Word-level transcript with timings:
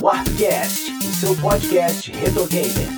Warpcast, 0.00 0.90
o 0.92 1.14
seu 1.14 1.34
podcast 1.36 2.10
retro 2.12 2.46
gamer. 2.46 2.88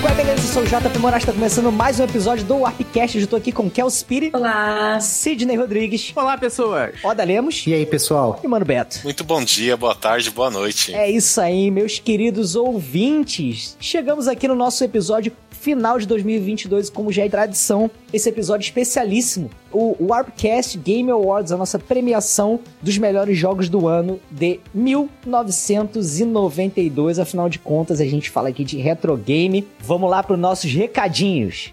Qual 0.00 0.12
é, 0.12 0.16
beleza? 0.16 0.42
Eu 0.42 0.52
sou 0.52 0.62
o 0.62 0.66
JP 0.66 0.98
Moraes, 0.98 1.24
tá 1.24 1.32
começando 1.32 1.70
mais 1.72 1.98
um 1.98 2.04
episódio 2.04 2.44
do 2.44 2.58
Warpcast. 2.58 3.18
Eu 3.18 3.26
tô 3.26 3.36
aqui 3.36 3.50
com 3.52 3.68
Kel 3.68 3.88
Spirit, 3.90 4.34
Olá! 4.36 4.98
Sidney 5.00 5.56
Rodrigues, 5.56 6.12
Olá, 6.14 6.36
pessoas! 6.38 6.94
Oda 7.02 7.24
Lemos 7.24 7.64
E 7.66 7.74
aí, 7.74 7.84
pessoal? 7.84 8.38
e 8.42 8.48
Mano 8.48 8.64
Beto. 8.64 9.00
Muito 9.04 9.24
bom 9.24 9.42
dia, 9.42 9.76
boa 9.76 9.94
tarde, 9.94 10.30
boa 10.30 10.50
noite. 10.50 10.94
É 10.94 11.10
isso 11.10 11.40
aí, 11.40 11.70
meus 11.70 11.98
queridos 11.98 12.54
ouvintes. 12.54 13.76
Chegamos 13.80 14.28
aqui 14.28 14.46
no 14.46 14.54
nosso 14.54 14.82
episódio 14.84 15.32
final 15.62 15.96
de 15.96 16.06
2022, 16.08 16.90
como 16.90 17.12
já 17.12 17.24
é 17.24 17.28
tradição, 17.28 17.88
esse 18.12 18.28
episódio 18.28 18.64
especialíssimo, 18.64 19.48
o 19.70 19.94
Warpcast 20.00 20.76
Game 20.76 21.08
Awards, 21.08 21.52
a 21.52 21.56
nossa 21.56 21.78
premiação 21.78 22.58
dos 22.82 22.98
melhores 22.98 23.38
jogos 23.38 23.68
do 23.68 23.86
ano 23.86 24.18
de 24.28 24.58
1992. 24.74 27.20
Afinal 27.20 27.48
de 27.48 27.60
contas, 27.60 28.00
a 28.00 28.04
gente 28.04 28.28
fala 28.28 28.48
aqui 28.48 28.64
de 28.64 28.76
retro 28.78 29.16
game. 29.16 29.64
Vamos 29.78 30.10
lá 30.10 30.20
para 30.20 30.34
os 30.34 30.40
nossos 30.40 30.72
recadinhos. 30.72 31.72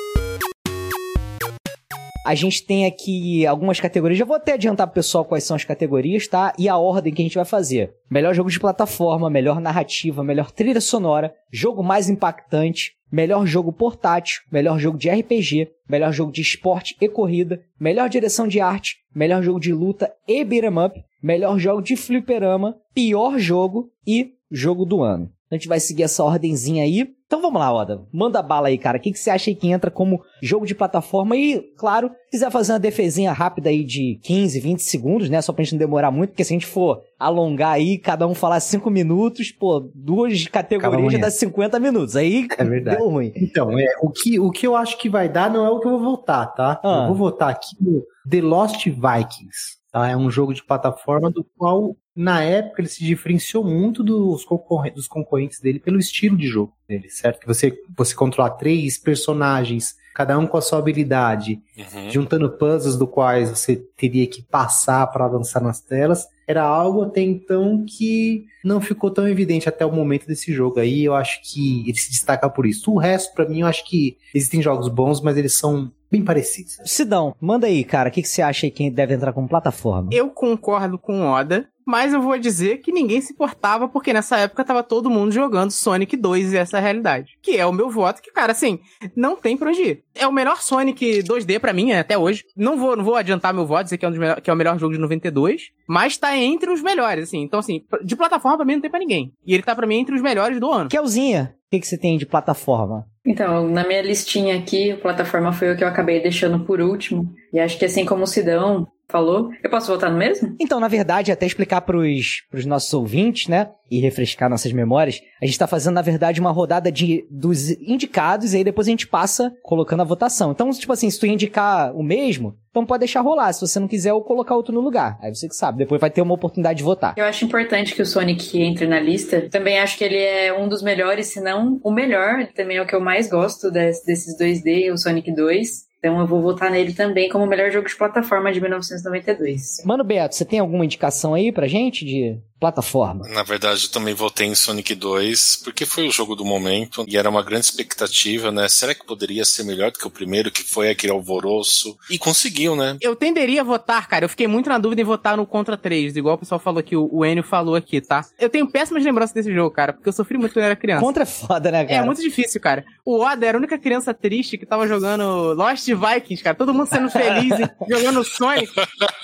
A 2.23 2.35
gente 2.35 2.63
tem 2.63 2.85
aqui 2.85 3.47
algumas 3.47 3.79
categorias. 3.79 4.19
Já 4.19 4.25
vou 4.25 4.35
até 4.35 4.53
adiantar 4.53 4.85
pro 4.85 4.95
pessoal 4.95 5.25
quais 5.25 5.43
são 5.43 5.55
as 5.55 5.63
categorias, 5.63 6.27
tá? 6.27 6.53
E 6.57 6.69
a 6.69 6.77
ordem 6.77 7.11
que 7.11 7.21
a 7.21 7.25
gente 7.25 7.35
vai 7.35 7.45
fazer. 7.45 7.95
Melhor 8.09 8.35
jogo 8.35 8.49
de 8.49 8.59
plataforma, 8.59 9.29
melhor 9.29 9.59
narrativa, 9.59 10.23
melhor 10.23 10.51
trilha 10.51 10.79
sonora, 10.79 11.33
jogo 11.51 11.83
mais 11.83 12.09
impactante, 12.09 12.91
melhor 13.11 13.45
jogo 13.47 13.73
portátil, 13.73 14.41
melhor 14.51 14.79
jogo 14.79 14.99
de 14.99 15.09
RPG, 15.09 15.69
melhor 15.89 16.13
jogo 16.13 16.31
de 16.31 16.41
esporte 16.41 16.95
e 17.01 17.09
corrida, 17.09 17.59
melhor 17.79 18.07
direção 18.07 18.47
de 18.47 18.59
arte, 18.59 18.97
melhor 19.13 19.41
jogo 19.41 19.59
de 19.59 19.73
luta 19.73 20.13
e 20.27 20.43
beat'em 20.45 20.85
up, 20.85 21.03
melhor 21.21 21.57
jogo 21.57 21.81
de 21.81 21.95
fliperama, 21.95 22.77
pior 22.93 23.39
jogo 23.39 23.91
e 24.05 24.33
jogo 24.51 24.85
do 24.85 25.01
ano. 25.01 25.29
A 25.49 25.55
gente 25.55 25.67
vai 25.67 25.79
seguir 25.79 26.03
essa 26.03 26.23
ordenzinha 26.23 26.83
aí. 26.83 27.09
Então 27.31 27.41
vamos 27.41 27.61
lá, 27.61 27.73
Oda. 27.73 28.01
Manda 28.11 28.41
bala 28.41 28.67
aí, 28.67 28.77
cara. 28.77 28.97
O 28.97 29.01
que, 29.01 29.09
que 29.09 29.17
você 29.17 29.29
acha 29.29 29.49
aí 29.49 29.55
que 29.55 29.71
entra 29.71 29.89
como 29.89 30.21
jogo 30.43 30.65
de 30.65 30.75
plataforma? 30.75 31.37
E, 31.37 31.61
claro, 31.77 32.09
se 32.25 32.31
quiser 32.31 32.51
fazer 32.51 32.73
uma 32.73 32.79
defesinha 32.79 33.31
rápida 33.31 33.69
aí 33.69 33.85
de 33.85 34.19
15, 34.21 34.59
20 34.59 34.83
segundos, 34.83 35.29
né? 35.29 35.41
Só 35.41 35.53
pra 35.53 35.63
gente 35.63 35.71
não 35.71 35.79
demorar 35.79 36.11
muito, 36.11 36.31
porque 36.31 36.43
se 36.43 36.51
a 36.53 36.55
gente 36.55 36.65
for 36.65 37.01
alongar 37.17 37.71
aí, 37.71 37.97
cada 37.97 38.27
um 38.27 38.35
falar 38.35 38.59
5 38.59 38.89
minutos, 38.89 39.49
pô, 39.49 39.79
duas 39.95 40.45
categorias 40.49 41.13
já 41.13 41.19
dá 41.19 41.31
50 41.31 41.79
minutos. 41.79 42.17
Aí 42.17 42.49
É 42.57 42.65
verdade. 42.65 42.97
deu 42.97 43.07
ruim. 43.07 43.31
Então, 43.33 43.79
é, 43.79 43.85
o, 44.01 44.09
que, 44.09 44.37
o 44.37 44.51
que 44.51 44.67
eu 44.67 44.75
acho 44.75 44.97
que 44.97 45.07
vai 45.07 45.29
dar 45.29 45.49
não 45.49 45.65
é 45.65 45.69
o 45.69 45.79
que 45.79 45.87
eu 45.87 45.91
vou 45.91 46.17
votar, 46.17 46.53
tá? 46.53 46.81
Ah. 46.83 47.03
Eu 47.03 47.07
vou 47.07 47.15
votar 47.15 47.49
aqui 47.49 47.77
no 47.79 48.03
The 48.29 48.41
Lost 48.41 48.85
Vikings. 48.87 49.79
Tá? 49.89 50.09
É 50.09 50.17
um 50.17 50.29
jogo 50.29 50.53
de 50.53 50.63
plataforma 50.63 51.31
do 51.31 51.45
qual, 51.57 51.95
na 52.15 52.43
época, 52.43 52.81
ele 52.81 52.89
se 52.89 53.03
diferenciou 53.03 53.63
muito 53.63 54.03
dos, 54.03 54.43
concorre- 54.43 54.91
dos 54.91 55.07
concorrentes 55.07 55.59
dele 55.59 55.79
pelo 55.79 55.97
estilo 55.99 56.35
de 56.37 56.47
jogo 56.47 56.73
dele, 56.87 57.09
certo? 57.09 57.39
Que 57.39 57.47
você, 57.47 57.73
você 57.97 58.13
controla 58.15 58.49
três 58.49 58.97
personagens, 58.97 59.95
cada 60.13 60.37
um 60.37 60.45
com 60.45 60.57
a 60.57 60.61
sua 60.61 60.79
habilidade, 60.79 61.61
Uhum. 61.77 62.09
juntando 62.11 62.51
puzzles 62.57 62.97
do 62.97 63.07
quais 63.07 63.49
você 63.49 63.77
teria 63.95 64.27
que 64.27 64.41
passar 64.43 65.07
para 65.07 65.25
avançar 65.25 65.61
nas 65.61 65.79
telas, 65.79 66.27
era 66.45 66.61
algo 66.63 67.03
até 67.03 67.21
então 67.21 67.85
que 67.87 68.45
não 68.63 68.81
ficou 68.81 69.09
tão 69.09 69.25
evidente 69.27 69.69
até 69.69 69.85
o 69.85 69.91
momento 69.91 70.27
desse 70.27 70.51
jogo 70.53 70.79
aí. 70.81 71.05
Eu 71.05 71.15
acho 71.15 71.39
que 71.43 71.81
ele 71.87 71.97
se 71.97 72.11
destaca 72.11 72.49
por 72.49 72.65
isso. 72.65 72.91
O 72.91 72.97
resto, 72.97 73.33
pra 73.33 73.47
mim, 73.47 73.61
eu 73.61 73.67
acho 73.67 73.87
que 73.87 74.17
existem 74.35 74.61
jogos 74.61 74.89
bons, 74.89 75.21
mas 75.21 75.37
eles 75.37 75.53
são 75.57 75.89
bem 76.11 76.21
parecidos. 76.25 76.77
Sidão, 76.85 77.33
manda 77.39 77.67
aí, 77.67 77.85
cara. 77.85 78.09
O 78.09 78.11
que, 78.11 78.21
que 78.21 78.27
você 78.27 78.41
acha 78.41 78.65
aí 78.65 78.71
que 78.71 78.89
deve 78.91 79.13
entrar 79.13 79.31
como 79.31 79.47
plataforma? 79.47 80.09
Eu 80.11 80.29
concordo 80.29 80.99
com 80.99 81.21
o 81.21 81.23
Oda, 81.23 81.69
mas 81.85 82.13
eu 82.13 82.21
vou 82.21 82.37
dizer 82.37 82.77
que 82.79 82.91
ninguém 82.91 83.21
se 83.21 83.33
importava 83.33 83.87
porque 83.87 84.13
nessa 84.13 84.37
época 84.37 84.63
tava 84.63 84.83
todo 84.83 85.09
mundo 85.09 85.31
jogando 85.31 85.71
Sonic 85.71 86.15
2 86.17 86.53
e 86.53 86.57
essa 86.57 86.77
é 86.77 86.79
a 86.79 86.83
realidade. 86.83 87.37
Que 87.41 87.57
é 87.57 87.65
o 87.65 87.73
meu 87.73 87.89
voto, 87.89 88.21
que, 88.21 88.31
cara, 88.31 88.51
assim, 88.51 88.79
não 89.15 89.35
tem 89.35 89.55
pra 89.57 89.69
onde 89.69 89.81
ir. 89.81 90.03
É 90.15 90.27
o 90.27 90.31
melhor 90.31 90.61
Sonic 90.61 91.23
2D 91.23 91.59
pra 91.59 91.73
mim, 91.73 91.91
até 91.91 92.17
hoje. 92.17 92.43
Não 92.55 92.77
vou, 92.77 92.95
não 92.95 93.03
vou 93.03 93.15
adiantar 93.15 93.53
meu 93.53 93.65
voto, 93.65 93.83
dizer 93.85 93.97
que 93.97 94.05
é, 94.05 94.07
um 94.07 94.11
dos 94.11 94.19
melhor- 94.19 94.41
que 94.41 94.49
é 94.49 94.53
o 94.53 94.57
melhor 94.57 94.77
jogo 94.79 94.93
de 94.93 94.99
92, 94.99 95.69
mas 95.87 96.17
tá 96.17 96.35
entre 96.37 96.69
os 96.71 96.81
melhores, 96.81 97.25
assim. 97.25 97.41
Então, 97.41 97.59
assim, 97.59 97.83
de 98.03 98.15
plataforma 98.15 98.57
pra 98.57 98.65
mim 98.65 98.73
não 98.73 98.81
tem 98.81 98.91
pra 98.91 98.99
ninguém. 98.99 99.33
E 99.45 99.53
ele 99.53 99.63
tá 99.63 99.75
pra 99.75 99.87
mim 99.87 99.97
entre 99.99 100.15
os 100.15 100.21
melhores 100.21 100.59
do 100.59 100.71
ano. 100.71 100.89
Kelzinha, 100.89 101.55
o 101.67 101.69
que, 101.71 101.79
que 101.79 101.87
você 101.87 101.97
tem 101.97 102.17
de 102.17 102.25
plataforma? 102.25 103.05
Então, 103.25 103.67
na 103.69 103.87
minha 103.87 104.01
listinha 104.01 104.57
aqui, 104.57 104.91
a 104.91 104.97
plataforma 104.97 105.53
foi 105.53 105.71
o 105.71 105.77
que 105.77 105.83
eu 105.83 105.87
acabei 105.87 106.19
deixando 106.21 106.59
por 106.65 106.81
último. 106.81 107.31
E 107.53 107.59
acho 107.59 107.77
que 107.77 107.85
assim 107.85 108.03
como 108.05 108.23
o 108.23 108.27
Sidão 108.27 108.87
falou, 109.11 109.49
eu 109.63 109.69
posso 109.69 109.87
voltar 109.87 110.09
no 110.09 110.17
mesmo? 110.17 110.55
Então, 110.59 110.79
na 110.79 110.87
verdade, 110.87 111.31
até 111.31 111.45
explicar 111.45 111.81
pros, 111.81 112.43
pros 112.49 112.65
nossos 112.65 112.93
ouvintes, 112.93 113.47
né? 113.47 113.69
E 113.89 113.99
refrescar 113.99 114.49
nossas 114.49 114.71
memórias, 114.71 115.19
a 115.41 115.45
gente 115.45 115.59
tá 115.59 115.67
fazendo, 115.67 115.95
na 115.95 116.01
verdade, 116.01 116.39
uma 116.39 116.51
rodada 116.51 116.89
de, 116.89 117.25
dos 117.29 117.69
indicados, 117.71 118.53
e 118.53 118.57
aí 118.57 118.63
depois 118.63 118.87
a 118.87 118.91
gente 118.91 119.05
passa 119.05 119.53
colocando 119.61 119.99
a 119.99 120.05
votação. 120.05 120.51
Então, 120.51 120.69
tipo 120.71 120.93
assim, 120.93 121.09
se 121.09 121.19
tu 121.19 121.25
indicar 121.25 121.93
o 121.93 122.01
mesmo, 122.01 122.55
então 122.69 122.85
pode 122.85 122.99
deixar 123.01 123.19
rolar. 123.19 123.51
Se 123.51 123.59
você 123.59 123.79
não 123.81 123.87
quiser, 123.89 124.11
eu 124.11 124.21
colocar 124.21 124.55
outro 124.55 124.73
no 124.73 124.79
lugar. 124.79 125.17
Aí 125.21 125.35
você 125.35 125.45
que 125.49 125.55
sabe. 125.55 125.79
Depois 125.79 125.99
vai 125.99 126.09
ter 126.09 126.21
uma 126.21 126.33
oportunidade 126.33 126.77
de 126.77 126.83
votar. 126.85 127.13
Eu 127.17 127.25
acho 127.25 127.43
importante 127.43 127.93
que 127.93 128.01
o 128.01 128.05
Sonic 128.05 128.61
entre 128.61 128.87
na 128.87 128.97
lista. 128.99 129.49
Também 129.49 129.77
acho 129.77 129.97
que 129.97 130.05
ele 130.05 130.17
é 130.17 130.57
um 130.57 130.69
dos 130.69 130.81
melhores, 130.81 131.27
se 131.27 131.41
não 131.41 131.77
o 131.83 131.91
melhor. 131.91 132.35
Ele 132.39 132.53
também 132.53 132.77
é 132.77 132.81
o 132.81 132.87
que 132.87 132.95
eu 132.95 133.01
mais 133.01 133.29
gosto 133.29 133.69
des- 133.69 134.01
desses 134.05 134.37
2D, 134.39 134.89
o 134.93 134.97
Sonic 134.97 135.35
2. 135.35 135.90
Então 136.03 136.19
eu 136.19 136.25
vou 136.25 136.41
votar 136.41 136.71
nele 136.71 136.93
também 136.93 137.29
como 137.29 137.45
o 137.45 137.47
melhor 137.47 137.69
jogo 137.69 137.87
de 137.87 137.95
plataforma 137.95 138.51
de 138.51 138.59
1992. 138.59 139.83
Mano 139.85 140.03
Beto, 140.03 140.33
você 140.33 140.43
tem 140.43 140.57
alguma 140.57 140.83
indicação 140.83 141.35
aí 141.35 141.51
pra 141.51 141.67
gente 141.67 142.03
de 142.03 142.39
plataforma? 142.61 143.27
Na 143.27 143.43
verdade, 143.43 143.85
eu 143.85 143.91
também 143.91 144.13
votei 144.13 144.47
em 144.47 144.55
Sonic 144.55 144.95
2, 144.95 145.61
porque 145.63 145.85
foi 145.85 146.07
o 146.07 146.11
jogo 146.11 146.35
do 146.35 146.45
momento 146.45 147.03
e 147.07 147.17
era 147.17 147.29
uma 147.29 147.43
grande 147.43 147.65
expectativa, 147.65 148.51
né? 148.51 148.69
Será 148.69 148.95
que 148.95 149.05
poderia 149.05 149.43
ser 149.43 149.63
melhor 149.63 149.91
do 149.91 149.99
que 149.99 150.07
o 150.07 150.11
primeiro, 150.11 150.51
que 150.51 150.63
foi 150.63 150.89
aquele 150.89 151.13
alvoroço? 151.13 151.97
E 152.09 152.17
conseguiu, 152.17 152.75
né? 152.75 152.97
Eu 153.01 153.15
tenderia 153.15 153.61
a 153.61 153.63
votar, 153.63 154.07
cara. 154.07 154.25
Eu 154.25 154.29
fiquei 154.29 154.47
muito 154.47 154.69
na 154.69 154.77
dúvida 154.77 155.01
em 155.01 155.05
votar 155.05 155.35
no 155.35 155.45
Contra 155.45 155.75
3, 155.75 156.15
igual 156.15 156.35
o 156.35 156.39
pessoal 156.39 156.59
falou 156.59 156.79
aqui, 156.79 156.95
o 156.95 157.09
o 157.11 157.25
Enio 157.25 157.43
falou 157.43 157.75
aqui, 157.75 157.99
tá? 158.01 158.25
Eu 158.39 158.49
tenho 158.49 158.67
péssimas 158.67 159.03
lembranças 159.03 159.33
desse 159.33 159.53
jogo, 159.53 159.69
cara, 159.71 159.93
porque 159.93 160.07
eu 160.07 160.13
sofri 160.13 160.37
muito 160.37 160.53
quando 160.53 160.63
eu 160.63 160.67
era 160.67 160.75
criança. 160.75 161.01
Contra 161.01 161.23
é 161.23 161.25
foda, 161.25 161.71
né, 161.71 161.83
cara? 161.85 162.01
É 162.01 162.05
muito 162.05 162.21
difícil, 162.21 162.59
cara. 162.59 162.83
O 163.05 163.19
Oda 163.19 163.45
era 163.45 163.57
a 163.57 163.59
única 163.59 163.77
criança 163.77 164.13
triste 164.13 164.57
que 164.57 164.65
tava 164.65 164.87
jogando 164.87 165.53
Lost 165.53 165.87
Vikings, 165.87 166.43
cara. 166.43 166.55
Todo 166.55 166.73
mundo 166.73 166.87
sendo 166.87 167.09
feliz 167.09 167.53
e 167.59 167.93
jogando 167.93 168.23
Sonic. 168.23 168.71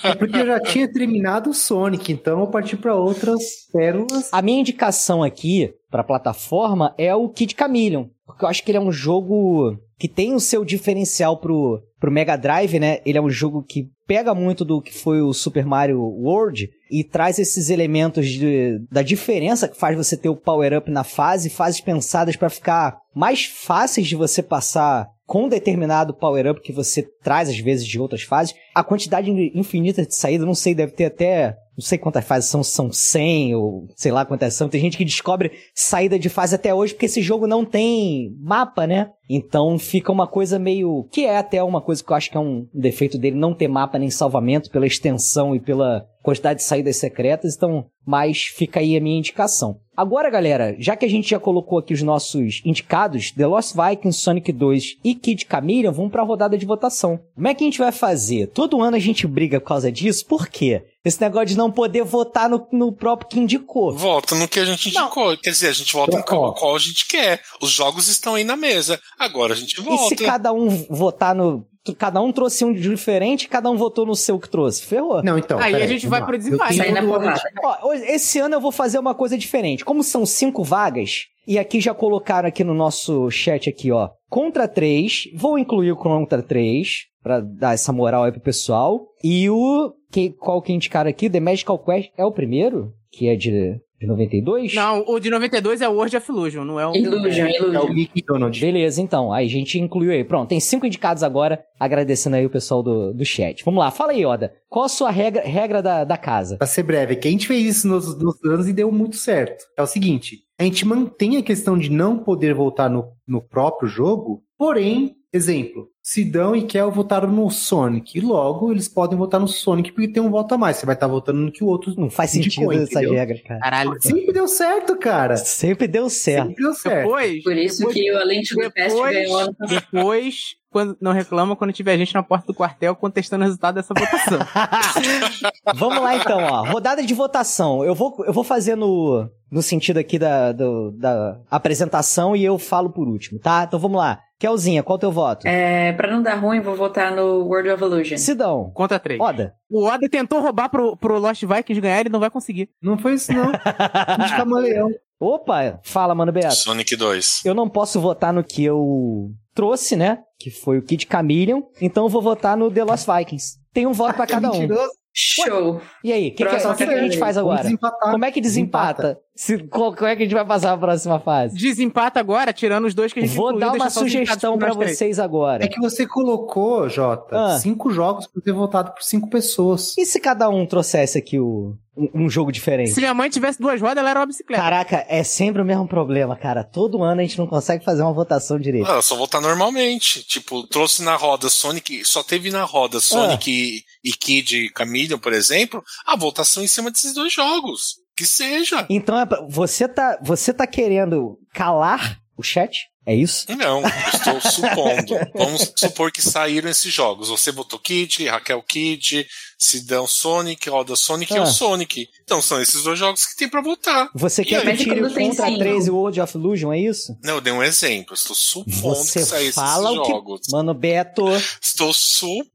É 0.03 0.13
porque 0.15 0.37
eu 0.37 0.45
já 0.45 0.59
tinha 0.59 0.87
terminado 0.91 1.49
o 1.49 1.53
Sonic, 1.53 2.11
então 2.11 2.41
eu 2.41 2.47
parti 2.47 2.75
pra 2.75 2.95
outras 3.27 3.43
pérolas. 3.71 4.29
A 4.31 4.41
minha 4.41 4.59
indicação 4.59 5.23
aqui 5.23 5.71
pra 5.89 6.03
plataforma 6.03 6.93
é 6.97 7.13
o 7.15 7.29
Kid 7.29 7.55
Chameleon, 7.57 8.05
porque 8.25 8.43
eu 8.45 8.49
acho 8.49 8.63
que 8.63 8.71
ele 8.71 8.77
é 8.77 8.81
um 8.81 8.91
jogo 8.91 9.77
que 9.99 10.07
tem 10.07 10.33
o 10.35 10.39
seu 10.39 10.63
diferencial 10.63 11.37
pro, 11.37 11.81
pro 11.99 12.11
Mega 12.11 12.35
Drive, 12.35 12.79
né? 12.79 12.99
Ele 13.05 13.17
é 13.17 13.21
um 13.21 13.29
jogo 13.29 13.63
que 13.63 13.87
pega 14.05 14.33
muito 14.35 14.63
do 14.63 14.79
que 14.81 14.93
foi 14.93 15.21
o 15.21 15.33
Super 15.33 15.65
Mario 15.65 15.99
World 15.99 16.69
e 16.91 17.03
traz 17.03 17.39
esses 17.39 17.69
elementos 17.69 18.27
de- 18.29 18.79
da 18.91 19.01
diferença 19.01 19.67
que 19.67 19.75
faz 19.77 19.97
você 19.97 20.15
ter 20.15 20.29
o 20.29 20.35
power-up 20.35 20.89
na 20.91 21.03
fase, 21.03 21.49
fases 21.49 21.81
pensadas 21.81 22.35
pra 22.35 22.49
ficar 22.49 22.97
mais 23.15 23.45
fáceis 23.45 24.07
de 24.07 24.15
você 24.15 24.43
passar 24.43 25.07
com 25.27 25.49
determinado 25.49 26.13
power-up 26.13 26.61
que 26.61 26.71
você 26.71 27.03
traz 27.21 27.49
às 27.49 27.59
vezes 27.59 27.85
de 27.85 27.99
outras 27.99 28.23
fases. 28.23 28.55
A 28.73 28.81
quantidade 28.81 29.29
infinita 29.53 30.05
de 30.05 30.15
saída, 30.15 30.45
não 30.45 30.55
sei, 30.55 30.73
deve 30.73 30.93
ter 30.93 31.05
até 31.05 31.57
não 31.77 31.83
sei 31.83 31.99
quantas 31.99 32.25
fases 32.25 32.49
são, 32.49 32.63
são 32.63 32.91
100 32.91 33.53
ou 33.53 33.87
sei 33.95 34.11
lá 34.11 34.25
quantas 34.25 34.55
são. 34.55 34.67
Tem 34.67 34.81
gente 34.81 34.97
que 34.97 35.05
descobre 35.05 35.51
saída 35.75 36.17
de 36.17 36.27
fase 36.27 36.55
até 36.55 36.73
hoje 36.73 36.93
porque 36.93 37.05
esse 37.05 37.21
jogo 37.21 37.45
não 37.45 37.63
tem 37.63 38.31
mapa, 38.39 38.87
né? 38.87 39.11
Então 39.29 39.77
fica 39.77 40.11
uma 40.11 40.25
coisa 40.25 40.57
meio. 40.57 41.07
que 41.11 41.25
é 41.25 41.37
até 41.37 41.61
uma 41.61 41.81
coisa 41.81 42.03
que 42.03 42.11
eu 42.11 42.15
acho 42.15 42.31
que 42.31 42.37
é 42.37 42.39
um 42.39 42.65
defeito 42.73 43.19
dele, 43.19 43.37
não 43.37 43.53
ter 43.53 43.67
mapa 43.67 43.99
nem 43.99 44.09
salvamento 44.09 44.71
pela 44.71 44.87
extensão 44.87 45.55
e 45.55 45.59
pela 45.59 46.03
quantidade 46.27 46.59
de 46.59 46.65
saídas 46.65 46.97
secretas, 46.97 47.55
então, 47.55 47.85
mas 48.05 48.41
fica 48.41 48.81
aí 48.81 48.97
a 48.97 48.99
minha 48.99 49.17
indicação. 49.17 49.79
Agora, 49.95 50.29
galera, 50.29 50.75
já 50.77 50.93
que 50.93 51.05
a 51.05 51.09
gente 51.09 51.29
já 51.29 51.39
colocou 51.39 51.79
aqui 51.79 51.93
os 51.93 52.01
nossos 52.03 52.61
indicados, 52.65 53.31
The 53.31 53.47
Lost 53.47 53.73
Vikings, 53.73 54.19
Sonic 54.19 54.51
2 54.51 54.97
e 55.05 55.15
Kid 55.15 55.47
Chameleon, 55.49 55.93
vamos 55.93 56.11
pra 56.11 56.23
rodada 56.23 56.57
de 56.57 56.65
votação. 56.65 57.17
Como 57.33 57.47
é 57.47 57.53
que 57.53 57.63
a 57.63 57.67
gente 57.67 57.79
vai 57.79 57.93
fazer? 57.93 58.47
Todo 58.47 58.81
ano 58.81 58.97
a 58.97 58.99
gente 58.99 59.25
briga 59.25 59.61
por 59.61 59.67
causa 59.69 59.89
disso, 59.89 60.25
por 60.25 60.49
quê? 60.49 60.83
Esse 61.05 61.21
negócio 61.21 61.47
de 61.47 61.57
não 61.57 61.71
poder 61.71 62.03
votar 62.03 62.49
no, 62.49 62.67
no 62.73 62.91
próprio 62.91 63.29
que 63.29 63.39
indicou. 63.39 63.93
Vota 63.95 64.35
no 64.35 64.49
que 64.49 64.59
a 64.59 64.65
gente 64.65 64.89
indicou. 64.89 65.37
Quer 65.37 65.51
dizer, 65.51 65.69
a 65.69 65.73
gente 65.73 65.93
vota 65.93 66.17
no 66.17 66.23
qual, 66.25 66.53
qual 66.53 66.75
a 66.75 66.79
gente 66.79 67.07
quer. 67.07 67.41
Os 67.61 67.71
jogos 67.71 68.09
estão 68.09 68.35
aí 68.35 68.43
na 68.43 68.57
mesa. 68.57 68.99
Agora 69.17 69.53
a 69.53 69.55
gente 69.55 69.79
E 69.79 69.81
vota. 69.81 70.09
se 70.09 70.15
cada 70.17 70.51
um 70.51 70.67
votar 70.89 71.33
no. 71.33 71.65
Cada 71.95 72.21
um 72.21 72.31
trouxe 72.31 72.63
um 72.65 72.73
diferente, 72.73 73.47
cada 73.47 73.69
um 73.69 73.77
votou 73.77 74.05
no 74.05 74.15
seu 74.15 74.39
que 74.39 74.49
trouxe. 74.49 74.85
Ferrou. 74.85 75.21
Não, 75.23 75.37
então. 75.37 75.59
Aí 75.59 75.75
a 75.75 75.87
gente 75.87 76.07
vai 76.07 76.23
pro 76.25 76.37
desempate. 76.37 76.77
Eu 76.77 76.83
Sair 76.83 76.91
na 76.93 77.01
tenho- 77.01 77.13
porrada. 77.13 77.41
Ó, 77.63 77.89
hoje- 77.89 78.03
esse 78.05 78.39
ano 78.39 78.55
eu 78.55 78.61
vou 78.61 78.71
fazer 78.71 78.99
uma 78.99 79.13
coisa 79.15 79.37
diferente. 79.37 79.83
Como 79.85 80.03
são 80.03 80.25
cinco 80.25 80.63
vagas, 80.63 81.25
e 81.47 81.57
aqui 81.57 81.79
já 81.79 81.93
colocaram 81.93 82.47
aqui 82.49 82.63
no 82.63 82.73
nosso 82.73 83.29
chat 83.31 83.69
aqui, 83.69 83.91
ó. 83.91 84.09
Contra 84.29 84.67
3, 84.67 85.29
vou 85.33 85.57
incluir 85.57 85.91
o 85.91 85.95
Contra 85.95 86.41
3, 86.43 87.05
pra 87.23 87.39
dar 87.39 87.73
essa 87.73 87.93
moral 87.93 88.23
aí 88.23 88.31
pro 88.31 88.41
pessoal. 88.41 89.07
E 89.23 89.49
o. 89.49 89.93
Que, 90.11 90.29
qual 90.29 90.61
que 90.61 90.71
indicaram 90.73 91.09
aqui? 91.09 91.29
The 91.29 91.39
Magical 91.39 91.77
Quest 91.79 92.09
é 92.17 92.25
o 92.25 92.31
primeiro? 92.31 92.93
Que 93.11 93.27
é 93.29 93.35
de, 93.35 93.77
de 93.99 94.05
92? 94.05 94.75
Não, 94.75 95.03
o 95.07 95.19
de 95.19 95.29
92 95.29 95.81
é 95.81 95.89
o 95.89 95.93
World 95.93 96.17
of 96.17 96.31
Illusion, 96.31 96.63
não 96.63 96.79
é 96.79 96.87
o... 96.87 96.95
Illusion, 96.95 97.45
É 97.45 97.61
o 97.61 97.65
Illusion. 97.65 97.93
Mickey 97.93 98.23
Donald. 98.25 98.59
Beleza, 98.59 99.01
então. 99.01 99.33
Aí 99.33 99.45
a 99.45 99.49
gente 99.49 99.79
incluiu 99.79 100.11
aí. 100.11 100.23
Pronto, 100.23 100.49
tem 100.49 100.59
cinco 100.59 100.85
indicados 100.85 101.23
agora, 101.23 101.63
agradecendo 101.79 102.35
aí 102.35 102.45
o 102.45 102.49
pessoal 102.49 102.83
do, 102.83 103.13
do 103.13 103.25
chat. 103.25 103.63
Vamos 103.65 103.79
lá, 103.79 103.89
fala 103.89 104.11
aí, 104.11 104.25
Oda. 104.25 104.53
Qual 104.69 104.85
a 104.85 104.89
sua 104.89 105.09
regra, 105.09 105.41
regra 105.41 105.81
da, 105.81 106.03
da 106.03 106.17
casa? 106.17 106.57
Pra 106.57 106.67
ser 106.67 106.83
breve, 106.83 107.15
que 107.15 107.27
a 107.27 107.31
gente 107.31 107.47
fez 107.47 107.65
isso 107.65 107.87
nos, 107.87 108.17
nos 108.19 108.43
anos 108.45 108.67
e 108.67 108.73
deu 108.73 108.91
muito 108.91 109.15
certo. 109.15 109.65
É 109.75 109.81
o 109.81 109.87
seguinte: 109.87 110.43
a 110.59 110.63
gente 110.63 110.85
mantém 110.85 111.37
a 111.37 111.43
questão 111.43 111.77
de 111.77 111.89
não 111.89 112.19
poder 112.19 112.53
voltar 112.53 112.89
no, 112.89 113.05
no 113.27 113.41
próprio 113.41 113.89
jogo, 113.89 114.43
porém, 114.57 115.15
exemplo, 115.31 115.89
Sidão 116.01 116.55
e 116.55 116.63
Kel 116.63 116.89
votaram 116.89 117.29
no 117.29 117.49
Sonic. 117.49 118.19
Logo 118.21 118.71
eles 118.71 118.87
podem 118.87 119.17
votar 119.17 119.39
no 119.39 119.47
Sonic 119.47 119.91
porque 119.91 120.07
tem 120.07 120.23
um 120.23 120.29
voto 120.29 120.55
a 120.55 120.57
mais. 120.57 120.77
Você 120.77 120.85
vai 120.85 120.95
estar 120.95 121.07
votando 121.07 121.39
no 121.39 121.51
que 121.51 121.63
o 121.63 121.67
outro. 121.67 121.93
Não 121.97 122.09
faz 122.09 122.31
sentido 122.31 122.71
essa 122.71 122.83
entendeu? 122.83 123.13
regra, 123.13 123.37
cara. 123.45 123.59
Caralho. 123.59 124.01
Sempre 124.01 124.31
deu 124.31 124.47
certo, 124.47 124.97
cara. 124.97 125.35
Sempre 125.37 125.87
deu 125.87 126.09
certo. 126.09 126.47
Sempre 126.47 126.63
deu 126.63 126.73
certo. 126.73 127.03
Depois... 127.03 127.43
Por 127.43 127.57
isso 127.57 127.77
depois, 127.79 127.95
que 127.95 128.11
o 128.11 128.17
Além 128.17 128.41
do 128.41 128.71
Pest 128.71 128.95
depois, 128.95 129.13
ganhou 129.13 129.55
depois 129.67 130.55
quando, 130.77 130.95
não 131.01 131.11
reclama 131.11 131.55
quando 131.55 131.73
tiver 131.73 131.97
gente 131.97 132.13
na 132.13 132.21
porta 132.21 132.45
do 132.45 132.53
quartel 132.53 132.95
contestando 132.95 133.43
o 133.43 133.45
resultado 133.45 133.75
dessa 133.75 133.93
votação. 133.95 134.37
Vamos 135.75 136.01
lá 136.01 136.15
então, 136.15 136.39
ó. 136.43 136.63
Rodada 136.69 137.03
de 137.03 137.13
votação. 137.13 137.83
Eu 137.83 137.95
vou, 137.95 138.15
eu 138.25 138.31
vou 138.33 138.43
fazer 138.43 138.75
no, 138.75 139.27
no 139.51 139.61
sentido 139.63 139.97
aqui 139.97 140.19
da, 140.19 140.51
do- 140.51 140.91
da 140.91 141.39
apresentação 141.49 142.35
e 142.35 142.43
eu 142.45 142.59
falo 142.59 142.91
por 142.91 143.07
último, 143.07 143.39
tá? 143.39 143.63
Então 143.67 143.79
vamos 143.79 143.97
lá. 143.97 144.19
Kelzinha, 144.39 144.83
qual 144.83 144.95
é 144.95 144.97
o 144.97 144.99
teu 144.99 145.11
voto? 145.11 145.47
É, 145.47 145.91
pra 145.93 146.11
não 146.11 146.21
dar 146.21 146.35
ruim, 146.35 146.61
vou 146.61 146.75
votar 146.75 147.11
no 147.15 147.43
World 147.45 147.69
of 147.71 147.83
Illusion. 147.83 148.17
Sidão. 148.17 148.69
Contra 148.75 148.99
três. 148.99 149.19
Oda. 149.19 149.55
O 149.69 149.83
Oda 149.83 150.07
tentou 150.07 150.39
roubar 150.41 150.69
pro, 150.69 150.95
pro 150.95 151.17
Lost 151.17 151.41
Vikings 151.43 151.81
ganhar, 151.81 152.01
ele 152.01 152.09
não 152.09 152.19
vai 152.19 152.29
conseguir. 152.29 152.69
Não 152.79 152.99
foi 152.99 153.13
isso, 153.15 153.33
não. 153.33 153.51
De 154.23 154.35
camaleão. 154.35 154.89
Opa, 155.19 155.79
fala, 155.83 156.13
mano 156.13 156.31
Beto. 156.31 156.53
Sonic 156.53 156.95
2. 156.95 157.41
Eu 157.45 157.55
não 157.55 157.67
posso 157.67 157.99
votar 157.99 158.31
no 158.31 158.43
que 158.43 158.63
eu 158.63 159.31
trouxe, 159.57 159.95
né? 159.95 160.19
Que 160.39 160.51
foi 160.51 160.77
o 160.77 160.83
Kid 160.83 161.07
Chameleon. 161.11 161.63
Então 161.81 162.05
eu 162.05 162.09
vou 162.09 162.21
votar 162.21 162.55
no 162.55 162.69
The 162.69 162.83
Lost 162.83 163.07
Vikings. 163.07 163.57
Tem 163.73 163.87
um 163.87 163.91
voto 163.91 164.15
pra 164.15 164.27
cada 164.29 164.51
um. 164.51 164.59
Mentiroso. 164.59 164.91
Show! 165.19 165.81
E 166.03 166.13
aí, 166.13 166.27
o 166.27 166.35
que, 166.35 166.45
que, 166.45 166.75
que 166.75 166.85
que 166.85 166.93
a 166.93 167.01
gente 167.03 167.17
faz 167.17 167.37
agora? 167.39 167.63
Como 168.11 168.23
é 168.23 168.31
que 168.31 168.39
desempata? 168.39 169.19
Se, 169.35 169.57
qual, 169.67 169.93
como 169.95 170.07
é 170.07 170.15
que 170.15 170.21
a 170.21 170.25
gente 170.25 170.33
vai 170.35 170.45
passar 170.45 170.73
a 170.73 170.77
próxima 170.77 171.19
fase? 171.19 171.55
Desempata 171.57 172.19
agora, 172.19 172.53
tirando 172.53 172.85
os 172.85 172.93
dois 172.93 173.11
que 173.13 173.19
a 173.19 173.23
gente 173.23 173.35
Vou 173.35 173.49
incluiu, 173.51 173.67
dar 173.67 173.73
uma 173.75 173.89
sugestão 173.89 174.57
três. 174.59 174.75
vocês 174.75 175.19
agora. 175.19 175.65
É 175.65 175.67
que 175.67 175.79
você 175.79 176.05
colocou, 176.05 176.87
Jota, 176.87 177.35
Ah. 177.35 177.57
cinco 177.59 177.89
jogos 177.91 178.27
pra 178.27 178.41
ter 178.43 178.51
votado 178.53 178.91
por 178.93 179.01
cinco 179.01 179.27
pessoas. 179.27 179.95
E 179.97 180.05
se 180.05 180.19
cada 180.19 180.49
um 180.49 180.65
trouxesse 180.67 181.17
aqui 181.17 181.39
o, 181.39 181.75
um, 181.95 182.25
um 182.25 182.29
jogo 182.29 182.51
diferente? 182.51 182.91
Se 182.91 182.99
minha 182.99 183.13
mãe 183.13 183.27
tivesse 183.29 183.59
duas 183.59 183.79
rodas, 183.81 183.97
ela 183.97 184.11
era 184.11 184.19
uma 184.19 184.25
bicicleta. 184.27 184.61
Caraca, 184.61 185.05
é 185.07 185.23
sempre 185.23 185.61
o 185.63 185.65
mesmo 185.65 185.87
problema, 185.87 186.35
cara. 186.35 186.63
Todo 186.63 187.01
ano 187.03 187.21
a 187.21 187.23
gente 187.23 187.37
não 187.39 187.47
consegue 187.47 187.83
fazer 187.83 188.03
uma 188.03 188.13
votação 188.13 188.59
direito. 188.59 188.89
Ah, 188.89 189.01
só 189.01 189.15
voltar 189.15 189.41
normalmente. 189.41 190.23
Tipo, 190.23 190.65
trouxe 190.67 191.03
na 191.03 191.15
roda 191.15 191.49
Sonic, 191.49 192.03
só 192.05 192.21
teve 192.23 192.49
na 192.51 192.63
roda 192.63 192.99
Sonic 192.99 193.83
e, 194.07 194.09
e 194.09 194.13
Kid 194.13 194.71
Chameleon, 194.77 195.17
por 195.19 195.33
exemplo, 195.33 195.83
a 196.05 196.15
votação 196.15 196.63
em 196.63 196.67
cima 196.67 196.91
desses 196.91 197.13
dois 197.13 197.33
jogos. 197.33 197.95
Que 198.15 198.25
seja. 198.25 198.85
Então, 198.89 199.19
é 199.19 199.25
pra- 199.25 199.45
você 199.49 199.87
tá, 199.87 200.17
você 200.23 200.51
tá 200.53 200.65
querendo 200.65 201.37
calar 201.53 202.17
o 202.35 202.41
chat? 202.41 202.87
É 203.05 203.15
isso? 203.15 203.45
Não, 203.55 203.81
estou 204.13 204.41
supondo. 204.51 205.15
Vamos 205.33 205.71
supor 205.77 206.11
que 206.11 206.21
saíram 206.21 206.69
esses 206.69 206.91
jogos. 206.93 207.29
Você 207.29 207.53
votou 207.53 207.79
Kid, 207.79 208.27
Raquel 208.27 208.61
Kid, 208.63 209.25
Sidão 209.57 210.05
Sonic, 210.05 210.69
Roda 210.69 210.93
Sonic 210.97 211.33
e 211.33 211.37
Ah. 211.37 211.43
o 211.43 211.45
Sonic. 211.45 212.05
Então 212.23 212.41
são 212.41 212.61
esses 212.61 212.83
dois 212.83 212.99
jogos 212.99 213.25
que 213.25 213.37
tem 213.37 213.47
pra 213.47 213.61
votar. 213.61 214.09
Você 214.13 214.43
quer 214.43 214.57
aí? 214.67 214.75
que 214.75 214.83
e 214.83 214.85
tire 214.85 215.01
Contra 215.01 215.45
cinco? 215.45 215.57
3 215.59 215.87
e 215.87 215.89
o 215.89 215.95
World 215.95 216.19
of 216.19 216.37
Illusion, 216.37 216.73
é 216.73 216.79
isso? 216.79 217.15
Não, 217.23 217.35
eu 217.35 217.41
dei 217.41 217.53
um 217.53 217.63
exemplo. 217.63 218.13
Estou 218.13 218.35
supondo 218.35 218.95
Você 218.95 219.19
que 219.21 219.25
saíssem 219.25 219.53
fala 219.63 219.89
esses 219.91 219.99
o 219.99 220.03
que... 220.03 220.09
jogos. 220.11 220.41
Mano, 220.51 220.73
Beto, 220.73 221.23
Estou 221.61 221.93
supondo 221.93 222.45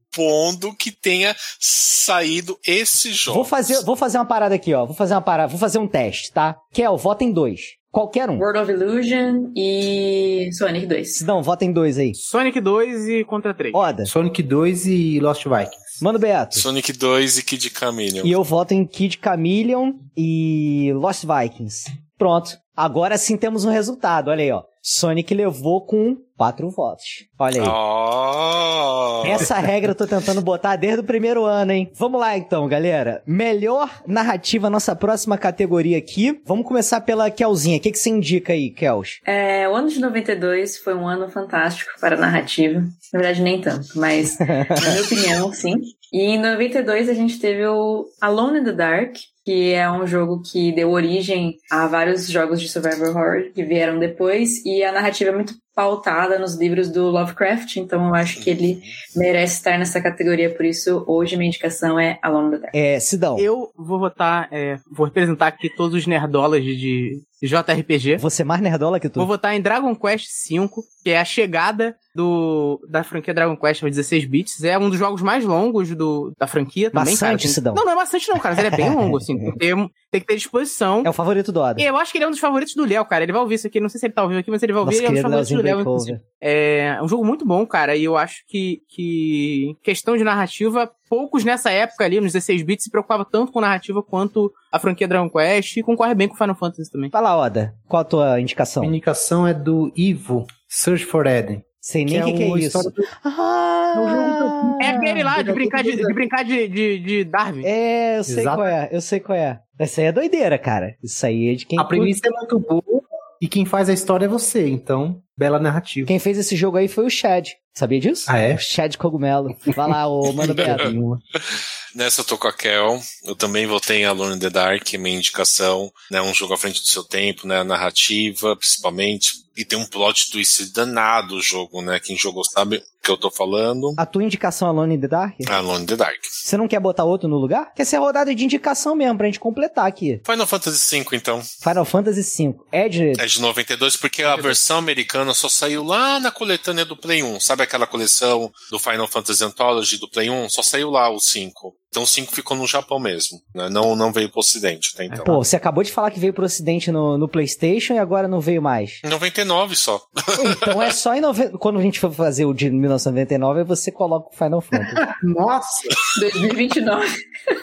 que 0.77 0.91
tenha 0.91 1.35
saído 1.59 2.57
esses 2.65 3.15
jogos. 3.15 3.35
vou 3.35 3.45
fazer, 3.45 3.83
vou 3.83 3.95
fazer 3.95 4.17
uma 4.17 4.25
parada 4.25 4.55
aqui, 4.55 4.73
ó. 4.73 4.85
Vou 4.85 4.95
fazer 4.95 5.13
uma 5.13 5.21
parada, 5.21 5.49
vou 5.49 5.59
fazer 5.59 5.79
um 5.79 5.87
teste, 5.87 6.31
tá? 6.31 6.55
Kel, 6.71 6.97
vota 6.97 7.23
em 7.23 7.31
dois. 7.31 7.61
Qualquer 7.91 8.27
um. 8.27 8.39
World 8.39 8.57
of 8.59 8.71
Illusion 8.71 9.51
e 9.55 10.49
Sonic 10.53 10.87
2. 10.87 11.21
Não, 11.21 11.43
vota 11.43 11.63
em 11.63 11.71
dois 11.71 11.99
aí. 11.99 12.15
Sonic 12.15 12.59
2 12.59 13.07
e 13.07 13.23
contra 13.23 13.53
3. 13.53 13.71
Oda, 13.71 14.03
Sonic 14.07 14.41
2 14.41 14.87
e 14.87 15.19
Lost 15.19 15.43
Vikings. 15.43 15.83
Mano 16.01 16.17
Beto. 16.17 16.57
Sonic 16.57 16.91
2 16.91 17.37
e 17.37 17.43
Kid 17.43 17.71
Chameleon. 17.77 18.25
E 18.25 18.31
eu 18.31 18.43
voto 18.43 18.73
em 18.73 18.83
Kid 18.83 19.19
Chameleon 19.23 19.93
e 20.17 20.91
Lost 20.95 21.23
Vikings. 21.23 21.85
Pronto. 22.17 22.51
Agora 22.75 23.17
sim 23.17 23.37
temos 23.37 23.65
um 23.65 23.69
resultado. 23.69 24.29
Olha 24.29 24.43
aí, 24.43 24.51
ó. 24.51 24.63
Sonic 24.81 25.33
levou 25.33 25.85
com 25.85 26.17
quatro 26.35 26.69
votos. 26.69 27.05
Olha 27.39 27.61
aí. 27.61 27.67
Oh. 27.67 29.23
Essa 29.25 29.57
regra 29.59 29.91
eu 29.91 29.95
tô 29.95 30.05
tentando 30.05 30.41
botar 30.41 30.75
desde 30.75 30.99
o 30.99 31.03
primeiro 31.03 31.45
ano, 31.45 31.71
hein? 31.71 31.89
Vamos 31.95 32.19
lá 32.19 32.37
então, 32.37 32.67
galera. 32.67 33.23
Melhor 33.25 33.89
narrativa, 34.05 34.69
nossa 34.69 34.93
próxima 34.93 35.37
categoria 35.37 35.97
aqui. 35.97 36.41
Vamos 36.45 36.67
começar 36.67 36.99
pela 37.01 37.31
Kelzinha. 37.31 37.77
O 37.77 37.79
que, 37.79 37.91
que 37.91 37.97
você 37.97 38.09
indica 38.09 38.51
aí, 38.51 38.71
Kels? 38.71 39.21
É, 39.25 39.69
o 39.69 39.75
ano 39.75 39.87
de 39.87 40.01
92 40.01 40.77
foi 40.79 40.93
um 40.95 41.07
ano 41.07 41.29
fantástico 41.29 41.91
para 42.01 42.17
a 42.17 42.19
narrativa. 42.19 42.81
Na 43.13 43.19
verdade, 43.19 43.41
nem 43.41 43.61
tanto, 43.61 43.87
mas 43.95 44.37
na 44.39 44.45
minha 44.45 45.03
opinião, 45.05 45.53
sim. 45.53 45.75
E 46.11 46.21
em 46.23 46.41
92 46.41 47.07
a 47.07 47.13
gente 47.13 47.39
teve 47.39 47.65
o 47.65 48.05
Alone 48.19 48.59
in 48.59 48.63
the 48.65 48.73
Dark, 48.73 49.15
que 49.45 49.73
é 49.73 49.89
um 49.91 50.07
jogo 50.07 50.41
que 50.41 50.71
deu 50.71 50.91
origem 50.91 51.57
a 51.69 51.87
vários 51.87 52.27
jogos 52.27 52.61
de 52.61 52.69
survival 52.69 53.09
horror 53.09 53.51
que 53.53 53.63
vieram 53.63 53.99
depois, 53.99 54.63
e 54.65 54.83
a 54.83 54.91
narrativa 54.91 55.31
é 55.31 55.33
muito 55.33 55.53
pautada 55.75 56.37
nos 56.37 56.55
livros 56.55 56.89
do 56.89 57.09
Lovecraft, 57.09 57.77
então 57.77 58.07
eu 58.07 58.15
acho 58.15 58.39
que 58.41 58.49
ele 58.49 58.81
merece 59.15 59.55
estar 59.55 59.77
nessa 59.77 59.99
categoria, 59.99 60.53
por 60.53 60.65
isso 60.65 61.03
hoje 61.07 61.35
minha 61.35 61.47
indicação 61.47 61.99
é 61.99 62.19
Alone 62.21 62.47
in 62.47 62.51
the 62.51 62.57
Dark. 62.59 62.75
É, 62.75 62.99
Sidão. 62.99 63.39
Eu 63.39 63.71
vou 63.75 63.99
votar, 63.99 64.47
é, 64.51 64.77
vou 64.91 65.05
representar 65.05 65.47
aqui 65.47 65.69
todos 65.69 65.97
os 65.97 66.05
nerdolas 66.05 66.63
de, 66.63 67.19
JRPG. 67.41 68.17
Você 68.17 68.41
é 68.41 68.45
mais 68.45 68.61
nerdola 68.61 68.99
que 68.99 69.09
tu. 69.09 69.19
Vou 69.19 69.27
votar 69.27 69.53
em 69.53 69.61
Dragon 69.61 69.93
Quest 69.93 70.27
V, 70.49 70.69
que 71.03 71.09
é 71.09 71.19
a 71.19 71.25
chegada 71.25 71.95
do, 72.15 72.79
da 72.89 73.03
franquia 73.03 73.33
Dragon 73.33 73.57
Quest 73.57 73.83
aos 73.83 73.91
16 73.91 74.25
bits. 74.25 74.63
É 74.63 74.77
um 74.77 74.89
dos 74.89 74.97
jogos 74.97 75.21
mais 75.21 75.43
longos 75.43 75.93
do, 75.93 76.33
da 76.39 76.47
franquia 76.47 76.89
também. 76.89 77.13
Maçante, 77.13 77.49
Sidão. 77.49 77.73
Não, 77.75 77.83
não 77.83 77.91
é 77.91 77.95
bastante 77.95 78.29
não, 78.29 78.39
cara. 78.39 78.57
Ele 78.57 78.67
é 78.67 78.77
bem 78.77 78.89
longo, 78.95 79.17
assim. 79.17 79.32
Tem 79.37 79.51
que 79.51 79.57
ter, 79.57 79.75
tem 80.11 80.21
que 80.21 80.27
ter 80.27 80.35
disposição. 80.35 81.03
É 81.05 81.09
o 81.09 81.13
favorito 81.13 81.51
do 81.51 81.59
Oda. 81.59 81.81
E 81.81 81.85
eu 81.85 81.97
acho 81.97 82.11
que 82.11 82.17
ele 82.17 82.25
é 82.25 82.27
um 82.27 82.31
dos 82.31 82.39
favoritos 82.39 82.75
do 82.75 82.85
Léo, 82.85 83.05
cara. 83.05 83.23
Ele 83.23 83.31
vai 83.31 83.41
ouvir 83.41 83.55
isso 83.55 83.67
aqui. 83.67 83.79
Não 83.79 83.89
sei 83.89 83.99
se 83.99 84.05
ele 84.05 84.13
tá 84.13 84.23
ouvindo 84.23 84.39
aqui, 84.39 84.51
mas 84.51 84.61
ele 84.63 84.73
vai 84.73 84.81
ouvir. 84.81 85.01
Nosso 85.01 85.01
ele 85.01 85.07
é 85.07 85.09
um 85.09 85.13
dos 85.13 85.21
favoritos 85.21 85.49
do 85.49 85.55
Leozinho 85.55 85.75
Léo, 85.75 85.81
inclusive. 85.81 86.17
Breakover. 86.17 86.33
É 86.41 86.99
um 87.01 87.07
jogo 87.07 87.25
muito 87.25 87.45
bom, 87.45 87.65
cara, 87.65 87.95
e 87.95 88.03
eu 88.03 88.17
acho 88.17 88.43
que, 88.47 88.81
que 88.89 89.75
questão 89.83 90.17
de 90.17 90.23
narrativa, 90.23 90.91
poucos 91.09 91.43
nessa 91.43 91.71
época 91.71 92.03
ali, 92.03 92.19
nos 92.19 92.33
16 92.33 92.63
bits, 92.63 92.83
se 92.83 92.91
preocupava 92.91 93.25
tanto 93.25 93.51
com 93.51 93.61
narrativa 93.61 94.03
quanto 94.03 94.51
a 94.71 94.79
franquia 94.79 95.07
Dragon 95.07 95.29
Quest 95.29 95.77
e 95.77 95.83
concorre 95.83 96.13
bem 96.13 96.27
com 96.27 96.35
Final 96.35 96.55
Fantasy 96.55 96.91
também. 96.91 97.09
Lá, 97.13 97.37
Oda. 97.37 97.73
Qual 97.87 98.01
a 98.01 98.05
tua 98.05 98.41
indicação? 98.41 98.81
Minha 98.81 98.95
indicação 98.95 99.47
é 99.47 99.53
do 99.53 99.91
Ivo, 99.95 100.45
Search 100.67 101.05
for 101.05 101.25
Eden. 101.25 101.63
Sei 101.85 102.05
nem 102.05 102.21
o 102.21 102.25
que, 102.27 102.33
que 102.33 102.43
é 102.43 102.45
uma 102.45 102.59
isso. 102.59 102.81
do- 102.81 103.03
Ah, 103.25 103.93
É 103.93 104.39
jogo 104.39 104.77
É 104.81 104.87
aquele 104.87 105.21
lá 105.21 105.41
de 105.41 105.51
brincar 105.51 105.83
de, 105.83 105.97
de 105.97 106.13
brincar 106.13 106.43
de, 106.45 106.67
de, 106.69 106.99
de 106.99 107.23
Darwin. 107.25 107.61
É, 107.65 108.19
eu 108.19 108.23
sei 108.23 108.39
Exato. 108.39 108.55
qual 108.57 108.67
é, 108.67 108.89
eu 108.89 109.01
sei 109.01 109.19
qual 109.19 109.37
é. 109.37 109.59
Essa 109.77 109.99
aí 109.99 110.07
é 110.07 110.11
doideira, 110.13 110.57
cara. 110.57 110.95
Isso 111.03 111.25
aí 111.25 111.49
é 111.49 111.55
de 111.55 111.65
quem 111.65 111.77
A 111.77 111.83
premissa 111.83 112.21
é 112.25 112.29
muito 112.29 112.57
boa 112.57 113.01
E 113.41 113.49
quem 113.49 113.65
faz 113.65 113.89
a 113.89 113.93
história 113.93 114.23
é 114.23 114.29
você, 114.29 114.65
então, 114.65 115.21
bela 115.37 115.59
narrativa. 115.59 116.07
Quem 116.07 116.19
fez 116.19 116.37
esse 116.37 116.55
jogo 116.55 116.77
aí 116.77 116.87
foi 116.87 117.05
o 117.05 117.09
Chad. 117.09 117.49
Sabia 117.75 117.99
disso? 117.99 118.25
Ah, 118.29 118.37
é? 118.37 118.53
O 118.55 118.59
Chad 118.59 118.95
Cogumelo. 118.95 119.53
Vai 119.75 119.89
lá, 119.89 120.07
ô 120.07 120.31
Mano 120.31 120.53
Beto. 120.53 120.83
Nessa 121.93 122.21
eu 122.21 122.25
tô 122.25 122.37
com 122.37 122.47
a 122.47 122.53
Kel. 122.53 122.97
Eu 123.25 123.35
também 123.35 123.67
votei 123.67 123.97
em 124.01 124.05
Alone 124.05 124.37
in 124.37 124.39
the 124.39 124.49
Dark, 124.49 124.93
minha 124.93 125.17
indicação. 125.17 125.91
Né, 126.09 126.21
um 126.21 126.33
jogo 126.33 126.53
à 126.53 126.57
frente 126.57 126.79
do 126.79 126.87
seu 126.87 127.03
tempo, 127.03 127.45
né? 127.45 127.59
A 127.59 127.63
narrativa, 127.65 128.55
principalmente. 128.55 129.42
E 129.55 129.63
tem 129.63 129.77
um 129.77 129.85
plot 129.85 130.31
twist 130.31 130.71
danado 130.73 131.35
o 131.35 131.41
jogo, 131.41 131.81
né? 131.81 131.99
Quem 131.99 132.17
jogou 132.17 132.43
sabe 132.43 132.83
que 133.03 133.11
eu 133.11 133.17
tô 133.17 133.29
falando. 133.29 133.93
A 133.97 134.05
tua 134.05 134.23
indicação 134.23 134.69
Alone 134.69 134.95
in 134.95 135.01
the 135.01 135.07
Dark? 135.09 135.35
Alone 135.49 135.83
in 135.83 135.85
the 135.85 135.97
Dark. 135.97 136.19
Você 136.23 136.55
não 136.55 136.69
quer 136.69 136.79
botar 136.79 137.03
outro 137.03 137.27
no 137.27 137.37
lugar? 137.37 137.73
Quer 137.75 137.85
ser 137.85 137.97
rodada 137.97 138.33
de 138.33 138.43
indicação 138.43 138.95
mesmo, 138.95 139.17
pra 139.17 139.27
gente 139.27 139.39
completar 139.39 139.85
aqui. 139.85 140.21
Final 140.25 140.47
Fantasy 140.47 141.03
V, 141.03 141.15
então. 141.17 141.41
Final 141.61 141.83
Fantasy 141.83 142.47
V. 142.47 142.55
É 142.71 142.87
de... 142.87 143.11
É 143.19 143.25
de 143.25 143.41
92, 143.41 143.97
porque 143.97 144.23
a 144.23 144.37
versão 144.37 144.77
americana 144.77 145.33
só 145.33 145.49
saiu 145.49 145.83
lá 145.83 146.19
na 146.19 146.31
coletânea 146.31 146.85
do 146.85 146.95
Play 146.95 147.21
1. 147.21 147.41
Sabe 147.41 147.63
aquela 147.63 147.85
coleção 147.85 148.49
do 148.71 148.79
Final 148.79 149.07
Fantasy 149.07 149.43
Anthology 149.43 149.97
do 149.97 150.09
Play 150.09 150.29
1? 150.29 150.49
Só 150.49 150.63
saiu 150.63 150.89
lá 150.89 151.09
o 151.09 151.19
5. 151.19 151.75
Então 151.93 152.01
o 152.01 152.07
5 152.07 152.33
ficou 152.33 152.57
no 152.57 152.65
Japão 152.65 152.99
mesmo, 152.99 153.39
né? 153.53 153.69
não, 153.69 153.95
não 153.95 154.11
veio 154.11 154.27
pro 154.27 154.39
ocidente, 154.39 154.95
tá? 154.95 155.05
Então. 155.05 155.23
Pô, 155.23 155.43
você 155.43 155.55
acabou 155.55 155.83
de 155.83 155.91
falar 155.91 156.09
que 156.09 156.19
veio 156.19 156.33
pro 156.33 156.43
ocidente 156.43 156.91
no, 156.91 157.19
no 157.19 157.27
PlayStation 157.29 157.93
e 157.93 157.99
agora 157.99 158.27
não 158.27 158.41
veio 158.41 158.63
mais. 158.63 158.99
Em 159.05 159.09
99 159.09 159.75
só. 159.75 160.01
Então 160.43 160.81
é 160.81 160.91
só 160.91 161.13
em 161.13 161.21
90. 161.21 161.59
Quando 161.59 161.77
a 161.77 161.83
gente 161.83 161.99
for 161.99 162.11
fazer 162.11 162.45
o 162.45 162.53
de 162.53 162.67
1999, 162.93 163.59
aí 163.59 163.65
você 163.65 163.91
coloca 163.91 164.29
o 164.29 164.37
Final 164.37 164.61
Fantasy. 164.61 165.13
Nossa! 165.23 165.87
2029. 166.19 167.07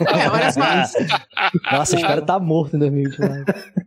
É, 0.01 0.29
olha 0.31 0.53
só. 0.53 0.61
Nossa, 1.73 1.97
espero 1.97 2.23
tá 2.23 2.39
morto 2.39 2.77
em 2.77 2.79
2029. 2.79 3.45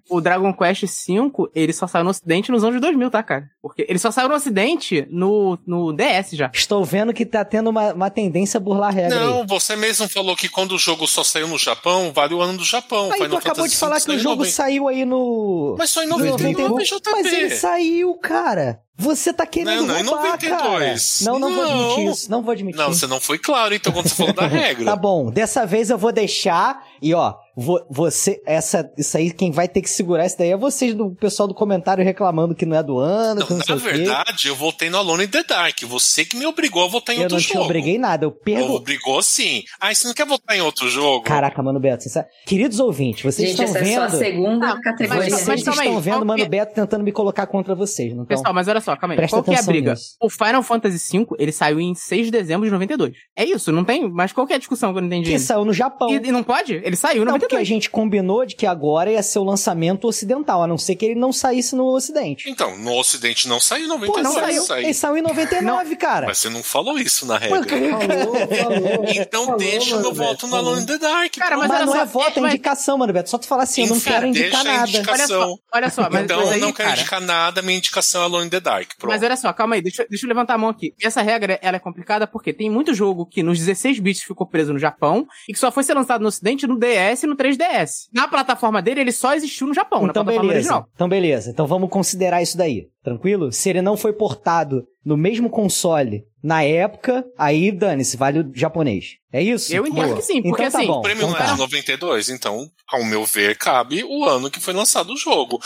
O 0.10 0.22
Dragon 0.22 0.54
Quest 0.54 0.84
V, 0.84 1.32
ele 1.56 1.74
só 1.74 1.88
saiu 1.88 2.04
no 2.04 2.10
ocidente 2.10 2.52
nos 2.52 2.64
anos 2.64 2.80
2000, 2.80 3.10
tá, 3.10 3.24
cara? 3.24 3.46
Porque 3.62 3.86
ele 3.88 4.00
só 4.00 4.12
saiu 4.12 4.30
no 4.30 4.36
ocidente 4.36 5.08
no, 5.10 5.58
no 5.66 5.94
DS 5.94 6.32
já. 6.34 6.52
Estou 6.54 6.84
vendo 6.84 7.14
que 7.14 7.26
tá 7.26 7.44
tendo 7.44 7.70
uma, 7.70 7.94
uma 7.94 8.10
tendência 8.10 8.58
a 8.58 8.62
burlar 8.62 8.90
a 8.90 8.92
regra. 8.92 9.20
Não, 9.20 9.42
aí. 9.42 9.48
você 9.48 9.76
mesmo 9.76 10.08
falou 10.08 10.36
que 10.36 10.50
quando 10.50 10.74
o 10.74 10.78
jogo 10.78 11.08
só 11.08 11.24
saiu 11.24 11.48
no 11.48 11.58
Japão, 11.58 12.12
vale 12.14 12.34
o 12.34 12.42
ano 12.42 12.58
do 12.58 12.66
Japão. 12.66 13.12
Aí 13.12 13.28
tu 13.28 13.38
acabou 13.38 13.68
de 13.68 13.76
falar 13.76 14.00
que 14.02 14.12
o 14.12 14.20
jogo 14.20 14.46
saiu 14.46 14.88
aí 14.88 15.06
no. 15.06 15.76
Mas 15.78 15.90
só 15.90 16.04
em 16.04 16.08
no 16.08 16.18
99, 16.18 16.84
JP. 16.84 17.12
Mas 17.12 17.26
ele 17.34 17.50
saiu, 17.52 18.14
cara. 18.16 18.82
Você 18.96 19.34
tá 19.34 19.46
querendo 19.46 19.88
Não, 19.88 20.04
não, 20.04 20.12
roubar, 20.12 20.32
92. 20.34 20.50
cara. 20.50 20.96
Não, 21.32 21.40
não, 21.40 21.54
vou 21.54 21.64
Não. 21.64 21.72
admitir 21.94 22.12
isso. 22.12 22.32
Não 22.32 22.42
vou 22.44 22.52
admitir. 22.52 22.78
Não, 22.78 22.94
você 22.94 23.08
não 23.08 23.20
foi 23.20 23.40
claro, 23.40 23.74
então, 23.74 23.92
quando 23.92 24.08
você 24.08 24.16
falou 24.16 24.34
da 24.34 24.46
regra. 24.48 24.86
Tá 24.86 24.96
bom, 24.96 25.32
dessa 25.32 25.66
vez 25.66 25.90
eu 25.90 25.98
vou 25.98 26.12
deixar 26.12 26.86
e 27.04 27.14
ó, 27.14 27.36
vo- 27.56 27.86
você 27.90 28.42
essa 28.46 28.90
isso 28.98 29.16
aí 29.18 29.32
quem 29.32 29.52
vai 29.52 29.68
ter 29.68 29.82
que 29.82 29.90
segurar 29.90 30.26
isso 30.26 30.38
daí 30.38 30.50
é 30.52 30.58
vocês 30.58 30.94
do 30.96 31.12
pessoal 31.12 31.48
do 31.48 31.54
comentário 31.54 32.04
reclamando 32.04 32.56
que 32.56 32.66
não 32.66 32.78
é 32.78 32.82
do 32.84 32.98
ano, 32.98 33.42
Não, 33.42 33.48
que 33.48 33.54
não 33.54 33.60
na 33.60 33.66
quê. 33.66 33.76
verdade, 33.76 34.48
eu 34.48 34.56
votei 34.56 34.90
no 34.90 34.98
Alone 34.98 35.26
in 35.26 35.28
the 35.28 35.44
Dark. 35.44 35.82
Você 35.84 36.24
que 36.26 36.36
me 36.38 36.46
obrigou 36.46 36.84
a 36.84 36.88
votar 36.88 37.14
em 37.16 37.20
Eu 37.20 37.24
outro 37.24 37.36
não 37.38 37.44
te 37.44 37.54
jogo. 37.54 37.66
obriguei 37.66 37.98
nada, 37.98 38.26
eu 38.26 38.32
pergunto. 38.32 38.74
Obrigou 38.78 39.22
sim. 39.22 39.64
Ah, 39.80 39.94
você 39.94 40.08
não 40.08 40.14
quer 40.14 40.26
votar 40.26 40.58
em 40.58 40.62
outro 40.62 40.90
jogo? 40.90 41.24
Caraca, 41.26 41.62
mano 41.62 41.80
Beto, 41.80 42.04
sincero- 42.04 42.26
queridos 42.46 42.80
ouvintes, 42.80 43.22
vocês 43.24 43.50
Gente, 43.50 43.64
estão 43.64 43.82
essa 43.82 43.90
é 43.92 43.96
só 43.96 44.02
a 44.04 44.08
vendo? 44.08 44.18
segunda 44.20 44.70
Ah, 44.72 44.82
categoria. 44.82 45.24
Vocês 45.30 45.48
mas 45.48 45.64
calma 45.64 45.82
aí, 45.82 45.88
estão 45.90 46.02
vendo 46.02 46.14
qual 46.14 46.24
o 46.24 46.26
Mano 46.26 46.38
que 46.40 46.46
é? 46.46 46.50
Beto 46.50 46.74
tentando 46.74 47.04
me 47.04 47.12
colocar 47.12 47.46
contra 47.48 47.76
vocês, 47.76 48.14
não 48.16 48.24
estão? 48.24 48.38
Pessoal, 48.38 48.54
mas 48.54 48.68
olha 48.68 48.82
só, 48.82 48.96
calma 48.96 49.14
aí. 49.14 49.18
Presta 49.18 49.36
qual 49.38 49.44
que 49.44 49.50
é 49.52 49.54
a 49.54 49.56
atenção 49.58 49.74
briga? 49.74 49.92
nisso. 49.92 50.16
O 50.22 50.30
Final 50.30 50.64
Fantasy 50.64 51.18
V, 51.20 51.26
ele 51.40 51.52
saiu 51.52 51.80
em 51.80 51.94
6 51.94 52.26
de 52.26 52.32
dezembro 52.32 52.66
de 52.66 52.72
92. 52.72 53.14
É 53.36 53.44
isso, 53.46 53.72
não 53.72 53.84
tem... 53.84 54.10
Mas 54.10 54.32
qual 54.32 54.46
que 54.48 54.54
é 54.54 54.56
a 54.56 54.60
discussão 54.60 54.92
que 54.92 54.98
eu 54.98 55.02
não 55.02 55.08
entendi? 55.08 55.32
Que 55.32 55.40
saiu 55.40 55.66
no 55.66 55.74
Japão. 55.74 56.10
E, 56.10 56.16
e 56.16 56.32
não 56.32 56.44
pode? 56.44 56.74
Ele 56.76 56.93
saiu 56.96 57.24
em 57.24 57.26
Não, 57.26 57.34
porque 57.40 57.56
a 57.56 57.60
92. 57.60 57.68
gente 57.68 57.90
combinou 57.90 58.46
de 58.46 58.56
que 58.56 58.66
agora 58.66 59.12
ia 59.12 59.24
ser 59.24 59.40
o 59.40 59.44
lançamento 59.44 60.08
ocidental, 60.08 60.64
a 60.64 60.68
não 60.68 60.78
ser 60.78 60.96
que 60.96 61.06
ele 61.06 61.16
não 61.16 61.32
saísse 61.32 61.76
no 61.76 61.86
ocidente. 61.94 62.50
Então, 62.50 62.78
no 62.78 62.94
Ocidente 62.98 63.48
não 63.48 63.60
saiu 63.60 63.86
em 63.86 63.90
Pô, 63.90 63.94
92. 63.96 64.24
não 64.24 64.34
saiu. 64.42 64.62
saiu. 64.64 64.84
Ele 64.86 64.94
saiu 64.94 65.18
em 65.18 65.22
99, 65.22 65.96
cara. 65.96 66.28
Mas 66.28 66.38
você 66.38 66.50
não 66.50 66.64
falou 66.64 66.98
isso 66.98 67.26
na 67.26 67.40
Pô, 67.40 67.56
regra. 67.56 67.66
cara, 67.66 69.14
Então 69.16 69.44
Falou, 69.46 69.58
deixa 69.60 69.96
meu 69.98 70.12
Beto, 70.12 70.16
voto 70.16 70.46
no 70.48 70.52
falou. 70.52 70.70
Alone 70.72 70.84
in 70.84 70.86
the 70.86 70.98
Dark. 70.98 71.34
Cara, 71.38 71.58
Mas, 71.58 71.68
mas 71.70 71.86
não 71.86 71.94
só, 71.94 72.02
é 72.02 72.06
voto, 72.06 72.40
é, 72.46 72.50
indicação, 72.50 72.98
mano, 72.98 73.14
Beto. 73.14 73.30
Só 73.30 73.38
tu 73.38 73.48
falar 73.48 73.64
assim, 73.64 73.84
eu 73.84 73.90
não 73.90 73.98
Enfim, 73.98 74.10
quero 74.12 74.28
indicar 74.28 74.64
nada. 74.64 74.90
indicação. 74.90 75.14
Olha 75.42 75.48
só, 75.48 75.56
olha 75.74 75.90
só, 75.90 76.10
mas, 76.10 76.24
então 76.24 76.38
mas 76.38 76.48
eu 76.48 76.54
aí, 76.54 76.60
não 76.60 76.72
quero 76.72 76.90
cara, 76.90 77.00
indicar 77.02 77.22
nada, 77.22 77.62
minha 77.62 77.78
indicação 77.78 78.22
é 78.22 78.26
Alone 78.26 78.48
in 78.48 78.50
the 78.50 78.60
Dark. 78.60 78.90
Pronto. 78.98 79.12
Mas 79.12 79.24
olha 79.24 79.36
só, 79.38 79.52
calma 79.54 79.76
aí, 79.76 79.82
deixa, 79.82 80.06
deixa 80.10 80.26
eu 80.26 80.30
levantar 80.30 80.54
a 80.56 80.58
mão 80.58 80.70
aqui. 80.70 80.94
Essa 81.02 81.22
regra, 81.22 81.60
ela 81.62 81.78
é 81.78 81.80
complicada 81.80 82.28
porque 82.28 82.54
tem 82.54 82.70
muito 82.70 82.94
jogo 82.94 83.26
que 83.26 83.44
nos 83.44 83.60
16 83.60 84.00
bits 84.00 84.24
ficou 84.24 84.48
preso 84.48 84.74
no 84.74 84.80
Japão 84.80 85.26
e 85.48 85.54
que 85.54 85.60
só 85.60 85.72
foi 85.72 85.84
ser 85.84 85.94
lançado 85.94 86.22
no 86.22 86.28
ocidente 86.28 86.66
no 86.74 86.80
DS 86.80 87.24
e 87.24 87.28
no 87.28 87.36
3DS. 87.36 88.08
Na 88.14 88.28
plataforma 88.28 88.82
dele, 88.82 89.02
ele 89.02 89.12
só 89.12 89.34
existiu 89.34 89.68
no 89.68 89.74
Japão, 89.74 90.02
na 90.02 90.10
Então 90.10 90.24
plataforma 90.24 90.50
beleza. 90.50 90.70
original. 90.70 90.90
Então 90.94 91.08
beleza. 91.10 91.50
Então 91.52 91.68
vamos 91.68 91.90
considerar 91.90 92.42
isso 92.42 92.58
daí. 92.58 92.88
Tranquilo? 93.04 93.52
Se 93.52 93.70
ele 93.70 93.82
não 93.82 93.98
foi 93.98 94.14
portado 94.14 94.86
no 95.06 95.18
mesmo 95.18 95.50
console 95.50 96.24
na 96.42 96.64
época, 96.64 97.26
aí 97.38 97.72
dane-se, 97.72 98.18
vale 98.18 98.40
o 98.40 98.52
japonês. 98.54 99.18
É 99.32 99.42
isso? 99.42 99.74
Eu 99.74 99.86
entendo 99.88 100.06
Boa. 100.06 100.16
que 100.18 100.22
sim, 100.22 100.42
porque 100.42 100.62
então 100.64 100.72
tá 100.72 100.78
assim, 100.80 100.88
bom. 100.88 101.00
O 101.00 101.02
prêmio 101.02 101.22
então 101.24 101.30
não 101.32 101.38
é 101.38 101.48
tá. 101.48 101.54
de 101.54 101.60
92, 101.60 102.30
então, 102.30 102.70
ao 102.88 103.04
meu 103.04 103.26
ver, 103.26 103.58
cabe 103.58 104.04
o 104.04 104.26
ano 104.26 104.50
que 104.52 104.60
foi 104.60 104.74
lançado 104.74 105.14
o 105.14 105.18
jogo. 105.18 105.60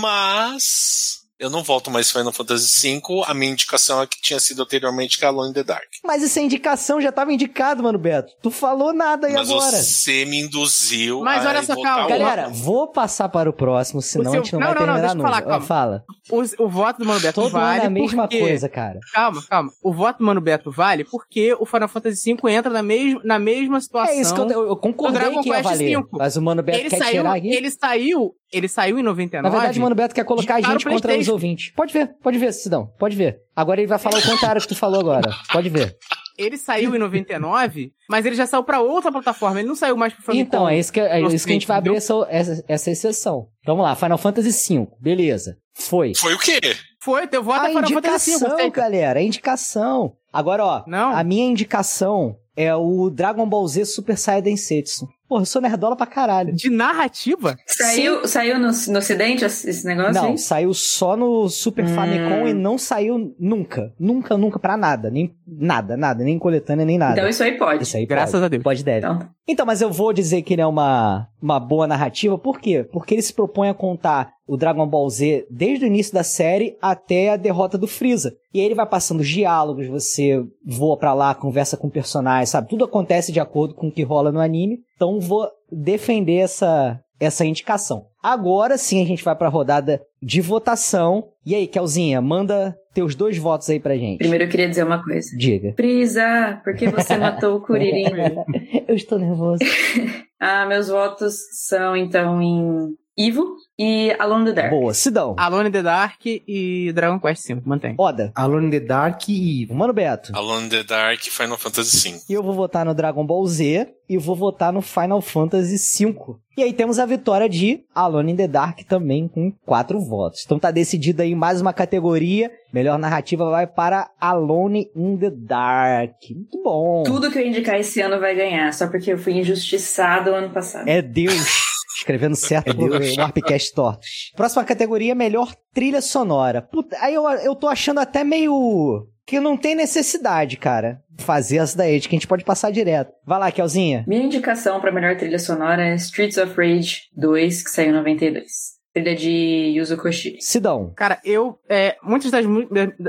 Mas. 0.00 1.19
Eu 1.40 1.48
não 1.48 1.62
volto 1.62 1.90
mais 1.90 2.10
Final 2.10 2.32
Fantasy 2.32 3.00
V. 3.00 3.00
A 3.26 3.32
minha 3.32 3.50
indicação 3.50 4.02
é 4.02 4.06
que 4.06 4.20
tinha 4.20 4.38
sido 4.38 4.62
anteriormente 4.62 5.18
que 5.18 5.24
é 5.24 5.28
Alone 5.28 5.50
in 5.50 5.54
the 5.54 5.64
Dark. 5.64 5.82
Mas 6.04 6.22
essa 6.22 6.38
indicação 6.40 7.00
já 7.00 7.10
tava 7.10 7.32
indicado, 7.32 7.82
mano, 7.82 7.98
Beto. 7.98 8.32
Tu 8.42 8.50
falou 8.50 8.92
nada 8.92 9.26
aí 9.26 9.32
Mas 9.32 9.50
agora. 9.50 9.76
você 9.82 10.26
me 10.26 10.38
induziu 10.38 11.20
Mas 11.22 11.46
a 11.46 11.48
olha 11.48 11.62
só, 11.62 11.80
calma, 11.80 12.04
o- 12.04 12.08
Galera, 12.08 12.48
vou 12.50 12.88
passar 12.88 13.28
para 13.30 13.48
o 13.48 13.52
próximo, 13.54 14.02
senão 14.02 14.30
O 14.30 14.32
seu- 14.34 14.40
a 14.40 14.44
gente 14.44 14.52
não, 14.52 14.60
não, 14.60 14.66
vai 14.66 14.74
não, 14.74 14.80
não, 14.80 14.94
terminar 14.94 15.00
deixa 15.14 15.16
eu 15.18 15.22
falar, 15.22 15.36
nunca. 15.38 15.48
calma. 15.50 15.64
Ah, 15.64 15.66
Fala. 15.66 16.04
O, 16.30 16.64
o 16.64 16.68
voto 16.68 16.98
do 16.98 17.06
Mano 17.06 17.20
Beto 17.20 17.40
Todo 17.40 17.52
vale 17.52 17.74
ano 17.76 17.82
é 17.84 17.86
a 17.86 17.90
mesma 17.90 18.22
porque... 18.24 18.38
coisa, 18.40 18.68
cara. 18.68 18.98
Calma, 19.12 19.42
calma. 19.48 19.70
O 19.82 19.92
voto 19.94 20.18
do 20.18 20.24
Mano 20.24 20.40
Beto 20.42 20.70
vale 20.70 21.04
porque 21.04 21.54
o 21.58 21.64
Final 21.64 21.88
Fantasy 21.88 22.34
V 22.34 22.50
entra 22.52 22.70
na, 22.70 22.82
mesma 22.82 23.20
na 23.24 23.38
mesma 23.38 23.80
situação. 23.80 24.14
É 24.14 24.20
isso 24.20 24.34
que 24.34 24.40
eu, 24.40 24.48
eu, 24.68 24.76
concordei 24.76 25.30
que 25.40 25.48
ia 25.48 25.62
valer. 25.62 25.96
V. 25.98 26.04
Mas 26.12 26.36
o 26.36 26.42
Mano 26.42 26.62
Beto 26.62 26.78
ele 26.80 26.90
quer 26.90 26.98
saiu, 26.98 27.10
tirar 27.22 27.36
aqui. 27.36 27.48
ele 27.54 27.70
saiu, 27.70 28.34
ele 28.52 28.68
saiu 28.68 28.98
em 28.98 29.02
99. 29.02 29.42
Na 29.42 29.50
verdade, 29.50 29.78
o 29.78 29.82
Mano 29.82 29.94
Beto 29.94 30.14
quer 30.14 30.24
colocar 30.24 30.56
a 30.56 30.60
para 30.60 30.70
gente 30.72 30.84
contra 30.84 31.18
os 31.18 31.28
ouvintes. 31.28 31.72
Pode 31.74 31.92
ver, 31.92 32.10
pode 32.22 32.38
ver, 32.38 32.52
Sidão. 32.52 32.92
Pode 32.98 33.16
ver. 33.16 33.38
Agora 33.54 33.80
ele 33.80 33.86
vai 33.88 33.98
falar 33.98 34.18
o 34.18 34.22
contrário 34.22 34.60
que 34.60 34.68
tu 34.68 34.76
falou 34.76 35.00
agora. 35.00 35.30
Pode 35.52 35.68
ver. 35.68 35.96
Ele 36.38 36.56
saiu 36.56 36.96
em 36.96 36.98
99, 36.98 37.92
mas 38.08 38.24
ele 38.24 38.34
já 38.34 38.46
saiu 38.46 38.64
pra 38.64 38.80
outra 38.80 39.12
plataforma. 39.12 39.60
Ele 39.60 39.68
não 39.68 39.76
saiu 39.76 39.96
mais 39.96 40.14
pro 40.14 40.22
Famicom. 40.22 40.42
Então, 40.42 40.68
é 40.68 40.78
isso 40.78 40.90
que, 40.90 40.98
é 40.98 41.20
Nossa, 41.20 41.36
isso 41.36 41.44
que 41.44 41.52
a 41.52 41.54
gente 41.54 41.66
vai 41.66 41.76
abrir 41.76 41.96
essa, 41.96 42.14
essa, 42.30 42.64
essa 42.66 42.90
exceção. 42.90 43.48
Vamos 43.66 43.84
lá, 43.84 43.94
Final 43.94 44.16
Fantasy 44.16 44.78
V. 44.78 44.88
Beleza. 44.98 45.58
Foi. 45.74 46.12
Foi 46.16 46.34
o 46.34 46.38
quê? 46.38 46.58
Foi, 47.02 47.26
teu 47.26 47.42
voto 47.42 47.60
A 47.60 47.70
é 47.70 47.74
Final 47.74 47.90
Fantasy 47.90 48.38
V. 48.38 48.70
galera, 48.70 49.20
a 49.20 49.22
indicação. 49.22 50.14
Agora, 50.32 50.64
ó, 50.64 50.82
Não. 50.86 51.10
a 51.10 51.22
minha 51.22 51.44
indicação 51.44 52.36
é 52.56 52.74
o 52.74 53.10
Dragon 53.10 53.48
Ball 53.48 53.66
Z 53.68 53.84
Super 53.84 54.16
Saiyan 54.16 54.56
Setsu. 54.56 55.06
Porra, 55.30 55.42
eu 55.42 55.46
sou 55.46 55.62
nerdola 55.62 55.94
pra 55.94 56.06
caralho. 56.06 56.52
De 56.52 56.68
narrativa? 56.68 57.56
Saiu, 57.64 58.26
saiu 58.26 58.58
no, 58.58 58.66
no 58.88 58.98
ocidente 58.98 59.44
esse 59.44 59.86
negócio 59.86 60.12
Não, 60.12 60.30
aí? 60.30 60.38
saiu 60.38 60.74
só 60.74 61.16
no 61.16 61.48
Super 61.48 61.84
Hum. 61.84 61.94
Famicom 61.94 62.48
e 62.48 62.52
não 62.52 62.76
saiu 62.76 63.32
nunca. 63.38 63.94
Nunca, 63.96 64.36
nunca 64.36 64.58
pra 64.58 64.76
nada. 64.76 65.08
Nem 65.08 65.32
nada, 65.46 65.96
nada. 65.96 66.24
Nem 66.24 66.36
coletânea, 66.36 66.84
nem 66.84 66.98
nada. 66.98 67.12
Então 67.12 67.28
isso 67.28 67.44
aí 67.44 67.56
pode. 67.56 67.84
Isso 67.84 67.96
aí 67.96 68.06
Graças 68.06 68.32
pode. 68.32 68.44
a 68.44 68.48
Deus. 68.48 68.62
Pode 68.64 68.82
deve. 68.82 69.06
Então, 69.06 69.28
Então, 69.46 69.64
mas 69.66 69.80
eu 69.80 69.92
vou 69.92 70.12
dizer 70.12 70.42
que 70.42 70.52
ele 70.52 70.62
é 70.62 70.66
uma, 70.66 71.28
uma 71.42 71.58
boa 71.58 71.86
narrativa, 71.86 72.36
por 72.38 72.60
quê? 72.60 72.84
Porque 72.92 73.14
ele 73.14 73.22
se 73.22 73.32
propõe 73.32 73.68
a 73.68 73.74
contar 73.74 74.32
o 74.46 74.56
Dragon 74.56 74.86
Ball 74.86 75.08
Z 75.08 75.46
desde 75.50 75.84
o 75.84 75.86
início 75.86 76.12
da 76.12 76.22
série 76.22 76.76
até 76.82 77.30
a 77.30 77.36
derrota 77.36 77.78
do 77.78 77.86
Freeza. 77.86 78.34
E 78.52 78.60
aí 78.60 78.66
ele 78.66 78.74
vai 78.74 78.86
passando 78.86 79.20
os 79.20 79.28
diálogos, 79.28 79.86
você 79.86 80.42
voa 80.66 80.96
pra 80.96 81.14
lá, 81.14 81.34
conversa 81.34 81.76
com 81.76 81.88
personagens, 81.88 82.50
sabe? 82.50 82.68
Tudo 82.68 82.84
acontece 82.84 83.32
de 83.32 83.40
acordo 83.40 83.74
com 83.74 83.88
o 83.88 83.92
que 83.92 84.02
rola 84.02 84.32
no 84.32 84.40
anime. 84.40 84.80
Então 84.96 85.20
vou 85.20 85.48
defender 85.70 86.38
essa, 86.38 87.00
essa 87.18 87.44
indicação. 87.44 88.06
Agora 88.22 88.76
sim 88.76 89.02
a 89.02 89.06
gente 89.06 89.24
vai 89.24 89.36
pra 89.36 89.48
rodada 89.48 90.02
de 90.22 90.40
votação. 90.40 91.28
E 91.46 91.54
aí, 91.54 91.66
Kelzinha, 91.66 92.20
manda 92.20 92.76
teus 92.92 93.14
dois 93.14 93.38
votos 93.38 93.70
aí 93.70 93.80
pra 93.80 93.96
gente. 93.96 94.18
primeiro 94.18 94.44
eu 94.44 94.48
queria 94.48 94.68
dizer 94.68 94.84
uma 94.84 95.02
coisa. 95.02 95.28
Diga. 95.36 95.72
Prisa, 95.72 96.60
por 96.62 96.74
que 96.74 96.88
você 96.88 97.16
matou 97.16 97.56
o 97.56 97.60
Kuririn? 97.62 98.04
Eu 98.86 98.94
estou 98.96 99.18
nervoso. 99.18 99.62
ah, 100.40 100.66
meus 100.66 100.88
votos 100.88 101.34
são 101.68 101.94
então 101.94 102.40
em 102.40 102.96
Ivo 103.20 103.56
e 103.78 104.16
Alone 104.18 104.42
in 104.42 104.54
the 104.54 104.62
Dark. 104.62 104.70
Boa, 104.70 104.94
Sidão. 104.94 105.36
Alone 105.38 105.68
in 105.68 105.72
the 105.72 105.82
Dark 105.82 106.24
e 106.24 106.90
Dragon 106.94 107.20
Quest 107.20 107.46
V. 107.46 107.60
Mantém. 107.66 107.94
Oda. 107.98 108.32
Alone 108.34 108.68
in 108.68 108.70
the 108.70 108.80
Dark 108.80 109.28
e 109.28 109.66
O 109.70 109.74
Mano 109.74 109.92
Beto. 109.92 110.32
Alone 110.34 110.66
in 110.66 110.68
the 110.70 110.82
Dark 110.82 111.20
Final 111.20 111.58
Fantasy 111.58 112.12
V. 112.12 112.20
E 112.30 112.32
eu 112.32 112.42
vou 112.42 112.54
votar 112.54 112.86
no 112.86 112.94
Dragon 112.94 113.26
Ball 113.26 113.46
Z 113.46 113.88
e 114.08 114.14
eu 114.14 114.20
vou 114.20 114.34
votar 114.34 114.72
no 114.72 114.80
Final 114.80 115.20
Fantasy 115.20 116.06
V. 116.06 116.14
E 116.56 116.62
aí 116.62 116.72
temos 116.72 116.98
a 116.98 117.04
vitória 117.04 117.48
de 117.48 117.80
Alone 117.94 118.32
in 118.32 118.36
the 118.36 118.48
Dark 118.48 118.80
também 118.88 119.28
com 119.28 119.52
quatro 119.66 120.00
votos. 120.00 120.42
Então 120.44 120.58
tá 120.58 120.70
decidido 120.70 121.20
aí 121.20 121.34
mais 121.34 121.60
uma 121.60 121.74
categoria. 121.74 122.50
Melhor 122.72 122.98
narrativa 122.98 123.50
vai 123.50 123.66
para 123.66 124.10
Alone 124.18 124.90
in 124.96 125.18
the 125.18 125.30
Dark. 125.30 126.16
Muito 126.30 126.62
bom. 126.62 127.02
Tudo 127.02 127.30
que 127.30 127.38
eu 127.38 127.46
indicar 127.46 127.78
esse 127.78 128.00
ano 128.00 128.18
vai 128.18 128.34
ganhar, 128.34 128.72
só 128.72 128.88
porque 128.88 129.12
eu 129.12 129.18
fui 129.18 129.34
injustiçado 129.34 130.30
ano 130.30 130.50
passado. 130.50 130.88
É 130.88 131.02
Deus 131.02 131.69
Escrevendo 132.00 132.34
certo 132.34 132.72
o 132.72 133.20
Warpcast 133.20 133.74
tortos. 133.74 134.32
Próxima 134.34 134.64
categoria, 134.64 135.14
melhor 135.14 135.54
trilha 135.74 136.00
sonora. 136.00 136.62
Puta, 136.62 136.96
aí 136.98 137.12
eu, 137.14 137.28
eu 137.28 137.54
tô 137.54 137.68
achando 137.68 138.00
até 138.00 138.24
meio... 138.24 139.06
Que 139.26 139.38
não 139.38 139.56
tem 139.56 139.76
necessidade, 139.76 140.56
cara, 140.56 141.02
fazer 141.18 141.58
essa 141.58 141.76
daí, 141.76 142.00
de 142.00 142.08
que 142.08 142.16
a 142.16 142.18
gente 142.18 142.26
pode 142.26 142.42
passar 142.42 142.72
direto. 142.72 143.12
Vai 143.24 143.38
lá, 143.38 143.52
Kelzinha. 143.52 144.04
Minha 144.08 144.24
indicação 144.24 144.80
pra 144.80 144.90
melhor 144.90 145.16
trilha 145.16 145.38
sonora 145.38 145.86
é 145.86 145.94
Streets 145.94 146.36
of 146.36 146.54
Rage 146.56 147.02
2, 147.14 147.62
que 147.62 147.70
saiu 147.70 147.90
em 147.90 147.92
92. 147.92 148.79
Trilha 148.92 149.14
de 149.14 149.30
Yuzo 149.76 149.96
Koshiro. 149.96 150.36
Sidão. 150.40 150.92
Cara, 150.96 151.20
eu. 151.24 151.58
É, 151.68 151.96
muitas 152.02 152.30
das, 152.30 152.44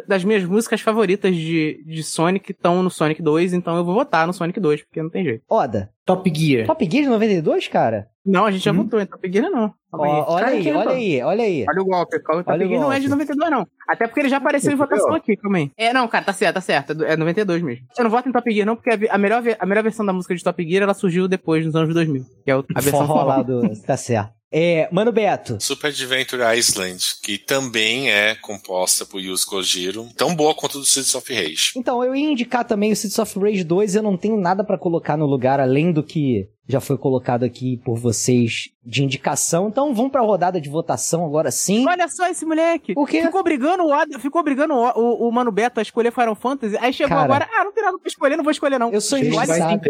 das 0.07 0.23
minhas 0.23 0.43
músicas 0.43 0.79
favoritas 0.81 1.35
de, 1.35 1.83
de 1.85 2.03
Sonic 2.03 2.51
estão 2.51 2.83
no 2.83 2.89
Sonic 2.89 3.21
2, 3.21 3.53
então 3.53 3.75
eu 3.75 3.83
vou 3.83 3.95
votar 3.95 4.27
no 4.27 4.33
Sonic 4.33 4.59
2, 4.59 4.83
porque 4.83 5.01
não 5.01 5.09
tem 5.09 5.23
jeito. 5.23 5.43
Oda. 5.49 5.89
Top 6.05 6.31
Gear. 6.33 6.67
Top 6.67 6.83
Gear 6.89 7.03
de 7.03 7.09
92, 7.09 7.67
cara? 7.67 8.07
Não, 8.23 8.45
a 8.45 8.51
gente 8.51 8.63
já 8.63 8.71
Hum. 8.71 8.75
votou 8.83 8.99
em 9.01 9.05
Top 9.07 9.31
Gear, 9.31 9.49
não. 9.49 9.73
Ó, 9.93 10.33
olha 10.35 10.45
Cara, 10.45 10.55
aí, 10.55 10.71
olha 10.71 10.91
aí, 10.91 11.21
olha 11.23 11.43
aí. 11.43 11.65
Olha 11.67 11.81
o 11.81 11.85
golpe. 11.85 12.15
O 12.17 12.21
Top 12.21 12.43
Olha 12.47 12.65
o 12.65 12.69
Gear 12.69 12.81
não 12.81 12.93
é 12.93 12.99
de 12.99 13.09
92, 13.09 13.51
não. 13.51 13.67
Até 13.89 14.07
porque 14.07 14.19
ele 14.19 14.29
já 14.29 14.37
apareceu 14.37 14.71
em 14.71 14.75
votação 14.75 15.13
aqui, 15.15 15.35
aí. 15.55 15.71
É, 15.77 15.91
não, 15.93 16.07
cara, 16.07 16.25
tá 16.25 16.33
certo, 16.33 16.55
tá 16.55 16.61
certo. 16.61 17.03
É 17.03 17.17
92 17.17 17.61
mesmo. 17.63 17.85
Eu 17.97 18.03
não 18.03 18.11
voto 18.11 18.29
em 18.29 18.31
Top 18.31 18.51
Gear, 18.51 18.67
não, 18.67 18.75
porque 18.75 19.07
a, 19.09 19.17
melhor, 19.17 19.41
a 19.59 19.65
melhor 19.65 19.83
versão 19.83 20.05
da 20.05 20.13
música 20.13 20.35
de 20.35 20.43
Top 20.43 20.63
Gear 20.63 20.83
ela 20.83 20.93
surgiu 20.93 21.27
depois, 21.27 21.65
nos 21.65 21.75
anos 21.75 21.91
2000. 21.93 22.23
Que 22.43 22.51
é 22.51 22.53
a 22.53 22.61
versão 22.81 23.07
Forró 23.07 23.23
lá 23.23 23.43
forró. 23.43 23.61
do... 23.61 23.81
Tá 23.81 23.97
certo. 23.97 24.40
É, 24.51 24.89
Mano 24.91 25.11
Beto. 25.11 25.57
Super 25.61 25.87
Adventure 25.87 26.41
Island, 26.57 27.01
que 27.23 27.37
também 27.37 28.11
é 28.11 28.35
composta 28.35 29.05
por 29.05 29.21
Yuzo 29.21 29.47
Kojiro, 29.47 30.09
tão 30.17 30.35
boa 30.35 30.53
quanto 30.53 30.77
do 30.77 30.85
Cities 30.85 31.15
of 31.15 31.33
Rage. 31.33 31.71
Então, 31.77 32.03
eu 32.03 32.13
ia 32.13 32.29
indicar 32.29 32.65
também 32.65 32.91
o 32.91 32.95
Cities 32.95 33.17
of 33.19 33.39
Rage 33.39 33.63
2, 33.63 33.95
eu 33.95 34.03
não 34.03 34.17
tenho 34.17 34.35
nada 34.35 34.63
pra 34.63 34.77
colocar 34.77 35.15
no 35.15 35.25
lugar, 35.25 35.59
além 35.59 35.91
do 35.93 36.03
que 36.03 36.49
já 36.67 36.79
foi 36.79 36.97
colocado 36.97 37.43
aqui 37.43 37.77
por 37.83 37.97
vocês 37.97 38.69
de 38.85 39.03
indicação. 39.03 39.67
Então, 39.67 39.93
vamos 39.93 40.11
pra 40.11 40.21
rodada 40.21 40.59
de 40.61 40.69
votação 40.69 41.25
agora 41.25 41.51
sim. 41.51 41.85
Olha 41.87 42.07
só 42.07 42.27
esse 42.27 42.45
moleque. 42.45 42.93
O 42.95 43.05
quê? 43.05 43.21
Ficou 43.23 43.43
brigando 43.43 43.83
o 43.83 43.93
Ad- 43.93 44.17
ficou 44.19 44.41
brigando 44.43 44.73
o, 44.73 44.89
o, 44.99 45.27
o 45.27 45.31
Mano 45.31 45.51
Beto 45.51 45.79
a 45.79 45.83
escolher 45.83 46.11
Final 46.11 46.35
Fantasy. 46.35 46.77
Aí 46.79 46.93
chegou 46.93 47.09
Cara. 47.09 47.23
agora, 47.23 47.49
ah, 47.53 47.63
não 47.65 47.73
tem 47.73 47.83
nada 47.83 47.97
pra 47.99 48.07
escolher, 48.07 48.35
não 48.37 48.43
vou 48.43 48.51
escolher 48.51 48.79
não. 48.79 48.91
Eu 48.91 49.01
sou 49.01 49.17
injustiçado. 49.17 49.81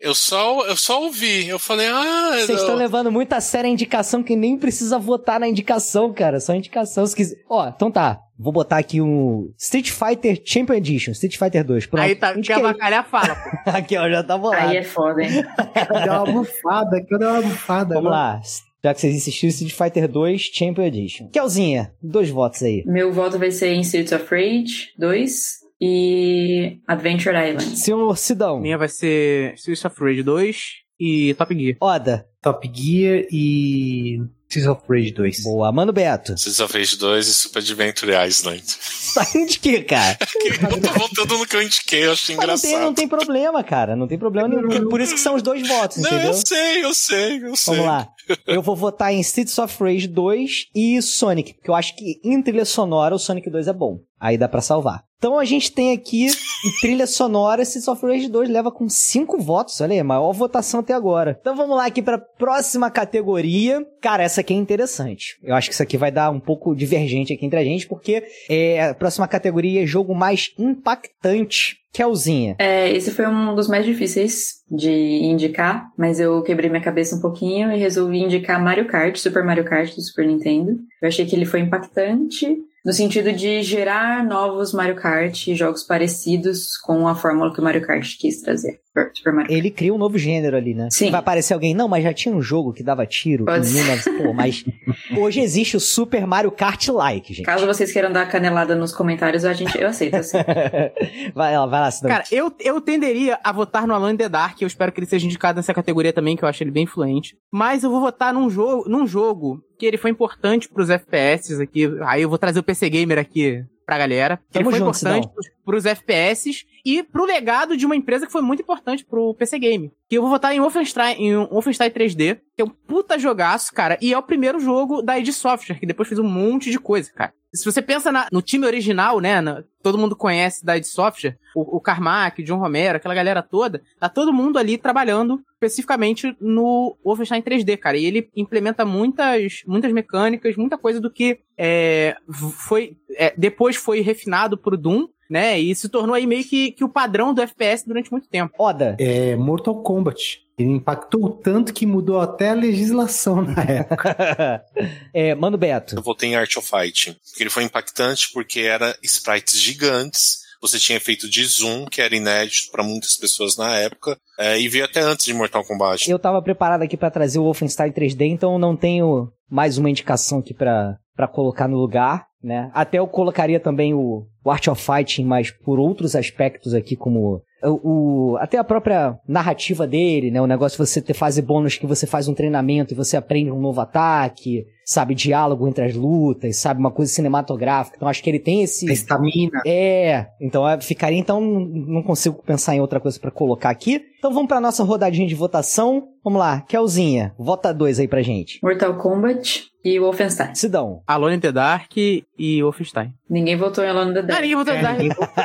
Eu 0.00 0.14
só, 0.14 0.66
eu 0.66 0.76
só 0.76 1.02
ouvi, 1.02 1.48
eu 1.48 1.58
falei, 1.58 1.88
ah, 1.88 2.30
Vocês 2.32 2.48
eu- 2.50 2.56
estão 2.56 2.74
levando 2.74 3.10
muito 3.10 3.32
a 3.32 3.40
sério 3.40 3.68
a 3.70 3.72
indicação 3.72 4.22
que 4.22 4.36
nem 4.36 4.56
precisa 4.58 4.98
votar 4.98 5.40
na 5.40 5.48
indicação, 5.48 6.12
cara. 6.12 6.40
Só 6.40 6.54
indicação. 6.54 7.06
Se 7.06 7.14
quiser. 7.16 7.36
Ó, 7.48 7.66
então 7.68 7.90
tá. 7.90 8.20
Vou 8.42 8.52
botar 8.52 8.78
aqui 8.78 9.00
um 9.00 9.52
Street 9.56 9.90
Fighter 9.90 10.42
Champion 10.44 10.74
Edition, 10.74 11.12
Street 11.12 11.36
Fighter 11.38 11.64
2. 11.64 11.86
Pronto. 11.86 12.02
Aí 12.02 12.16
tá, 12.16 12.34
quer 12.40 12.54
avacalhar, 12.54 13.08
fala. 13.08 13.36
pô. 13.36 13.70
aqui, 13.70 13.96
ó, 13.96 14.08
já 14.10 14.22
tá 14.22 14.36
bolado. 14.36 14.68
Aí 14.68 14.78
é 14.78 14.82
foda, 14.82 15.22
hein? 15.22 15.30
Deu 16.04 16.12
uma 16.12 16.24
bufada, 16.24 17.04
que 17.06 17.14
eu 17.14 17.18
dei 17.18 17.28
uma 17.28 17.42
bufada. 17.42 17.94
Vamos 17.94 18.10
agora. 18.10 18.34
lá. 18.34 18.40
Já 18.84 18.94
que 18.94 19.00
vocês 19.00 19.14
insistiram, 19.14 19.50
Street 19.50 19.72
Fighter 19.72 20.08
2 20.08 20.40
Champion 20.52 20.84
Edition. 20.84 21.28
Kelzinha, 21.28 21.92
dois 22.02 22.28
votos 22.30 22.64
aí. 22.64 22.82
Meu 22.84 23.12
voto 23.12 23.38
vai 23.38 23.52
ser 23.52 23.68
em 23.68 23.80
Streets 23.82 24.12
of 24.12 24.26
Rage 24.28 24.88
2 24.98 25.62
e 25.80 26.78
Adventure 26.88 27.36
Island. 27.36 27.78
Senhor 27.78 28.18
Sidão. 28.18 28.58
Minha 28.58 28.76
vai 28.76 28.88
ser 28.88 29.54
Streets 29.54 29.84
of 29.84 29.96
Rage 30.02 30.24
2 30.24 30.58
e 30.98 31.34
Top 31.34 31.54
Gear. 31.56 31.76
Oda. 31.80 32.26
Top 32.42 32.68
Gear 32.74 33.24
e 33.30 34.18
Streets 34.52 34.68
of 34.68 34.82
Rage 34.86 35.12
2. 35.12 35.42
Boa. 35.44 35.72
Mano 35.72 35.92
Beto. 35.92 36.36
Cities 36.36 36.60
of 36.60 36.76
Rage 36.76 36.96
2 36.96 37.26
e 37.26 37.34
Super 37.34 37.58
Adventure 37.60 38.12
Island. 38.28 38.62
Saindo 38.66 39.50
de 39.50 39.58
quê, 39.58 39.82
cara? 39.82 40.18
eu 40.70 40.80
tô 40.80 40.92
voltando 40.98 41.38
no 41.38 41.46
que 41.46 41.56
eu 41.56 41.62
indiquei, 41.62 42.06
eu 42.06 42.12
achei 42.12 42.36
Mas 42.36 42.46
não, 42.46 42.54
engraçado. 42.54 42.70
tem, 42.70 42.80
não 42.80 42.94
tem 42.94 43.08
problema, 43.08 43.64
cara. 43.64 43.96
Não 43.96 44.06
tem 44.06 44.18
problema 44.18 44.48
nenhum. 44.48 44.88
Por 44.88 45.00
isso 45.00 45.14
que 45.14 45.20
são 45.20 45.34
os 45.34 45.42
dois 45.42 45.66
votos, 45.66 45.98
Não, 45.98 46.10
entendeu? 46.10 46.28
eu 46.28 46.34
sei, 46.34 46.84
eu 46.84 46.94
sei, 46.94 47.44
eu 47.44 47.56
sei. 47.56 47.76
Vamos 47.76 47.86
lá. 47.86 48.08
Eu 48.46 48.62
vou 48.62 48.76
votar 48.76 49.12
em 49.12 49.20
Streets 49.20 49.58
of 49.58 49.82
Rage 49.82 50.06
2 50.06 50.66
e 50.74 51.00
Sonic, 51.00 51.54
porque 51.54 51.70
eu 51.70 51.74
acho 51.74 51.96
que 51.96 52.20
em 52.22 52.40
trilha 52.42 52.64
sonora 52.64 53.14
o 53.14 53.18
Sonic 53.18 53.48
2 53.50 53.68
é 53.68 53.72
bom. 53.72 54.00
Aí 54.22 54.38
dá 54.38 54.48
pra 54.48 54.60
salvar. 54.60 55.02
Então 55.18 55.36
a 55.36 55.44
gente 55.44 55.72
tem 55.72 55.92
aqui 55.92 56.26
em 56.26 56.80
trilha 56.80 57.08
sonora 57.08 57.62
Streets 57.62 57.88
of 57.88 58.06
Rage 58.06 58.28
2 58.28 58.48
leva 58.48 58.70
com 58.70 58.88
5 58.88 59.36
votos. 59.38 59.80
Olha 59.80 59.94
aí, 59.94 60.02
maior 60.02 60.32
votação 60.32 60.78
até 60.78 60.94
agora. 60.94 61.36
Então 61.40 61.56
vamos 61.56 61.76
lá 61.76 61.86
aqui 61.86 62.00
pra 62.00 62.18
próxima 62.18 62.88
categoria. 62.88 63.84
Cara, 64.00 64.22
essa 64.22 64.40
aqui 64.40 64.54
é 64.54 64.56
interessante. 64.56 65.36
Eu 65.42 65.56
acho 65.56 65.68
que 65.68 65.74
isso 65.74 65.82
aqui 65.82 65.96
vai 65.96 66.12
dar 66.12 66.30
um 66.30 66.38
pouco 66.38 66.72
divergente 66.72 67.32
aqui 67.32 67.44
entre 67.44 67.58
a 67.58 67.64
gente, 67.64 67.88
porque 67.88 68.22
é, 68.48 68.90
a 68.90 68.94
próxima 68.94 69.26
categoria 69.26 69.82
é 69.82 69.86
jogo 69.86 70.14
mais 70.14 70.52
impactante. 70.56 71.78
Kelzinha. 71.92 72.56
É, 72.58 72.90
esse 72.90 73.10
foi 73.10 73.26
um 73.26 73.54
dos 73.54 73.68
mais 73.68 73.84
difíceis 73.84 74.62
de 74.70 74.90
indicar, 74.90 75.90
mas 75.98 76.18
eu 76.18 76.42
quebrei 76.42 76.70
minha 76.70 76.82
cabeça 76.82 77.14
um 77.14 77.20
pouquinho 77.20 77.70
e 77.70 77.76
resolvi 77.76 78.18
indicar 78.18 78.62
Mario 78.62 78.86
Kart, 78.86 79.14
Super 79.18 79.44
Mario 79.44 79.64
Kart 79.64 79.94
do 79.94 80.00
Super 80.00 80.26
Nintendo. 80.26 80.78
Eu 81.02 81.08
achei 81.08 81.26
que 81.26 81.36
ele 81.36 81.44
foi 81.44 81.60
impactante 81.60 82.56
no 82.84 82.92
sentido 82.92 83.32
de 83.32 83.62
gerar 83.62 84.24
novos 84.24 84.72
Mario 84.72 84.96
Kart 84.96 85.46
e 85.46 85.54
jogos 85.54 85.84
parecidos 85.84 86.76
com 86.78 87.06
a 87.06 87.14
fórmula 87.14 87.52
que 87.52 87.60
o 87.60 87.64
Mario 87.64 87.86
Kart 87.86 88.16
quis 88.18 88.40
trazer. 88.40 88.80
Super 89.14 89.32
Mario. 89.32 89.50
Ele 89.50 89.70
cria 89.70 89.92
um 89.92 89.98
novo 89.98 90.18
gênero 90.18 90.56
ali, 90.56 90.74
né? 90.74 90.88
Sim. 90.90 91.10
Vai 91.10 91.20
aparecer 91.20 91.54
alguém, 91.54 91.74
não, 91.74 91.88
mas 91.88 92.04
já 92.04 92.12
tinha 92.12 92.34
um 92.34 92.42
jogo 92.42 92.72
que 92.72 92.82
dava 92.82 93.06
tiro 93.06 93.46
Pode 93.46 93.66
em 93.66 93.70
ser. 93.70 93.84
1900. 93.84 94.22
Pô, 94.22 94.32
mas 94.34 94.64
hoje 95.16 95.40
existe 95.40 95.76
o 95.76 95.80
Super 95.80 96.26
Mario 96.26 96.50
Kart 96.50 96.88
Like, 96.88 97.32
gente. 97.32 97.46
Caso 97.46 97.66
vocês 97.66 97.90
queiram 97.90 98.12
dar 98.12 98.26
canelada 98.26 98.74
nos 98.74 98.92
comentários, 98.92 99.44
a 99.44 99.52
gente, 99.54 99.80
eu 99.80 99.88
aceito. 99.88 100.16
assim. 100.16 100.36
vai 101.34 101.56
lá, 101.56 101.66
vai 101.66 101.80
lá, 101.80 101.90
Sidão. 101.90 102.10
Cara, 102.10 102.24
eu, 102.30 102.52
eu 102.60 102.80
tenderia 102.80 103.38
a 103.42 103.50
votar 103.50 103.86
no 103.86 104.10
in 104.10 104.16
the 104.16 104.28
Dark. 104.28 104.60
Eu 104.60 104.66
espero 104.66 104.92
que 104.92 105.00
ele 105.00 105.06
seja 105.06 105.24
indicado 105.24 105.56
nessa 105.56 105.72
categoria 105.72 106.12
também, 106.12 106.36
que 106.36 106.44
eu 106.44 106.48
acho 106.48 106.62
ele 106.62 106.70
bem 106.70 106.84
influente. 106.84 107.36
Mas 107.50 107.84
eu 107.84 107.90
vou 107.90 108.00
votar 108.00 108.34
num 108.34 108.50
jogo, 108.50 108.88
num 108.88 109.06
jogo 109.06 109.62
que 109.78 109.86
ele 109.86 109.96
foi 109.96 110.10
importante 110.10 110.68
pros 110.68 110.90
FPS 110.90 111.60
aqui. 111.60 111.90
Aí 112.02 112.22
eu 112.22 112.28
vou 112.28 112.38
trazer 112.38 112.60
o 112.60 112.62
PC 112.62 112.90
Gamer 112.90 113.18
aqui 113.18 113.64
pra 113.92 113.98
galera. 113.98 114.40
Tamo 114.50 114.70
ele 114.70 114.70
foi 114.70 114.78
junto, 114.78 114.96
importante 114.96 115.28
pros, 115.28 115.46
pros 115.64 115.86
FPS 115.86 116.66
e 116.84 117.02
pro 117.02 117.24
legado 117.24 117.76
de 117.76 117.84
uma 117.84 117.94
empresa 117.94 118.26
que 118.26 118.32
foi 118.32 118.40
muito 118.40 118.62
importante 118.62 119.04
pro 119.04 119.34
PC 119.34 119.58
Game. 119.58 119.92
Que 120.08 120.16
eu 120.16 120.22
vou 120.22 120.30
votar 120.30 120.54
em 120.54 120.60
Wolfenstein, 120.60 121.16
em 121.18 121.36
Wolfenstein 121.36 121.90
3D, 121.90 122.40
que 122.56 122.62
é 122.62 122.64
um 122.64 122.70
puta 122.70 123.18
jogaço, 123.18 123.72
cara. 123.72 123.98
E 124.00 124.12
é 124.12 124.18
o 124.18 124.22
primeiro 124.22 124.58
jogo 124.58 125.02
da 125.02 125.18
id 125.18 125.30
Software, 125.30 125.78
que 125.78 125.86
depois 125.86 126.08
fez 126.08 126.18
um 126.18 126.26
monte 126.26 126.70
de 126.70 126.78
coisa, 126.78 127.12
cara. 127.12 127.34
Se 127.54 127.64
você 127.64 127.82
pensa 127.82 128.10
na- 128.10 128.28
no 128.32 128.40
time 128.40 128.66
original, 128.66 129.20
né? 129.20 129.40
na- 129.40 129.62
todo 129.82 129.98
mundo 129.98 130.16
conhece 130.16 130.64
da 130.64 130.76
id 130.76 130.84
Software, 130.84 131.36
o, 131.54 131.76
o 131.76 131.80
Carmack, 131.80 132.40
o 132.40 132.44
John 132.44 132.58
Romero, 132.58 132.96
aquela 132.96 133.14
galera 133.14 133.42
toda, 133.42 133.82
tá 133.98 134.08
todo 134.08 134.32
mundo 134.32 134.58
ali 134.58 134.78
trabalhando 134.78 135.42
especificamente 135.54 136.36
no 136.40 136.96
Wolfenstein 137.04 137.42
3D, 137.42 137.76
cara. 137.76 137.96
E 137.96 138.04
ele 138.06 138.30
implementa 138.34 138.84
muitas, 138.84 139.62
muitas 139.66 139.92
mecânicas, 139.92 140.56
muita 140.56 140.78
coisa 140.78 141.00
do 141.00 141.10
que 141.10 141.40
é, 141.58 142.16
foi 142.30 142.96
é, 143.16 143.34
depois 143.36 143.76
foi 143.76 144.00
refinado 144.00 144.56
pro 144.56 144.76
Doom, 144.76 145.06
né? 145.30 145.58
E 145.58 145.74
se 145.74 145.88
tornou 145.88 146.14
aí 146.14 146.26
meio 146.26 146.44
que, 146.44 146.72
que 146.72 146.84
o 146.84 146.88
padrão 146.88 147.32
do 147.32 147.42
FPS 147.42 147.86
durante 147.86 148.10
muito 148.10 148.28
tempo. 148.28 148.52
Oda. 148.58 148.96
É 148.98 149.36
Mortal 149.36 149.82
Kombat. 149.82 150.40
Ele 150.58 150.70
impactou 150.72 151.30
tanto 151.30 151.72
que 151.72 151.86
mudou 151.86 152.20
até 152.20 152.50
a 152.50 152.54
legislação 152.54 153.42
na 153.42 153.62
época. 153.64 154.64
é, 155.14 155.34
Mano 155.34 155.56
Beto. 155.56 155.96
Eu 155.96 156.02
votei 156.02 156.30
em 156.30 156.36
Art 156.36 156.56
of 156.56 156.68
Fighting. 156.68 157.16
Porque 157.30 157.42
ele 157.42 157.50
foi 157.50 157.64
impactante 157.64 158.28
porque 158.32 158.60
era 158.60 158.96
sprites 159.02 159.58
gigantes. 159.58 160.42
Você 160.60 160.78
tinha 160.78 160.96
efeito 160.96 161.28
de 161.28 161.44
zoom, 161.44 161.86
que 161.86 162.00
era 162.00 162.14
inédito 162.14 162.70
para 162.70 162.84
muitas 162.84 163.16
pessoas 163.16 163.56
na 163.56 163.76
época. 163.78 164.16
é, 164.38 164.60
e 164.60 164.68
veio 164.68 164.84
até 164.84 165.00
antes 165.00 165.24
de 165.24 165.34
Mortal 165.34 165.64
Kombat. 165.64 166.08
Eu 166.08 166.18
tava 166.20 166.40
preparado 166.40 166.82
aqui 166.82 166.96
pra 166.96 167.10
trazer 167.10 167.40
o 167.40 167.44
Wolfenstein 167.44 167.90
3D, 167.90 168.26
então 168.26 168.58
não 168.60 168.76
tenho 168.76 169.32
mais 169.50 169.76
uma 169.76 169.90
indicação 169.90 170.38
aqui 170.38 170.54
pra 170.54 170.96
pra 171.14 171.28
colocar 171.28 171.68
no 171.68 171.76
lugar, 171.76 172.26
né? 172.42 172.70
Até 172.74 172.98
eu 172.98 173.06
colocaria 173.06 173.60
também 173.60 173.94
o, 173.94 174.26
o 174.44 174.50
Art 174.50 174.66
of 174.68 174.82
Fighting, 174.82 175.24
mas 175.24 175.50
por 175.50 175.78
outros 175.78 176.16
aspectos 176.16 176.74
aqui, 176.74 176.96
como 176.96 177.42
o, 177.70 178.36
até 178.40 178.58
a 178.58 178.64
própria 178.64 179.18
narrativa 179.26 179.86
dele, 179.86 180.30
né? 180.30 180.40
O 180.40 180.46
negócio 180.46 180.76
de 180.82 180.88
você 180.90 181.00
ter 181.00 181.14
fase 181.14 181.40
bônus 181.42 181.76
que 181.76 181.86
você 181.86 182.06
faz 182.06 182.28
um 182.28 182.34
treinamento 182.34 182.92
e 182.92 182.96
você 182.96 183.16
aprende 183.16 183.50
um 183.50 183.60
novo 183.60 183.80
ataque, 183.80 184.64
sabe? 184.84 185.14
Diálogo 185.14 185.66
entre 185.68 185.84
as 185.84 185.94
lutas, 185.94 186.56
sabe? 186.56 186.80
Uma 186.80 186.90
coisa 186.90 187.10
cinematográfica. 187.12 187.96
Então 187.96 188.08
acho 188.08 188.22
que 188.22 188.30
ele 188.30 188.38
tem 188.40 188.62
esse. 188.62 188.88
A 188.88 188.92
estamina. 188.92 189.60
É, 189.66 190.26
então 190.40 190.68
é, 190.68 190.80
ficaria, 190.80 191.18
então 191.18 191.40
não- 191.40 192.02
consigo 192.02 192.42
pensar 192.44 192.74
em 192.74 192.80
outra 192.80 192.98
coisa 193.00 193.18
pra 193.20 193.30
colocar 193.30 193.70
aqui. 193.70 194.00
Então 194.18 194.32
vamos 194.32 194.48
pra 194.48 194.60
nossa 194.60 194.84
rodadinha 194.84 195.26
de 195.26 195.34
votação. 195.34 196.08
Vamos 196.24 196.38
lá, 196.38 196.60
Kelzinha, 196.62 197.34
vota 197.38 197.72
dois 197.74 197.98
aí 197.98 198.06
pra 198.06 198.22
gente. 198.22 198.60
Mortal 198.62 198.94
Kombat 198.96 199.64
e 199.84 199.98
Wolfenstein. 199.98 200.54
Sidão. 200.54 201.02
Alone 201.06 201.36
in 201.36 201.40
the 201.40 201.50
Dark 201.50 201.90
e 201.96 202.62
Wolfenstein. 202.62 203.12
Ninguém 203.28 203.56
votou 203.56 203.82
em 203.82 203.88
Alone 203.88 204.10
in 204.10 204.14
the 204.14 204.20
Ah, 204.20 204.22
Dark. 204.22 204.40
ninguém 204.42 204.56
votou 204.56 204.74
em 204.74 204.80
Dark. 204.82 205.00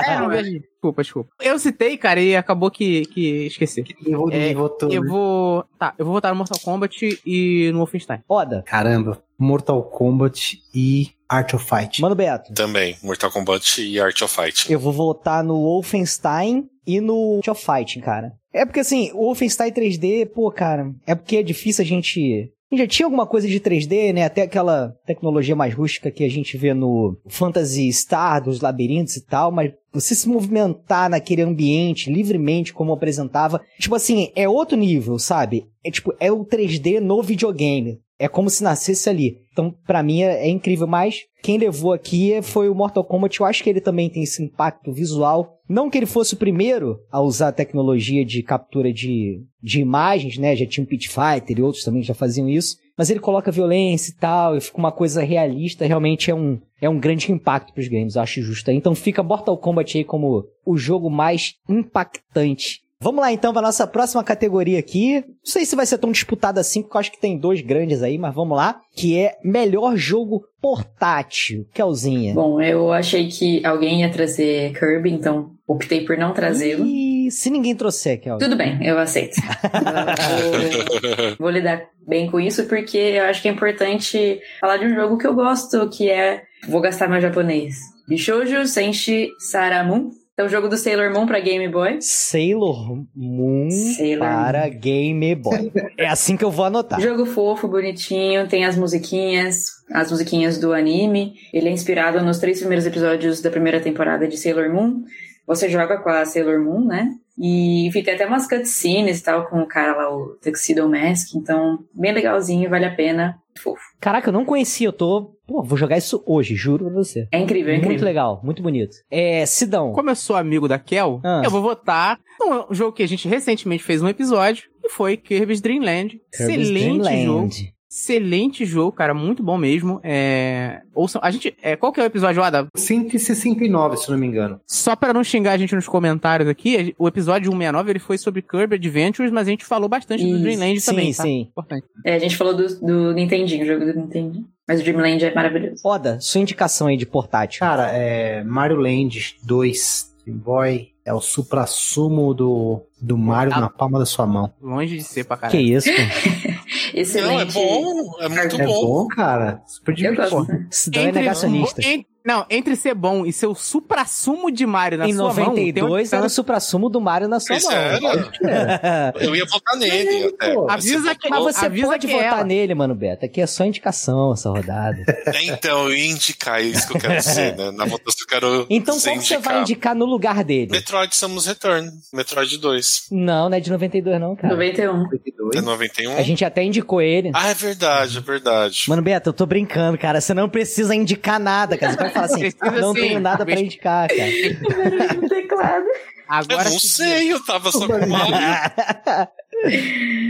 É, 0.08 0.20
não, 0.20 0.30
vejo. 0.30 0.60
Desculpa, 0.78 1.02
desculpa. 1.02 1.30
Eu 1.42 1.58
citei, 1.58 1.98
cara, 1.98 2.22
e 2.22 2.36
acabou 2.36 2.70
que, 2.70 3.06
que 3.08 3.48
esqueci. 3.48 3.84
Eu, 4.06 4.30
É, 4.32 4.54
votou, 4.54 4.92
Eu 4.92 5.02
né? 5.02 5.10
vou. 5.10 5.66
Tá, 5.80 5.94
eu 5.98 6.06
vou 6.06 6.14
votar 6.14 6.32
no 6.32 6.38
Mortal 6.38 6.60
Kombat 6.64 7.20
e 7.26 7.72
no 7.72 7.80
Wolfenstein. 7.80 8.20
Oda. 8.30 8.64
Caramba. 8.66 9.22
Mortal 9.40 9.82
Kombat 9.84 10.60
e 10.74 11.10
Art 11.28 11.54
of 11.56 11.66
Fight. 11.68 12.00
Mano 12.02 12.16
Beto. 12.16 12.54
Também, 12.54 12.96
Mortal 13.04 13.32
Kombat 13.32 13.82
e 13.82 14.00
Art 14.00 14.22
of 14.22 14.34
Fighting. 14.36 14.72
Eu 14.72 14.80
vou 14.80 14.94
votar 14.94 15.44
no 15.44 15.56
Wolfenstein 15.62 16.70
e 16.86 17.02
no 17.02 17.38
Art 17.38 17.48
of 17.50 17.66
Fighting, 17.66 18.02
cara. 18.02 18.34
É 18.54 18.66
porque 18.66 18.80
assim, 18.80 19.12
o 19.14 19.26
Wolfenstein 19.26 19.72
3D, 19.72 20.28
pô, 20.28 20.52
cara, 20.52 20.92
é 21.06 21.14
porque 21.16 21.38
é 21.38 21.44
difícil 21.44 21.84
a 21.84 21.88
gente 21.88 22.52
Já 22.72 22.86
tinha 22.86 23.06
alguma 23.06 23.26
coisa 23.26 23.48
de 23.48 23.60
3D, 23.62 24.14
né? 24.14 24.26
Até 24.26 24.42
aquela 24.42 24.94
tecnologia 25.06 25.56
mais 25.56 25.74
rústica 25.74 26.12
que 26.12 26.24
a 26.24 26.30
gente 26.30 26.58
vê 26.58 26.74
no 26.74 27.18
Phantasy 27.28 27.92
Star, 27.94 28.44
dos 28.44 28.60
labirintos 28.60 29.16
e 29.16 29.26
tal, 29.26 29.52
mas 29.52 29.72
você 29.94 30.14
se 30.14 30.28
movimentar 30.28 31.10
naquele 31.10 31.42
ambiente 31.42 32.12
livremente, 32.12 32.74
como 32.74 32.92
apresentava, 32.92 33.62
tipo 33.80 33.96
assim, 33.96 34.32
é 34.36 34.50
outro 34.50 34.78
nível, 34.78 35.18
sabe? 35.18 35.66
É 35.84 35.90
tipo, 35.90 36.14
é 36.20 36.30
o 36.30 36.46
3D 36.46 37.00
no 37.00 37.24
videogame. 37.24 38.02
É 38.20 38.28
como 38.28 38.50
se 38.50 38.64
nascesse 38.64 39.10
ali. 39.10 39.38
Então, 39.52 39.74
pra 39.86 40.02
mim, 40.02 40.22
é, 40.22 40.48
é 40.48 40.50
incrível. 40.50 40.88
Mas 40.88 41.22
quem 41.42 41.58
levou 41.58 41.94
aqui 41.94 42.42
foi 42.42 42.70
o 42.70 42.76
Mortal 42.76 43.04
Kombat. 43.04 43.40
Eu 43.40 43.46
acho 43.46 43.64
que 43.64 43.70
ele 43.70 43.82
também 43.82 44.10
tem 44.10 44.24
esse 44.24 44.44
impacto 44.44 44.92
visual. 44.92 45.60
Não 45.70 45.90
que 45.90 45.98
ele 45.98 46.06
fosse 46.06 46.34
o 46.34 46.38
primeiro 46.38 47.00
a 47.12 47.22
usar 47.22 47.50
a 47.50 47.52
tecnologia 47.52 48.26
de 48.26 48.42
captura 48.42 48.92
de, 48.92 49.44
de 49.62 49.80
imagens, 49.80 50.38
né? 50.38 50.56
Já 50.56 50.66
tinha 50.66 50.84
o 50.84 50.88
Pit 50.88 51.10
Fighter 51.10 51.58
e 51.58 51.62
outros 51.62 51.84
também 51.84 52.02
já 52.02 52.14
faziam 52.14 52.50
isso. 52.50 52.78
Mas 52.98 53.12
ele 53.12 53.20
coloca 53.20 53.52
violência 53.52 54.12
e 54.12 54.16
tal, 54.16 54.58
e 54.58 54.62
fica 54.62 54.78
uma 54.78 54.92
coisa 54.92 55.22
realista. 55.22 55.86
Realmente 55.86 56.32
é 56.32 56.36
um, 56.36 56.60
é 56.82 56.90
um 56.90 57.00
grande 57.00 57.32
impacto 57.32 57.72
pros 57.74 57.88
games, 57.88 58.16
eu 58.16 58.22
acho 58.24 58.42
justo. 58.42 58.72
Então 58.72 58.96
fica 58.96 59.22
Mortal 59.22 59.58
Kombat 59.58 59.98
aí 59.98 60.04
como 60.04 60.46
o 60.66 60.78
jogo 60.78 61.10
mais 61.10 61.54
impactante 61.70 62.87
Vamos 63.00 63.22
lá 63.22 63.32
então 63.32 63.54
para 63.54 63.62
nossa 63.62 63.86
próxima 63.86 64.24
categoria 64.24 64.80
aqui. 64.80 65.16
Não 65.16 65.24
sei 65.44 65.66
se 65.66 65.76
vai 65.76 65.86
ser 65.86 66.00
tão 66.00 66.12
disputada 66.12 66.60
assim, 66.60 66.82
porque 66.82 66.98
eu 66.98 67.00
acho 67.00 67.12
que 67.12 67.22
tem 67.22 67.38
dois 67.38 67.62
grandes 67.62 68.02
aí, 68.02 68.18
mas 68.18 68.34
vamos 68.34 68.58
lá. 68.58 68.82
Que 68.96 69.20
é 69.20 69.38
melhor 69.44 69.96
jogo 69.96 70.44
portátil. 70.60 71.68
Kelzinha. 71.74 72.34
Bom, 72.34 72.60
eu 72.60 72.92
achei 72.92 73.28
que 73.28 73.64
alguém 73.64 74.02
ia 74.02 74.12
trazer 74.12 74.74
Kirby, 74.74 75.12
então 75.12 75.52
optei 75.68 76.06
por 76.06 76.18
não 76.18 76.34
trazê-lo. 76.34 76.86
E 76.86 77.30
se 77.30 77.52
ninguém 77.52 77.76
trouxer, 77.76 78.20
Kel? 78.20 78.40
Tudo 78.40 78.58
bem, 78.58 78.84
eu 78.84 78.98
aceito. 78.98 79.36
vou, 81.38 81.40
vou 81.40 81.50
lidar 81.52 81.84
bem 82.08 82.32
com 82.32 82.40
isso, 82.40 82.66
porque 82.66 82.98
eu 82.98 83.26
acho 83.26 83.44
que 83.44 83.48
é 83.48 83.52
importante 83.52 84.40
falar 84.60 84.78
de 84.78 84.86
um 84.86 84.96
jogo 84.96 85.18
que 85.18 85.28
eu 85.28 85.36
gosto, 85.36 85.88
que 85.90 86.10
é. 86.10 86.42
Vou 86.68 86.82
gastar 86.82 87.08
meu 87.08 87.22
japonês. 87.22 87.76
Bishoujo 88.08 88.66
Senshi 88.66 89.30
Saramun. 89.38 90.10
Então, 90.38 90.46
o 90.46 90.50
jogo 90.50 90.68
do 90.68 90.78
Sailor 90.78 91.12
Moon 91.12 91.26
pra 91.26 91.40
Game 91.40 91.68
Boy. 91.68 91.98
Sailor 92.00 93.04
Moon 93.16 93.72
Sailor 93.72 94.20
para 94.20 94.70
Game 94.70 95.34
Boy. 95.34 95.72
é 95.98 96.08
assim 96.08 96.38
que 96.38 96.44
eu 96.46 96.52
vou 96.52 96.66
anotar. 96.66 97.02
Jogo 97.02 97.26
fofo, 97.26 97.68
bonitinho, 97.68 98.48
tem 98.48 98.64
as 98.64 98.78
musiquinhas, 98.78 99.66
as 99.92 100.12
musiquinhas 100.12 100.60
do 100.60 100.74
anime. 100.74 101.34
Ele 101.52 101.70
é 101.70 101.72
inspirado 101.72 102.24
nos 102.24 102.38
três 102.38 102.60
primeiros 102.60 102.86
episódios 102.86 103.42
da 103.42 103.50
primeira 103.50 103.82
temporada 103.82 104.28
de 104.28 104.38
Sailor 104.38 104.72
Moon. 104.72 105.02
Você 105.48 105.70
joga 105.70 105.98
com 105.98 106.10
a 106.10 106.24
Sailor 106.24 106.64
Moon, 106.64 106.86
né? 106.86 107.10
E 107.36 107.90
fica 107.92 108.14
até 108.14 108.28
umas 108.28 108.48
cutscenes 108.48 109.20
e 109.22 109.24
tal 109.24 109.48
com 109.48 109.62
o 109.62 109.68
cara 109.68 109.96
lá, 109.96 110.16
o 110.16 110.38
Tuxedo 110.40 110.88
Mask. 110.88 111.34
Então, 111.34 111.80
bem 111.96 112.14
legalzinho, 112.14 112.70
vale 112.70 112.86
a 112.86 112.94
pena. 112.94 113.40
Fofo. 113.58 113.82
Caraca, 114.00 114.30
eu 114.30 114.34
não 114.34 114.46
conhecia, 114.46 114.88
eu 114.88 114.94
tô. 114.94 115.34
Pô, 115.48 115.64
vou 115.64 115.78
jogar 115.78 115.98
isso 115.98 116.24
hoje, 116.26 116.56
juro 116.56 116.86
pra 116.86 116.94
você. 116.96 117.28
É 117.32 117.40
incrível, 117.40 117.72
é 117.72 117.76
incrível. 117.76 117.90
Muito 117.96 118.06
legal, 118.06 118.42
muito 118.44 118.62
bonito. 118.62 118.96
É, 119.10 119.46
Sidão. 119.46 119.92
Como 119.94 120.10
eu 120.10 120.16
sou 120.16 120.36
amigo 120.36 120.68
da 120.68 120.78
Kel, 120.80 121.20
Ah. 121.24 121.42
eu 121.44 121.50
vou 121.50 121.62
votar 121.62 122.20
num 122.40 122.74
jogo 122.74 122.92
que 122.94 123.04
a 123.04 123.08
gente 123.08 123.28
recentemente 123.28 123.84
fez 123.84 124.02
um 124.02 124.08
episódio, 124.08 124.64
que 124.82 124.90
foi 124.90 125.16
Kirby's 125.18 125.62
Dream 125.62 125.84
Land. 125.84 126.20
Kirby's 126.36 126.70
Excelente 126.70 127.02
Dream 127.02 127.26
jogo. 127.26 127.50
Excelente 127.90 128.66
jogo, 128.66 128.92
cara, 128.92 129.14
muito 129.14 129.42
bom 129.42 129.58
mesmo. 129.58 130.00
É... 130.04 130.82
Ouçam, 130.94 131.22
a 131.24 131.32
gente, 131.32 131.56
é, 131.62 131.76
qual 131.76 131.92
que 131.92 132.00
é 132.00 132.04
o 132.04 132.06
episódio, 132.06 132.44
Ada? 132.44 132.68
169, 132.76 133.98
se 133.98 134.12
não 134.12 134.18
me 134.18 134.28
engano. 134.28 134.60
Só 134.68 134.96
pra 134.96 135.14
não 135.14 135.24
xingar 135.24 135.54
a 135.54 135.58
gente 135.58 135.74
nos 135.74 135.88
comentários 135.88 136.50
aqui, 136.50 136.94
o 136.98 137.08
episódio 137.08 137.46
169 137.52 137.92
ele 137.92 138.00
foi 138.00 138.18
sobre 138.18 138.42
Kirby 138.42 138.76
Adventures, 138.76 139.32
mas 139.32 139.48
a 139.48 139.52
gente 139.52 139.64
falou 139.66 139.88
bastante 139.88 140.24
do 140.24 140.30
Isso. 140.32 140.42
Dreamland 140.42 140.80
Sim, 140.82 140.86
também, 140.92 141.14
tá? 141.14 141.24
sim. 141.24 141.40
Importante. 141.42 141.86
É, 142.06 142.16
a 142.16 142.20
gente 142.20 142.36
falou 142.36 142.54
do, 142.54 142.68
do 142.80 143.14
Nintendinho, 143.14 143.64
o 143.64 143.68
jogo 143.68 143.86
do 143.86 143.94
Nintendinho. 144.00 144.46
Mas 144.68 144.82
o 144.82 144.84
Dreamland 144.84 145.24
é 145.24 145.34
maravilhoso. 145.34 145.82
Oda, 145.86 146.20
sua 146.20 146.42
indicação 146.42 146.88
aí 146.88 146.98
de 146.98 147.06
portátil. 147.06 147.60
Cara, 147.62 147.90
é 147.94 148.44
Mario 148.44 148.76
Land 148.78 149.38
2 149.44 150.14
Game 150.26 150.40
Boy 150.40 150.90
é 151.06 151.14
o 151.14 151.22
supra-sumo 151.22 152.34
do, 152.34 152.82
do 153.02 153.18
Mario 153.18 153.54
Ah. 153.56 153.62
na 153.62 153.70
palma 153.70 153.98
da 153.98 154.06
sua 154.06 154.28
mão. 154.28 154.52
Longe 154.62 154.98
de 154.98 155.04
ser 155.04 155.24
pra 155.24 155.38
que 155.38 155.42
caralho. 155.44 155.62
isso, 155.62 155.90
pô? 155.90 156.57
Excelente. 156.94 157.54
Não, 157.56 157.62
é 157.62 157.66
bom, 157.66 158.16
é 158.22 158.30
muito 158.30 158.62
É 158.62 158.66
bom. 158.66 158.86
bom, 158.86 159.08
cara. 159.08 159.62
Super 159.66 159.94
divertido. 159.96 160.48
Sidão 160.72 161.04
é 161.04 161.12
negacionista. 161.12 161.82
en- 161.82 162.06
não, 162.28 162.46
entre 162.50 162.76
ser 162.76 162.94
bom 162.94 163.26
e 163.26 163.32
ser 163.34 163.48
o 163.48 163.56
supra-sumo 163.56 164.52
de 164.52 164.66
Mario 164.66 164.98
na 164.98 165.08
Em 165.08 165.14
sua 165.14 165.24
mão... 165.28 165.34
tem 165.34 165.44
uma 165.44 165.50
92 165.52 166.14
era 166.14 166.26
o 166.26 166.30
supra-sumo 166.30 166.90
do 166.90 167.00
Mario 167.02 167.28
na 167.28 167.40
sua 167.40 167.56
Pois 167.56 167.64
mão. 167.64 167.74
era. 167.74 169.14
Eu 169.20 169.36
ia 169.36 169.46
votar 169.46 169.76
nele 169.78 170.26
até. 170.28 170.54
Pô, 170.54 170.66
Mas 170.68 170.84
você 170.84 170.96
avisa 170.96 171.16
que- 171.16 171.30
Mas 171.30 171.44
você 171.44 171.66
Avisa 171.66 171.88
pode 171.88 172.08
que 172.08 172.14
votar 172.14 172.28
ela. 172.40 172.44
nele, 172.44 172.76
mano, 172.76 172.94
Beto. 172.96 173.26
Aqui 173.26 173.42
é 173.42 173.48
só 173.48 173.64
indicação 173.66 174.34
essa 174.34 174.50
rodada. 174.50 174.98
É, 175.26 175.44
então, 175.46 175.86
eu 175.90 175.96
ia 175.96 176.12
indicar, 176.12 176.60
é 176.60 176.64
isso 176.64 176.88
que 176.88 176.98
eu 176.98 177.02
quero 177.02 177.16
dizer, 177.18 177.56
né? 177.56 177.72
Na 177.72 177.86
votação 177.86 178.22
eu 178.22 178.28
quero 178.28 178.68
Então 178.70 179.00
qual 179.00 179.16
que 179.18 179.24
você 179.26 179.38
vai 179.38 179.62
indicar 179.62 179.96
no 179.96 180.06
lugar 180.06 180.44
dele? 180.44 180.72
Metroid 180.72 181.16
Samus 181.16 181.46
Return, 181.46 181.90
Metroid 182.14 182.58
2. 182.58 183.08
Não, 183.12 183.50
não 183.50 183.58
é 183.58 183.60
de 183.60 183.72
92 183.72 184.20
não, 184.20 184.36
cara. 184.36 184.54
91. 184.54 184.98
92. 185.04 185.56
É 185.56 185.62
91? 185.62 186.18
A 186.18 186.22
gente 186.24 186.44
até 186.46 186.64
indicou 186.64 187.02
ele. 187.02 187.32
Ah, 187.34 187.50
é 187.50 187.54
verdade, 187.54 188.18
é 188.18 188.22
verdade. 188.22 188.84
Mano, 188.88 189.02
Beto, 189.02 189.30
eu 189.30 189.34
tô 189.34 189.46
brincando, 189.46 189.98
cara. 189.98 190.20
Você 190.20 190.34
não 190.34 190.50
precisa 190.50 190.94
indicar 190.96 191.40
nada, 191.40 191.78
cara. 191.78 191.94
Você 191.94 191.98
vai 192.00 192.10
falar 192.22 192.26
assim, 192.26 192.40
Precisa 192.52 192.82
não 192.82 192.94
sim. 192.94 193.02
tenho 193.02 193.20
nada 193.20 193.46
pra 193.46 193.60
indicar, 193.60 194.08
cara. 194.08 195.30
teclado. 195.30 195.86
eu 195.86 195.94
Agora 196.28 196.70
não 196.70 196.80
se- 196.80 196.90
sei, 196.90 197.32
eu 197.32 197.44
tava 197.46 197.72
só 197.72 197.88
com 197.88 197.94
Mario. 198.08 198.36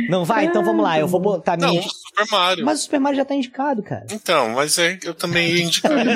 Não 0.10 0.24
vai? 0.24 0.46
Então 0.46 0.64
vamos 0.64 0.84
lá. 0.84 1.00
Eu 1.00 1.08
vou 1.08 1.20
botar 1.20 1.58
minha... 1.58 1.72
Não, 1.72 1.82
Super 1.82 2.26
Mario. 2.32 2.66
Mas 2.66 2.80
o 2.80 2.84
Super 2.84 3.00
Mario 3.00 3.18
já 3.18 3.26
tá 3.26 3.36
indicado, 3.36 3.84
cara. 3.84 4.06
Então, 4.12 4.50
mas 4.50 4.78
é, 4.78 4.98
eu 5.04 5.14
também 5.14 5.50
ia 5.50 5.64
indicar. 5.64 5.92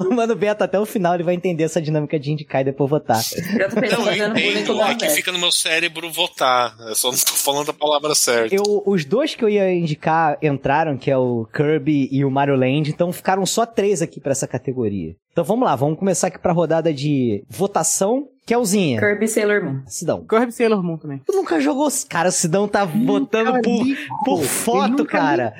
O 0.00 0.14
Mano 0.14 0.34
Beto, 0.34 0.64
até 0.64 0.78
o 0.78 0.86
final, 0.86 1.14
ele 1.14 1.22
vai 1.22 1.34
entender 1.34 1.64
essa 1.64 1.80
dinâmica 1.80 2.18
de 2.18 2.30
indicar 2.32 2.62
e 2.62 2.64
depois 2.64 2.88
votar. 2.88 3.22
Já 3.22 3.68
tô 3.68 3.80
pensando 3.80 4.04
Não, 4.04 4.12
eu 4.12 4.58
entendo, 4.58 4.82
é 4.82 4.94
que 4.94 5.08
fica 5.10 5.32
no 5.32 5.38
meu 5.38 5.52
cérebro 5.52 6.10
votar. 6.10 6.76
Eu 6.80 6.94
só 6.94 7.10
não 7.10 7.18
tô 7.18 7.32
falando 7.32 7.70
a 7.70 7.74
palavra 7.74 8.14
certa. 8.14 8.54
Eu, 8.54 8.82
os 8.86 9.04
dois 9.04 9.34
que 9.34 9.44
eu 9.44 9.48
ia 9.48 9.72
indicar 9.72 10.38
entraram, 10.42 10.96
que 10.96 11.10
é 11.10 11.16
o 11.16 11.46
Kirby 11.52 12.08
e 12.10 12.24
o 12.24 12.30
Mario 12.30 12.56
Land, 12.56 12.90
então 12.90 13.12
ficaram 13.12 13.44
só 13.46 13.64
três 13.64 14.02
aqui 14.02 14.20
pra 14.20 14.32
essa 14.32 14.46
categoria. 14.46 15.14
Então 15.32 15.44
vamos 15.44 15.64
lá, 15.64 15.74
vamos 15.74 15.98
começar 15.98 16.26
aqui 16.26 16.38
pra 16.38 16.52
rodada 16.52 16.92
de 16.92 17.42
votação. 17.48 18.28
Kelzinha, 18.44 18.98
Kirby 18.98 19.28
Sailor 19.28 19.64
Moon. 19.64 19.82
Sidão. 19.86 20.26
Kirby 20.28 20.50
Sailor 20.50 20.82
Moon 20.82 20.96
também. 20.98 21.22
Tu 21.24 21.32
nunca 21.32 21.60
jogou. 21.60 21.88
Cara, 22.08 22.28
o 22.28 22.32
Sidão 22.32 22.66
tá 22.66 22.84
votando 22.84 23.52
por, 23.62 23.86
por 24.24 24.42
foto, 24.42 25.04
cara. 25.06 25.54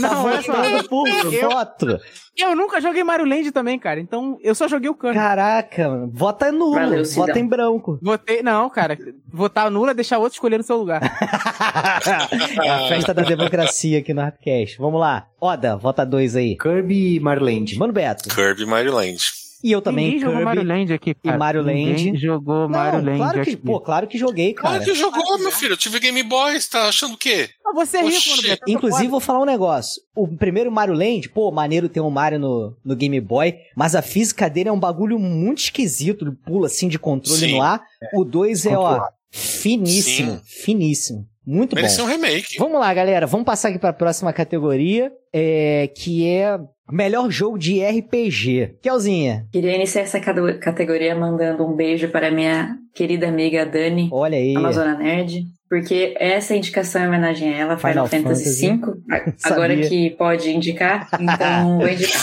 Tá 0.00 0.14
Não, 0.14 0.22
votando 0.22 0.88
por 0.88 1.06
Eu- 1.08 1.50
foto. 1.50 2.00
Eu 2.36 2.54
nunca 2.54 2.80
joguei 2.80 3.02
Mario 3.02 3.24
Land 3.26 3.50
também, 3.50 3.78
cara. 3.78 3.98
Então, 3.98 4.38
eu 4.42 4.54
só 4.54 4.68
joguei 4.68 4.90
o 4.90 4.94
Kirby. 4.94 5.14
Caraca, 5.14 5.88
mano. 5.88 6.10
Vota 6.12 6.52
nulo. 6.52 6.74
Valeu, 6.74 7.04
vota 7.04 7.38
em 7.38 7.46
branco. 7.46 7.98
Votei, 8.02 8.42
não, 8.42 8.68
cara. 8.68 8.98
Votar 9.26 9.70
nula 9.70 9.92
é 9.92 9.94
deixar 9.94 10.18
outro 10.18 10.34
escolher 10.34 10.58
no 10.58 10.64
seu 10.64 10.76
lugar. 10.76 11.00
é 12.62 12.68
a 12.68 12.88
festa 12.88 13.14
da 13.14 13.22
democracia 13.22 14.00
aqui 14.00 14.12
no 14.12 14.20
Rapcast. 14.20 14.76
Vamos 14.78 15.00
lá. 15.00 15.26
Oda, 15.40 15.76
vota 15.76 16.04
dois 16.04 16.36
aí. 16.36 16.56
Kirby 16.56 17.16
e 17.16 17.20
Mario 17.20 17.44
Land. 17.44 17.78
Mano 17.78 17.92
Beto. 17.92 18.28
Kirby 18.28 18.66
Mario 18.66 18.92
Land. 18.92 19.45
E 19.66 19.72
eu 19.72 19.82
também, 19.82 20.04
Ninguém 20.04 20.20
jogou 20.20 20.34
Kirby. 20.36 20.44
Mario 20.44 20.62
Land 20.62 20.92
aqui, 20.92 21.14
cara. 21.14 21.38
Mario 21.38 21.64
Ninguém 21.64 22.06
Land. 22.06 22.18
jogou 22.20 22.68
Mario 22.68 22.98
Não, 23.00 23.04
Land 23.06 23.18
claro 23.18 23.42
que, 23.42 23.50
aqui. 23.50 23.56
pô, 23.56 23.80
claro 23.80 24.06
que 24.06 24.16
joguei, 24.16 24.52
cara. 24.54 24.68
Claro 24.78 24.84
que 24.84 24.94
jogou, 24.94 25.38
meu 25.40 25.50
filho. 25.50 25.72
Eu 25.72 25.76
tive 25.76 25.98
Game 25.98 26.22
Boy, 26.22 26.60
você 26.60 26.70
tá 26.70 26.86
achando 26.86 27.14
o 27.14 27.16
quê? 27.16 27.48
Ah, 27.66 27.72
você 27.74 27.96
é 27.96 28.02
rico, 28.04 28.30
mano. 28.30 28.42
Beto. 28.42 28.62
Inclusive, 28.68 29.08
vou 29.08 29.18
falar 29.18 29.40
um 29.40 29.44
negócio. 29.44 30.00
O 30.14 30.28
primeiro 30.28 30.70
Mario 30.70 30.94
Land, 30.94 31.28
pô, 31.30 31.50
maneiro 31.50 31.88
ter 31.88 32.00
um 32.00 32.10
Mario 32.10 32.38
no, 32.38 32.76
no 32.84 32.94
Game 32.94 33.20
Boy, 33.20 33.56
mas 33.76 33.96
a 33.96 34.02
física 34.02 34.48
dele 34.48 34.68
é 34.68 34.72
um 34.72 34.78
bagulho 34.78 35.18
muito 35.18 35.58
esquisito. 35.58 36.24
Ele 36.26 36.36
pula 36.46 36.68
assim 36.68 36.86
de 36.86 36.96
controle 36.96 37.40
Sim. 37.40 37.56
no 37.56 37.62
ar. 37.62 37.82
O 38.14 38.24
2 38.24 38.66
é, 38.66 38.78
ó, 38.78 39.00
finíssimo. 39.32 40.40
Sim. 40.44 40.62
Finíssimo. 40.64 41.26
Muito 41.46 41.70
bom. 41.70 41.76
Merecia 41.76 42.02
um 42.02 42.08
remake. 42.08 42.58
Vamos 42.58 42.80
lá, 42.80 42.92
galera. 42.92 43.26
Vamos 43.26 43.46
passar 43.46 43.68
aqui 43.68 43.78
para 43.78 43.90
a 43.90 43.94
próxima 43.94 44.32
categoria, 44.32 45.12
é, 45.32 45.88
que 45.96 46.26
é 46.28 46.58
melhor 46.90 47.30
jogo 47.30 47.58
de 47.58 47.84
RPG. 47.84 48.78
Kelzinha, 48.82 49.46
Queria 49.52 49.74
iniciar 49.74 50.02
essa 50.02 50.18
categoria 50.20 51.14
mandando 51.14 51.64
um 51.64 51.74
beijo 51.74 52.08
para 52.08 52.30
minha 52.30 52.76
querida 52.94 53.28
amiga 53.28 53.64
Dani, 53.66 54.08
olha 54.12 54.38
aí. 54.38 54.56
Amazona 54.56 54.96
Nerd, 54.96 55.44
porque 55.68 56.14
essa 56.18 56.54
indicação 56.56 57.02
é 57.02 57.04
em 57.04 57.08
homenagem 57.08 57.52
a 57.52 57.56
ela, 57.58 57.76
Final 57.76 58.08
Final, 58.08 58.08
Fantasy 58.08 58.68
Fantasy. 58.68 58.96
V. 59.08 59.34
Agora 59.44 59.76
que 59.76 60.10
pode 60.10 60.50
indicar, 60.50 61.08
então 61.20 61.78
vou 61.78 61.88
indicar. 61.88 62.22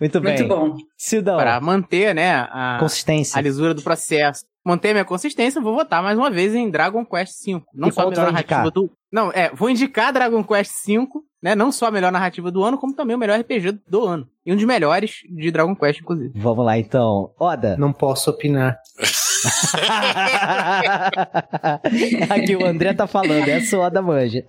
Muito 0.00 0.20
bem. 0.20 0.34
Muito 0.34 0.48
bom. 0.48 0.76
Sidão, 0.96 1.36
Pra 1.36 1.60
manter, 1.60 2.14
né, 2.14 2.32
a, 2.50 2.78
consistência. 2.80 3.38
a 3.38 3.40
lisura 3.42 3.74
do 3.74 3.82
processo. 3.82 4.44
Manter 4.68 4.92
minha 4.92 5.04
consistência, 5.04 5.60
eu 5.60 5.62
vou 5.62 5.74
votar 5.74 6.02
mais 6.02 6.18
uma 6.18 6.30
vez 6.30 6.54
em 6.54 6.68
Dragon 6.68 7.02
Quest 7.02 7.42
V. 7.46 7.62
Não 7.72 7.88
E 7.88 7.92
só 7.92 8.02
a 8.02 8.10
melhor 8.10 8.30
narrativa 8.30 8.70
do... 8.70 8.92
Não, 9.10 9.32
é, 9.32 9.50
vou 9.54 9.70
indicar 9.70 10.12
Dragon 10.12 10.44
Quest 10.44 10.86
V, 10.86 11.06
né, 11.42 11.54
não 11.54 11.72
só 11.72 11.86
a 11.86 11.90
melhor 11.90 12.12
narrativa 12.12 12.50
do 12.50 12.62
ano, 12.62 12.76
como 12.76 12.94
também 12.94 13.16
o 13.16 13.18
melhor 13.18 13.40
RPG 13.40 13.78
do 13.88 14.04
ano. 14.04 14.28
E 14.44 14.52
um 14.52 14.56
dos 14.56 14.66
melhores 14.66 15.20
de 15.30 15.50
Dragon 15.50 15.74
Quest, 15.74 16.00
inclusive. 16.02 16.38
Vamos 16.38 16.66
lá, 16.66 16.76
então. 16.76 17.30
Oda, 17.40 17.78
Não 17.78 17.94
posso 17.94 18.28
opinar. 18.28 18.78
Aqui 22.28 22.54
o 22.54 22.66
André 22.66 22.92
tá 22.92 23.06
falando, 23.06 23.48
essa 23.48 23.78
o 23.78 23.80
Oda 23.80 24.02
manja. 24.02 24.44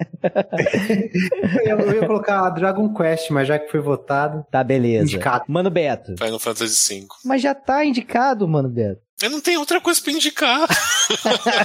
Eu, 1.63 1.79
eu 1.79 2.01
ia 2.01 2.07
colocar 2.07 2.49
Dragon 2.49 2.93
Quest, 2.93 3.29
mas 3.31 3.47
já 3.47 3.57
que 3.57 3.71
foi 3.71 3.79
votado, 3.79 4.45
Tá, 4.51 4.61
beleza. 4.65 5.03
Indicado. 5.03 5.45
Mano 5.47 5.69
Beto. 5.69 6.13
Final 6.17 6.39
Fantasy 6.39 6.99
V. 6.99 7.07
Mas 7.23 7.41
já 7.41 7.55
tá 7.55 7.85
indicado, 7.85 8.45
mano 8.47 8.67
Beto. 8.67 8.99
Eu 9.21 9.29
não 9.29 9.41
tenho 9.41 9.59
outra 9.59 9.81
coisa 9.81 10.01
pra 10.01 10.13
indicar. 10.13 10.65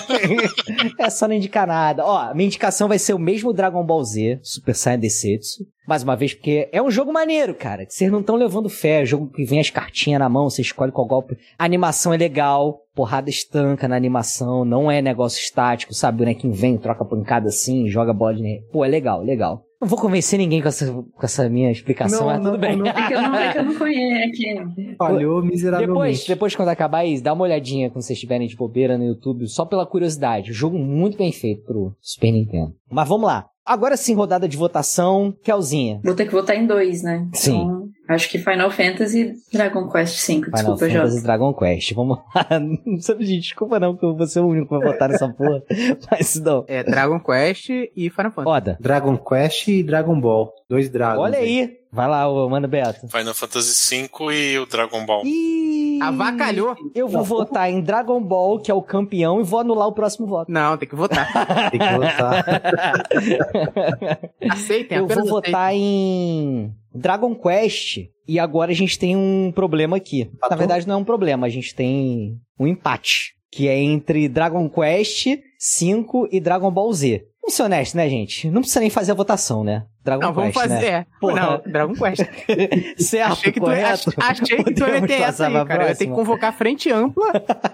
é 0.99 1.09
só 1.09 1.29
não 1.29 1.37
indicar 1.37 1.69
nada. 1.69 2.05
Ó, 2.05 2.35
minha 2.35 2.49
indicação 2.49 2.89
vai 2.89 2.99
ser 2.99 3.15
o 3.15 3.19
mesmo 3.19 3.53
Dragon 3.53 3.85
Ball 3.85 4.03
Z, 4.03 4.41
Super 4.43 4.75
Saiyan 4.75 4.99
Desetsu. 4.99 5.65
Mais 5.87 6.03
uma 6.03 6.17
vez, 6.17 6.35
porque 6.35 6.69
é 6.73 6.83
um 6.83 6.91
jogo 6.91 7.13
maneiro, 7.13 7.55
cara. 7.55 7.87
Vocês 7.89 8.11
não 8.11 8.21
estão 8.21 8.35
levando 8.35 8.69
fé. 8.69 9.03
É 9.03 9.07
jogo 9.07 9.31
que 9.31 9.45
vem 9.45 9.61
as 9.61 9.71
cartinhas 9.71 10.19
na 10.19 10.29
mão, 10.29 10.51
você 10.51 10.63
escolhe 10.63 10.91
qual 10.91 11.07
golpe. 11.07 11.39
A 11.57 11.65
animação 11.65 12.13
é 12.13 12.17
legal, 12.17 12.81
porrada 12.93 13.31
estanca 13.31 13.87
na 13.87 13.95
animação, 13.95 14.65
não 14.65 14.91
é 14.91 15.01
negócio 15.01 15.41
estático, 15.41 15.95
sabe? 15.95 16.17
O 16.17 16.19
bonequinho 16.19 16.53
vem, 16.53 16.77
troca 16.77 17.05
pancada 17.05 17.49
assim, 17.49 17.89
joga 17.89 18.13
bola 18.13 18.35
de... 18.35 18.63
Pô, 18.73 18.85
é 18.85 18.89
legal, 18.89 19.23
legal. 19.23 19.63
Não 19.85 19.89
vou 19.91 19.99
convencer 19.99 20.39
ninguém 20.39 20.63
com 20.63 20.69
essa, 20.69 20.91
com 20.91 21.23
essa 21.23 21.47
minha 21.47 21.71
explicação, 21.71 22.21
Não, 22.21 22.27
mas 22.27 22.39
tudo 22.39 22.53
não, 22.53 22.59
bem. 22.59 22.75
não. 22.75 22.87
É 22.87 23.07
que 23.07 23.13
eu 23.13 23.21
não, 23.21 23.35
é 23.35 23.53
que 23.53 23.59
eu 23.59 23.65
não 23.65 23.75
conheço. 23.77 24.43
É 24.49 24.95
falhou 24.97 25.43
miseravelmente. 25.45 25.93
Depois, 25.93 26.25
depois, 26.27 26.57
quando 26.57 26.71
acabar 26.71 27.05
isso, 27.05 27.23
dá 27.23 27.35
uma 27.35 27.45
olhadinha 27.45 27.91
quando 27.91 28.01
vocês 28.03 28.17
estiverem 28.17 28.49
de 28.49 28.57
bobeira 28.57 28.97
no 28.97 29.05
YouTube, 29.05 29.47
só 29.47 29.67
pela 29.67 29.85
curiosidade. 29.85 30.55
Jogo 30.55 30.79
muito 30.79 31.19
bem 31.19 31.31
feito 31.33 31.67
pro 31.67 31.95
Super 32.01 32.33
Nintendo. 32.33 32.73
Mas 32.91 33.07
vamos 33.07 33.27
lá. 33.27 33.45
Agora 33.67 33.97
sim, 33.97 34.15
rodada 34.15 34.49
de 34.49 34.57
votação. 34.57 35.35
Kelzinha. 35.43 36.01
Vou 36.05 36.15
ter 36.15 36.27
que 36.27 36.33
votar 36.33 36.55
em 36.57 36.67
dois, 36.67 37.03
né? 37.03 37.27
Sim. 37.33 37.63
Então, 37.63 37.89
acho 38.09 38.29
que 38.29 38.39
Final 38.39 38.71
Fantasy 38.71 39.21
e 39.21 39.57
Dragon 39.57 39.89
Quest 39.89 40.17
V. 40.17 40.23
Final 40.23 40.53
Desculpa, 40.53 40.79
Fantasy 40.79 41.15
Jota. 41.15 41.23
Dragon 41.23 41.55
Quest. 41.55 41.93
Vamos 41.95 42.19
lá. 42.35 42.47
Não 42.85 43.01
sabe, 43.01 43.25
gente, 43.25 43.43
desculpa 43.43 43.81
não, 43.81 43.97
que 43.97 44.05
eu 44.05 44.15
vou 44.15 44.27
ser 44.27 44.41
o 44.41 44.49
único 44.49 44.69
que 44.69 44.79
vai 44.79 44.93
votar 44.93 45.09
nessa 45.09 45.29
porra. 45.29 45.63
Mas 46.11 46.37
não. 46.37 46.65
É 46.69 46.83
Dragon 46.83 47.19
Quest 47.21 47.71
e 47.71 48.11
Final 48.11 48.33
Fantasy. 48.33 48.49
Oda. 48.49 48.79
Dragon 48.81 49.17
Quest 49.17 49.69
e 49.69 49.83
Dragon 49.83 50.21
Ball. 50.21 50.53
Dois 50.69 50.91
dragons. 50.91 51.23
Olha 51.23 51.39
aí. 51.39 51.79
Vai 51.91 52.09
lá, 52.09 52.29
Mano 52.49 52.67
Beto. 52.67 53.07
Final 53.09 53.35
Fantasy 53.35 54.09
V 54.09 54.35
e 54.35 54.59
o 54.59 54.67
Dragon 54.67 55.07
Ball. 55.07 55.23
Ih, 55.25 55.64
Avacalhou. 56.09 56.75
Eu 56.95 57.09
vou 57.09 57.25
votar 57.25 57.71
em 57.71 57.81
Dragon 57.81 58.21
Ball, 58.23 58.59
que 58.61 58.71
é 58.71 58.75
o 58.75 58.83
campeão, 58.83 59.41
e 59.41 59.45
vou 59.45 59.61
anular 59.61 59.89
o 59.89 59.93
próximo 59.93 60.27
voto. 60.27 60.51
Não, 60.51 60.77
tem 60.77 60.89
que 60.89 60.95
votar. 60.95 61.27
Tem 61.71 61.81
que 61.81 61.95
votar. 61.95 62.45
Aceitem, 64.51 64.99
Eu 64.99 65.07
vou 65.07 65.13
aceitem. 65.19 65.31
votar 65.31 65.75
em 65.75 66.73
Dragon 66.95 67.35
Quest. 67.35 67.99
E 68.27 68.39
agora 68.39 68.71
a 68.71 68.75
gente 68.75 68.99
tem 68.99 69.15
um 69.17 69.53
problema 69.55 69.97
aqui. 69.99 70.31
Na 70.51 70.57
verdade, 70.57 70.89
não 70.89 70.95
é 70.95 70.99
um 70.99 71.05
problema, 71.05 71.47
a 71.47 71.51
gente 71.51 71.75
tem 71.75 72.39
um 72.59 72.67
empate. 72.67 73.35
Que 73.53 73.69
é 73.69 73.79
entre 73.79 74.29
Dragon 74.29 74.69
Quest 74.69 75.27
5 75.59 76.29
e 76.33 76.41
Dragon 76.41 76.71
Ball 76.71 76.93
Z. 76.93 77.25
Vamos 77.45 77.57
ser 77.57 77.63
honestos, 77.65 77.95
né, 77.95 78.09
gente? 78.09 78.49
Não 78.51 78.63
precisa 78.63 78.81
nem 78.81 78.89
fazer 78.89 79.13
a 79.13 79.15
votação, 79.15 79.63
né? 79.63 79.85
Dragon 80.03 80.23
Não, 80.23 80.33
vamos 80.33 80.55
Quest, 80.55 80.67
fazer. 80.67 80.81
né? 80.81 80.87
É. 80.89 81.07
Porra. 81.21 81.41
Não, 81.63 81.73
Dragon 81.73 81.93
Quest. 81.93 82.23
Certo, 82.97 83.33
achei 83.33 83.53
que 83.53 83.61
tu, 83.61 83.65
correto? 83.67 84.11
ach- 84.17 84.41
achei 84.41 84.65
que 84.65 84.73
tu 84.75 84.81
ia 84.87 85.01
meter 85.01 85.21
essa 85.21 85.47
aí, 85.49 85.65
cara. 85.67 85.91
Eu 85.91 85.97
ter 85.97 86.07
que 86.07 86.13
convocar 86.13 86.57
frente 86.57 86.91
ampla. 86.91 87.27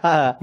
Ah, 0.02 0.37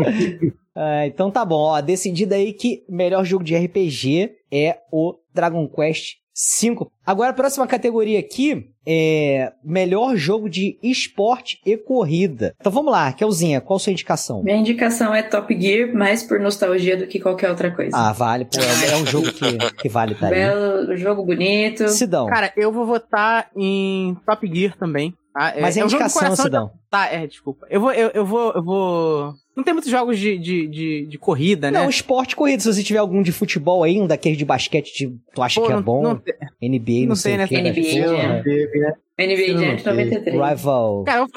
então 1.05 1.29
tá 1.29 1.43
bom, 1.43 1.55
ó. 1.59 1.81
Decidido 1.81 2.33
aí 2.35 2.53
que 2.53 2.85
melhor 2.87 3.25
jogo 3.25 3.43
de 3.43 3.53
RPG 3.57 4.31
é 4.49 4.77
o 4.93 5.15
Dragon 5.33 5.67
Quest 5.67 6.15
5. 6.33 6.89
Agora 7.05 7.31
a 7.31 7.33
próxima 7.33 7.67
categoria 7.67 8.19
aqui 8.19 8.69
é 8.89 9.51
melhor 9.63 10.15
jogo 10.15 10.49
de 10.49 10.79
esporte 10.81 11.59
e 11.65 11.75
corrida. 11.75 12.55
Então 12.59 12.71
vamos 12.71 12.91
lá, 12.91 13.11
Kelzinha, 13.11 13.59
qual 13.59 13.75
a 13.75 13.79
sua 13.79 13.91
indicação? 13.91 14.41
Minha 14.43 14.55
indicação 14.57 15.13
é 15.13 15.21
Top 15.21 15.53
Gear, 15.59 15.93
mais 15.93 16.23
por 16.23 16.39
nostalgia 16.39 16.95
do 16.95 17.05
que 17.05 17.19
qualquer 17.19 17.49
outra 17.49 17.69
coisa. 17.75 17.95
Ah, 17.97 18.13
vale, 18.13 18.45
pô, 18.45 18.59
é, 18.61 18.93
é 18.93 18.95
um 18.95 19.05
jogo 19.05 19.27
que, 19.31 19.57
que 19.81 19.89
vale 19.89 20.15
tá 20.15 20.27
aí. 20.27 20.33
Belo, 20.33 20.95
jogo 20.95 21.25
bonito. 21.25 21.87
Sidão, 21.89 22.27
Cara, 22.27 22.53
eu 22.55 22.71
vou 22.71 22.85
votar 22.85 23.49
em 23.55 24.15
Top 24.25 24.47
Gear 24.53 24.77
também. 24.77 25.13
tá? 25.33 25.53
É, 25.55 25.61
mas 25.61 25.75
é 25.75 25.81
é 25.81 25.83
um 25.83 25.87
indicação, 25.87 26.21
coração- 26.21 26.45
Sidão. 26.45 26.71
Tá, 26.89 27.07
é, 27.11 27.27
desculpa. 27.27 27.67
Eu 27.69 27.81
vou, 27.81 27.91
eu, 27.91 28.09
eu 28.13 28.25
vou, 28.25 28.53
eu 28.53 28.63
vou. 28.63 29.33
Não 29.57 29.63
tem 29.63 29.73
muitos 29.73 29.89
jogos 29.89 30.19
de, 30.19 30.37
de, 30.37 30.67
de, 30.67 31.05
de 31.07 31.17
corrida, 31.17 31.71
né? 31.71 31.79
Não, 31.81 31.89
esporte 31.89 32.33
e 32.33 32.35
corrida, 32.35 32.61
se 32.61 32.71
você 32.71 32.83
tiver 32.83 32.99
algum 32.99 33.23
de 33.23 33.31
futebol 33.31 33.83
aí, 33.83 33.99
um 33.99 34.05
daqueles 34.05 34.37
de 34.37 34.45
basquete, 34.45 34.95
de, 34.95 35.15
tu 35.33 35.41
acha 35.41 35.59
Pô, 35.59 35.65
que 35.65 35.71
é 35.71 35.75
não- 35.75 35.81
bom? 35.81 36.03
não 36.03 36.15
tem- 36.17 36.35
NBA, 36.61 36.91
não, 37.01 37.07
não 37.07 37.15
sei 37.15 37.35
tem 37.37 37.45
o 37.45 37.47
que. 37.47 37.57
NBA, 37.57 38.11
né? 38.27 38.41
Teve, 38.43 38.79
né? 38.79 38.93
NBA 39.19 39.53
Não, 39.53 39.59
Jam 39.63 39.75
de 39.75 39.83
não, 39.85 39.93
93. 39.95 40.49
Rival. 40.49 41.03
Cara, 41.05 41.19
eu 41.21 41.27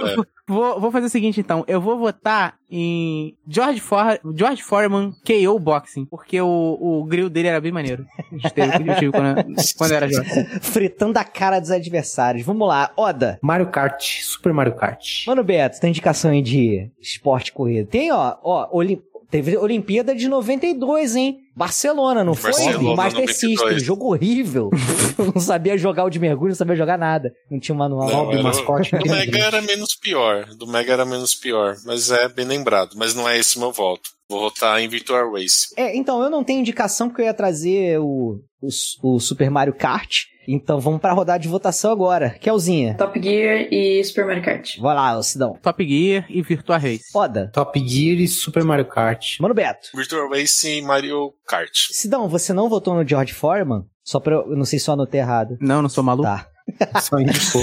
vou, 0.51 0.81
vou, 0.81 0.91
fazer 0.91 1.07
o 1.07 1.11
seguinte 1.11 1.41
então. 1.41 1.65
Eu 1.67 1.81
vou 1.81 1.99
votar 1.99 2.55
em 2.71 3.37
George, 3.49 3.81
For, 3.81 4.21
George 4.35 4.63
Foreman 4.63 5.13
KO 5.25 5.59
Boxing, 5.59 6.05
porque 6.05 6.41
o, 6.41 6.79
o 6.81 7.05
grill 7.05 7.29
dele 7.31 7.49
era 7.49 7.61
bem 7.61 7.73
maneiro. 7.73 8.05
Eu 8.33 8.39
tive- 8.51 8.91
eu 8.91 8.97
tive 8.97 9.13
quando, 9.13 9.45
quando 9.79 9.91
eu 9.91 9.97
era 9.97 10.09
jovem. 10.13 10.45
Fritando 10.61 11.19
a 11.19 11.25
cara 11.25 11.59
dos 11.61 11.71
adversários. 11.71 12.45
Vamos 12.45 12.67
lá, 12.69 12.93
Oda. 12.97 13.39
Mario 13.43 13.69
Kart, 13.69 14.03
Super 14.23 14.53
Mario 14.53 14.75
Kart. 14.75 15.27
Mano 15.27 15.43
Beto, 15.45 15.81
tem 15.81 15.91
indicação 15.91 16.31
aí 16.31 16.43
de 16.43 16.91
esporte 17.01 17.49
e 17.49 17.53
corrida? 17.53 17.89
Tem, 17.91 18.13
ó, 18.13 18.37
ó, 18.43 18.69
Olim... 18.73 19.01
teve 19.31 19.57
Olimpíada 19.57 20.15
de 20.15 20.29
92, 20.29 21.17
hein? 21.17 21.39
Barcelona, 21.61 22.25
não 22.25 22.35
foi? 22.35 22.53
Barcelona, 22.53 22.97
Master 22.97 23.21
92. 23.21 23.37
System, 23.37 23.79
jogo 23.81 24.07
horrível. 24.07 24.71
não 25.35 25.39
sabia 25.39 25.77
jogar 25.77 26.05
o 26.05 26.11
de 26.11 26.19
mergulho, 26.19 26.49
não 26.49 26.57
sabia 26.57 26.75
jogar 26.75 26.97
nada. 26.97 27.35
Não 27.51 27.61
tinha 27.61 27.75
um 27.75 27.79
manual. 27.79 28.09
Não, 28.09 28.33
era- 28.33 28.43
mascote, 28.43 28.97
Do 28.97 29.07
Mega 29.07 29.39
era 29.39 29.61
menos 29.61 29.95
pior. 29.95 30.47
Do 30.55 30.67
Mega 30.67 30.95
era 30.95 31.05
menos 31.05 31.35
pior. 31.35 31.77
Mas 31.85 32.11
é 32.11 32.31
bem 32.31 32.47
lembrado. 32.47 32.93
Mas 32.97 33.15
não 33.15 33.29
é 33.29 33.39
esse 33.39 33.59
meu 33.59 33.71
voto. 33.73 34.09
Vou 34.27 34.41
votar 34.41 34.81
em 34.81 34.89
Victor 34.89 35.31
Race. 35.31 35.67
É, 35.77 35.95
então, 35.95 36.23
eu 36.23 36.31
não 36.31 36.43
tenho 36.43 36.61
indicação 36.61 37.09
porque 37.11 37.21
eu 37.21 37.27
ia 37.27 37.35
trazer 37.35 38.01
o, 38.01 38.41
o, 38.63 39.17
o 39.17 39.21
Super 39.21 39.51
Mario 39.51 39.75
Kart. 39.75 40.17
Então 40.53 40.81
vamos 40.81 41.01
pra 41.01 41.13
rodada 41.13 41.39
de 41.39 41.49
votação 41.49 41.93
agora. 41.93 42.31
Kelzinha. 42.31 42.95
Top 42.97 43.21
Gear 43.23 43.69
e 43.71 44.03
Super 44.05 44.27
Mario 44.27 44.43
Kart. 44.43 44.79
Vai 44.79 44.95
lá, 44.95 45.23
Sidão. 45.23 45.57
Top 45.63 45.87
Gear 45.87 46.27
e 46.29 46.43
Virtua 46.43 46.77
Race. 46.77 47.05
Oda. 47.15 47.51
Top 47.53 47.79
Gear 47.79 48.19
e 48.19 48.27
Super 48.27 48.65
Mario 48.65 48.87
Kart. 48.87 49.39
Mano 49.41 49.55
Beto. 49.55 49.91
Virtual 49.95 50.29
Race 50.29 50.69
e 50.69 50.83
Mario 50.83 51.33
Kart. 51.47 51.71
Sidão, 51.93 52.29
você 52.29 52.53
não 52.53 52.69
votou 52.69 52.95
no 52.95 53.07
George 53.07 53.33
Foreman? 53.33 53.85
Só 54.03 54.19
pra 54.19 54.35
eu, 54.35 54.51
eu 54.51 54.57
não 54.57 54.65
sei 54.65 54.79
se 54.79 54.89
eu 54.89 54.95
anotei 54.95 55.21
errado. 55.21 55.57
Não, 55.61 55.81
não 55.83 55.89
sou 55.89 56.03
maluco. 56.03 56.25
Tá. 56.29 56.47
Só 57.01 57.19
indicou. 57.19 57.63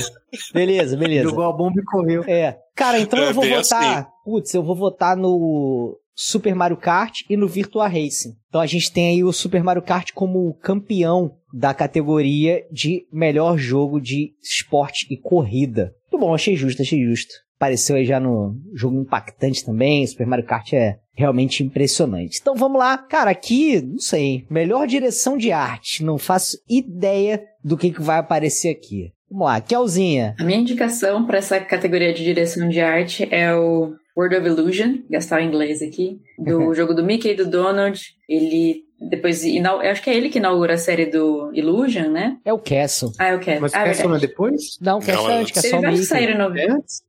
Beleza, 0.54 0.96
beleza. 0.98 1.30
Jogou 1.30 1.46
a 1.46 1.52
bomba 1.54 1.80
e 1.80 1.84
correu. 1.84 2.24
É. 2.28 2.58
Cara, 2.76 3.00
então 3.00 3.20
É 3.20 3.30
eu 3.30 3.34
vou 3.34 3.48
votar. 3.48 4.08
Putz, 4.24 4.54
eu 4.54 4.64
vou 4.64 4.76
votar 4.76 5.16
no 5.16 5.98
Super 6.20 6.56
Mario 6.56 6.78
Kart 6.78 7.22
e 7.30 7.38
no 7.38 7.48
Virtua 7.48 7.88
Racing. 7.88 8.36
Então 8.50 8.60
a 8.60 8.66
gente 8.66 8.92
tem 8.92 9.10
aí 9.10 9.24
o 9.24 9.32
Super 9.32 9.64
Mario 9.64 9.84
Kart 9.84 10.12
como 10.14 10.52
campeão 10.56 11.36
da 11.54 11.76
categoria 11.76 12.66
de 12.72 13.06
melhor 13.14 13.56
jogo 13.56 14.02
de 14.02 14.34
esporte 14.42 15.06
e 15.12 15.16
corrida. 15.16 15.94
Muito 16.12 16.26
bom, 16.26 16.34
achei 16.34 16.56
justo, 16.56 16.82
achei 16.82 17.04
justo. 17.04 17.32
Apareceu 17.56 17.96
aí 17.96 18.06
já 18.06 18.20
no 18.20 18.56
jogo 18.74 19.00
impactante 19.00 19.64
também. 19.64 20.06
Super 20.08 20.26
Mario 20.26 20.46
Kart 20.46 20.74
é 20.74 20.98
realmente 21.14 21.64
impressionante. 21.64 22.40
Então 22.42 22.56
vamos 22.56 22.80
lá. 22.80 22.98
Cara, 22.98 23.32
aqui, 23.32 23.82
não 23.82 24.00
sei. 24.00 24.46
Melhor 24.50 24.88
direção 24.88 25.38
de 25.38 25.52
arte. 25.52 26.04
Não 26.04 26.18
faço 26.18 26.58
ideia 26.68 27.44
do 27.64 27.78
que, 27.78 27.92
que 27.92 28.02
vai 28.02 28.18
aparecer 28.18 28.70
aqui. 28.70 29.12
Vamos 29.30 29.46
lá, 29.46 29.60
Kelzinha. 29.60 30.36
A 30.40 30.44
minha 30.44 30.60
indicação 30.60 31.26
para 31.26 31.40
essa 31.40 31.60
categoria 31.60 32.14
de 32.14 32.24
direção 32.24 32.70
de 32.70 32.80
arte 32.80 33.28
é 33.30 33.54
o 33.54 33.94
World 34.18 34.36
of 34.36 34.48
Illusion, 34.48 34.96
gastar 35.10 35.40
o 35.40 35.44
inglês 35.44 35.82
aqui, 35.82 36.20
do 36.40 36.74
jogo 36.76 36.94
do 36.94 37.04
Mickey 37.04 37.30
e 37.32 37.36
do 37.36 37.46
Donald. 37.46 38.02
Ele 38.28 38.84
depois, 39.10 39.44
inau- 39.44 39.84
eu 39.84 39.92
acho 39.92 40.02
que 40.02 40.10
é 40.10 40.16
ele 40.16 40.28
que 40.30 40.40
inaugura 40.40 40.74
a 40.74 40.78
série 40.78 41.06
do 41.06 41.52
Illusion, 41.54 42.10
né? 42.10 42.38
É 42.44 42.52
o 42.52 42.58
Castle. 42.58 43.12
Ah, 43.20 43.30
eu 43.30 43.40
quero. 43.40 43.62
Mas 43.62 43.74
ah, 43.76 43.80
o 43.80 43.82
é 43.82 43.86
Castle 43.90 44.10
não 44.10 44.16
é 44.16 44.20
depois? 44.20 44.62
Não, 44.82 45.00
Castle 45.00 45.24
Não, 45.24 45.30
é 45.30 45.34
é 45.36 45.40
antes, 45.42 45.52
que 45.52 45.60
é 45.60 45.70
só 45.70 45.78
o 45.78 45.82
Mickey. 45.82 46.04
saíram 46.04 46.50
no... 46.50 46.58
É 46.58 46.68
antes? 46.72 47.04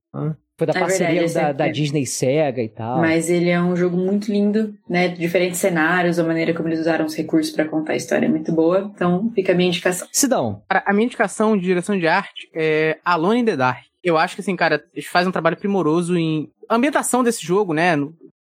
Foi 0.58 0.66
da 0.66 0.72
É 0.74 0.80
parceria 0.80 1.20
verdade, 1.20 1.34
da, 1.34 1.48
é- 1.48 1.52
da 1.54 1.66
é. 1.68 1.70
Disney 1.70 2.04
Sega 2.04 2.60
e 2.60 2.68
tal. 2.68 2.98
Mas 2.98 3.30
ele 3.30 3.48
é 3.48 3.58
um 3.62 3.74
jogo 3.74 3.96
muito 3.96 4.30
lindo, 4.30 4.74
né? 4.90 5.08
Diferentes 5.08 5.60
cenários, 5.60 6.18
a 6.18 6.24
maneira 6.24 6.52
como 6.52 6.68
eles 6.68 6.80
usaram 6.80 7.06
os 7.06 7.14
recursos 7.14 7.52
para 7.54 7.64
contar 7.64 7.92
a 7.92 7.96
história 7.96 8.26
é 8.26 8.28
muito 8.28 8.52
boa. 8.52 8.90
Então, 8.94 9.30
fica 9.34 9.52
a 9.52 9.54
minha 9.54 9.68
indicação. 9.68 10.06
Sidão, 10.12 10.60
Cara, 10.68 10.82
a 10.86 10.92
minha 10.92 11.06
indicação 11.06 11.56
de 11.56 11.62
direção 11.64 11.98
de 11.98 12.06
arte 12.06 12.50
é 12.54 12.98
Alone 13.04 13.40
in 13.40 13.44
the 13.46 13.56
Dark. 13.56 13.84
Eu 14.04 14.18
acho 14.18 14.34
que, 14.34 14.40
assim, 14.42 14.54
cara, 14.56 14.84
eles 14.92 15.06
fazem 15.08 15.28
um 15.28 15.32
trabalho 15.32 15.56
primoroso 15.56 16.18
em... 16.18 16.50
A 16.68 16.76
ambientação 16.76 17.22
desse 17.22 17.44
jogo, 17.44 17.72
né? 17.72 17.94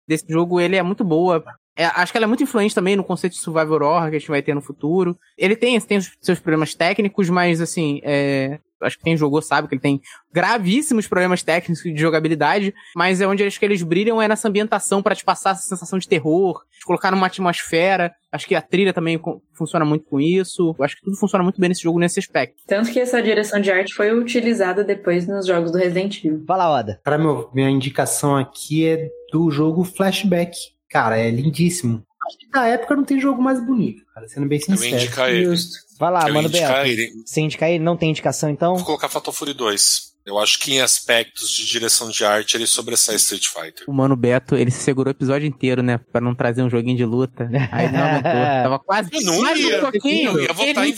Desse 0.07 0.27
jogo, 0.29 0.61
ele 0.61 0.77
é 0.77 0.83
muito 0.83 1.05
boa. 1.05 1.45
É, 1.77 1.85
acho 1.85 2.11
que 2.11 2.19
ela 2.19 2.25
é 2.25 2.29
muito 2.29 2.43
influente 2.43 2.75
também 2.75 2.97
no 2.97 3.05
conceito 3.05 3.35
de 3.35 3.41
survival 3.41 3.83
horror 3.83 4.11
que 4.11 4.17
a 4.17 4.19
gente 4.19 4.29
vai 4.29 4.43
ter 4.43 4.55
no 4.55 4.63
futuro. 4.63 5.17
Ele 5.37 5.55
tem, 5.55 5.79
tem 5.81 5.99
os 5.99 6.11
seus 6.21 6.41
problemas 6.41 6.75
técnicos, 6.75 7.29
mas, 7.29 7.61
assim, 7.61 8.01
é, 8.03 8.59
acho 8.83 8.99
que 8.99 9.05
quem 9.05 9.17
jogou 9.17 9.41
sabe 9.41 9.69
que 9.69 9.75
ele 9.75 9.81
tem 9.81 10.01
gravíssimos 10.33 11.07
problemas 11.07 11.43
técnicos 11.43 11.83
de 11.83 11.97
jogabilidade, 11.97 12.75
mas 12.95 13.21
é 13.21 13.27
onde 13.27 13.43
acho 13.43 13.59
que 13.59 13.65
eles 13.65 13.83
brilham 13.83 14.21
é 14.21 14.29
nessa 14.29 14.49
ambientação 14.49 15.03
para 15.03 15.15
te 15.15 15.25
passar 15.25 15.51
essa 15.51 15.63
sensação 15.63 15.99
de 15.99 16.09
terror, 16.09 16.63
te 16.71 16.85
colocar 16.85 17.11
numa 17.11 17.27
atmosfera. 17.27 18.13
Acho 18.31 18.47
que 18.47 18.55
a 18.55 18.61
trilha 18.61 18.93
também 18.93 19.21
funciona 19.55 19.85
muito 19.85 20.05
com 20.05 20.21
isso. 20.21 20.75
Eu 20.79 20.85
acho 20.85 20.97
que 20.97 21.03
tudo 21.03 21.17
funciona 21.17 21.43
muito 21.43 21.61
bem 21.61 21.69
nesse 21.69 21.83
jogo 21.83 21.99
nesse 21.99 22.19
aspecto. 22.19 22.63
Tanto 22.67 22.91
que 22.91 23.01
essa 23.01 23.23
direção 23.23 23.61
de 23.61 23.71
arte 23.71 23.95
foi 23.95 24.13
utilizada 24.13 24.85
depois 24.85 25.27
nos 25.27 25.47
jogos 25.47 25.73
do 25.73 25.79
Resident 25.79 26.23
Evil. 26.23 26.45
Vai 26.47 26.59
lá, 26.59 26.71
Oda. 26.71 27.01
Para 27.03 27.17
meu, 27.17 27.51
minha 27.55 27.71
indicação 27.71 28.37
aqui 28.37 28.87
é 28.87 29.09
do 29.33 29.51
jogo 29.51 29.85
Flashback. 29.85 30.57
Cara, 30.91 31.19
é 31.19 31.31
lindíssimo. 31.31 32.05
Acho 32.27 32.39
que 32.39 32.49
na 32.53 32.67
época 32.67 32.97
não 32.97 33.05
tem 33.05 33.21
jogo 33.21 33.41
mais 33.41 33.65
bonito, 33.65 34.05
cara, 34.13 34.29
sendo 34.29 34.49
bem 34.49 34.59
sincero. 34.59 34.97
indicar 34.97 35.31
ele. 35.31 35.45
Justo. 35.45 35.86
Vai 35.99 36.11
lá, 36.13 36.29
eu 36.29 36.35
mano 36.35 36.49
indicar 36.49 36.85
Beto. 36.85 36.89
ele. 36.89 37.11
Você 37.25 37.41
indicar 37.41 37.71
ele? 37.71 37.83
Não 37.83 37.97
tem 37.97 38.11
indicação, 38.11 38.51
então? 38.51 38.77
Vou 38.77 38.85
colocar 38.85 39.09
Fatal 39.09 39.33
Fury 39.33 39.55
2. 39.55 40.17
Eu 40.27 40.41
acho 40.41 40.59
que 40.59 40.73
em 40.73 40.81
aspectos 40.81 41.53
de 41.53 41.65
direção 41.65 42.11
de 42.11 42.25
arte 42.25 42.57
ele 42.57 42.67
sobressai 42.67 43.15
Street 43.15 43.45
Fighter. 43.47 43.85
O 43.87 43.93
Mano 43.93 44.17
Beto, 44.17 44.57
ele 44.57 44.73
se 44.73 44.83
segurou 44.83 45.13
o 45.13 45.17
episódio 45.17 45.47
inteiro, 45.47 45.85
né? 45.85 45.99
Pra 45.99 46.21
não 46.21 46.35
trazer 46.35 46.63
um 46.63 46.69
joguinho 46.69 46.97
de 46.97 47.05
luta. 47.05 47.49
Aí 47.71 47.93
não 47.93 48.03
aguentou. 48.03 48.33
Tava 48.65 48.79
quase. 48.81 49.09
Eu 49.13 49.23
não 49.23 49.41
mais 49.41 49.61
ia. 49.61 49.79
um 49.79 49.91
pouquinho. 49.93 50.33
Eu 50.33 50.43
ia 50.43 50.53
votar 50.53 50.89
em, 50.89 50.97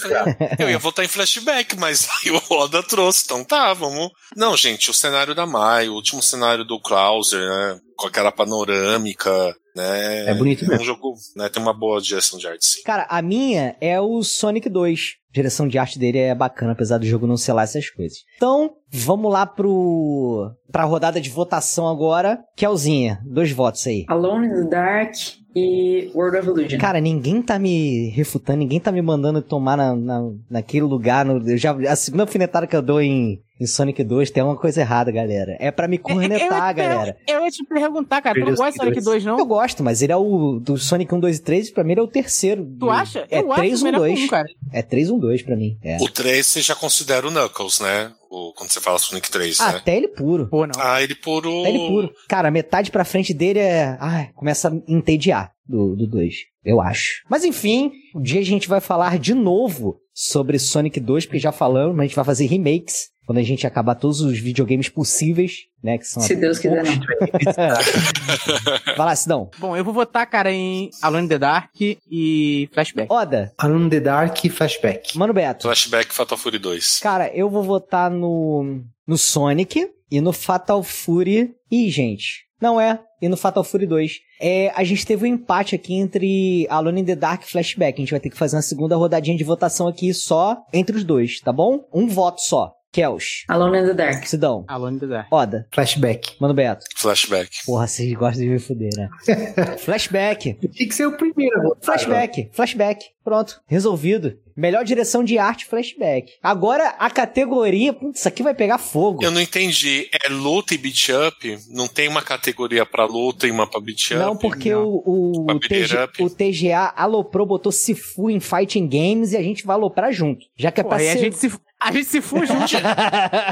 eu 0.58 0.70
ia 0.70 0.78
votar 0.78 1.04
em 1.04 1.08
flashback, 1.08 1.76
mas 1.76 2.08
aí 2.24 2.30
o 2.30 2.38
Roda 2.38 2.82
trouxe, 2.82 3.24
então 3.26 3.44
tá, 3.44 3.74
vamos. 3.74 4.10
Não, 4.34 4.56
gente, 4.56 4.90
o 4.90 4.94
cenário 4.94 5.34
da 5.34 5.44
Mai, 5.44 5.90
o 5.90 5.94
último 5.94 6.22
cenário 6.22 6.64
do 6.64 6.80
Krauser, 6.80 7.46
né? 7.46 7.78
Com 7.98 8.06
aquela 8.06 8.32
panorâmica, 8.32 9.54
né? 9.78 10.26
É 10.30 10.34
bonito 10.34 10.64
É 10.64 10.68
mesmo. 10.68 10.82
um 10.82 10.86
jogo, 10.86 11.14
né? 11.36 11.48
Tem 11.48 11.62
uma 11.62 11.72
boa 11.72 12.00
direção 12.00 12.38
de 12.38 12.46
arte, 12.46 12.66
sim. 12.66 12.82
Cara, 12.82 13.06
a 13.08 13.22
minha 13.22 13.76
é 13.80 14.00
o 14.00 14.22
Sonic 14.22 14.68
2. 14.68 15.00
A 15.30 15.34
direção 15.34 15.68
de 15.68 15.78
arte 15.78 15.98
dele 15.98 16.18
é 16.18 16.34
bacana, 16.34 16.72
apesar 16.72 16.98
do 16.98 17.06
jogo 17.06 17.26
não 17.26 17.36
ser 17.36 17.52
lá 17.52 17.62
essas 17.62 17.88
coisas. 17.90 18.18
Então, 18.36 18.70
vamos 18.90 19.30
lá 19.32 19.46
pro 19.46 20.50
pra 20.72 20.84
rodada 20.84 21.20
de 21.20 21.30
votação 21.30 21.86
agora. 21.88 22.38
Kelzinha, 22.56 23.20
dois 23.24 23.52
votos 23.52 23.86
aí. 23.86 24.04
Alone 24.08 24.46
in 24.48 24.64
the 24.64 24.68
Dark 24.70 25.12
e 25.54 26.10
World 26.14 26.38
of 26.38 26.48
Illusion. 26.48 26.78
Cara, 26.78 27.00
ninguém 27.00 27.40
tá 27.42 27.58
me 27.58 28.08
refutando, 28.10 28.58
ninguém 28.58 28.80
tá 28.80 28.90
me 28.90 29.02
mandando 29.02 29.40
tomar 29.42 29.76
na, 29.76 29.94
na, 29.94 30.22
naquele 30.50 30.84
lugar. 30.84 31.24
No, 31.24 31.46
eu 31.48 31.56
já, 31.58 31.72
a 31.72 31.94
segunda 31.96 32.22
alfinetada 32.24 32.66
que 32.66 32.74
eu 32.76 32.82
dou 32.82 33.00
em, 33.00 33.38
em 33.60 33.66
Sonic 33.66 34.02
2 34.04 34.30
tem 34.30 34.42
uma 34.42 34.56
coisa 34.56 34.80
errada, 34.80 35.10
galera. 35.10 35.56
É 35.58 35.70
pra 35.70 35.88
me 35.88 35.98
cornetar, 35.98 36.74
galera. 36.74 37.16
Eu 37.26 37.44
ia 37.44 37.50
te 37.50 37.64
perguntar, 37.64 38.22
cara. 38.22 38.38
Tu 38.38 38.44
não 38.46 38.54
gosta 38.54 38.70
de 38.72 38.76
Sonic 38.76 39.00
2, 39.00 39.24
não? 39.24 39.38
Eu 39.38 39.46
gosto, 39.46 39.82
mas 39.82 40.00
ele 40.02 40.12
é 40.12 40.16
o 40.16 40.60
do 40.60 40.76
Sonic 40.76 41.14
1, 41.14 41.20
2 41.20 41.36
e 41.36 41.42
3, 41.42 41.70
pra 41.70 41.84
mim 41.84 41.92
ele 41.92 42.00
é 42.00 42.04
o 42.04 42.08
terceiro. 42.08 42.64
Tu 42.78 42.90
acha? 42.90 43.26
É 43.30 43.40
eu 43.40 43.48
3, 43.48 43.72
acho 43.74 43.82
1, 43.82 43.84
melhor 43.84 44.00
que 44.08 44.14
2. 44.14 44.24
um, 44.24 44.28
cara. 44.28 44.48
É 44.72 44.82
3, 44.82 45.10
1, 45.10 45.18
2 45.18 45.42
pra 45.42 45.56
mim. 45.56 45.78
É. 45.82 45.96
O 46.00 46.08
3 46.08 46.46
você 46.46 46.60
já 46.62 46.74
considera 46.74 47.26
o 47.26 47.30
Knuckles, 47.30 47.80
né? 47.80 48.12
O, 48.30 48.52
quando 48.54 48.70
você 48.70 48.80
fala 48.80 48.98
Sonic 48.98 49.30
3, 49.30 49.58
Ah, 49.60 49.72
né? 49.72 49.78
Até 49.78 49.96
ele 49.96 50.08
puro. 50.08 50.48
Pô, 50.48 50.66
não. 50.66 50.74
Ah, 50.78 51.02
ele 51.02 51.14
por 51.14 51.46
o. 51.46 51.60
Até 51.62 51.70
ele 51.70 51.88
puro. 51.88 52.12
Cara, 52.28 52.50
metade 52.50 52.90
pra 52.90 53.04
frente 53.04 53.32
dele 53.32 53.58
é. 53.58 53.96
Ai, 54.00 54.30
começa 54.34 54.68
a 54.68 54.92
entediar 54.92 55.52
do 55.66 55.94
2. 56.06 56.34
eu 56.64 56.80
acho. 56.80 57.22
Mas 57.28 57.44
enfim, 57.44 57.92
um 58.14 58.20
dia 58.22 58.40
a 58.40 58.44
gente 58.44 58.68
vai 58.68 58.80
falar 58.80 59.18
de 59.18 59.34
novo 59.34 59.98
sobre 60.14 60.58
Sonic 60.58 60.98
2, 61.00 61.26
porque 61.26 61.38
já 61.38 61.52
falamos, 61.52 61.94
mas 61.96 62.04
a 62.04 62.06
gente 62.08 62.16
vai 62.16 62.24
fazer 62.24 62.46
remakes. 62.46 63.08
Quando 63.26 63.38
a 63.38 63.42
gente 63.42 63.66
acabar 63.66 63.94
todos 63.94 64.22
os 64.22 64.38
videogames 64.38 64.88
possíveis, 64.88 65.52
né? 65.82 65.98
Que 65.98 66.06
são 66.06 66.22
Se 66.22 66.34
Deus 66.34 66.58
quiser, 66.58 66.84
não. 66.84 66.92
Vai 68.96 69.06
lá, 69.06 69.16
Sidão. 69.16 69.50
Bom, 69.58 69.76
eu 69.76 69.84
vou 69.84 69.94
votar, 69.94 70.26
cara, 70.26 70.52
em 70.52 70.90
Alone 71.02 71.26
in 71.26 71.28
the 71.28 71.38
Dark 71.38 71.70
e 71.80 72.68
Flashback. 72.72 73.12
Oda, 73.12 73.52
Alone 73.58 73.86
in 73.86 73.90
the 73.90 74.00
Dark 74.00 74.44
e 74.44 74.48
Flashback. 74.48 75.16
Mano 75.16 75.32
Beto. 75.32 75.62
Flashback 75.62 76.12
Fatal 76.12 76.38
Fury 76.38 76.58
2. 76.58 77.00
Cara, 77.00 77.28
eu 77.34 77.48
vou 77.48 77.62
votar 77.62 78.10
no, 78.10 78.82
no 79.06 79.16
Sonic 79.16 79.88
e 80.10 80.20
no 80.20 80.32
Fatal 80.32 80.82
Fury. 80.82 81.54
Ih, 81.70 81.90
gente. 81.90 82.46
Não 82.60 82.80
é. 82.80 83.00
E 83.20 83.28
no 83.28 83.36
Fatal 83.36 83.64
Fury 83.64 83.86
2. 83.86 84.12
É, 84.40 84.72
a 84.74 84.84
gente 84.84 85.06
teve 85.06 85.24
um 85.24 85.26
empate 85.26 85.74
aqui 85.74 85.94
entre 85.94 86.66
Alone 86.70 87.00
in 87.00 87.04
the 87.04 87.16
Dark 87.16 87.42
e 87.42 87.50
Flashback. 87.50 87.98
A 87.98 88.02
gente 88.02 88.10
vai 88.10 88.20
ter 88.20 88.30
que 88.30 88.36
fazer 88.36 88.56
uma 88.56 88.62
segunda 88.62 88.96
rodadinha 88.96 89.36
de 89.36 89.44
votação 89.44 89.88
aqui 89.88 90.12
só 90.14 90.56
entre 90.72 90.96
os 90.96 91.04
dois, 91.04 91.40
tá 91.40 91.52
bom? 91.52 91.84
Um 91.92 92.06
voto 92.06 92.40
só. 92.40 92.72
Kels. 92.92 93.44
Alone 93.48 93.78
in 93.78 93.86
the 93.86 93.94
Dark. 93.94 94.26
Sidão. 94.26 94.64
Alone 94.68 94.96
in 94.96 94.98
the 94.98 95.06
Dark. 95.06 95.28
Oda. 95.30 95.66
Flashback. 95.72 96.36
Mano 96.40 96.54
Beto. 96.54 96.84
Flashback. 96.96 97.50
Porra, 97.66 97.86
vocês 97.86 98.12
gostam 98.14 98.44
de 98.44 98.50
me 98.50 98.58
fuder, 98.58 98.90
né? 98.96 99.08
Flashback. 99.78 100.54
Tinha 100.54 100.88
que 100.88 100.94
ser 100.94 101.06
o 101.06 101.16
primeiro. 101.16 101.76
Flashback, 101.82 102.50
flashback. 102.52 103.04
Pronto, 103.22 103.60
resolvido. 103.66 104.38
Melhor 104.56 104.84
direção 104.84 105.22
de 105.22 105.38
arte, 105.38 105.66
flashback. 105.66 106.32
Agora 106.42 106.88
a 106.98 107.10
categoria. 107.10 107.92
Putz, 107.92 108.20
isso 108.20 108.28
aqui 108.28 108.42
vai 108.42 108.54
pegar 108.54 108.78
fogo. 108.78 109.22
Eu 109.22 109.30
não 109.30 109.40
entendi. 109.40 110.08
É 110.24 110.30
luta 110.30 110.74
e 110.74 110.78
beat 110.78 111.10
up? 111.10 111.58
Não 111.68 111.86
tem 111.86 112.08
uma 112.08 112.22
categoria 112.22 112.86
pra 112.86 113.04
luta 113.04 113.46
e 113.46 113.50
uma 113.50 113.68
pra 113.68 113.80
beat 113.80 114.12
up? 114.12 114.14
Não, 114.14 114.36
porque 114.36 114.72
não. 114.72 114.86
o, 114.86 115.44
o, 115.46 115.60
TG, 115.60 115.94
o 116.20 116.30
TGA 116.30 116.92
aloprou, 116.96 117.46
botou 117.46 117.70
Sifu 117.70 118.30
em 118.30 118.40
Fighting 118.40 118.88
Games 118.88 119.32
e 119.32 119.36
a 119.36 119.42
gente 119.42 119.64
vai 119.66 119.76
aloprar 119.76 120.10
junto. 120.10 120.46
Já 120.56 120.72
que 120.72 120.80
é 120.80 120.82
Pô, 120.82 120.88
pra 120.88 120.98
aí 120.98 121.08
a 121.10 121.12
ser... 121.12 121.18
gente 121.18 121.36
se, 121.36 121.52
a 121.80 121.92
gente 121.92 122.06
se 122.06 122.20
fuge 122.20 122.46
junto. 122.46 122.74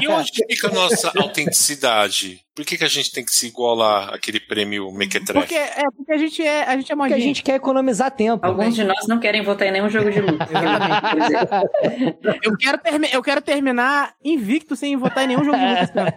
E 0.01 0.07
onde 0.07 0.31
fica 0.49 0.67
a 0.67 0.71
nossa 0.71 1.11
autenticidade? 1.17 2.41
Por 2.53 2.65
que, 2.65 2.77
que 2.77 2.83
a 2.83 2.89
gente 2.89 3.11
tem 3.11 3.23
que 3.23 3.31
se 3.31 3.47
igualar 3.47 4.13
àquele 4.13 4.39
prêmio 4.39 4.91
Mequetrefe? 4.91 5.39
Porque, 5.39 5.55
é, 5.55 5.83
porque 5.95 6.11
a 6.11 6.17
gente 6.17 6.41
é, 6.41 6.63
a 6.63 6.75
gente 6.75 6.91
é 6.91 6.95
Porque 6.95 7.13
a 7.13 7.19
gente 7.19 7.43
quer 7.43 7.55
economizar 7.55 8.11
tempo. 8.11 8.45
Alguns 8.45 8.75
de 8.75 8.83
nós 8.83 9.07
não 9.07 9.19
querem 9.19 9.43
votar 9.43 9.67
em 9.67 9.71
nenhum 9.71 9.89
jogo 9.89 10.11
de 10.11 10.21
luta. 10.21 10.47
Eu 12.43 12.57
quero, 12.57 12.79
eu 13.13 13.23
quero 13.23 13.41
terminar 13.41 14.13
invicto 14.23 14.75
sem 14.75 14.97
votar 14.97 15.23
em 15.23 15.27
nenhum 15.27 15.43
jogo 15.43 15.57
de 15.57 15.81
luta. 15.81 16.15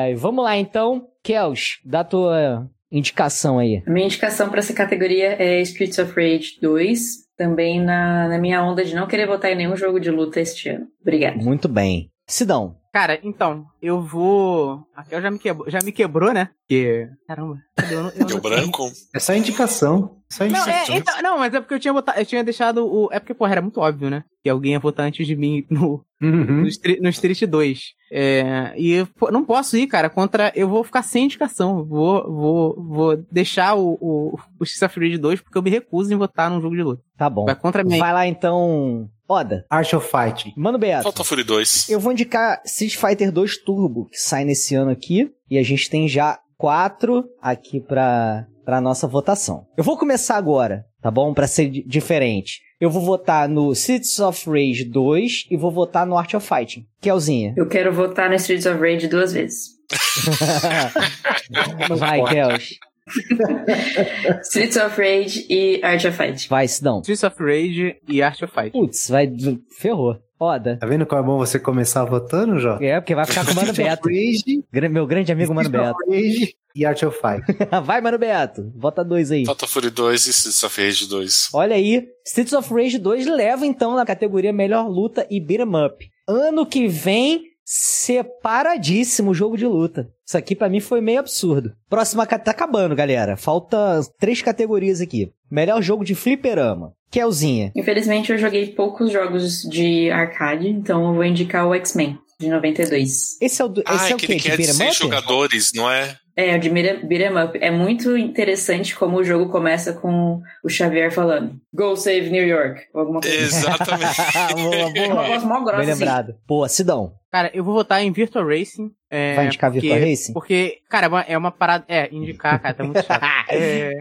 Ai, 0.00 0.14
vamos 0.14 0.44
lá 0.44 0.56
então. 0.56 1.08
Kels, 1.22 1.78
dá 1.84 2.02
tua 2.02 2.68
indicação 2.90 3.58
aí. 3.58 3.82
Minha 3.86 4.06
indicação 4.06 4.48
para 4.48 4.58
essa 4.58 4.72
categoria 4.72 5.36
é 5.38 5.60
Streets 5.60 5.98
of 5.98 6.12
Rage 6.12 6.58
2, 6.60 7.29
também 7.40 7.80
na, 7.80 8.28
na 8.28 8.38
minha 8.38 8.62
onda 8.62 8.84
de 8.84 8.94
não 8.94 9.06
querer 9.06 9.26
votar 9.26 9.50
em 9.50 9.56
nenhum 9.56 9.74
jogo 9.74 9.98
de 9.98 10.10
luta 10.10 10.38
este 10.38 10.68
ano. 10.68 10.86
Obrigada. 11.00 11.42
Muito 11.42 11.70
bem. 11.70 12.10
Sidão. 12.28 12.76
Cara, 12.92 13.20
então, 13.22 13.66
eu 13.80 14.00
vou. 14.02 14.84
A 14.96 15.04
Kel 15.04 15.22
já 15.22 15.30
me 15.30 15.38
quebrou, 15.38 15.70
já 15.70 15.78
me 15.84 15.92
quebrou, 15.92 16.32
né? 16.32 16.50
Porque. 16.66 17.08
Caramba. 17.26 17.58
cadê? 17.76 17.94
Eu 17.94 18.02
não- 18.02 18.10
eu 18.10 18.26
Deu 18.26 18.36
não- 18.36 18.40
branco? 18.42 18.90
É 19.14 19.18
só 19.20 19.32
indicação. 19.34 20.16
Só 20.28 20.44
Não, 20.44 20.50
indicação. 20.50 20.94
é, 20.94 20.98
então, 20.98 21.22
não, 21.22 21.38
mas 21.38 21.54
é 21.54 21.60
porque 21.60 21.74
eu 21.74 21.78
tinha 21.80 21.92
botado, 21.92 22.18
eu 22.18 22.26
tinha 22.26 22.42
deixado 22.42 22.84
o. 22.86 23.08
É 23.12 23.20
porque, 23.20 23.34
porra, 23.34 23.52
era 23.52 23.62
muito 23.62 23.80
óbvio, 23.80 24.10
né? 24.10 24.24
Que 24.42 24.48
alguém 24.50 24.72
ia 24.72 24.80
votar 24.80 25.06
antes 25.06 25.24
de 25.26 25.36
mim 25.36 25.64
no, 25.70 26.04
Uhum. 26.20 26.62
no, 26.62 26.66
Street, 26.68 27.00
no 27.00 27.08
Street 27.10 27.42
2. 27.46 27.94
É, 28.12 28.72
e 28.76 28.90
eu 28.92 29.08
não 29.30 29.44
posso 29.44 29.76
ir, 29.76 29.86
cara, 29.86 30.10
contra. 30.10 30.52
Eu 30.56 30.68
vou 30.68 30.82
ficar 30.82 31.02
sem 31.02 31.24
indicação. 31.26 31.84
Vou, 31.84 32.24
vou, 32.32 32.84
vou 32.84 33.16
deixar 33.30 33.74
o, 33.74 33.96
o, 34.00 34.38
o 34.58 34.64
Street 34.64 34.90
of 34.90 35.00
Rage 35.00 35.18
2 35.18 35.40
porque 35.40 35.56
eu 35.58 35.62
me 35.62 35.70
recuso 35.70 36.12
em 36.12 36.16
votar 36.16 36.50
num 36.50 36.60
jogo 36.60 36.74
de 36.74 36.82
luta. 36.82 37.02
Tá 37.16 37.30
bom. 37.30 37.44
Vai 37.44 37.54
contra 37.54 37.84
mim. 37.84 37.98
Vai 37.98 38.12
lá 38.12 38.26
então. 38.26 39.08
Oda. 39.30 39.64
Art 39.70 39.92
of 39.94 40.08
Fighting. 40.08 40.52
Mano 40.56 40.78
Beto. 40.78 41.04
Fatal 41.04 41.24
Fury 41.24 41.44
2. 41.44 41.88
Eu 41.88 42.00
vou 42.00 42.12
indicar 42.12 42.60
Street 42.66 42.96
Fighter 42.96 43.30
2 43.30 43.58
Turbo, 43.62 44.08
que 44.10 44.18
sai 44.18 44.44
nesse 44.44 44.74
ano 44.74 44.90
aqui. 44.90 45.30
E 45.48 45.58
a 45.58 45.62
gente 45.62 45.88
tem 45.88 46.08
já 46.08 46.38
quatro 46.58 47.24
aqui 47.40 47.80
pra, 47.80 48.46
pra 48.64 48.80
nossa 48.80 49.06
votação. 49.06 49.66
Eu 49.76 49.84
vou 49.84 49.96
começar 49.96 50.36
agora, 50.36 50.84
tá 51.00 51.10
bom? 51.10 51.32
Pra 51.32 51.46
ser 51.46 51.70
di- 51.70 51.84
diferente. 51.86 52.60
Eu 52.80 52.90
vou 52.90 53.02
votar 53.02 53.48
no 53.48 53.74
Cities 53.74 54.18
of 54.20 54.48
Rage 54.48 54.84
2 54.84 55.46
e 55.50 55.56
vou 55.56 55.70
votar 55.70 56.06
no 56.06 56.16
Art 56.16 56.32
of 56.34 56.46
Fighting. 56.46 56.86
Kelzinha. 57.00 57.54
Eu 57.56 57.68
quero 57.68 57.92
votar 57.92 58.28
no 58.28 58.34
Streets 58.36 58.66
of 58.66 58.78
Rage 58.80 59.06
duas 59.06 59.32
vezes. 59.32 59.78
Vai, 61.98 62.22
Kels. 62.24 62.68
Streets 64.42 64.76
of 64.76 65.00
Rage 65.00 65.46
e 65.48 65.80
Art 65.82 66.04
of 66.04 66.16
Fight. 66.16 66.48
Vai, 66.48 66.68
Sidão. 66.68 67.00
Streets 67.00 67.24
of 67.24 67.36
Rage 67.42 67.96
e 68.08 68.22
Art 68.22 68.40
of 68.42 68.52
Fight. 68.52 68.70
Putz, 68.72 69.08
vai. 69.08 69.30
Ferrou. 69.78 70.18
Oda. 70.38 70.78
Tá 70.78 70.86
vendo 70.86 71.04
como 71.04 71.20
é 71.20 71.24
bom 71.24 71.36
você 71.36 71.58
começar 71.58 72.02
votando, 72.06 72.58
Jota? 72.58 72.82
É, 72.82 72.98
porque 72.98 73.14
vai 73.14 73.26
ficar 73.26 73.44
com 73.44 73.52
o 73.52 73.54
Mano 73.54 73.74
Beto. 73.74 74.08
Rage, 74.08 74.88
Meu 74.88 75.06
grande 75.06 75.30
amigo 75.30 75.52
Mano 75.52 75.68
Street 75.68 75.86
Beto. 75.86 76.10
Rage 76.10 76.54
e 76.74 76.86
Art 76.86 77.02
of 77.02 77.18
Fight. 77.20 77.44
Vai, 77.84 78.00
Mano 78.00 78.16
Beto. 78.18 78.72
Vota 78.74 79.04
dois 79.04 79.30
aí. 79.30 79.44
Fatal 79.44 79.68
Fury 79.68 79.90
2 79.90 80.26
e 80.26 80.30
Streets 80.30 80.62
of 80.64 80.80
Rage 80.82 81.06
2. 81.08 81.48
Olha 81.52 81.76
aí, 81.76 82.06
Streets 82.26 82.54
of 82.54 82.72
Rage 82.72 82.96
2 82.98 83.26
leva 83.26 83.66
então 83.66 83.94
na 83.94 84.06
categoria 84.06 84.50
Melhor 84.50 84.88
Luta 84.88 85.26
e 85.30 85.38
Beat 85.38 85.60
'em 85.60 85.86
Up. 85.86 86.08
Ano 86.26 86.64
que 86.64 86.88
vem, 86.88 87.42
separadíssimo 87.64 89.32
o 89.32 89.34
jogo 89.34 89.58
de 89.58 89.66
luta. 89.66 90.08
Isso 90.30 90.38
aqui 90.38 90.54
pra 90.54 90.68
mim 90.68 90.78
foi 90.78 91.00
meio 91.00 91.18
absurdo. 91.18 91.72
Próxima 91.88 92.24
tá 92.24 92.52
acabando, 92.52 92.94
galera. 92.94 93.36
Falta 93.36 94.00
três 94.16 94.40
categorias 94.40 95.00
aqui. 95.00 95.32
Melhor 95.50 95.82
jogo 95.82 96.04
de 96.04 96.14
fliperama. 96.14 96.92
Kelzinha. 97.10 97.72
Infelizmente 97.74 98.30
eu 98.30 98.38
joguei 98.38 98.68
poucos 98.68 99.10
jogos 99.10 99.62
de 99.62 100.08
arcade, 100.08 100.68
então 100.68 101.08
eu 101.08 101.14
vou 101.14 101.24
indicar 101.24 101.66
o 101.66 101.74
X-Men. 101.74 102.16
De 102.40 102.48
92. 102.48 103.40
Esse 103.40 103.60
é 103.60 103.64
o, 103.64 103.68
do, 103.68 103.80
esse 103.82 104.04
Ah, 104.06 104.10
é 104.10 104.14
o 104.14 104.16
que 104.16 104.26
quê? 104.26 104.36
quer 104.36 104.56
de 104.56 104.64
seis 104.64 104.96
up? 104.96 104.98
jogadores, 105.04 105.70
não 105.74 105.90
é? 105.90 106.16
É, 106.36 106.56
o 106.56 106.60
de 106.60 106.70
beat'em 106.70 107.36
up. 107.44 107.58
É 107.60 107.70
muito 107.70 108.16
interessante 108.16 108.94
como 108.96 109.18
o 109.18 109.24
jogo 109.24 109.50
começa 109.52 109.92
com 109.92 110.40
o 110.64 110.68
Xavier 110.70 111.12
falando 111.12 111.54
Go 111.72 111.94
save 111.96 112.30
New 112.30 112.46
York. 112.46 112.80
Ou 112.94 113.00
alguma 113.02 113.20
coisa. 113.20 113.36
Exatamente. 113.36 114.16
boa, 114.56 114.74
É 114.96 115.06
uma 115.06 115.14
boa. 115.16 115.26
voz 115.26 115.44
mó 115.44 115.60
grossa, 115.60 115.76
Bem 115.82 115.90
assim. 115.90 116.00
lembrado. 116.04 116.34
Pô, 116.46 116.66
Sidão, 116.66 117.12
Cara, 117.30 117.48
eu 117.54 117.62
vou 117.62 117.74
votar 117.74 118.02
em 118.02 118.10
Virtua 118.10 118.42
Racing. 118.42 118.90
é, 119.08 119.34
vai 119.36 119.46
indicar 119.46 119.70
porque- 119.70 119.86
Virtua 119.86 120.08
Racing? 120.08 120.32
Porque, 120.32 120.78
cara, 120.88 121.06
é 121.06 121.08
uma- 121.08 121.20
é 121.28 121.38
uma 121.38 121.50
parada. 121.52 121.84
É, 121.86 122.08
indicar, 122.12 122.60
cara, 122.60 122.74
tá 122.74 122.82
muito 122.84 123.04
chato. 123.04 123.22
É. 123.50 123.92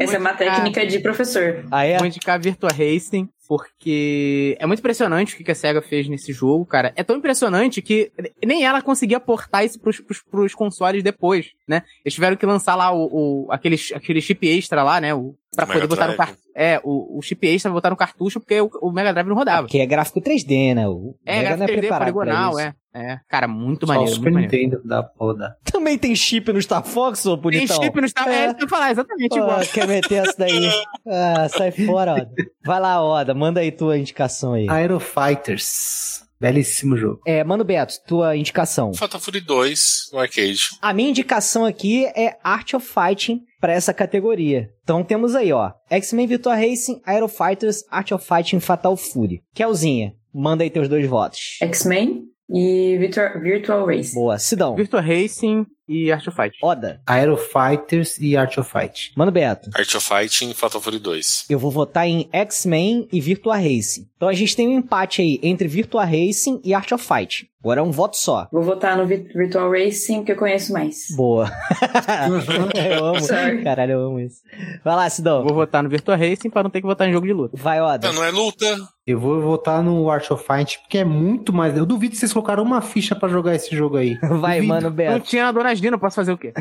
Essa 0.00 0.16
é 0.16 0.18
uma 0.18 0.32
técnica 0.34 0.86
de 0.86 0.98
professor. 1.00 1.64
Ah, 1.70 1.84
é? 1.84 1.98
Vou 1.98 2.06
indicar 2.06 2.40
Virtua 2.40 2.70
Racing, 2.70 3.28
porque 3.48 4.56
é 4.60 4.66
muito 4.66 4.80
impressionante 4.80 5.34
o 5.34 5.42
que 5.44 5.50
a 5.50 5.54
SEGA 5.54 5.80
fez 5.80 6.06
nesse 6.06 6.32
jogo, 6.34 6.66
cara. 6.66 6.92
É 6.94 7.02
tão 7.02 7.16
impressionante 7.16 7.80
que 7.80 8.12
nem 8.44 8.62
ela 8.64 8.82
conseguia 8.82 9.18
portar 9.18 9.64
isso 9.64 9.80
pros, 9.80 9.98
pros, 10.00 10.20
pros 10.20 10.54
consoles 10.54 11.02
depois, 11.02 11.52
né? 11.66 11.82
Eles 12.04 12.12
tiveram 12.14 12.36
que 12.36 12.44
lançar 12.44 12.74
lá 12.74 12.92
o, 12.92 13.46
o- 13.46 13.52
aquele, 13.52 13.76
aquele 13.94 14.20
chip 14.20 14.46
extra 14.46 14.82
lá, 14.82 15.00
né? 15.00 15.14
O, 15.14 15.34
pra 15.54 15.66
Mega 15.66 15.80
poder 15.80 15.88
botar 15.88 16.08
no 16.08 16.16
cartucho. 16.16 16.48
É, 16.54 16.80
o, 16.84 17.18
o 17.18 17.22
chip 17.22 17.46
extra 17.46 17.70
botar 17.70 17.90
no 17.90 17.96
cartucho 17.96 18.40
porque 18.40 18.60
o, 18.60 18.70
o 18.82 18.92
Mega 18.92 19.12
Drive 19.12 19.26
não 19.28 19.36
rodava. 19.36 19.62
Porque 19.62 19.78
é 19.78 19.86
gráfico 19.86 20.20
3D, 20.20 20.74
né? 20.74 20.88
O 20.88 21.14
É, 21.24 21.36
Mega 21.38 21.48
não 21.50 21.54
é 21.54 21.56
gráfico 21.58 21.76
3D, 21.78 21.80
preparado 21.80 22.12
pra 22.12 22.12
poligonal, 22.24 22.58
é. 22.58 22.74
É, 22.94 23.20
cara, 23.28 23.46
muito 23.46 23.86
Só 23.86 23.92
o 23.92 23.94
maneiro, 23.94 24.14
Super 24.14 24.32
muito 24.32 24.42
maneiro. 24.50 24.64
Nintendo 24.76 24.88
da 24.88 25.08
roda. 25.16 25.56
Também 25.62 25.96
tem 25.96 26.16
chip 26.16 26.52
no 26.52 26.60
Star 26.60 26.82
Fox, 26.84 27.24
ô 27.26 27.34
Tem 27.36 27.42
bonitão? 27.42 27.82
chip 27.82 28.00
no 28.00 28.08
Star... 28.08 28.26
É. 28.28 28.32
É, 28.32 28.46
isso 28.46 28.54
que 28.56 28.62
eu 28.62 28.66
ia 28.66 28.68
falar, 28.70 28.90
exatamente 28.90 29.28
Pô, 29.28 29.36
igual. 29.38 29.60
quer 29.72 29.86
meter 29.86 30.14
essa 30.26 30.34
daí? 30.38 30.68
Ah, 31.06 31.48
sai 31.48 31.70
fora, 31.70 32.14
Oda. 32.14 32.30
Vai 32.64 32.80
lá, 32.80 33.02
Oda, 33.02 33.34
manda 33.34 33.60
aí 33.60 33.70
tua 33.70 33.96
indicação 33.96 34.54
aí. 34.54 34.66
Aero 34.68 34.98
Fighters. 35.00 36.22
Belíssimo 36.40 36.96
jogo. 36.96 37.20
É, 37.26 37.42
Mano 37.42 37.64
Beto, 37.64 37.94
tua 38.06 38.36
indicação. 38.36 38.94
Fatal 38.94 39.20
Fury 39.20 39.40
2 39.40 40.10
no 40.12 40.18
arcade. 40.20 40.58
A 40.80 40.92
minha 40.92 41.10
indicação 41.10 41.64
aqui 41.64 42.04
é 42.14 42.36
Art 42.44 42.74
of 42.74 42.86
Fighting 42.86 43.42
pra 43.60 43.72
essa 43.72 43.92
categoria. 43.92 44.70
Então 44.82 45.02
temos 45.04 45.34
aí, 45.34 45.52
ó, 45.52 45.72
X-Men 45.90 46.26
Virtua 46.26 46.54
Racing, 46.54 47.00
Aero 47.04 47.28
Fighters, 47.28 47.84
Art 47.90 48.12
of 48.12 48.26
Fighting, 48.26 48.60
Fatal 48.60 48.96
Fury. 48.96 49.42
Kelzinha, 49.54 50.14
manda 50.32 50.64
aí 50.64 50.70
teus 50.70 50.88
dois 50.88 51.06
votos. 51.06 51.58
X-Men 51.62 52.24
e 52.50 52.96
Virtual, 52.98 53.40
Virtual 53.40 53.86
Race. 53.86 54.14
Boa, 54.14 54.38
Sidão. 54.38 54.74
Virtua 54.74 55.00
Racing 55.00 55.66
e 55.88 56.12
Art 56.12 56.26
of 56.26 56.36
Fight. 56.36 56.56
Oda. 56.62 57.00
Aero 57.06 57.36
Fighters 57.36 58.18
e 58.18 58.36
Art 58.36 58.56
of 58.58 58.70
Fight. 58.70 59.12
Mano 59.16 59.30
Beto. 59.32 59.70
Art 59.74 59.94
of 59.94 60.06
Fighting 60.06 60.50
e 60.50 60.54
Fatal 60.54 60.80
Fury 60.80 60.98
2. 60.98 61.46
Eu 61.48 61.58
vou 61.58 61.70
votar 61.70 62.06
em 62.06 62.28
X-Men 62.32 63.08
e 63.12 63.20
Virtua 63.20 63.56
Racing. 63.56 64.06
Então 64.16 64.28
a 64.28 64.32
gente 64.32 64.54
tem 64.56 64.68
um 64.68 64.72
empate 64.78 65.22
aí 65.22 65.38
entre 65.42 65.68
Virtua 65.68 66.04
Racing 66.04 66.60
e 66.64 66.74
Art 66.74 66.90
of 66.92 67.04
Fight. 67.04 67.48
Agora 67.60 67.80
é 67.80 67.82
um 67.82 67.90
voto 67.90 68.16
só. 68.16 68.48
Vou 68.52 68.62
votar 68.62 68.96
no 68.96 69.04
Vi- 69.06 69.28
Virtual 69.34 69.70
Racing, 69.70 70.22
que 70.24 70.30
eu 70.32 70.36
conheço 70.36 70.72
mais. 70.72 71.06
Boa. 71.16 71.50
eu 72.74 73.04
amo. 73.04 73.20
Sorry. 73.20 73.62
Caralho, 73.64 73.92
eu 73.92 74.00
amo 74.06 74.20
isso. 74.20 74.36
Vai 74.84 74.94
lá, 74.94 75.10
Sidão. 75.10 75.42
Vou 75.42 75.54
votar 75.54 75.82
no 75.82 75.88
Virtua 75.88 76.16
Racing 76.16 76.50
pra 76.50 76.62
não 76.62 76.70
ter 76.70 76.80
que 76.80 76.86
votar 76.86 77.08
em 77.08 77.12
jogo 77.12 77.26
de 77.26 77.32
luta. 77.32 77.56
Vai, 77.60 77.80
Oda. 77.80 78.06
Não, 78.08 78.14
não 78.14 78.24
é 78.24 78.30
luta. 78.30 78.64
Eu 79.06 79.18
vou 79.18 79.40
votar 79.40 79.82
no 79.82 80.08
Art 80.10 80.30
of 80.30 80.44
Fight, 80.44 80.78
porque 80.80 80.98
é 80.98 81.04
muito 81.04 81.52
mais. 81.52 81.76
Eu 81.76 81.86
duvido 81.86 82.12
que 82.12 82.18
vocês 82.18 82.32
colocaram 82.32 82.62
uma 82.62 82.80
ficha 82.80 83.14
pra 83.16 83.28
jogar 83.28 83.54
esse 83.54 83.74
jogo 83.74 83.96
aí. 83.96 84.16
Vai, 84.40 84.56
Duvido. 84.56 84.66
mano 84.74 84.88
Não 84.90 84.96
Beto. 84.96 85.26
tinha 85.26 85.46
a 85.48 85.52
Dona 85.52 85.74
Gina, 85.80 85.98
posso 85.98 86.16
fazer 86.16 86.32
o 86.32 86.38
quê? 86.38 86.52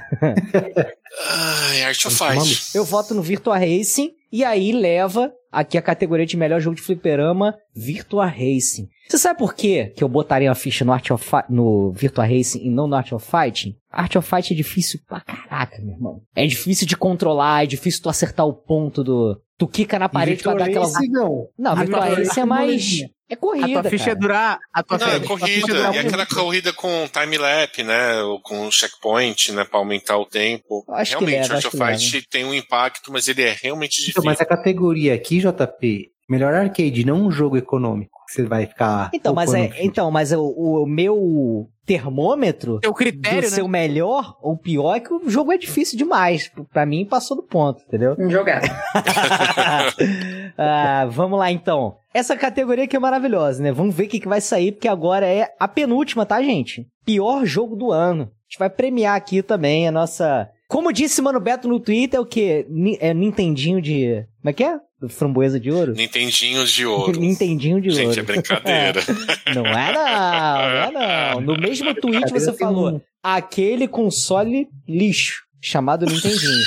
Ai, 1.29 1.83
Art 1.83 2.05
of. 2.05 2.15
Fight. 2.15 2.75
Eu 2.75 2.83
voto 2.83 3.13
no 3.13 3.21
Virtua 3.21 3.57
Racing 3.57 4.11
e 4.31 4.43
aí 4.43 4.71
leva 4.71 5.31
aqui 5.51 5.77
a 5.77 5.81
categoria 5.81 6.25
de 6.25 6.37
melhor 6.37 6.59
jogo 6.59 6.75
de 6.75 6.81
fliperama 6.81 7.55
Virtua 7.75 8.25
Racing. 8.25 8.87
Você 9.07 9.17
sabe 9.17 9.39
por 9.39 9.53
quê 9.53 9.93
que 9.95 10.03
eu 10.03 10.09
botaria 10.09 10.49
uma 10.49 10.55
ficha 10.55 10.83
no, 10.83 10.91
Art 10.91 11.09
of 11.11 11.23
Fi- 11.23 11.45
no 11.49 11.91
Virtua 11.93 12.25
Racing 12.25 12.59
e 12.65 12.69
não 12.69 12.87
no 12.87 12.95
Art 12.95 13.11
of 13.13 13.25
Fighting? 13.25 13.75
Art 13.91 14.15
of 14.15 14.27
Fight 14.29 14.53
é 14.53 14.55
difícil 14.55 14.99
pra 15.07 15.21
caraca, 15.21 15.81
meu 15.81 15.95
irmão. 15.95 16.21
É 16.35 16.45
difícil 16.45 16.85
de 16.85 16.97
controlar, 16.97 17.63
é 17.63 17.67
difícil 17.67 18.01
tu 18.03 18.09
acertar 18.09 18.45
o 18.45 18.53
ponto 18.53 19.03
do... 19.03 19.41
Tu 19.57 19.67
quica 19.67 19.97
na 19.97 20.07
parede 20.09 20.43
pra 20.43 20.53
dar 20.53 20.65
aquela... 20.65 20.87
não. 21.09 21.47
Não, 21.57 21.71
A 21.71 21.75
Virtua 21.75 22.05
tua- 22.05 22.15
Racing 22.17 22.39
é 22.39 22.43
a 22.43 22.45
mais... 22.45 22.99
É 23.29 23.35
corrida, 23.35 23.79
a 23.79 23.81
tua 23.81 23.89
ficha 23.91 24.05
cara. 24.05 24.17
é 24.17 24.19
durar. 24.21 24.59
A 24.73 24.83
tua, 24.83 24.97
Não, 24.97 25.07
é 25.07 25.11
ficha 25.19 25.27
corrida. 25.27 25.67
durar 25.67 25.95
E 25.95 25.97
um- 25.97 26.01
aquela 26.07 26.25
corrida 26.25 26.71
com 26.73 27.07
time-lap, 27.11 27.83
né? 27.83 28.21
Ou 28.23 28.39
com 28.41 28.71
checkpoint, 28.71 29.51
né? 29.51 29.65
Pra 29.65 29.79
aumentar 29.79 30.17
o 30.17 30.25
tempo. 30.25 30.85
Acho 30.89 31.17
que 31.17 31.25
realmente, 31.25 31.51
leva, 31.51 31.69
leva. 31.73 31.97
Fight 31.97 32.27
tem 32.29 32.45
um 32.45 32.53
impacto, 32.53 33.11
mas 33.11 33.27
ele 33.27 33.41
é 33.43 33.55
realmente 33.61 33.95
Então, 33.99 34.05
difícil. 34.21 34.23
mas 34.23 34.39
a 34.39 34.45
categoria 34.45 35.13
aqui, 35.13 35.39
JP, 35.39 36.09
melhor 36.29 36.53
arcade, 36.53 37.05
não 37.05 37.25
um 37.27 37.31
jogo 37.31 37.57
econômico. 37.57 38.16
Que 38.27 38.33
Você 38.33 38.43
vai 38.43 38.65
ficar. 38.65 39.09
Então, 39.13 39.33
mas, 39.33 39.53
é, 39.53 39.71
então, 39.79 40.11
mas 40.11 40.31
o, 40.31 40.43
o 40.43 40.85
meu 40.85 41.67
termômetro 41.85 42.79
do 42.79 42.93
critério, 42.93 43.41
né? 43.43 43.47
seu 43.47 43.67
melhor 43.67 44.37
ou 44.41 44.57
pior 44.57 44.95
é 44.95 44.99
que 44.99 45.13
o 45.13 45.29
jogo 45.29 45.53
é 45.53 45.57
difícil 45.57 45.97
demais. 45.97 46.51
Pra 46.73 46.85
mim, 46.85 47.05
passou 47.05 47.37
do 47.37 47.43
ponto, 47.43 47.81
entendeu? 47.87 48.15
Jogar. 48.29 48.61
Ah, 50.57 51.05
vamos 51.09 51.37
lá, 51.37 51.51
então. 51.51 51.97
Essa 52.13 52.35
categoria 52.35 52.85
aqui 52.85 52.95
é 52.95 52.99
maravilhosa, 52.99 53.61
né? 53.61 53.71
Vamos 53.71 53.93
ver 53.95 54.05
o 54.05 54.07
que, 54.07 54.19
que 54.19 54.27
vai 54.27 54.41
sair, 54.41 54.71
porque 54.71 54.87
agora 54.87 55.25
é 55.27 55.53
a 55.59 55.67
penúltima, 55.67 56.25
tá, 56.25 56.41
gente? 56.41 56.87
Pior 57.05 57.45
jogo 57.45 57.75
do 57.75 57.91
ano. 57.91 58.23
A 58.23 58.49
gente 58.49 58.59
vai 58.59 58.69
premiar 58.69 59.15
aqui 59.15 59.41
também 59.43 59.87
a 59.87 59.91
nossa... 59.91 60.49
Como 60.67 60.91
disse 60.91 61.21
Mano 61.21 61.39
Beto 61.39 61.67
no 61.67 61.79
Twitter, 61.79 62.17
é 62.17 62.21
o 62.21 62.25
quê? 62.25 62.65
Ni- 62.69 62.97
É 62.99 63.13
Nintendinho 63.13 63.81
de... 63.81 64.25
Como 64.41 64.49
é 64.49 64.53
que 64.53 64.63
é? 64.63 64.77
Framboesa 65.09 65.59
de 65.59 65.69
ouro? 65.71 65.93
Nintendinhos 65.93 66.71
de 66.71 66.85
ouro. 66.85 67.17
Nintendinho 67.21 67.79
de 67.79 67.91
Gente, 67.91 68.07
ouro. 68.07 68.19
é 68.19 68.23
brincadeira. 68.23 69.01
Não 69.53 69.65
é 69.65 69.93
não, 69.93 70.03
não 70.03 70.99
é 70.99 71.33
não. 71.35 71.41
No 71.41 71.55
mesmo 71.57 71.93
tweet 71.95 72.31
você 72.31 72.51
falou, 72.53 72.95
um- 72.95 73.01
aquele 73.23 73.87
console 73.87 74.67
lixo, 74.87 75.43
chamado 75.61 76.05
Nintendinho. 76.05 76.63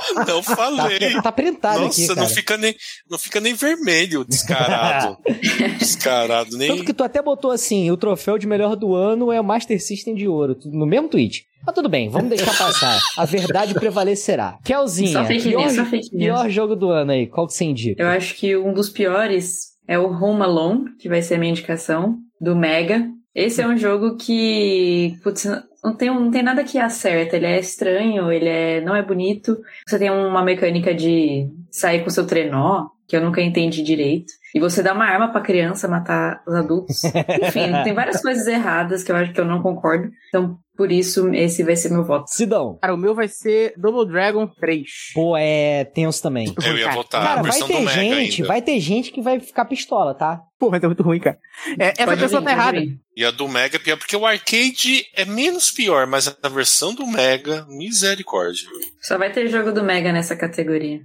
não 0.26 0.42
Tá, 0.42 0.56
falei. 0.56 1.20
tá 1.22 1.32
printado 1.32 1.80
Nossa, 1.80 2.00
aqui, 2.02 2.08
cara. 2.08 2.20
não 2.20 2.28
fica, 2.28 2.56
nem, 2.56 2.74
não 3.10 3.18
fica 3.18 3.40
nem 3.40 3.54
vermelho, 3.54 4.24
descarado. 4.24 5.16
descarado, 5.78 6.56
nem. 6.56 6.68
Tanto 6.68 6.84
que 6.84 6.92
tu 6.92 7.04
até 7.04 7.22
botou 7.22 7.50
assim, 7.50 7.90
o 7.90 7.96
troféu 7.96 8.38
de 8.38 8.46
melhor 8.46 8.76
do 8.76 8.94
ano 8.94 9.30
é 9.32 9.40
o 9.40 9.44
Master 9.44 9.80
System 9.82 10.14
de 10.14 10.26
ouro, 10.28 10.56
no 10.66 10.86
mesmo 10.86 11.08
tweet. 11.08 11.44
Mas 11.64 11.74
tudo 11.74 11.88
bem, 11.88 12.08
vamos 12.08 12.28
deixar 12.28 12.56
passar. 12.56 13.00
A 13.16 13.24
verdade 13.24 13.72
prevalecerá. 13.74 14.58
Kelzinha, 14.64 15.12
Só 15.12 15.24
fake 15.24 15.48
pior, 15.48 15.60
news, 15.62 15.74
só 15.76 15.84
fake 15.84 16.08
news. 16.16 16.24
pior 16.24 16.50
jogo 16.50 16.74
do 16.74 16.90
ano 16.90 17.12
aí, 17.12 17.26
qual 17.28 17.46
que 17.46 17.54
você 17.54 17.64
indica? 17.64 18.02
Eu 18.02 18.08
acho 18.08 18.34
que 18.34 18.56
um 18.56 18.72
dos 18.74 18.88
piores 18.88 19.72
é 19.86 19.96
o 19.98 20.06
Home 20.10 20.42
Alone, 20.42 20.96
que 20.98 21.08
vai 21.08 21.22
ser 21.22 21.34
a 21.34 21.38
minha 21.38 21.50
indicação, 21.52 22.16
do 22.40 22.56
Mega. 22.56 23.06
Esse 23.34 23.62
é 23.62 23.66
um 23.66 23.76
jogo 23.76 24.16
que, 24.16 25.18
putz, 25.22 25.46
não 25.82 25.96
tem, 25.96 26.08
não 26.08 26.30
tem 26.30 26.42
nada 26.42 26.62
que 26.62 26.78
acerta. 26.78 27.36
Ele 27.36 27.46
é 27.46 27.58
estranho, 27.58 28.30
ele 28.30 28.48
é, 28.48 28.80
não 28.80 28.94
é 28.94 29.02
bonito. 29.02 29.58
Você 29.88 29.98
tem 29.98 30.10
uma 30.10 30.44
mecânica 30.44 30.94
de 30.94 31.48
sair 31.70 32.04
com 32.04 32.10
seu 32.10 32.26
trenó, 32.26 32.88
que 33.08 33.16
eu 33.16 33.22
nunca 33.22 33.40
entendi 33.40 33.82
direito. 33.82 34.32
E 34.54 34.60
você 34.60 34.82
dá 34.82 34.92
uma 34.92 35.06
arma 35.06 35.32
pra 35.32 35.40
criança 35.40 35.88
matar 35.88 36.42
os 36.46 36.54
adultos. 36.54 37.02
Enfim, 37.42 37.72
tem 37.84 37.94
várias 37.94 38.20
coisas 38.20 38.46
erradas 38.46 39.02
que 39.02 39.10
eu 39.10 39.16
acho 39.16 39.32
que 39.32 39.40
eu 39.40 39.46
não 39.46 39.62
concordo. 39.62 40.10
Então, 40.28 40.58
por 40.82 40.90
isso, 40.90 41.32
esse 41.32 41.62
vai 41.62 41.76
ser 41.76 41.90
meu 41.90 42.02
voto. 42.02 42.28
Sidão. 42.28 42.76
Cara, 42.82 42.92
o 42.92 42.96
meu 42.96 43.14
vai 43.14 43.28
ser 43.28 43.72
Double 43.76 44.04
Dragon 44.12 44.48
3. 44.48 44.82
Pô, 45.14 45.36
é 45.36 45.84
tenso 45.84 46.20
também. 46.20 46.52
Eu 46.66 46.76
ia 46.76 46.86
Cara, 46.86 46.96
votar 46.96 47.22
Cara, 47.22 47.32
a 47.38 47.42
vai 47.42 47.52
versão 47.52 47.68
ter 47.68 47.74
do 47.74 47.80
Mega 47.82 47.92
gente, 48.00 48.42
ainda. 48.42 48.48
vai 48.48 48.62
ter 48.62 48.80
gente 48.80 49.12
que 49.12 49.22
vai 49.22 49.38
ficar 49.38 49.64
pistola, 49.66 50.12
tá? 50.12 50.40
Pô, 50.58 50.70
mas 50.72 50.82
é 50.82 50.86
muito 50.88 51.04
ruim, 51.04 51.20
cara. 51.20 51.38
É, 51.78 51.90
essa 51.90 52.04
Pode 52.04 52.20
pessoa 52.20 52.40
vir, 52.40 52.46
tá 52.46 52.50
errada. 52.50 52.80
vir. 52.80 52.98
E 53.16 53.24
a 53.24 53.30
do 53.30 53.46
Mega 53.46 53.76
é 53.76 53.78
pior, 53.78 53.96
porque 53.96 54.16
o 54.16 54.26
arcade 54.26 55.04
é 55.14 55.24
menos 55.24 55.70
pior, 55.70 56.04
mas 56.08 56.26
a 56.42 56.48
versão 56.48 56.92
do 56.92 57.06
Mega, 57.06 57.64
misericórdia. 57.68 58.66
Só 59.02 59.16
vai 59.16 59.30
ter 59.30 59.46
jogo 59.46 59.70
do 59.70 59.84
Mega 59.84 60.12
nessa 60.12 60.34
categoria. 60.34 60.98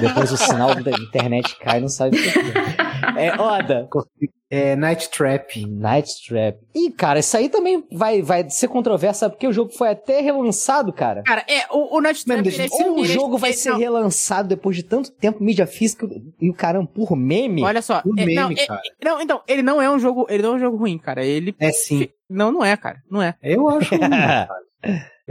Depois 0.00 0.32
o 0.32 0.36
sinal 0.36 0.74
da 0.74 0.90
internet 0.90 1.56
cai, 1.60 1.78
não 1.80 1.88
sabe 1.88 2.18
o 2.18 2.20
que 2.20 2.28
é. 3.16 3.26
É, 3.28 3.34
Oda. 3.40 3.88
É 4.50 4.76
Night 4.76 5.08
Trap. 5.10 5.64
Night 5.66 6.10
Trap. 6.28 6.58
Ih, 6.74 6.90
cara, 6.90 7.20
isso 7.20 7.34
aí 7.36 7.48
também 7.48 7.82
vai, 7.90 8.20
vai 8.20 8.48
ser 8.50 8.68
controverso, 8.68 9.20
sabe? 9.20 9.34
porque 9.34 9.46
o 9.46 9.52
jogo 9.52 9.72
foi 9.72 9.88
até 9.88 10.20
relançado, 10.20 10.92
cara. 10.92 11.22
Cara, 11.22 11.42
é, 11.48 11.64
o, 11.70 11.96
o 11.96 12.00
Night 12.02 12.26
Mano, 12.28 12.42
Trap, 12.42 12.56
deixa- 12.56 12.74
ele 12.74 12.84
é- 12.84 12.90
Ou 12.90 12.98
o 13.00 13.04
é- 13.04 13.08
jogo 13.08 13.38
vai 13.38 13.52
ser 13.54 13.70
não, 13.70 13.78
relançado 13.78 14.48
depois 14.48 14.76
de 14.76 14.82
tanto 14.82 15.10
tempo, 15.10 15.42
mídia 15.42 15.66
física 15.66 16.06
e 16.40 16.50
o 16.50 16.54
caramba, 16.54 16.86
por 16.94 17.16
meme. 17.16 17.62
Olha 17.64 17.80
só. 17.80 18.02
O 18.04 18.10
é, 18.18 18.26
meme, 18.26 18.34
não, 18.34 18.50
é- 18.50 18.66
cara. 18.66 18.82
não, 19.02 19.20
então, 19.22 19.42
ele 19.48 19.62
não 19.62 19.80
é 19.80 19.90
um 19.90 19.98
jogo. 19.98 20.26
Ele 20.28 20.42
não 20.42 20.52
é 20.52 20.56
um 20.56 20.60
jogo 20.60 20.76
ruim, 20.76 20.98
cara. 20.98 21.24
Ele. 21.24 21.54
É 21.58 21.72
sim. 21.72 22.08
Não, 22.28 22.52
não 22.52 22.62
é, 22.64 22.76
cara. 22.76 22.98
Não 23.10 23.22
é. 23.22 23.34
Eu 23.42 23.68
acho 23.70 23.94
ruim, 23.96 24.00
cara. 24.10 24.48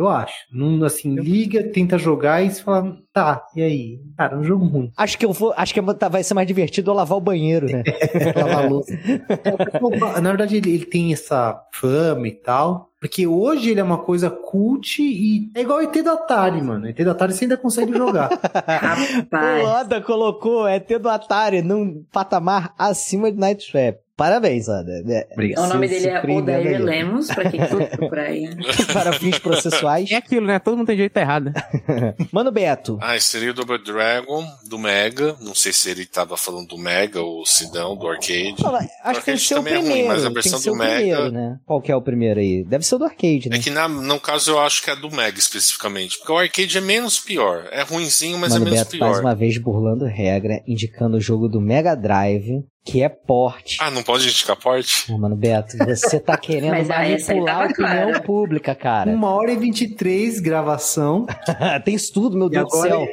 Eu 0.02 0.10
acho. 0.10 0.34
Não, 0.52 0.84
assim, 0.84 1.14
liga, 1.14 1.64
tenta 1.64 1.96
jogar 1.96 2.42
e 2.42 2.50
você 2.50 2.64
fala, 2.64 2.98
tá, 3.14 3.46
e 3.56 3.62
aí? 3.62 4.00
Cara, 4.18 4.36
é 4.36 4.40
um 4.40 4.44
jogo 4.44 4.66
ruim. 4.66 4.92
Acho 4.98 5.16
que 5.16 5.24
eu 5.24 5.32
vou. 5.32 5.54
Acho 5.56 5.76
que 5.76 5.80
vai 5.80 6.24
ser 6.24 6.34
mais 6.34 6.48
divertido 6.48 6.90
eu 6.90 6.96
lavar 6.96 7.20
o 7.20 7.22
banheiro, 7.22 7.68
né? 7.68 7.84
Lavar 8.36 8.66
a 8.66 8.68
louça. 8.68 8.92
Na 10.20 10.30
verdade, 10.30 10.58
ele, 10.58 10.74
ele 10.74 10.86
tem 10.86 11.14
essa 11.14 11.62
fama 11.72 12.28
e 12.28 12.32
tal. 12.32 12.90
Porque 13.00 13.26
hoje 13.26 13.72
ele 13.72 13.80
é 13.80 13.84
uma 13.84 14.00
coisa 14.00 14.30
cult 14.30 15.02
e 15.02 15.52
é 15.56 15.62
igual 15.62 15.80
o 15.80 15.82
ET 15.82 16.04
da 16.04 16.14
Atari, 16.14 16.62
mano. 16.62 16.88
ET 16.88 16.98
da 17.04 17.12
Atari 17.12 17.34
você 17.34 17.46
ainda 17.46 17.58
consegue 17.58 17.94
jogar. 17.94 18.30
O 18.42 19.16
Rapaz. 19.16 19.68
Oda 19.68 20.02
colocou 20.02 20.68
ET 20.68 20.88
do 21.00 21.10
Atari 21.10 21.62
num 21.62 22.04
patamar 22.12 22.74
acima 22.78 23.32
de 23.32 23.40
Night 23.40 23.72
Trap. 23.72 23.98
Parabéns, 24.18 24.68
Oda. 24.68 24.92
É, 25.08 25.28
Obrigado. 25.34 25.66
O 25.66 25.68
nome 25.74 25.88
Se 25.88 25.94
dele 25.96 26.08
é 26.08 26.14
surpreendendo 26.14 26.60
Odair 26.60 26.76
aí. 26.78 26.84
Lemos, 26.84 27.28
pra 27.28 27.50
quem 27.50 27.66
for 27.68 27.84
procurar 27.90 28.24
aí. 28.24 28.50
Para 28.94 29.14
fins 29.14 29.40
processuais. 29.40 30.12
É 30.12 30.16
aquilo, 30.16 30.46
né? 30.46 30.60
Todo 30.60 30.78
mundo 30.78 30.88
tem 30.88 30.98
jeito 30.98 31.18
errado. 31.18 31.52
Mano 32.32 32.52
Beto, 32.52 33.00
Ah, 33.02 33.16
esse 33.16 33.28
seria 33.30 33.52
o 33.52 33.54
Double 33.54 33.84
Dragon 33.84 34.46
do 34.70 34.78
Mega. 34.78 35.36
Não 35.42 35.56
sei 35.56 35.74
se 35.74 35.90
ele 35.90 36.06
tava 36.06 36.38
falando 36.38 36.68
do 36.68 36.78
Mega 36.78 37.20
ou 37.22 37.46
se 37.46 37.72
não, 37.74 37.96
do 37.96 38.08
arcade. 38.08 38.56
Fala, 38.62 38.80
acho 39.04 39.20
que 39.22 39.26
tem 39.26 39.36
que 39.36 39.42
ser 39.42 39.56
o 39.56 39.58
também 39.58 39.74
é 39.74 39.78
ruim, 39.78 39.86
primeiro. 39.88 40.08
mas 40.10 40.18
a 40.20 40.22
tem 40.26 40.36
que 40.36 40.50
versão 40.50 40.72
do 40.72 40.78
Mega- 40.78 40.96
primeiro, 40.96 41.32
né? 41.32 41.60
Qual 41.66 41.82
que 41.82 41.92
é 41.92 41.96
o 41.96 42.02
primeiro 42.02 42.40
aí? 42.40 42.64
Deve 42.64 42.86
ser 42.86 42.96
o 42.96 43.00
do 43.00 43.06
arcade, 43.06 43.50
né? 43.50 43.58
É 43.58 43.60
que 43.60 43.70
na, 43.72 43.88
no 43.88 44.20
caso 44.20 44.52
eu 44.52 44.60
acho 44.60 44.84
que 44.84 44.92
é 44.92 44.96
do 44.96 45.10
Mega 45.10 45.40
especificamente. 45.40 46.18
Porque 46.20 46.32
o 46.32 46.38
arcade 46.38 46.78
é 46.78 46.82
menos 46.82 47.20
pior. 47.20 47.68
É 47.72 47.82
ruinzinho, 47.82 48.38
mas 48.38 48.54
Mano 48.54 48.68
é 48.68 48.70
menos 48.72 48.84
Beto, 48.84 48.98
mais 49.00 49.14
pior. 49.14 49.22
uma 49.26 49.34
vez 49.36 49.58
burlando 49.58 50.06
regra, 50.06 50.62
indicando 50.68 51.18
o 51.18 51.22
jogo 51.22 51.48
do 51.48 51.60
Mega 51.60 51.96
Drive, 51.96 52.64
que 52.84 53.04
é 53.04 53.10
porte. 53.10 53.78
Ah, 53.80 53.92
não 53.92 54.02
pode 54.04 54.28
indicar 54.28 54.56
porte? 54.56 55.06
Ah, 55.12 55.18
Mano 55.18 55.36
Beto, 55.36 55.78
você 55.78 56.20
tá 56.20 56.36
querendo 56.38 56.72
Mas, 56.88 56.88
manipular 56.88 57.62
a 57.62 57.66
opinião 57.66 57.74
clara. 58.10 58.22
pública, 58.22 58.74
cara. 58.76 59.12
Uma 59.12 59.30
hora 59.30 59.52
e 59.52 59.56
23 59.58 60.40
gravação. 60.40 61.26
Tem 61.86 61.94
isso 61.96 62.12
tudo, 62.14 62.38
meu 62.38 62.48
E 62.48 62.52
Deus 62.52 62.70
do 62.70 62.82
céu. 62.82 63.08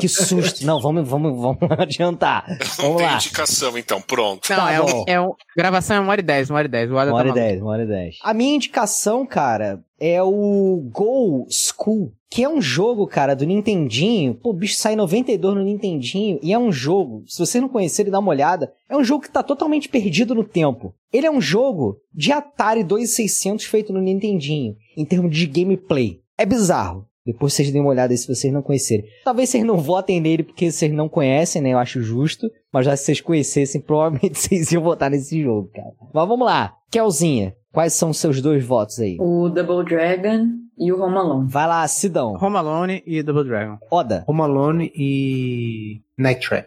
Que 0.00 0.08
susto. 0.08 0.66
Não, 0.66 0.80
vamos, 0.80 1.08
vamos, 1.08 1.40
vamos 1.40 1.58
adiantar. 1.78 2.44
Não 2.48 2.56
Vamos 2.76 2.96
tem 2.98 3.06
lá. 3.06 3.14
indicação, 3.14 3.78
então. 3.78 4.00
Pronto. 4.00 4.48
Não, 4.50 4.56
Tá 4.56 4.72
é, 4.72 4.80
bom. 4.80 5.00
um, 5.00 5.04
é 5.06 5.20
um. 5.20 5.32
Gravação 5.56 5.96
é 5.96 6.00
uma 6.00 6.10
hora 6.10 6.20
e 6.20 6.24
dez, 6.24 6.50
uma 6.50 6.58
hora 6.58 6.66
e 6.66 6.70
dez. 6.70 6.90
Ada 6.90 7.10
Uma 7.10 7.16
hora 7.18 7.28
e 7.28 7.32
tá 7.32 7.34
dez, 7.34 7.62
uma 7.62 7.70
hora 7.70 7.82
e 7.84 7.86
dez. 7.86 8.16
A 8.22 8.34
minha 8.34 8.56
indicação, 8.56 9.24
cara, 9.24 9.80
é 10.00 10.22
o 10.22 10.88
Go 10.92 11.46
School, 11.50 12.12
que 12.30 12.42
é 12.42 12.48
um 12.48 12.60
jogo, 12.60 13.06
cara, 13.06 13.34
do 13.34 13.46
Nintendinho. 13.46 14.34
Pô, 14.34 14.50
o 14.50 14.54
bicho 14.54 14.76
sai 14.76 14.94
em 14.94 14.96
92 14.96 15.54
no 15.54 15.62
Nintendinho 15.62 16.38
e 16.42 16.52
é 16.52 16.58
um 16.58 16.72
jogo, 16.72 17.22
se 17.26 17.38
vocês 17.38 17.62
não 17.62 17.68
conhecerem, 17.68 18.10
dá 18.10 18.18
uma 18.18 18.30
olhada, 18.30 18.72
é 18.88 18.96
um 18.96 19.04
jogo 19.04 19.22
que 19.22 19.30
tá 19.30 19.42
totalmente 19.42 19.88
perdido 19.88 20.34
no 20.34 20.44
tempo. 20.44 20.94
Ele 21.12 21.26
é 21.26 21.30
um 21.30 21.40
jogo 21.40 22.00
de 22.12 22.32
Atari 22.32 22.82
2600 22.82 23.64
feito 23.66 23.92
no 23.92 24.00
Nintendinho, 24.00 24.76
em 24.96 25.04
termos 25.04 25.34
de 25.36 25.46
gameplay. 25.46 26.20
É 26.36 26.44
bizarro. 26.44 27.06
Depois 27.26 27.54
vocês 27.54 27.70
deem 27.70 27.80
uma 27.80 27.90
olhada 27.90 28.12
aí 28.12 28.18
se 28.18 28.28
vocês 28.28 28.52
não 28.52 28.60
conhecerem. 28.60 29.06
Talvez 29.24 29.48
vocês 29.48 29.64
não 29.64 29.78
votem 29.78 30.20
nele 30.20 30.42
porque 30.42 30.70
vocês 30.70 30.92
não 30.92 31.08
conhecem, 31.08 31.62
né? 31.62 31.70
Eu 31.70 31.78
acho 31.78 32.02
justo. 32.02 32.50
Mas 32.70 32.84
já 32.84 32.96
se 32.96 33.04
vocês 33.04 33.20
conhecessem, 33.20 33.80
provavelmente 33.86 34.38
vocês 34.38 34.70
iam 34.72 34.82
votar 34.82 35.10
nesse 35.10 35.40
jogo, 35.42 35.70
cara. 35.72 35.92
Mas 36.12 36.28
vamos 36.28 36.44
lá. 36.44 36.74
Kelzinha, 36.90 37.56
quais 37.74 37.92
são 37.92 38.10
os 38.10 38.18
seus 38.18 38.40
dois 38.40 38.64
votos 38.64 39.00
aí? 39.00 39.16
O 39.20 39.48
Double 39.48 39.84
Dragon 39.84 40.46
e 40.78 40.92
o 40.92 41.02
Home 41.02 41.16
Alone. 41.16 41.48
Vai 41.48 41.66
lá, 41.66 41.86
Sidão. 41.88 42.38
Home 42.40 42.56
Alone 42.56 43.02
e 43.04 43.22
Double 43.22 43.44
Dragon. 43.44 43.76
Oda. 43.90 44.24
Home 44.28 44.40
Alone 44.40 44.92
e 44.94 46.00
Night 46.16 46.46
Trap. 46.48 46.66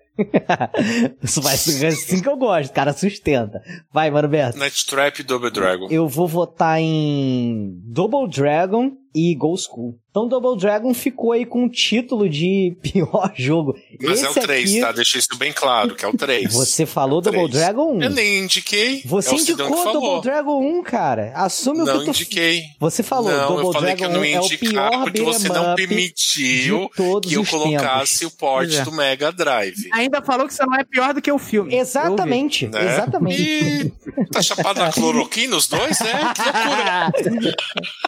Isso 1.22 1.42
vai 1.44 1.56
ser 1.56 1.86
assim 1.86 2.22
que 2.22 2.28
eu 2.30 2.38
gosto. 2.38 2.74
Cara, 2.74 2.94
sustenta. 2.94 3.62
Vai, 3.92 4.10
mano 4.10 4.28
Beto. 4.28 4.58
Night 4.58 4.86
Trap 4.86 5.20
e 5.20 5.24
Double 5.24 5.52
Dragon. 5.52 5.88
Eu 5.90 6.08
vou 6.08 6.28
votar 6.28 6.80
em 6.80 7.80
Double 7.84 8.28
Dragon 8.30 8.92
e 9.14 9.36
Go 9.36 9.56
School. 9.58 9.98
Então 10.10 10.28
Double 10.28 10.60
Dragon 10.60 10.94
ficou 10.94 11.32
aí 11.32 11.46
com 11.46 11.66
o 11.66 11.70
título 11.70 12.28
de 12.28 12.76
pior 12.82 13.32
jogo. 13.36 13.76
Mas 14.02 14.24
é 14.24 14.28
Esse 14.28 14.40
o 14.40 14.42
3, 14.42 14.72
aqui, 14.72 14.82
tá? 14.82 14.92
Deixa 14.92 15.18
isso 15.20 15.38
bem 15.38 15.54
claro, 15.54 15.96
que 15.96 16.04
é 16.04 16.08
o 16.08 16.18
3. 16.18 16.52
Você 16.54 16.86
falou 16.86 17.22
Double 17.22 17.48
Três. 17.50 17.54
Dragon 17.54 17.98
1. 17.98 18.02
Eu 18.04 18.10
nem 18.10 18.44
indiquei. 18.44 19.02
Você 19.06 19.30
é 19.30 19.34
o 19.34 19.40
indicou 19.40 19.68
que 19.68 19.84
falou. 19.84 20.02
Double 20.02 20.22
Dragon 20.22 20.80
1, 20.80 20.84
cara. 20.84 21.32
Assume 21.36 21.82
o 21.82 21.86
Não 21.86 22.00
que 22.00 22.06
tu... 22.06 22.10
indiquei. 22.10 22.64
Você 22.80 23.04
falou, 23.04 23.32
não, 23.32 23.48
Double 23.48 23.66
eu 23.68 23.74
falei 23.74 23.96
Dragon 23.96 23.98
que 23.98 24.04
eu 24.06 24.14
não 24.14 24.22
1 24.22 24.26
ia 24.26 24.36
é 24.36 24.42
o 24.42 24.46
indicar 24.46 24.90
pior 24.90 25.04
porque 25.04 25.22
você 25.22 25.50
não 25.50 25.76
permitiu 25.76 26.90
que 26.90 27.34
eu 27.36 27.46
colocasse 27.46 28.20
tempos. 28.20 28.34
o 28.34 28.38
porte 28.38 28.78
é. 28.78 28.84
do 28.84 28.92
Mega 28.92 29.32
Drive. 29.38 29.76
Ainda 29.94 30.22
falou 30.22 30.46
que 30.48 30.54
isso 30.54 30.66
não 30.66 30.76
é 30.76 30.84
pior 30.84 31.14
do 31.14 31.22
que 31.22 31.32
o 31.32 31.38
filme. 31.38 31.74
Exatamente, 31.76 32.68
Né? 32.68 32.84
exatamente. 32.86 33.42
Ih, 33.42 33.94
tá 34.32 34.42
chapado 34.42 34.80
na 34.80 34.92
cloroquina 34.92 35.56
os 35.56 35.68
dois, 35.68 36.00
né? 36.00 36.12
Que 36.34 36.42
loucura. 36.44 37.12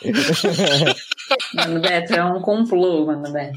Mano 1.54 1.80
Beto, 1.82 2.14
é 2.14 2.24
um 2.26 2.42
complô, 2.42 3.06
Mano 3.06 3.32
Beto. 3.32 3.56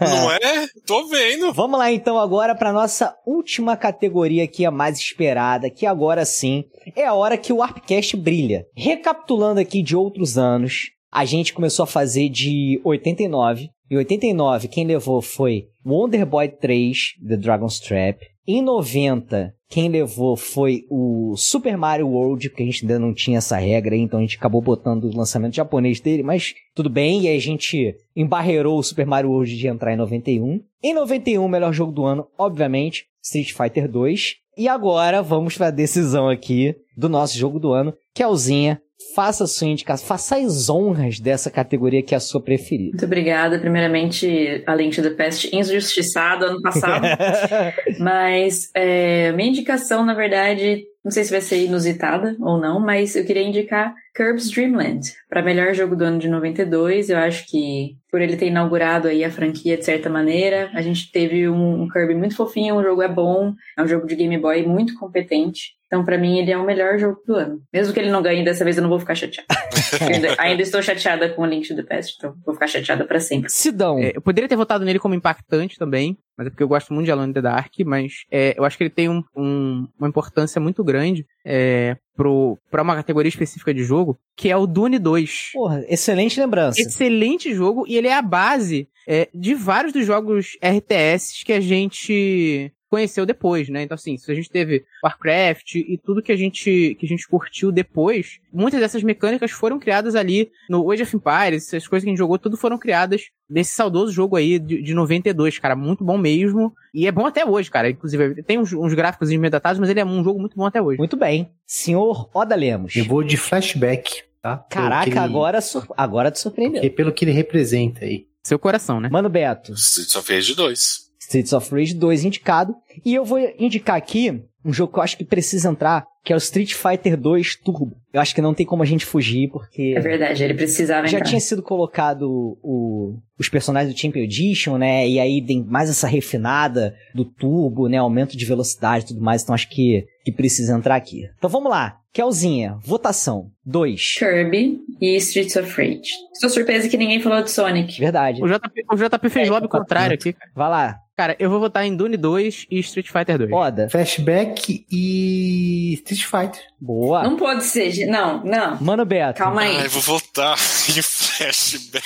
Não 0.00 0.30
é? 0.32 0.66
Tô 0.86 1.06
vendo. 1.06 1.52
Vamos 1.52 1.78
lá 1.78 1.90
então 1.92 2.18
agora 2.18 2.54
para 2.54 2.72
nossa 2.72 3.14
última 3.26 3.76
categoria 3.76 4.46
que 4.48 4.64
é 4.64 4.68
a 4.68 4.70
mais 4.70 4.98
esperada, 4.98 5.70
que 5.70 5.86
agora 5.86 6.24
sim 6.24 6.64
é 6.96 7.06
a 7.06 7.14
hora 7.14 7.36
que 7.38 7.52
o 7.52 7.56
Warpcast 7.56 8.16
brilha. 8.16 8.66
Recapitulando 8.76 9.60
aqui 9.60 9.82
de 9.82 9.96
outros 9.96 10.36
anos, 10.36 10.90
a 11.12 11.24
gente 11.24 11.52
começou 11.52 11.84
a 11.84 11.86
fazer 11.86 12.28
de 12.28 12.80
89. 12.84 13.68
Em 13.94 13.98
89, 13.98 14.66
quem 14.66 14.84
levou 14.84 15.22
foi 15.22 15.68
Wonder 15.86 16.26
Boy 16.26 16.48
3, 16.48 17.14
The 17.28 17.36
Dragon's 17.36 17.78
Trap. 17.78 18.26
Em 18.44 18.60
90, 18.60 19.54
quem 19.68 19.88
levou 19.88 20.36
foi 20.36 20.84
o 20.90 21.36
Super 21.36 21.76
Mario 21.76 22.08
World, 22.08 22.50
porque 22.50 22.64
a 22.64 22.66
gente 22.66 22.82
ainda 22.82 22.98
não 22.98 23.14
tinha 23.14 23.38
essa 23.38 23.56
regra, 23.56 23.94
então 23.94 24.18
a 24.18 24.22
gente 24.22 24.36
acabou 24.36 24.60
botando 24.60 25.04
o 25.04 25.16
lançamento 25.16 25.54
japonês 25.54 26.00
dele, 26.00 26.24
mas 26.24 26.54
tudo 26.74 26.90
bem, 26.90 27.20
e 27.20 27.28
aí 27.28 27.36
a 27.36 27.40
gente 27.40 27.96
embarreirou 28.16 28.80
o 28.80 28.82
Super 28.82 29.06
Mario 29.06 29.30
World 29.30 29.56
de 29.56 29.68
entrar 29.68 29.92
em 29.92 29.96
91. 29.96 30.60
Em 30.82 30.92
91, 30.92 31.44
o 31.44 31.48
melhor 31.48 31.72
jogo 31.72 31.92
do 31.92 32.04
ano, 32.04 32.26
obviamente, 32.36 33.04
Street 33.22 33.52
Fighter 33.52 33.88
2. 33.88 34.34
E 34.58 34.66
agora 34.66 35.22
vamos 35.22 35.56
para 35.56 35.68
a 35.68 35.70
decisão 35.70 36.28
aqui 36.28 36.74
do 36.96 37.08
nosso 37.08 37.38
jogo 37.38 37.60
do 37.60 37.72
ano, 37.72 37.94
Kelzinha. 38.12 38.80
Faça 39.14 39.44
a 39.44 39.46
sua 39.46 39.68
indicação, 39.68 40.06
faça 40.06 40.36
as 40.36 40.68
honras 40.68 41.18
dessa 41.20 41.50
categoria 41.50 42.02
que 42.02 42.14
é 42.14 42.16
a 42.16 42.20
sua 42.20 42.40
preferida. 42.40 42.90
Muito 42.90 43.04
obrigada. 43.04 43.58
Primeiramente, 43.58 44.62
a 44.66 44.74
Link 44.74 44.94
to 44.94 45.02
the 45.02 45.10
Past 45.10 45.54
injustiçado 45.54 46.44
ano 46.44 46.62
passado. 46.62 47.06
Mas 47.98 48.70
é, 48.74 49.32
minha 49.32 49.48
indicação, 49.48 50.04
na 50.04 50.14
verdade, 50.14 50.84
não 51.04 51.10
sei 51.10 51.24
se 51.24 51.30
vai 51.30 51.40
ser 51.40 51.64
inusitada 51.64 52.36
ou 52.40 52.58
não, 52.58 52.80
mas 52.80 53.14
eu 53.14 53.26
queria 53.26 53.42
indicar 53.42 53.94
Curbs 54.16 54.50
Dream 54.50 54.76
Land 54.76 55.12
para 55.28 55.42
melhor 55.42 55.74
jogo 55.74 55.96
do 55.96 56.04
ano 56.04 56.18
de 56.18 56.28
92. 56.28 57.10
Eu 57.10 57.18
acho 57.18 57.46
que 57.48 57.96
por 58.10 58.20
ele 58.20 58.36
ter 58.36 58.46
inaugurado 58.46 59.08
aí 59.08 59.24
a 59.24 59.30
franquia 59.30 59.76
de 59.76 59.84
certa 59.84 60.08
maneira, 60.08 60.70
a 60.72 60.80
gente 60.82 61.10
teve 61.10 61.48
um, 61.48 61.82
um 61.82 61.88
Kirby 61.88 62.14
muito 62.14 62.36
fofinho, 62.36 62.76
o 62.76 62.82
jogo 62.82 63.02
é 63.02 63.08
bom, 63.08 63.52
é 63.76 63.82
um 63.82 63.88
jogo 63.88 64.06
de 64.06 64.14
Game 64.14 64.38
Boy 64.38 64.64
muito 64.66 64.94
competente. 64.98 65.72
Então, 65.86 66.04
pra 66.04 66.18
mim, 66.18 66.38
ele 66.38 66.50
é 66.50 66.56
o 66.56 66.64
melhor 66.64 66.98
jogo 66.98 67.20
do 67.24 67.34
ano. 67.36 67.60
Mesmo 67.72 67.92
que 67.94 68.00
ele 68.00 68.10
não 68.10 68.20
ganhe, 68.22 68.44
dessa 68.44 68.64
vez 68.64 68.76
eu 68.76 68.82
não 68.82 68.90
vou 68.90 68.98
ficar 68.98 69.14
chateada. 69.14 69.46
Ainda, 70.00 70.34
ainda 70.38 70.62
estou 70.62 70.82
chateada 70.82 71.28
com 71.28 71.42
o 71.42 71.46
Link 71.46 71.68
to 71.68 71.76
the 71.76 71.82
Past, 71.84 72.14
então 72.18 72.34
vou 72.44 72.52
ficar 72.54 72.66
chateada 72.66 73.04
pra 73.04 73.20
sempre. 73.20 73.48
Sidão, 73.50 73.98
É, 74.00 74.10
eu 74.14 74.20
poderia 74.20 74.48
ter 74.48 74.56
votado 74.56 74.84
nele 74.84 74.98
como 74.98 75.14
impactante 75.14 75.78
também, 75.78 76.16
mas 76.36 76.48
é 76.48 76.50
porque 76.50 76.62
eu 76.64 76.68
gosto 76.68 76.92
muito 76.92 77.04
de 77.06 77.12
Alone 77.12 77.30
in 77.30 77.32
the 77.34 77.40
Dark, 77.42 77.72
mas 77.86 78.12
é, 78.30 78.54
eu 78.58 78.64
acho 78.64 78.76
que 78.76 78.82
ele 78.84 78.90
tem 78.90 79.08
um- 79.08 79.22
um- 79.36 79.86
uma 79.98 80.08
importância 80.08 80.60
muito 80.60 80.82
grande 80.82 81.24
é, 81.44 81.96
pro, 82.16 82.58
pra 82.70 82.82
uma 82.82 82.96
categoria 82.96 83.28
específica 83.28 83.74
de 83.74 83.84
jogo, 83.84 84.18
que 84.36 84.50
é 84.50 84.56
o 84.56 84.66
Dune 84.66 84.98
2. 84.98 85.50
porra, 85.52 85.84
excelente 85.88 86.40
lembrança. 86.40 86.80
Excelente 86.80 87.52
jogo, 87.54 87.84
e 87.86 87.96
ele 87.96 88.08
é 88.08 88.14
a 88.14 88.22
base 88.22 88.88
é, 89.06 89.28
de 89.34 89.54
vários 89.54 89.92
dos 89.92 90.06
jogos 90.06 90.56
RTS 90.62 91.44
que 91.44 91.52
a 91.52 91.60
gente 91.60 92.72
conheceu 92.94 93.26
depois, 93.26 93.68
né? 93.68 93.82
Então, 93.82 93.94
assim, 93.96 94.16
se 94.16 94.30
a 94.30 94.34
gente 94.34 94.48
teve 94.48 94.84
Warcraft 95.02 95.74
e 95.74 95.98
tudo 96.02 96.22
que 96.22 96.30
a 96.32 96.36
gente 96.36 96.96
que 96.98 97.04
a 97.04 97.08
gente 97.08 97.26
curtiu 97.28 97.72
depois, 97.72 98.38
muitas 98.52 98.80
dessas 98.80 99.02
mecânicas 99.02 99.50
foram 99.50 99.78
criadas 99.78 100.14
ali 100.14 100.50
no 100.70 100.90
Age 100.90 101.02
of 101.02 101.16
Empires, 101.16 101.66
essas 101.68 101.88
coisas 101.88 102.04
que 102.04 102.10
a 102.10 102.12
gente 102.12 102.18
jogou, 102.18 102.38
tudo 102.38 102.56
foram 102.56 102.78
criadas 102.78 103.22
desse 103.50 103.74
saudoso 103.74 104.12
jogo 104.12 104.36
aí 104.36 104.58
de, 104.58 104.80
de 104.82 104.94
92, 104.94 105.58
cara, 105.58 105.74
muito 105.76 106.04
bom 106.04 106.16
mesmo. 106.16 106.72
E 106.94 107.06
é 107.06 107.12
bom 107.12 107.26
até 107.26 107.44
hoje, 107.44 107.70
cara. 107.70 107.90
Inclusive, 107.90 108.42
tem 108.42 108.58
uns, 108.58 108.72
uns 108.72 108.94
gráficos 108.94 109.28
meio 109.30 109.50
datados, 109.50 109.78
mas 109.80 109.90
ele 109.90 110.00
é 110.00 110.04
um 110.04 110.22
jogo 110.22 110.38
muito 110.40 110.56
bom 110.56 110.64
até 110.66 110.80
hoje. 110.80 110.98
Muito 110.98 111.16
bem. 111.16 111.50
Senhor 111.66 112.30
Oda 112.32 112.54
Lemos. 112.54 112.94
Eu 112.96 113.04
vou 113.04 113.22
de 113.22 113.36
flashback, 113.36 114.22
tá? 114.40 114.58
Caraca, 114.70 115.08
ele- 115.10 115.18
agora, 115.18 115.60
sur- 115.60 115.86
agora 115.96 116.30
te 116.30 116.38
surpreendeu. 116.38 116.80
que- 116.80 116.90
Pelo 116.90 117.12
que 117.12 117.24
ele 117.24 117.32
representa 117.32 118.04
aí. 118.04 118.26
Seu 118.42 118.58
coração, 118.58 119.00
né? 119.00 119.08
Mano 119.10 119.28
Beto, 119.30 119.72
Street 119.72 120.14
of 120.16 120.32
Rage 120.32 120.54
2. 120.54 121.03
Streets 121.26 121.52
of 121.52 121.70
Rage 121.74 121.94
2 121.94 122.24
indicado. 122.24 122.74
E 123.04 123.14
eu 123.14 123.24
vou 123.24 123.38
indicar 123.58 123.96
aqui 123.96 124.42
um 124.64 124.72
jogo 124.72 124.92
que 124.94 124.98
eu 124.98 125.02
acho 125.02 125.16
que 125.18 125.24
precisa 125.24 125.68
entrar, 125.68 126.06
que 126.24 126.32
é 126.32 126.36
o 126.36 126.38
Street 126.38 126.72
Fighter 126.72 127.18
2 127.18 127.56
Turbo. 127.56 127.96
Eu 128.12 128.20
acho 128.20 128.34
que 128.34 128.40
não 128.40 128.54
tem 128.54 128.64
como 128.64 128.82
a 128.82 128.86
gente 128.86 129.04
fugir, 129.04 129.50
porque 129.50 129.92
É 129.94 130.00
verdade, 130.00 130.42
ele 130.42 130.54
precisava 130.54 131.06
já 131.06 131.18
entrar. 131.18 131.28
tinha 131.28 131.40
sido 131.40 131.62
colocado 131.62 132.56
o- 132.62 133.18
os 133.38 133.48
personagens 133.48 133.92
do 133.94 133.98
Champion 134.00 134.22
Edition, 134.22 134.78
né? 134.78 135.06
E 135.06 135.20
aí 135.20 135.44
tem 135.44 135.62
mais 135.64 135.90
essa 135.90 136.06
refinada 136.06 136.94
do 137.14 137.24
turbo, 137.26 137.88
né? 137.88 137.98
Aumento 137.98 138.36
de 138.38 138.44
velocidade 138.46 139.04
e 139.04 139.08
tudo 139.08 139.20
mais. 139.20 139.42
Então 139.42 139.54
acho 139.54 139.68
que, 139.68 140.06
que 140.24 140.32
precisa 140.32 140.74
entrar 140.74 140.96
aqui. 140.96 141.24
Então 141.36 141.50
vamos 141.50 141.70
lá. 141.70 141.98
Kelzinha, 142.12 142.78
votação. 142.82 143.50
2. 143.66 144.14
Kirby 144.18 144.78
e 145.00 145.16
Streets 145.16 145.56
of 145.56 145.68
Rage. 145.76 146.10
Estou 146.32 146.48
surpresa 146.48 146.88
que 146.88 146.96
ninguém 146.96 147.20
falou 147.20 147.42
de 147.42 147.50
Sonic. 147.50 147.98
Verdade. 147.98 148.40
O 148.42 148.46
JP, 148.46 148.84
o 148.92 148.96
JP 148.96 149.28
fez 149.28 149.48
É, 149.48 149.50
lobby 149.50 149.66
quatro 149.68 149.80
contrário 149.80 150.14
aqui, 150.14 150.32
cara. 150.32 150.50
Vai 150.54 150.70
lá. 150.70 150.96
Cara, 151.16 151.36
eu 151.38 151.48
vou 151.48 151.60
votar 151.60 151.86
em 151.86 151.94
Dune 151.94 152.16
2 152.16 152.66
e 152.68 152.80
Street 152.80 153.06
Fighter 153.08 153.38
2. 153.38 153.52
Oda. 153.52 153.88
Flashback 153.88 154.84
e 154.90 155.92
Street 155.94 156.24
Fighter. 156.24 156.60
Boa. 156.80 157.22
Não 157.22 157.36
pode 157.36 157.64
ser, 157.64 157.92
gente. 157.92 158.10
Não, 158.10 158.42
não. 158.42 158.80
Mano 158.80 159.04
Beto. 159.04 159.38
Calma 159.38 159.62
aí. 159.62 159.76
Ai, 159.76 159.88
vou 159.88 160.02
votar 160.02 160.56
em 160.90 161.02
flashback. 161.02 162.02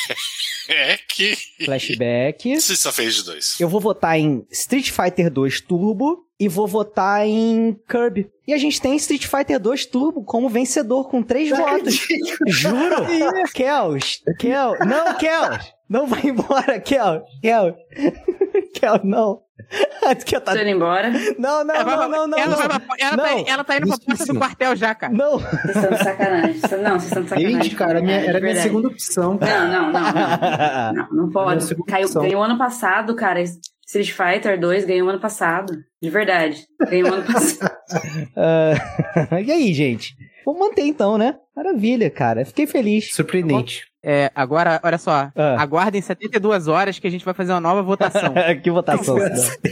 Flashback. 1.64 2.52
Street 2.52 2.84
of 2.86 3.02
Rage 3.02 3.24
2. 3.24 3.60
Eu 3.60 3.68
vou 3.68 3.80
votar 3.80 4.18
em 4.18 4.46
Street 4.50 4.90
Fighter 4.90 5.30
2 5.30 5.62
Turbo 5.62 6.26
e 6.38 6.46
vou 6.46 6.66
votar 6.66 7.26
em 7.26 7.78
Kirby. 7.88 8.28
E 8.46 8.52
a 8.52 8.58
gente 8.58 8.78
tem 8.80 8.94
Street 8.96 9.26
Fighter 9.26 9.58
2 9.58 9.86
Turbo 9.86 10.22
como 10.22 10.50
vencedor 10.50 11.08
com 11.08 11.22
três 11.22 11.48
votos. 11.48 11.98
Juro? 12.46 13.06
Kels, 13.54 14.20
Kel, 14.38 14.76
não, 14.86 15.14
Kels, 15.16 15.72
não 15.88 16.06
vai 16.06 16.22
embora, 16.24 16.78
Kel, 16.80 17.22
Kel, 17.42 17.74
Kel, 18.74 19.00
não. 19.04 19.42
Que 20.24 20.38
tá... 20.40 20.52
Tô 20.54 20.58
indo 20.60 20.70
embora. 20.70 21.10
Não, 21.38 21.62
não, 21.64 21.74
Ela, 21.74 21.96
não, 22.08 22.08
não, 22.08 22.26
não. 22.28 22.38
ela, 22.38 22.56
não. 22.56 22.68
vai 22.68 22.80
ela, 23.00 23.16
tá, 23.16 23.16
Não. 23.16 23.44
ela 23.46 23.64
tá 23.64 23.76
indo 23.76 23.86
pra 23.88 23.98
porta 23.98 24.24
do 24.26 24.38
quartel 24.38 24.76
já, 24.76 24.94
cara. 24.94 25.12
Não. 25.12 25.38
Vocês 25.38 25.76
estão 25.76 25.90
de 25.90 25.98
sacanagem. 26.04 26.54
Não, 26.82 26.92
vocês 26.92 27.04
estão 27.04 27.22
de 27.24 27.28
sacanagem. 27.28 27.62
Gente, 27.62 27.74
cara, 27.76 28.00
minha- 28.00 28.20
De 28.20 28.26
era 28.28 28.38
a 28.38 28.40
minha 28.40 28.56
segunda 28.56 28.88
opção. 28.88 29.36
cara. 29.36 29.66
Não, 29.66 29.92
não, 29.92 29.92
não. 29.92 30.12
Não, 30.12 30.92
não, 31.10 31.24
não 31.24 31.30
pode. 31.30 31.64
segunda 31.64 31.90
Caiu, 31.90 32.06
opção. 32.06 32.22
ganhou 32.22 32.42
ano 32.42 32.56
passado, 32.56 33.14
cara. 33.16 33.42
Street 33.42 34.10
Fighter 34.12 34.58
2 34.60 34.84
ganhou 34.84 35.08
ano 35.08 35.20
passado. 35.20 35.72
De 36.00 36.08
verdade. 36.08 36.64
Ganhou 36.88 37.12
ano 37.12 37.24
passado. 37.30 37.76
Ah, 38.36 39.40
e 39.40 39.50
aí, 39.52 39.74
gente? 39.74 40.14
Vamos 40.46 40.60
manter 40.60 40.82
então, 40.84 41.18
né? 41.18 41.36
Maravilha, 41.54 42.08
cara. 42.10 42.44
Fiquei 42.44 42.66
feliz. 42.66 43.10
Surpreendente. 43.12 43.86
É, 44.02 44.30
agora, 44.34 44.80
olha 44.82 44.98
só. 44.98 45.30
Ah. 45.34 45.60
Aguardem 45.60 46.00
72 46.00 46.68
horas 46.68 46.98
que 46.98 47.06
a 47.06 47.10
gente 47.10 47.24
vai 47.24 47.34
fazer 47.34 47.52
uma 47.52 47.60
nova 47.60 47.82
votação. 47.82 48.32
que 48.62 48.70
votação. 48.70 49.16
Tem 49.16 49.26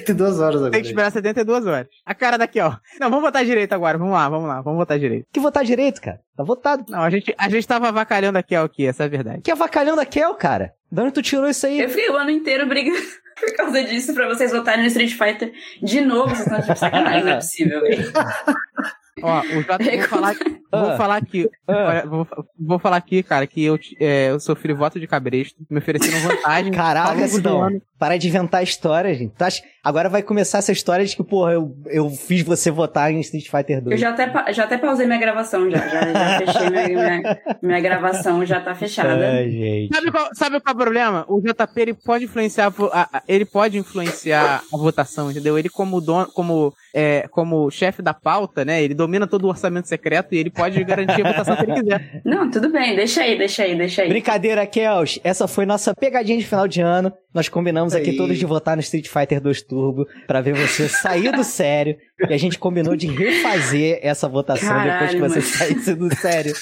que 0.04 0.10
esperar 0.12 0.32
72 0.32 0.40
horas 0.40 0.56
agora. 0.56 0.70
Tem 0.72 0.82
que 0.82 0.88
esperar 0.88 1.12
72 1.12 1.66
horas. 1.66 1.86
A 2.04 2.14
cara 2.14 2.36
daqui, 2.36 2.60
ó. 2.60 2.76
Não, 3.00 3.08
vamos 3.08 3.24
votar 3.24 3.44
direito 3.44 3.72
agora. 3.72 3.96
Vamos 3.96 4.12
lá, 4.12 4.28
vamos 4.28 4.48
lá. 4.48 4.60
Vamos 4.60 4.78
votar 4.78 4.98
direito. 4.98 5.26
Que 5.32 5.38
votar 5.38 5.64
direito, 5.64 6.00
cara. 6.00 6.20
Tá 6.36 6.42
votado. 6.42 6.84
Não, 6.88 7.02
a 7.02 7.10
gente, 7.10 7.34
a 7.38 7.48
gente 7.48 7.66
tava 7.66 7.88
avacalhando 7.88 8.38
aqui, 8.38 8.56
ó, 8.56 8.64
aqui, 8.64 8.86
essa 8.86 9.04
é 9.04 9.06
a 9.06 9.08
verdade. 9.08 9.42
Que 9.42 9.50
avacalhando 9.50 10.00
a 10.00 10.06
Kel, 10.06 10.34
cara. 10.34 10.72
De 10.90 11.00
onde 11.00 11.12
tu 11.12 11.22
tirou 11.22 11.48
isso 11.48 11.66
aí? 11.66 11.80
Eu 11.80 11.88
fiquei 11.88 12.10
o 12.10 12.16
ano 12.16 12.30
inteiro 12.30 12.66
brigando 12.66 12.98
por 13.38 13.56
causa 13.56 13.82
disso 13.84 14.12
pra 14.12 14.26
vocês 14.26 14.50
votarem 14.50 14.82
no 14.82 14.88
Street 14.88 15.12
Fighter 15.12 15.52
de 15.82 16.00
novo. 16.00 16.34
Vocês 16.34 16.46
estão 16.46 16.74
de 16.74 16.78
sacanagem, 16.78 17.24
não 17.24 17.32
é 17.32 17.36
possível. 17.36 17.80
Ó, 19.22 19.40
o 19.40 19.62
Jota, 19.62 19.78
vou 19.84 20.02
falar, 20.08 20.34
vou 20.70 20.90
Ah. 20.90 20.96
falar 20.98 21.16
aqui, 21.16 21.48
Ah. 21.66 22.02
vou, 22.06 22.26
vou 22.58 22.78
falar 22.78 22.96
aqui, 22.98 23.22
cara, 23.22 23.46
que 23.46 23.64
eu, 23.64 23.78
é, 23.98 24.30
eu 24.30 24.38
sofri 24.38 24.74
voto 24.74 25.00
de 25.00 25.06
cabresto, 25.06 25.58
me 25.70 25.78
ofereceram 25.78 26.20
vantagem. 26.20 26.70
Caraca, 26.72 27.10
ao 27.12 27.16
longo 27.18 27.40
do 27.40 27.56
ano. 27.58 27.82
Para 27.98 28.16
de 28.18 28.28
inventar 28.28 28.62
história, 28.62 29.14
gente. 29.14 29.32
Tu 29.36 29.42
acha- 29.42 29.62
Agora 29.82 30.08
vai 30.08 30.20
começar 30.20 30.58
essa 30.58 30.72
história 30.72 31.04
de 31.06 31.14
que, 31.14 31.22
porra, 31.22 31.52
eu, 31.52 31.72
eu 31.86 32.10
fiz 32.10 32.42
você 32.42 32.72
votar 32.72 33.12
em 33.12 33.20
Street 33.20 33.48
Fighter 33.48 33.80
2. 33.80 33.92
Eu 33.92 33.98
já 33.98 34.10
até, 34.10 34.52
já 34.52 34.64
até 34.64 34.76
pausei 34.76 35.06
minha 35.06 35.18
gravação, 35.18 35.70
já. 35.70 35.78
Já, 35.78 36.12
já 36.12 36.38
fechei 36.52 36.70
minha, 36.70 36.88
minha, 36.88 37.38
minha 37.62 37.80
gravação, 37.80 38.44
já 38.44 38.60
tá 38.60 38.74
fechada. 38.74 39.14
Ai, 39.30 39.48
gente. 39.48 39.94
Sabe 39.94 40.10
qual, 40.10 40.28
sabe 40.34 40.60
qual 40.60 40.72
é 40.72 40.74
o 40.74 40.76
problema? 40.82 41.24
O 41.28 41.40
JP 41.40 41.80
ele 41.80 41.94
pode 41.94 42.24
influenciar, 42.24 42.72
a- 42.92 43.22
ele 43.28 43.44
pode 43.44 43.78
influenciar 43.78 44.60
a 44.72 44.76
votação, 44.76 45.30
entendeu? 45.30 45.56
Ele 45.56 45.68
como 45.68 46.00
dono, 46.00 46.26
como 46.32 46.74
é, 46.92 47.28
como 47.30 47.70
chefe 47.70 48.02
da 48.02 48.12
pauta, 48.12 48.64
né? 48.64 48.82
Ele 48.82 48.92
domina 48.94 49.26
todo 49.28 49.44
o 49.44 49.48
orçamento 49.48 49.86
secreto 49.86 50.34
e 50.34 50.38
ele 50.38 50.50
pode 50.50 50.82
garantir 50.82 51.24
a 51.24 51.30
votação 51.30 51.54
que 51.56 51.62
ele 51.62 51.74
quiser. 51.74 52.20
Não, 52.26 52.50
tudo 52.50 52.70
bem, 52.72 52.96
deixa 52.96 53.22
aí, 53.22 53.38
deixa 53.38 53.62
aí, 53.62 53.76
deixa 53.76 54.02
aí. 54.02 54.08
Brincadeira, 54.08 54.66
Kels. 54.66 55.20
Essa 55.22 55.46
foi 55.46 55.64
nossa 55.64 55.94
pegadinha 55.94 56.38
de 56.38 56.44
final 56.44 56.66
de 56.66 56.80
ano. 56.80 57.12
Nós 57.32 57.48
combinamos 57.48 57.85
aqui 57.94 58.10
Aí. 58.10 58.16
todos 58.16 58.38
de 58.38 58.44
votar 58.46 58.76
no 58.76 58.80
Street 58.80 59.08
Fighter 59.08 59.40
2 59.40 59.62
Turbo 59.62 60.06
pra 60.26 60.40
ver 60.40 60.54
você 60.54 60.88
sair 60.88 61.32
do 61.32 61.42
sério. 61.44 61.96
E 62.28 62.32
a 62.32 62.38
gente 62.38 62.58
combinou 62.58 62.96
de 62.96 63.06
refazer 63.08 63.98
essa 64.02 64.26
votação 64.28 64.68
depois 64.82 65.10
que 65.10 65.18
Caralho, 65.18 65.18
você 65.18 65.38
mano. 65.40 65.42
saísse 65.42 65.94
do 65.94 66.16
sério. 66.16 66.54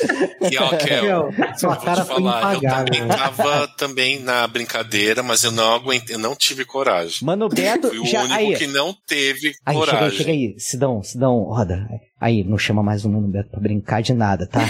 E 0.50 0.59
ó, 0.59 0.68
Kel, 0.76 0.78
Kel, 1.30 1.57
sua 1.57 1.76
cara 1.76 2.02
te 2.02 2.07
foi 2.09 2.16
falar, 2.16 2.55
eu 2.55 2.59
impagável. 2.59 2.84
também 2.92 3.09
tava 3.09 3.68
também 3.68 4.20
na 4.20 4.46
brincadeira, 4.48 5.22
mas 5.22 5.44
eu 5.44 5.52
não 5.52 5.74
aguentei, 5.74 6.16
eu 6.16 6.18
não 6.18 6.34
tive 6.34 6.64
coragem. 6.64 7.18
Mano, 7.22 7.48
Beto, 7.48 7.88
Fui 7.88 7.98
o 8.00 8.07
já. 8.07 8.20
único 8.22 8.34
Aí, 8.34 8.57
que 8.57 8.66
não 8.66 8.92
teve 9.07 9.48
aí, 9.48 9.52
chega 9.55 9.59
aí, 9.66 9.76
coragem. 9.76 10.18
chega 10.18 10.30
aí. 10.32 10.55
Sidão, 10.59 11.02
Sidão, 11.02 11.38
roda. 11.44 11.86
Aí, 12.20 12.42
não 12.42 12.59
chama 12.59 12.82
mais 12.82 13.05
o 13.05 13.09
Mano 13.11 13.28
Beto 13.28 13.50
pra 13.50 13.61
brincar 13.61 14.02
de 14.02 14.12
nada, 14.12 14.46
tá? 14.48 14.68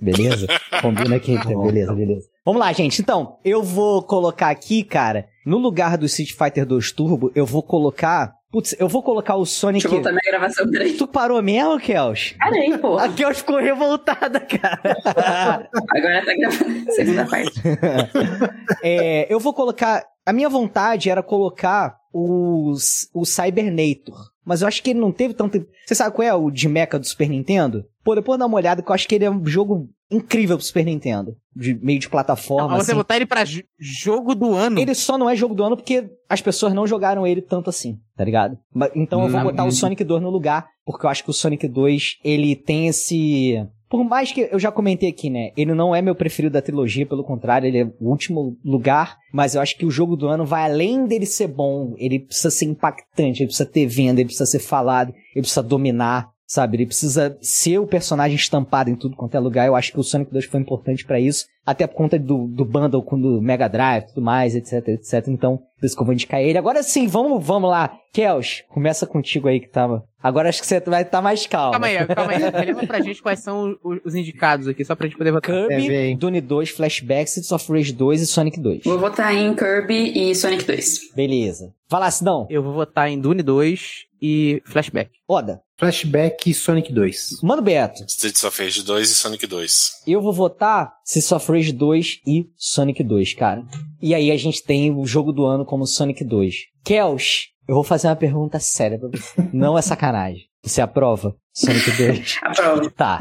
Beleza? 0.00 0.46
Combina 0.80 1.16
aqui, 1.16 1.34
tá? 1.34 1.44
beleza, 1.48 1.92
beleza. 1.92 2.26
Vamos 2.44 2.60
lá, 2.60 2.72
gente. 2.72 3.00
Então, 3.02 3.36
eu 3.44 3.62
vou 3.62 4.02
colocar 4.02 4.50
aqui, 4.50 4.84
cara, 4.84 5.26
no 5.44 5.58
lugar 5.58 5.96
do 5.98 6.06
Street 6.06 6.32
Fighter 6.32 6.64
2 6.66 6.92
Turbo, 6.92 7.32
eu 7.34 7.44
vou 7.44 7.62
colocar. 7.62 8.32
Putz, 8.50 8.74
eu 8.80 8.88
vou 8.88 9.02
colocar 9.02 9.36
o 9.36 9.46
Sonic. 9.46 9.82
Deixa 9.84 9.88
eu 9.88 10.02
voltar 10.02 10.10
minha 10.10 10.22
gravação, 10.38 10.68
peraí. 10.70 10.94
Tu 10.94 11.06
parou 11.06 11.40
mesmo, 11.40 11.78
Kels? 11.78 12.34
Parei, 12.38 12.76
pô. 12.78 12.98
A 12.98 13.08
Kels 13.08 13.38
ficou 13.38 13.58
revoltada, 13.58 14.40
cara. 14.40 14.98
Agora 15.94 16.24
tá 16.24 16.34
gravando 16.36 16.88
a 16.88 16.92
segunda 16.92 17.26
parte. 17.26 17.60
É, 18.82 19.32
eu 19.32 19.38
vou 19.38 19.52
colocar. 19.52 20.04
A 20.26 20.32
minha 20.32 20.48
vontade 20.48 21.10
era 21.10 21.22
colocar 21.22 21.96
os, 22.12 23.08
o 23.14 23.24
Cybernator. 23.24 24.30
Mas 24.44 24.62
eu 24.62 24.68
acho 24.68 24.82
que 24.82 24.90
ele 24.90 25.00
não 25.00 25.12
teve 25.12 25.34
tanto. 25.34 25.64
Você 25.86 25.94
sabe 25.94 26.14
qual 26.14 26.26
é 26.26 26.34
o 26.34 26.50
de 26.50 26.68
mecha 26.68 26.98
do 26.98 27.06
Super 27.06 27.28
Nintendo? 27.28 27.84
Pô, 28.02 28.14
depois 28.14 28.38
dá 28.38 28.46
uma 28.46 28.56
olhada 28.56 28.82
que 28.82 28.90
eu 28.90 28.94
acho 28.94 29.06
que 29.06 29.14
ele 29.14 29.24
é 29.24 29.30
um 29.30 29.44
jogo 29.46 29.88
incrível 30.10 30.56
pro 30.56 30.64
Super 30.66 30.84
Nintendo. 30.84 31.36
De 31.54 31.74
meio 31.74 31.98
de 32.00 32.08
plataforma. 32.08 32.68
Mas 32.70 32.84
você 32.86 32.92
assim. 32.92 32.98
botar 32.98 33.16
ele 33.16 33.26
pra 33.26 33.44
jo- 33.44 33.62
jogo 33.78 34.34
do 34.34 34.54
ano. 34.54 34.78
Ele 34.80 34.94
só 34.94 35.18
não 35.18 35.28
é 35.28 35.36
jogo 35.36 35.54
do 35.54 35.62
ano 35.62 35.76
porque 35.76 36.10
as 36.28 36.40
pessoas 36.40 36.72
não 36.72 36.86
jogaram 36.86 37.26
ele 37.26 37.42
tanto 37.42 37.68
assim, 37.70 37.98
tá 38.20 38.24
ligado? 38.24 38.58
Então 38.94 39.22
eu 39.22 39.30
vou 39.30 39.40
Hum. 39.40 39.44
botar 39.44 39.64
o 39.64 39.72
Sonic 39.72 40.04
2 40.04 40.20
no 40.22 40.28
lugar, 40.28 40.66
porque 40.84 41.06
eu 41.06 41.10
acho 41.10 41.24
que 41.24 41.30
o 41.30 41.32
Sonic 41.32 41.66
2, 41.66 42.18
ele 42.22 42.54
tem 42.54 42.86
esse... 42.86 43.66
Por 43.88 44.04
mais 44.04 44.30
que 44.30 44.46
eu 44.52 44.58
já 44.58 44.70
comentei 44.70 45.08
aqui, 45.08 45.30
né? 45.30 45.52
Ele 45.56 45.72
não 45.74 45.94
é 45.94 46.02
meu 46.02 46.14
preferido 46.14 46.52
da 46.52 46.60
trilogia, 46.60 47.06
pelo 47.06 47.24
contrário, 47.24 47.66
ele 47.66 47.78
é 47.78 47.84
o 47.98 48.10
último 48.10 48.58
lugar, 48.62 49.16
mas 49.32 49.54
eu 49.54 49.62
acho 49.62 49.74
que 49.74 49.86
o 49.86 49.90
jogo 49.90 50.16
do 50.16 50.28
ano 50.28 50.44
vai 50.44 50.70
além 50.70 51.06
dele 51.06 51.24
ser 51.24 51.48
bom, 51.48 51.94
ele 51.96 52.18
precisa 52.18 52.50
ser 52.50 52.66
impactante, 52.66 53.40
ele 53.40 53.46
precisa 53.46 53.64
ter 53.68 53.86
venda, 53.86 54.20
ele 54.20 54.26
precisa 54.26 54.44
ser 54.44 54.58
falado, 54.60 55.14
ele 55.34 55.40
precisa 55.42 55.62
dominar, 55.62 56.28
sabe? 56.46 56.76
Ele 56.76 56.86
precisa 56.86 57.38
ser 57.40 57.78
o 57.78 57.86
personagem 57.86 58.36
estampado 58.36 58.90
em 58.90 58.96
tudo 58.96 59.16
quanto 59.16 59.34
é 59.34 59.40
lugar. 59.40 59.66
Eu 59.66 59.74
acho 59.74 59.92
que 59.92 59.98
o 59.98 60.04
Sonic 60.04 60.30
2 60.30 60.44
foi 60.44 60.60
importante 60.60 61.06
pra 61.06 61.18
isso, 61.18 61.46
até 61.70 61.86
por 61.86 61.94
conta 61.94 62.18
do, 62.18 62.46
do 62.48 62.64
bundle 62.64 63.02
com 63.02 63.16
o 63.16 63.40
Mega 63.40 63.68
Drive 63.68 64.04
e 64.04 64.06
tudo 64.08 64.22
mais, 64.22 64.54
etc, 64.54 64.86
etc. 64.88 65.28
Então, 65.28 65.58
por 65.78 65.86
isso 65.86 65.94
que 65.96 66.02
eu 66.02 66.06
vou 66.06 66.12
indicar 66.12 66.40
ele. 66.40 66.58
Agora 66.58 66.82
sim, 66.82 67.06
vamos, 67.06 67.44
vamos 67.44 67.70
lá. 67.70 67.96
Kels, 68.12 68.62
começa 68.68 69.06
contigo 69.06 69.48
aí 69.48 69.60
que 69.60 69.68
tava. 69.68 70.02
Agora 70.22 70.48
acho 70.48 70.60
que 70.60 70.66
você 70.66 70.80
vai 70.80 71.02
estar 71.02 71.22
mais 71.22 71.46
calmo. 71.46 71.72
Calma 71.72 71.86
aí, 71.86 72.06
calma 72.06 72.32
aí. 72.32 72.38
Relembra 72.38 72.86
pra 72.86 73.00
gente 73.00 73.22
quais 73.22 73.38
são 73.40 73.76
os, 73.82 73.98
os 74.04 74.14
indicados 74.14 74.68
aqui, 74.68 74.84
só 74.84 74.94
pra 74.94 75.06
gente 75.06 75.16
poder 75.16 75.30
votar. 75.32 75.68
Kirby, 75.68 75.94
É. 75.94 76.14
Dune 76.16 76.40
2, 76.40 76.70
Flashback, 76.70 77.28
Streets 77.28 77.52
of 77.52 77.72
Rage 77.72 77.92
2 77.92 78.20
e 78.20 78.26
Sonic 78.26 78.60
2. 78.60 78.82
Vou 78.84 78.98
votar 78.98 79.34
em 79.34 79.54
Kirby 79.54 80.12
e 80.30 80.34
Sonic 80.34 80.64
2. 80.64 81.14
Beleza. 81.14 81.72
Vai 81.88 82.00
lá, 82.00 82.10
Sidão. 82.10 82.46
Eu 82.50 82.62
vou 82.62 82.74
votar 82.74 83.08
em 83.08 83.18
Dune 83.18 83.42
2 83.42 83.80
e 84.20 84.60
Flashback. 84.66 85.10
Oda. 85.26 85.60
Flashback 85.78 86.50
e 86.50 86.52
Sonic 86.54 86.92
2. 86.92 87.40
Mano 87.42 87.62
Beto. 87.62 88.04
Streets 88.06 88.44
of 88.44 88.62
Rage 88.62 88.82
2 88.82 89.10
e 89.10 89.14
Sonic 89.14 89.46
2. 89.46 90.02
Eu 90.06 90.20
vou 90.20 90.32
votar 90.34 90.92
Streets 91.10 91.32
of 91.32 91.50
Rage 91.50 91.72
2 91.72 92.20
e 92.24 92.46
Sonic 92.56 93.02
2, 93.02 93.34
cara. 93.34 93.64
E 94.00 94.14
aí 94.14 94.30
a 94.30 94.36
gente 94.36 94.62
tem 94.62 94.92
o 94.94 95.04
jogo 95.04 95.32
do 95.32 95.44
ano 95.44 95.64
como 95.64 95.84
Sonic 95.84 96.22
2. 96.22 96.54
Kels, 96.84 97.48
eu 97.66 97.74
vou 97.74 97.82
fazer 97.82 98.06
uma 98.06 98.14
pergunta 98.14 98.60
séria 98.60 98.96
pra 98.96 99.08
você. 99.08 99.48
Não 99.52 99.76
é 99.76 99.82
sacanagem. 99.82 100.44
Você 100.62 100.80
aprova 100.80 101.34
Sonic 101.52 101.90
2? 101.90 102.38
Aprovo. 102.44 102.90
Tá. 102.92 103.18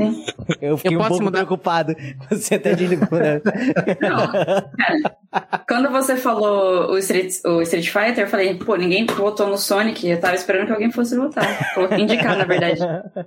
Eu 0.61 0.77
fiquei 0.77 0.95
Eu 0.95 1.01
um 1.01 1.07
pouco 1.07 1.23
mudar? 1.23 1.39
preocupado. 1.39 1.95
Você 2.29 2.55
até 2.55 2.75
desligou, 2.75 3.17
né? 3.17 3.41
Não, 4.01 4.27
quando 5.67 5.89
você 5.91 6.17
falou 6.17 6.91
o 6.91 6.97
Street, 6.97 7.33
o 7.45 7.61
Street 7.61 7.87
Fighter, 7.87 8.25
eu 8.25 8.27
falei, 8.27 8.55
pô, 8.55 8.75
ninguém 8.75 9.05
votou 9.05 9.47
no 9.47 9.57
Sonic, 9.57 10.07
eu 10.07 10.19
tava 10.19 10.35
esperando 10.35 10.65
que 10.65 10.73
alguém 10.73 10.91
fosse 10.91 11.15
votar. 11.15 11.45
Indicar, 11.97 12.37
na 12.37 12.45
verdade, 12.45 12.79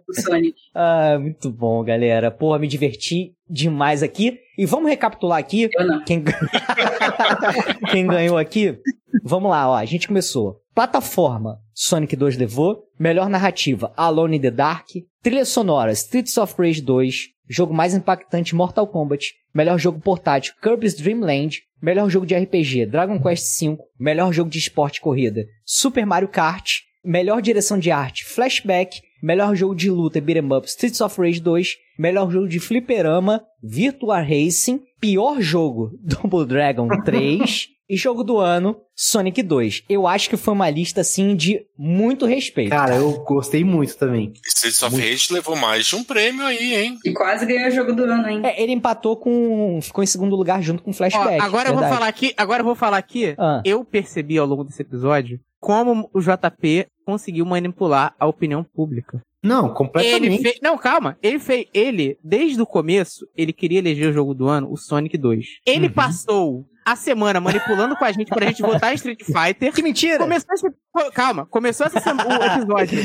o 0.09 0.21
Sonic. 0.21 0.55
Ah, 0.75 1.17
muito 1.19 1.51
bom, 1.51 1.83
galera. 1.83 2.31
Porra, 2.31 2.59
me 2.59 2.69
diverti 2.69 3.33
demais 3.49 4.03
aqui. 4.03 4.39
E 4.57 4.67
vamos 4.67 4.91
recapitular 4.91 5.39
aqui. 5.39 5.71
Eu 5.73 5.87
não. 5.87 6.05
Quem, 6.05 6.23
Quem 7.91 8.07
ganhou 8.07 8.37
aqui? 8.37 8.79
Vamos 9.23 9.51
lá, 9.51 9.71
ó. 9.71 9.77
A 9.77 9.85
gente 9.85 10.09
começou. 10.09 10.61
Plataforma, 10.75 11.59
Sonic 11.75 12.17
2 12.17 12.37
levou. 12.37 12.85
Melhor 12.99 13.29
narrativa, 13.29 13.93
Alone 13.97 14.37
in 14.37 14.41
the 14.41 14.51
Dark. 14.51 14.89
Trilha 15.23 15.45
sonora, 15.45 15.93
Streets 15.93 16.37
of 16.39 16.55
Rage 16.59 16.81
2. 16.81 17.29
Jogo 17.49 17.75
mais 17.75 17.95
impactante, 17.95 18.55
Mortal 18.55 18.87
Kombat. 18.87 19.35
Melhor 19.55 19.79
jogo 19.79 20.01
portátil, 20.01 20.55
Kirby's 20.63 20.95
Dream 20.95 21.21
Land. 21.21 21.63
Melhor 21.81 22.09
jogo 22.09 22.25
de 22.25 22.35
RPG, 22.35 22.87
Dragon 22.87 23.21
Quest 23.21 23.61
V. 23.61 23.77
Melhor 23.99 24.33
jogo 24.33 24.49
de 24.49 24.59
esporte 24.59 25.01
corrida, 25.01 25.45
Super 25.65 26.07
Mario 26.07 26.29
Kart. 26.29 26.79
Melhor 27.05 27.43
direção 27.43 27.79
de 27.79 27.91
arte, 27.91 28.25
Flashback. 28.25 29.03
Melhor 29.23 29.55
jogo 29.55 29.75
de 29.75 29.89
luta, 29.89 30.21
Beat'em 30.21 30.53
Up, 30.53 30.67
Streets 30.67 31.01
of 31.01 31.21
Rage 31.21 31.41
2. 31.41 31.77
Melhor 31.99 32.31
jogo 32.31 32.49
de 32.49 32.59
fliperama, 32.59 33.41
Virtua 33.63 34.21
Racing. 34.21 34.81
Pior 35.01 35.41
jogo, 35.41 35.93
Double 36.03 36.45
Dragon 36.45 36.89
3. 37.05 37.69
e 37.89 37.97
jogo 37.97 38.25
do 38.25 38.39
ano, 38.39 38.77
Sonic 38.97 39.43
2. 39.43 39.85
Eu 39.89 40.07
acho 40.07 40.31
que 40.31 40.37
foi 40.37 40.55
uma 40.55 40.71
lista, 40.71 41.03
assim, 41.03 41.37
de 41.37 41.61
muito 41.79 42.25
respeito. 42.27 42.71
Cara, 42.71 42.97
eu 42.97 43.23
gostei 43.25 43.63
muito 43.63 43.97
também. 43.97 44.33
Streets 44.47 44.83
of 44.83 44.97
Rage 44.97 45.33
levou 45.33 45.55
mais 45.55 45.87
de 45.87 45.95
um 45.95 46.03
prêmio 46.03 46.45
aí, 46.45 46.75
hein? 46.75 46.99
E 47.05 47.13
quase 47.13 47.45
ganhou 47.47 47.69
o 47.69 47.71
jogo 47.71 47.93
do 47.93 48.05
ano, 48.05 48.29
hein? 48.29 48.41
É, 48.45 48.61
ele 48.63 48.73
empatou 48.73 49.17
com... 49.17 49.79
Ficou 49.83 50.03
em 50.03 50.07
segundo 50.07 50.35
lugar 50.35 50.63
junto 50.63 50.83
com 50.83 50.91
Ó, 50.91 50.95
Flashback. 50.95 51.41
agora 51.41 51.69
eu 51.69 51.75
vou 51.75 51.83
falar 51.85 52.09
aqui, 52.09 52.33
agora 52.37 52.61
eu 52.63 52.65
vou 52.67 52.75
falar 52.75 52.97
aqui. 52.97 53.35
Ah. 53.39 53.61
Eu 53.65 53.85
percebi 53.85 54.39
ao 54.39 54.47
longo 54.47 54.65
desse 54.65 54.83
episódio 54.83 55.39
como 55.63 56.11
o 56.13 56.21
JP 56.21 56.89
conseguiu 57.07 57.47
manipular 57.47 58.15
a 58.19 58.27
opinião 58.27 58.65
pública. 58.65 59.23
Não, 59.41 59.67
Ele 59.67 59.75
completamente. 59.75 60.43
fez. 60.43 60.59
Não, 60.61 60.77
calma. 60.77 61.17
Ele 61.23 61.39
fez. 61.39 61.67
Ele, 61.73 62.19
desde 62.23 62.61
o 62.61 62.67
começo, 62.67 63.27
ele 63.37 63.53
queria 63.53 63.79
eleger 63.79 64.11
o 64.11 64.13
jogo 64.13 64.35
do 64.35 64.49
ano, 64.49 64.71
o 64.71 64.77
Sonic 64.77 65.17
2. 65.17 65.47
Ele 65.65 65.87
Uhum. 65.87 65.93
passou 65.93 66.67
a 66.85 66.97
semana 66.97 67.41
manipulando 67.41 67.97
com 67.97 68.05
a 68.05 68.13
gente 68.13 68.29
pra 68.29 68.47
gente 68.47 68.63
votar 68.63 68.93
em 68.93 68.97
Street 68.97 69.23
Fighter. 69.25 69.73
Que 69.73 69.83
mentira! 69.83 70.19
Começou 70.19 70.55
esse, 70.55 70.67
calma, 71.13 71.47
começou 71.47 71.87
esse 71.87 72.01
sem- 72.01 72.13
o 72.13 72.45
episódio. 72.45 72.99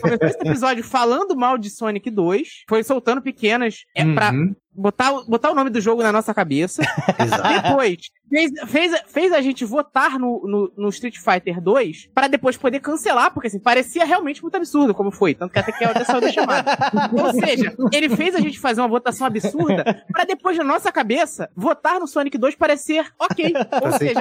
começou 0.00 0.28
esse 0.28 0.38
episódio 0.40 0.84
falando 0.84 1.36
mal 1.36 1.56
de 1.58 1.70
Sonic 1.70 2.10
2. 2.10 2.48
Foi 2.68 2.82
soltando 2.82 3.22
pequenas. 3.22 3.84
É 3.96 4.04
pra 4.04 4.30
Uhum, 4.32 4.54
botar, 4.74 5.12
o- 5.12 5.24
botar 5.26 5.50
o 5.50 5.54
nome 5.54 5.70
do 5.70 5.80
jogo 5.80 6.02
na 6.02 6.12
nossa 6.12 6.32
cabeça. 6.34 6.82
exato. 7.18 7.62
Depois, 7.62 7.96
fez, 8.30 8.50
fez, 8.70 9.00
fez 9.08 9.32
a 9.32 9.40
gente 9.40 9.64
votar 9.64 10.18
no, 10.18 10.42
no, 10.46 10.72
no 10.84 10.88
Street 10.88 11.16
Fighter 11.18 11.60
2 11.60 12.08
pra 12.14 12.28
depois 12.28 12.56
poder 12.56 12.80
cancelar, 12.80 13.32
porque 13.32 13.48
assim, 13.48 13.58
parecia 13.60 14.04
realmente 14.04 14.40
muito 14.42 14.54
absurdo 14.56 14.94
como 14.94 15.10
foi. 15.10 15.34
Tanto 15.34 15.52
que 15.52 15.58
até 15.58 15.72
que 15.72 15.84
até 15.84 16.04
saiu 16.04 16.20
da 16.20 16.32
chamada. 16.32 16.70
Ou 17.12 17.32
seja, 17.32 17.74
ele 17.92 18.08
fez 18.16 18.34
a 18.34 18.40
gente 18.40 18.58
fazer 18.58 18.80
uma 18.80 18.88
votação 18.88 19.26
absurda 19.26 20.04
pra 20.12 20.24
depois, 20.24 20.56
na 20.56 20.64
nossa 20.64 20.90
cabeça, 20.92 21.50
votar 21.56 21.98
no 22.00 22.06
Sonic 22.06 22.38
2 22.38 22.54
parecer 22.54 23.06
ok. 23.24 23.52
Ou 23.82 23.92
seja, 23.98 24.20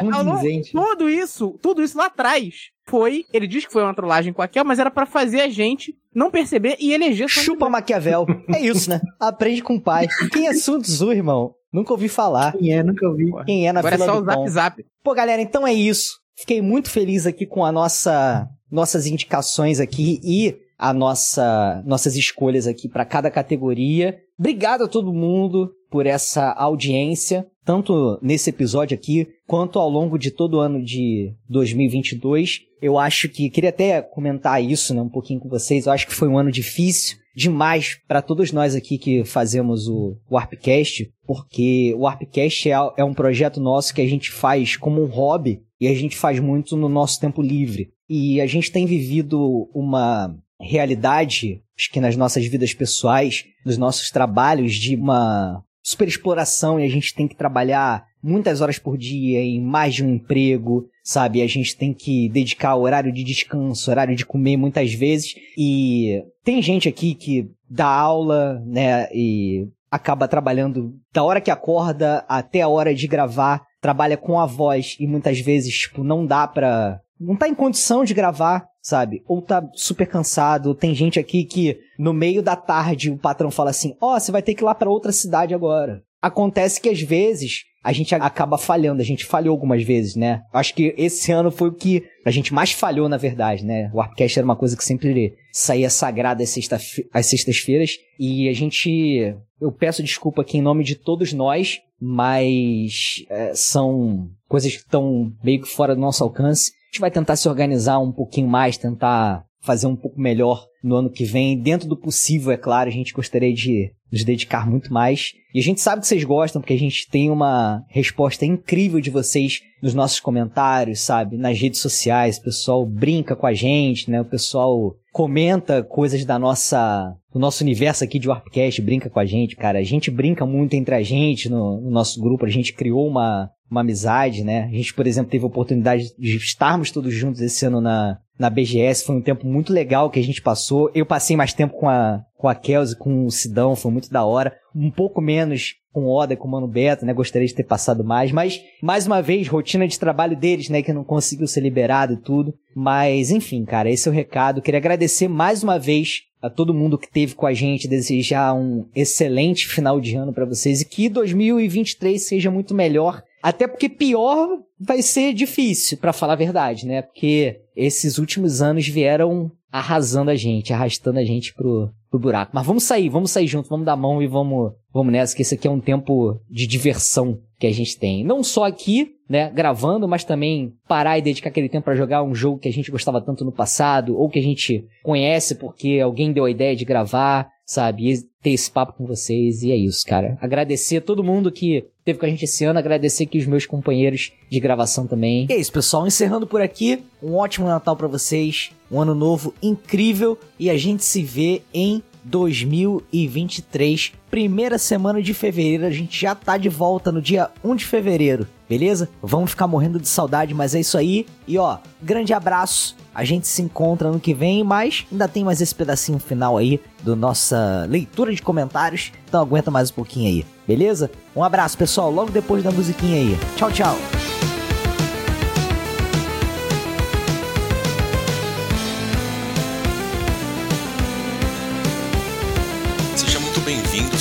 tudo 0.72 1.10
isso, 1.10 1.60
tudo 1.62 1.82
isso 1.84 1.98
lá 1.98 2.06
atrás 2.06 2.72
foi, 2.86 3.26
ele 3.32 3.48
diz 3.48 3.66
que 3.66 3.72
foi 3.72 3.84
uma 3.84 3.94
trollagem 3.94 4.34
com 4.34 4.42
a 4.42 4.48
Kel, 4.48 4.66
mas 4.66 4.80
era 4.80 4.92
pra 4.92 5.06
fazer 5.06 5.42
a 5.42 5.50
gente 5.50 5.96
não 6.14 6.30
perceber 6.30 6.76
e 6.80 6.94
eleger 6.94 7.28
Chupa 7.30 7.70
Maquiavel. 7.70 8.26
É 8.54 8.60
isso, 8.60 8.90
né? 8.90 9.00
Aprende 9.20 9.64
com 9.64 9.76
o 9.76 9.82
pai. 9.82 10.08
Quem 10.32 10.48
é 10.48 10.54
Sun 10.54 10.80
Tzu, 10.80 11.12
irmão? 11.12 11.54
Nunca 11.72 11.94
ouvi 11.94 12.10
falar. 12.10 12.52
Quem 12.52 12.74
é, 12.74 12.84
nunca 12.84 13.08
ouvi. 13.08 13.32
Quem 13.46 13.68
é 13.68 13.72
na 13.72 13.80
Agora 13.80 13.96
é 13.96 13.98
fila 13.98 14.14
só 14.14 14.20
o 14.20 14.26
Zap. 14.26 14.50
Zap. 14.50 14.86
Pô, 15.04 15.14
galera, 15.14 15.42
então 15.42 15.66
é 15.66 15.74
isso. 15.74 16.20
Fiquei 16.36 16.62
muito 16.62 16.90
feliz 16.90 17.26
aqui 17.26 17.46
com 17.46 17.64
a 17.64 17.72
nossa 17.72 18.48
nossas 18.70 19.06
indicações 19.06 19.80
aqui 19.80 20.20
e 20.24 20.58
a 20.78 20.94
nossa 20.94 21.82
nossas 21.86 22.16
escolhas 22.16 22.68
aqui 22.68 22.90
para 22.90 23.06
cada 23.06 23.30
categoria. 23.32 24.20
Obrigado 24.38 24.84
a 24.84 24.88
todo 24.88 25.14
mundo 25.14 25.72
por 25.92 26.06
essa 26.06 26.52
audiência, 26.54 27.46
tanto 27.66 28.18
nesse 28.22 28.50
episódio 28.50 28.96
aqui 28.96 29.28
quanto 29.46 29.78
ao 29.78 29.90
longo 29.90 30.18
de 30.18 30.32
todo 30.32 30.56
o 30.56 30.60
ano 30.62 30.82
de 30.84 31.36
2022. 31.50 32.62
Eu 32.82 32.98
acho 32.98 33.28
que 33.28 33.50
queria 33.50 33.70
até 33.70 34.02
comentar 34.02 34.64
isso, 34.64 34.96
né, 34.96 35.02
um 35.02 35.10
pouquinho 35.10 35.42
com 35.42 35.50
vocês. 35.50 35.86
Eu 35.86 35.92
acho 35.92 36.08
que 36.08 36.16
foi 36.16 36.30
um 36.30 36.38
ano 36.38 36.52
difícil 36.52 37.18
demais 37.36 37.98
para 38.08 38.22
todos 38.22 38.52
nós 38.52 38.76
aqui 38.76 38.98
que 38.98 39.24
fazemos 39.24 39.88
o 39.88 40.18
Warpcast, 40.30 41.12
porque 41.26 41.94
o 41.96 42.00
Warpcast 42.00 42.70
é, 42.70 42.76
é 42.98 43.04
um 43.04 43.14
projeto 43.14 43.60
nosso 43.60 43.94
que 43.94 44.02
a 44.02 44.08
gente 44.08 44.32
faz 44.32 44.76
como 44.76 45.04
um 45.04 45.08
hobby 45.08 45.62
e 45.80 45.88
a 45.88 45.94
gente 45.94 46.16
faz 46.16 46.40
muito 46.40 46.76
no 46.78 46.88
nosso 46.88 47.20
tempo 47.20 47.42
livre. 47.42 47.90
E 48.10 48.40
a 48.42 48.48
gente 48.48 48.72
tem 48.72 48.86
vivido 48.86 49.70
uma 49.74 50.36
realidade, 50.60 51.62
acho 51.78 51.92
que 51.92 52.00
nas 52.00 52.16
nossas 52.16 52.46
vidas 52.46 52.74
pessoais, 52.74 53.46
nos 53.66 53.78
nossos 53.78 54.10
trabalhos, 54.12 54.76
de 54.76 54.96
uma 54.96 55.64
super 55.84 56.08
exploração 56.08 56.80
e 56.80 56.84
a 56.84 56.90
gente 56.90 57.14
tem 57.14 57.28
que 57.28 57.36
trabalhar 57.36 58.06
muitas 58.24 58.62
horas 58.62 58.78
por 58.78 58.98
dia 58.98 59.42
em 59.42 59.62
mais 59.62 59.96
de 59.96 60.04
um 60.04 60.14
emprego, 60.14 60.88
sabe? 61.04 61.42
A 61.42 61.48
gente 61.48 61.76
tem 61.76 61.94
que 61.94 62.30
dedicar 62.30 62.76
horário 62.76 63.12
de 63.12 63.24
descanso, 63.24 63.90
horário 63.90 64.16
de 64.16 64.26
comer 64.26 64.58
muitas 64.58 64.94
vezes. 64.94 65.34
E 65.58 66.24
tem 66.44 66.62
gente 66.62 66.88
aqui 66.88 67.16
que 67.16 67.50
dá 67.70 67.88
aula, 67.88 68.62
né? 68.66 69.08
E 69.14 69.68
acaba 69.90 70.28
trabalhando 70.28 70.94
da 71.14 71.24
hora 71.24 71.42
que 71.42 71.52
acorda 71.52 72.24
até 72.30 72.62
a 72.62 72.68
hora 72.68 72.94
de 72.94 73.08
gravar, 73.08 73.62
trabalha 73.82 74.16
com 74.16 74.40
a 74.40 74.46
voz 74.46 74.96
e 75.00 75.08
muitas 75.08 75.40
vezes, 75.40 75.74
tipo, 75.74 76.04
não 76.04 76.26
dá 76.26 76.48
pra. 76.48 77.00
Não 77.20 77.36
tá 77.36 77.48
em 77.48 77.54
condição 77.54 78.04
de 78.04 78.14
gravar, 78.14 78.66
sabe? 78.82 79.22
Ou 79.28 79.42
tá 79.42 79.68
super 79.74 80.08
cansado. 80.08 80.74
Tem 80.76 80.94
gente 80.96 81.20
aqui 81.20 81.44
que 81.44 81.80
no 81.98 82.14
meio 82.14 82.42
da 82.42 82.56
tarde 82.56 83.12
o 83.12 83.18
patrão 83.18 83.52
fala 83.52 83.70
assim: 83.70 83.96
Ó, 84.02 84.20
você 84.20 84.32
vai 84.32 84.42
ter 84.42 84.56
que 84.56 84.64
ir 84.64 84.66
lá 84.66 84.76
pra 84.76 84.90
outra 84.90 85.12
cidade 85.12 85.54
agora. 85.54 86.02
Acontece 86.22 86.80
que 86.80 86.90
às 86.90 87.02
vezes 87.02 87.64
a 87.84 87.92
gente 87.92 88.14
acaba 88.14 88.60
falhando, 88.60 89.02
a 89.02 89.06
gente 89.06 89.26
falhou 89.26 89.52
algumas 89.54 89.82
vezes, 89.84 90.16
né? 90.16 90.44
Acho 90.54 90.76
que 90.76 90.94
esse 90.96 91.32
ano 91.32 91.50
foi 91.50 91.70
o 91.70 91.74
que 91.74 92.04
a 92.24 92.30
gente 92.30 92.54
mais 92.54 92.72
falhou, 92.72 93.10
na 93.10 93.18
verdade, 93.18 93.66
né? 93.66 93.90
O 93.92 93.98
Warpcast 93.98 94.38
era 94.38 94.46
uma 94.46 94.56
coisa 94.56 94.78
que 94.78 94.84
sempre 94.84 95.34
saía 95.52 95.90
sagrada 95.90 96.44
às 96.44 96.50
sexta- 96.50 96.80
às 97.12 97.26
sextas-feiras. 97.26 97.94
E 98.20 98.48
a 98.50 98.54
gente. 98.54 99.36
Eu 99.60 99.72
peço 99.72 100.04
desculpa 100.04 100.42
aqui 100.44 100.58
em 100.60 100.62
nome 100.62 100.84
de 100.84 100.96
todos 100.96 101.34
nós, 101.34 101.80
mas 102.00 103.26
é, 103.30 103.54
são 103.56 104.30
coisas 104.48 104.72
que 104.74 104.80
estão 104.84 105.32
meio 105.44 105.62
que 105.62 105.68
fora 105.68 105.96
do 105.96 106.02
nosso 106.02 106.24
alcance. 106.24 106.72
Gente 106.92 107.00
vai 107.00 107.10
tentar 107.10 107.38
se 107.38 107.48
organizar 107.48 108.00
um 108.00 108.12
pouquinho 108.12 108.50
mais, 108.50 108.78
tentar 108.78 109.46
fazer 109.62 109.88
um 109.88 109.96
pouco 109.96 110.20
melhor 110.20 110.68
no 110.84 110.98
ano 110.98 111.10
que 111.10 111.24
vem. 111.24 111.58
Dentro 111.58 111.88
do 111.88 111.96
possível, 111.96 112.52
é 112.52 112.58
claro, 112.58 112.90
a 112.90 112.92
gente 112.92 113.14
gostaria 113.14 113.54
de 113.54 113.94
nos 114.12 114.24
dedicar 114.24 114.70
muito 114.70 114.92
mais. 114.94 115.34
E 115.54 115.60
a 115.60 115.64
gente 115.64 115.82
sabe 115.82 116.02
que 116.02 116.08
vocês 116.08 116.24
gostam, 116.24 116.62
porque 116.62 116.74
a 116.74 116.80
gente 116.80 117.08
tem 117.10 117.30
uma 117.30 117.84
resposta 117.90 118.46
incrível 118.46 119.00
de 119.00 119.10
vocês 119.10 119.62
nos 119.82 119.94
nossos 119.94 120.20
comentários, 120.20 121.02
sabe? 121.02 121.38
Nas 121.38 121.60
redes 121.60 121.82
sociais, 121.82 122.38
o 122.38 122.44
pessoal 122.44 122.86
brinca 122.86 123.36
com 123.36 123.48
a 123.48 123.54
gente, 123.54 124.10
né? 124.10 124.22
O 124.22 124.26
pessoal 124.26 124.96
comenta 125.12 125.84
coisas 125.84 126.24
da 126.24 126.40
nossa 126.40 127.16
do 127.34 127.40
nosso 127.40 127.64
universo 127.64 128.04
aqui 128.04 128.20
de 128.20 128.28
Warpcast, 128.28 128.82
brinca 128.82 129.10
com 129.10 129.20
a 129.20 129.26
gente, 129.26 129.56
cara. 129.56 129.80
A 129.80 129.84
gente 129.84 130.12
brinca 130.12 130.46
muito 130.46 130.74
entre 130.74 130.94
a 130.94 131.02
gente 131.02 131.50
no, 131.50 131.80
no 131.80 131.90
nosso 131.90 132.22
grupo, 132.22 132.46
a 132.46 132.50
gente 132.50 132.74
criou 132.74 133.08
uma, 133.08 133.50
uma 133.70 133.82
amizade, 133.82 134.44
né? 134.44 134.66
A 134.66 134.76
gente, 134.76 134.94
por 134.94 135.08
exemplo, 135.08 135.32
teve 135.32 135.46
a 135.46 135.48
oportunidade 135.48 136.14
de 136.18 136.36
estarmos 136.36 136.92
todos 136.92 137.14
juntos 137.14 137.40
esse 137.40 137.66
ano 137.66 137.80
na, 137.80 138.20
na 138.38 138.50
BGS, 138.50 139.06
foi 139.06 139.16
um 139.16 139.22
tempo 139.22 139.48
muito 139.48 139.72
legal 139.72 140.10
que 140.10 140.20
a 140.20 140.24
gente 140.24 140.42
passou. 140.42 140.92
Eu 140.94 141.06
passei 141.06 141.38
mais 141.38 141.54
tempo 141.54 141.78
com 141.78 141.88
a, 141.88 142.22
com 142.42 142.50
a 142.50 142.56
Kelsey, 142.56 142.98
com 142.98 143.28
o 143.28 143.32
Sidão, 143.32 143.76
foi 143.76 143.92
muito 143.92 144.10
da 144.10 144.26
hora. 144.26 144.58
Um 144.76 144.90
pouco 144.90 145.22
menos 145.22 145.76
com 145.94 146.06
o 146.06 146.10
Oda, 146.12 146.36
com 146.36 146.48
o 146.48 146.52
Mano 146.52 146.68
Beto, 146.68 147.06
né? 147.06 147.14
Gostaria 147.14 147.48
de 147.48 147.54
ter 147.54 147.66
passado 147.66 148.04
mais, 148.04 148.32
mas, 148.32 148.60
mais 148.82 149.06
uma 149.06 149.22
vez, 149.22 149.48
rotina 149.48 149.88
de 149.88 150.00
trabalho 150.00 150.36
deles, 150.36 150.68
né? 150.68 150.82
Que 150.82 150.92
não 150.92 151.04
conseguiu 151.04 151.46
ser 151.46 151.62
liberado 151.62 152.14
e 152.14 152.18
tudo. 152.18 152.56
Mas, 152.76 153.30
enfim, 153.30 153.64
cara, 153.64 153.92
esse 153.92 154.08
é 154.08 154.12
o 154.12 154.14
recado. 154.14 154.62
Queria 154.62 154.80
agradecer 154.80 155.28
mais 155.28 155.62
uma 155.62 155.78
vez 155.78 156.24
a 156.42 156.50
todo 156.50 156.74
mundo 156.74 156.98
que 156.98 157.12
teve 157.12 157.36
com 157.36 157.46
a 157.46 157.54
gente, 157.54 157.88
desejar 157.88 158.56
um 158.56 158.88
excelente 158.96 159.68
final 159.68 160.02
de 160.02 160.16
ano 160.16 160.34
para 160.34 160.46
vocês 160.46 160.82
e 160.82 160.86
que 160.86 161.08
2023 161.08 162.20
seja 162.20 162.50
muito 162.50 162.74
melhor. 162.74 163.22
Até 163.44 163.68
porque 163.68 163.88
pior 163.88 164.48
vai 164.80 165.04
ser 165.04 165.34
difícil, 165.34 166.00
para 166.00 166.14
falar 166.14 166.34
a 166.34 166.38
verdade, 166.38 166.88
né? 166.88 167.04
Porque 167.04 167.62
esses 167.76 168.18
últimos 168.18 168.64
anos 168.64 168.88
vieram 168.88 169.52
arrasando 169.72 170.30
a 170.30 170.36
gente, 170.36 170.74
arrastando 170.74 171.20
a 171.20 171.24
gente 171.24 171.54
pro, 171.54 171.90
pro 172.10 172.20
buraco. 172.20 172.52
Mas 172.54 172.66
vamos 172.66 172.84
sair, 172.84 173.10
vamos 173.10 173.32
sair 173.32 173.48
junto, 173.48 173.70
vamos 173.70 173.86
dar 173.86 173.96
mão 173.96 174.22
e 174.22 174.28
vamos, 174.28 174.74
vamos 174.94 175.14
nessa, 175.14 175.36
que 175.36 175.42
esse 175.42 175.56
aqui 175.56 175.68
é 175.68 175.72
um 175.72 175.80
tempo 175.80 176.40
de 176.50 176.68
diversão 176.68 177.40
que 177.58 177.68
a 177.68 177.72
gente 177.72 177.98
tem. 177.98 178.24
Não 178.24 178.44
só 178.44 178.66
aqui, 178.66 179.12
né, 179.30 179.50
gravando, 179.50 180.08
mas 180.08 180.24
também 180.24 180.74
parar 180.88 181.18
e 181.18 181.22
dedicar 181.22 181.50
aquele 181.50 181.70
tempo 181.70 181.86
para 181.86 181.96
jogar 181.96 182.24
um 182.24 182.36
jogo 182.36 182.60
que 182.60 182.68
a 182.68 182.74
gente 182.74 182.92
gostava 182.92 183.22
tanto 183.22 183.46
no 183.46 183.52
passado, 183.52 184.18
ou 184.18 184.30
que 184.30 184.40
a 184.40 184.44
gente 184.44 184.86
conhece 185.04 185.56
porque 185.56 186.00
alguém 186.04 186.34
deu 186.34 186.46
a 186.46 186.52
ideia 186.52 186.76
de 186.76 186.84
gravar, 186.84 187.50
sabe? 187.66 188.12
E 188.12 188.31
ter 188.42 188.52
esse 188.52 188.72
papo 188.72 188.94
com 188.94 189.06
vocês, 189.06 189.62
e 189.64 189.72
é 189.72 189.76
isso, 189.76 190.06
cara. 190.06 190.38
Agradecer 190.42 190.98
a 190.98 191.02
todo 191.02 191.24
mundo 191.24 191.52
que 191.52 191.86
teve 192.04 192.18
com 192.18 192.26
a 192.26 192.30
gente 192.30 192.46
esse 192.46 192.66
ano, 192.66 192.80
agradecer 192.80 193.24
aqui 193.24 193.38
os 193.38 193.46
meus 193.46 193.66
companheiros 193.66 194.32
de 194.50 194.60
gravação 194.60 195.06
também. 195.06 195.46
E 195.50 195.54
é 195.54 195.58
isso, 195.58 195.72
pessoal, 195.72 196.08
encerrando 196.08 196.48
por 196.48 196.62
aqui, 196.62 197.04
um 197.22 197.36
ótimo 197.36 197.68
Natal 197.68 197.96
para 197.96 198.08
vocês, 198.08 198.72
um 198.92 199.00
ano 199.00 199.14
novo 199.14 199.54
incrível, 199.62 200.38
e 200.60 200.70
a 200.70 200.78
gente 200.78 201.06
se 201.06 201.22
vê 201.22 201.62
em 201.74 202.02
2023, 202.24 204.14
primeira 204.30 204.78
semana 204.78 205.22
de 205.22 205.34
fevereiro, 205.34 205.86
a 205.86 205.92
gente 205.92 206.20
já 206.20 206.36
tá 206.36 206.58
de 206.58 206.70
volta 206.70 207.12
no 207.12 207.22
dia 207.22 207.50
1 207.64 207.76
de 207.76 207.86
fevereiro, 207.86 208.48
beleza? 208.70 209.10
Vamos 209.22 209.52
ficar 209.52 209.68
morrendo 209.68 210.00
de 210.00 210.08
saudade, 210.08 210.54
mas 210.54 210.76
é 210.76 210.80
isso 210.80 210.98
aí. 210.98 211.26
E 211.48 211.58
ó, 211.58 211.78
grande 212.02 212.34
abraço. 212.34 212.96
A 213.14 213.26
gente 213.26 213.46
se 213.46 213.62
encontra 213.62 214.08
ano 214.08 214.20
que 214.20 214.34
vem, 214.34 214.64
mas 214.64 215.06
ainda 215.12 215.28
tem 215.28 215.44
mais 215.44 215.60
esse 215.60 215.76
pedacinho 215.76 216.18
final 216.18 216.58
aí 216.58 216.80
do 217.04 217.14
nossa 217.14 217.86
leitura 217.90 218.34
de 218.34 218.42
comentários. 218.42 219.12
Então 219.28 219.42
aguenta 219.42 219.70
mais 219.70 219.92
um 219.92 219.94
pouquinho 219.94 220.30
aí, 220.30 220.46
beleza? 220.66 221.12
Um 221.36 221.44
abraço, 221.44 221.78
pessoal, 221.78 222.10
logo 222.10 222.32
depois 222.32 222.64
da 222.64 222.72
musiquinha 222.72 223.18
aí. 223.18 223.38
Tchau, 223.58 223.72
tchau. 223.72 223.98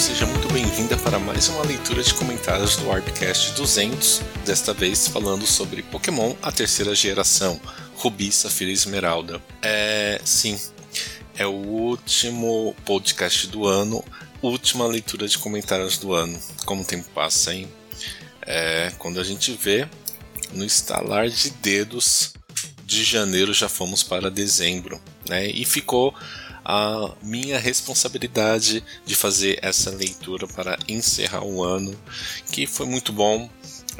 Seja 0.00 0.24
muito 0.26 0.50
bem-vinda 0.52 0.96
para 0.96 1.18
mais 1.18 1.48
uma 1.48 1.62
leitura 1.62 2.02
de 2.02 2.14
comentários 2.14 2.76
do 2.76 2.88
Warpcast 2.88 3.54
200, 3.54 4.22
desta 4.46 4.72
vez 4.72 5.06
falando 5.06 5.46
sobre 5.46 5.82
Pokémon, 5.82 6.32
a 6.42 6.50
terceira 6.50 6.94
geração, 6.94 7.60
Rubi, 8.00 8.32
Safira 8.32 8.70
e 8.70 8.74
Esmeralda. 8.74 9.42
É, 9.60 10.18
sim, 10.24 10.58
é 11.36 11.46
o 11.46 11.52
último 11.52 12.74
podcast 12.86 13.46
do 13.46 13.66
ano, 13.66 14.02
última 14.40 14.86
leitura 14.86 15.28
de 15.28 15.36
comentários 15.36 15.98
do 15.98 16.14
ano. 16.14 16.40
Como 16.64 16.80
o 16.80 16.84
tempo 16.84 17.06
passa, 17.14 17.52
hein? 17.52 17.68
É, 18.40 18.90
quando 18.98 19.20
a 19.20 19.22
gente 19.22 19.52
vê, 19.52 19.86
no 20.54 20.64
estalar 20.64 21.28
de 21.28 21.50
dedos, 21.50 22.32
de 22.86 23.04
janeiro 23.04 23.52
já 23.52 23.68
fomos 23.68 24.02
para 24.02 24.30
dezembro, 24.30 24.98
né? 25.28 25.48
E 25.48 25.66
ficou 25.66 26.14
a 26.64 27.14
minha 27.22 27.58
responsabilidade 27.58 28.82
de 29.04 29.14
fazer 29.14 29.58
essa 29.60 29.90
leitura 29.90 30.48
para 30.48 30.78
encerrar 30.88 31.44
o 31.44 31.62
ano, 31.62 31.94
que 32.50 32.66
foi 32.66 32.86
muito 32.86 33.12
bom. 33.12 33.50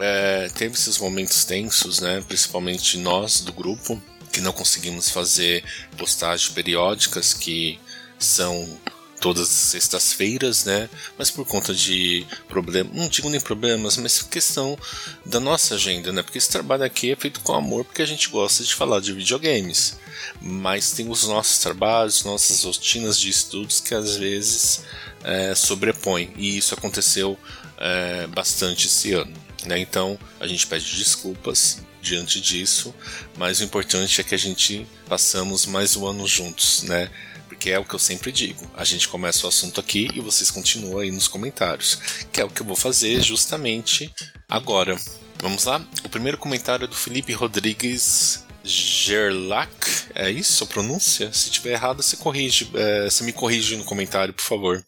É, 0.01 0.49
teve 0.55 0.75
esses 0.75 0.99
momentos 0.99 1.45
tensos, 1.45 2.01
né? 2.01 2.25
Principalmente 2.27 2.97
nós 2.99 3.41
do 3.41 3.53
grupo, 3.53 4.01
que 4.33 4.41
não 4.41 4.53
conseguimos 4.53 5.11
fazer 5.11 5.63
postagens 5.97 6.49
periódicas 6.49 7.35
que 7.35 7.79
são 8.19 8.79
todas 9.21 9.43
as 9.43 9.49
sextas-feiras, 9.49 10.65
né? 10.65 10.89
Mas 11.19 11.31
por 11.31 11.45
conta 11.47 11.75
de 11.75 12.27
problemas, 12.49 12.97
não 12.97 13.09
digo 13.09 13.29
nem 13.29 13.41
problemas, 13.41 13.97
mas 13.99 14.23
questão 14.23 14.79
da 15.25 15.39
nossa 15.39 15.75
agenda, 15.75 16.11
né? 16.11 16.23
Porque 16.23 16.39
esse 16.39 16.49
trabalho 16.49 16.85
aqui 16.85 17.13
é 17.13 17.17
feito 17.17 17.41
com 17.41 17.55
amor 17.55 17.85
porque 17.85 18.03
a 18.03 18.07
gente 18.07 18.31
gosta 18.31 18.65
de 18.65 18.75
falar 18.75 19.01
de 19.01 19.13
videogames. 19.13 19.99
Mas 20.41 20.93
tem 20.93 21.09
os 21.09 21.27
nossos 21.29 21.59
trabalhos, 21.59 22.25
nossas 22.25 22.65
rotinas 22.65 23.19
de 23.19 23.29
estudos 23.29 23.81
que 23.81 23.95
às 23.95 24.17
vezes 24.17 24.85
é, 25.23 25.55
sobrepõem. 25.55 26.33
E 26.37 26.57
isso 26.57 26.75
aconteceu 26.75 27.39
é, 27.77 28.27
bastante 28.27 28.87
esse 28.87 29.13
ano. 29.13 29.50
Né? 29.67 29.79
Então 29.79 30.19
a 30.39 30.47
gente 30.47 30.67
pede 30.67 30.97
desculpas 30.97 31.79
diante 32.01 32.41
disso, 32.41 32.95
mas 33.37 33.61
o 33.61 33.65
importante 33.65 34.21
é 34.21 34.25
que 34.25 34.35
a 34.35 34.39
gente 34.39 34.87
passamos 35.07 35.67
mais 35.67 35.97
um 35.97 36.07
ano 36.07 36.27
juntos, 36.27 36.83
né? 36.85 37.11
Porque 37.47 37.71
é 37.71 37.79
o 37.79 37.85
que 37.85 37.95
eu 37.95 37.99
sempre 37.99 38.33
digo. 38.33 38.71
A 38.75 38.85
gente 38.85 39.07
começa 39.07 39.45
o 39.45 39.49
assunto 39.49 39.81
aqui 39.81 40.09
e 40.15 40.21
vocês 40.21 40.51
continuam 40.51 40.99
aí 40.99 41.11
nos 41.11 41.29
comentários, 41.29 41.99
que 42.33 42.41
é 42.41 42.45
o 42.45 42.49
que 42.49 42.63
eu 42.63 42.67
vou 42.67 42.77
fazer 42.77 43.21
justamente 43.21 44.11
agora. 44.49 44.97
Vamos 45.39 45.65
lá? 45.65 45.85
O 46.05 46.09
primeiro 46.09 46.39
comentário 46.39 46.85
é 46.85 46.87
do 46.87 46.95
Felipe 46.95 47.33
Rodrigues 47.33 48.45
Gerlach. 48.65 49.71
É 50.15 50.31
isso 50.31 50.65
a 50.65 50.67
pronúncia? 50.67 51.33
Se 51.33 51.51
tiver 51.51 51.73
errado, 51.73 52.03
você 52.03 52.17
corrige, 52.17 52.71
é, 52.75 53.11
você 53.11 53.25
me 53.25 53.33
corrige 53.33 53.77
no 53.77 53.85
comentário, 53.85 54.35
por 54.35 54.45
favor. 54.45 54.85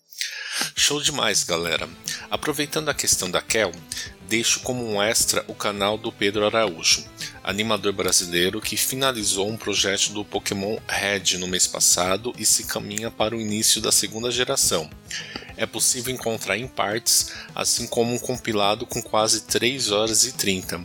Show 0.77 1.01
demais, 1.01 1.43
galera. 1.45 1.89
Aproveitando 2.31 2.89
a 2.89 2.95
questão 2.95 3.31
da 3.31 3.41
Kel, 3.41 3.73
deixo 4.33 4.61
como 4.61 4.83
um 4.83 5.03
extra 5.03 5.45
o 5.47 5.55
canal 5.55 5.99
do 5.99 6.11
Pedro 6.11 6.47
Araújo, 6.47 7.05
animador 7.45 7.93
brasileiro 7.93 8.62
que 8.62 8.78
finalizou 8.78 9.47
um 9.47 9.59
projeto 9.59 10.11
do 10.14 10.24
Pokémon 10.24 10.78
Red 10.89 11.37
no 11.37 11.47
mês 11.47 11.66
passado 11.66 12.33
e 12.39 12.47
se 12.47 12.64
caminha 12.64 13.11
para 13.11 13.37
o 13.37 13.41
início 13.41 13.78
da 13.78 13.93
segunda 13.93 14.30
geração. 14.30 14.89
É 15.55 15.66
possível 15.66 16.14
encontrar 16.14 16.57
em 16.57 16.66
partes, 16.66 17.30
assim 17.55 17.87
como 17.87 18.14
um 18.14 18.18
compilado 18.18 18.87
com 18.87 19.03
quase 19.03 19.43
3 19.43 19.91
horas 19.91 20.24
e 20.24 20.33
30. 20.33 20.83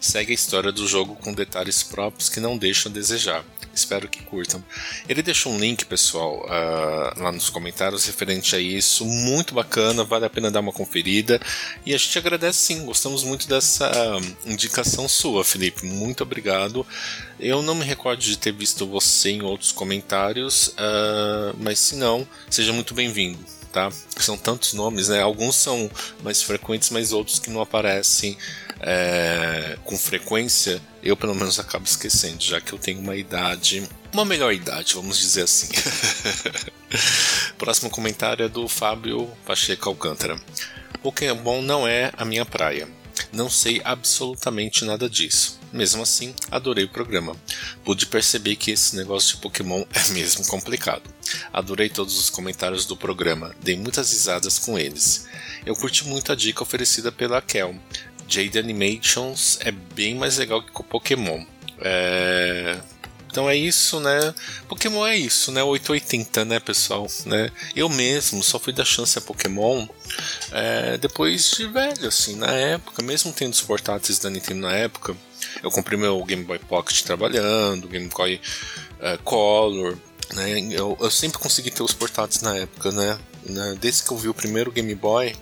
Segue 0.00 0.32
a 0.32 0.34
história 0.34 0.72
do 0.72 0.86
jogo 0.86 1.16
com 1.16 1.32
detalhes 1.32 1.82
próprios 1.82 2.28
que 2.28 2.40
não 2.40 2.56
deixam 2.56 2.90
a 2.90 2.94
desejar. 2.94 3.44
Espero 3.74 4.08
que 4.08 4.22
curtam. 4.22 4.62
Ele 5.08 5.22
deixou 5.22 5.52
um 5.52 5.58
link, 5.58 5.84
pessoal, 5.84 6.46
uh, 6.46 7.20
lá 7.20 7.32
nos 7.32 7.50
comentários 7.50 8.06
referente 8.06 8.54
a 8.54 8.60
isso. 8.60 9.04
Muito 9.04 9.52
bacana, 9.54 10.04
vale 10.04 10.24
a 10.24 10.30
pena 10.30 10.50
dar 10.50 10.60
uma 10.60 10.72
conferida. 10.72 11.40
E 11.84 11.92
a 11.92 11.98
gente 11.98 12.16
agradece 12.16 12.58
sim, 12.58 12.84
gostamos 12.86 13.24
muito 13.24 13.48
dessa 13.48 13.90
indicação 14.46 15.08
sua, 15.08 15.44
Felipe. 15.44 15.84
Muito 15.84 16.22
obrigado. 16.22 16.86
Eu 17.38 17.62
não 17.62 17.74
me 17.74 17.84
recordo 17.84 18.20
de 18.20 18.38
ter 18.38 18.52
visto 18.52 18.86
você 18.86 19.30
em 19.30 19.42
outros 19.42 19.72
comentários, 19.72 20.68
uh, 20.68 21.56
mas 21.58 21.80
se 21.80 21.96
não, 21.96 22.26
seja 22.48 22.72
muito 22.72 22.94
bem-vindo. 22.94 23.38
Tá? 23.72 23.90
São 24.16 24.36
tantos 24.36 24.72
nomes, 24.72 25.08
né? 25.08 25.20
Alguns 25.20 25.56
são 25.56 25.90
mais 26.22 26.40
frequentes, 26.40 26.90
mas 26.90 27.12
outros 27.12 27.40
que 27.40 27.50
não 27.50 27.60
aparecem 27.60 28.38
é, 28.86 29.78
com 29.82 29.96
frequência, 29.96 30.80
eu 31.02 31.16
pelo 31.16 31.34
menos 31.34 31.58
acabo 31.58 31.86
esquecendo, 31.86 32.42
já 32.42 32.60
que 32.60 32.74
eu 32.74 32.78
tenho 32.78 33.00
uma 33.00 33.16
idade, 33.16 33.88
uma 34.12 34.26
melhor 34.26 34.52
idade, 34.52 34.94
vamos 34.94 35.18
dizer 35.18 35.44
assim. 35.44 35.68
Próximo 37.56 37.88
comentário 37.88 38.44
é 38.44 38.48
do 38.48 38.68
Fábio 38.68 39.26
Pacheco 39.46 39.88
Alcântara. 39.88 40.38
Pokémon 41.02 41.62
não 41.62 41.88
é 41.88 42.12
a 42.16 42.26
minha 42.26 42.44
praia. 42.44 42.86
Não 43.32 43.48
sei 43.48 43.80
absolutamente 43.84 44.84
nada 44.84 45.08
disso. 45.08 45.58
Mesmo 45.72 46.02
assim, 46.02 46.34
adorei 46.50 46.84
o 46.84 46.88
programa. 46.88 47.34
Pude 47.84 48.06
perceber 48.06 48.56
que 48.56 48.70
esse 48.70 48.94
negócio 48.96 49.36
de 49.36 49.42
Pokémon 49.42 49.84
é 49.92 50.08
mesmo 50.10 50.46
complicado. 50.46 51.02
Adorei 51.52 51.88
todos 51.88 52.18
os 52.18 52.30
comentários 52.30 52.86
do 52.86 52.96
programa, 52.96 53.54
dei 53.60 53.76
muitas 53.76 54.10
risadas 54.12 54.58
com 54.58 54.78
eles. 54.78 55.26
Eu 55.66 55.74
curti 55.74 56.06
muito 56.06 56.30
a 56.30 56.34
dica 56.34 56.62
oferecida 56.62 57.10
pela 57.10 57.40
Kel, 57.40 57.74
Jade 58.28 58.58
Animations 58.58 59.58
é 59.60 59.70
bem 59.70 60.14
mais 60.14 60.38
legal 60.38 60.62
que 60.62 60.70
o 60.80 60.84
Pokémon. 60.84 61.44
É... 61.80 62.78
Então 63.34 63.50
é 63.50 63.56
isso, 63.56 63.98
né? 63.98 64.32
Pokémon 64.68 65.04
é 65.04 65.16
isso, 65.16 65.50
né? 65.50 65.60
880, 65.60 66.44
né, 66.44 66.60
pessoal? 66.60 67.08
Né? 67.26 67.50
Eu 67.74 67.88
mesmo 67.88 68.44
só 68.44 68.60
fui 68.60 68.72
dar 68.72 68.84
chance 68.84 69.18
a 69.18 69.20
Pokémon 69.20 69.88
é, 70.52 70.96
depois 70.98 71.50
de 71.50 71.66
velho, 71.66 72.06
assim, 72.06 72.36
na 72.36 72.52
época, 72.52 73.02
mesmo 73.02 73.32
tendo 73.32 73.52
os 73.52 73.60
portáteis 73.60 74.20
da 74.20 74.30
Nintendo 74.30 74.60
na 74.60 74.72
época, 74.72 75.16
eu 75.64 75.70
comprei 75.72 75.98
meu 75.98 76.22
Game 76.24 76.44
Boy 76.44 76.60
Pocket 76.60 77.02
trabalhando, 77.02 77.88
Game 77.88 78.08
Boy 78.08 78.40
é, 79.00 79.16
Color, 79.24 79.98
né? 80.32 80.60
Eu, 80.70 80.96
eu, 81.00 81.10
sempre 81.10 81.38
consegui 81.38 81.72
ter 81.72 81.82
os 81.82 81.92
portáteis 81.92 82.40
na 82.40 82.56
época, 82.56 82.92
né? 82.92 83.18
Desde 83.80 84.04
que 84.04 84.12
eu 84.12 84.16
vi 84.16 84.28
o 84.28 84.34
primeiro 84.34 84.70
Game 84.70 84.94
Boy, 84.94 85.34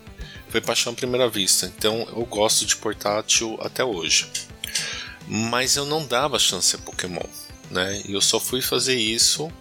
foi 0.53 0.61
paixão 0.61 0.93
à 0.93 0.95
primeira 0.95 1.27
vista. 1.27 1.65
Então 1.65 2.07
eu 2.15 2.23
gosto 2.25 2.63
de 2.63 2.75
portátil 2.75 3.57
até 3.59 3.83
hoje. 3.83 4.27
Mas 5.27 5.75
eu 5.75 5.83
não 5.83 6.05
dava 6.05 6.37
chance 6.37 6.75
a 6.75 6.79
Pokémon, 6.79 7.25
né? 7.71 8.03
E 8.05 8.13
eu 8.13 8.21
só 8.21 8.39
fui 8.39 8.61
fazer 8.61 8.93
isso 8.93 9.51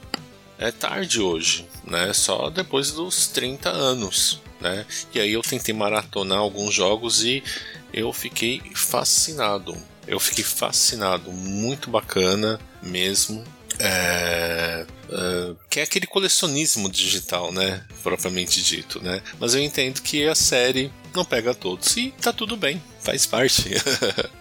é 0.59 0.71
tarde 0.71 1.19
hoje, 1.19 1.67
né? 1.83 2.13
Só 2.13 2.51
depois 2.51 2.91
dos 2.91 3.27
30 3.29 3.71
anos, 3.71 4.43
né? 4.61 4.85
E 5.15 5.19
aí 5.19 5.33
eu 5.33 5.41
tentei 5.41 5.75
maratonar 5.75 6.39
alguns 6.39 6.75
jogos 6.75 7.25
e 7.25 7.43
eu 7.91 8.13
fiquei 8.13 8.61
fascinado. 8.75 9.75
Eu 10.07 10.21
fiquei 10.21 10.45
fascinado, 10.45 11.33
muito 11.33 11.89
bacana 11.89 12.61
mesmo. 12.83 13.43
É, 13.79 14.87
é, 15.11 15.55
que 15.69 15.81
é 15.81 15.83
aquele 15.83 16.07
colecionismo 16.07 16.91
digital, 16.91 17.53
né? 17.53 17.85
Propriamente 18.03 18.63
dito, 18.63 19.03
né? 19.03 19.23
Mas 19.39 19.55
eu 19.55 19.63
entendo 19.63 20.01
que 20.03 20.27
a 20.27 20.35
série 20.35 20.93
não 21.15 21.25
pega 21.25 21.55
todos. 21.55 21.97
E 21.97 22.13
tá 22.21 22.33
tudo 22.33 22.57
bem, 22.57 22.83
faz 23.01 23.27
parte. 23.27 23.71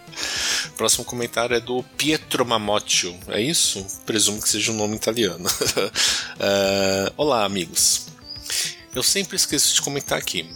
Próximo 0.76 1.04
comentário 1.04 1.56
é 1.56 1.60
do 1.60 1.82
Pietro 1.96 2.44
Mamocchio. 2.44 3.18
É 3.28 3.40
isso? 3.40 3.84
Presumo 4.04 4.40
que 4.40 4.48
seja 4.48 4.72
um 4.72 4.76
nome 4.76 4.96
italiano. 4.96 5.48
uh, 5.48 7.12
olá, 7.16 7.44
amigos. 7.44 8.06
Eu 8.94 9.02
sempre 9.02 9.36
esqueço 9.36 9.74
de 9.74 9.80
comentar 9.80 10.18
aqui, 10.18 10.46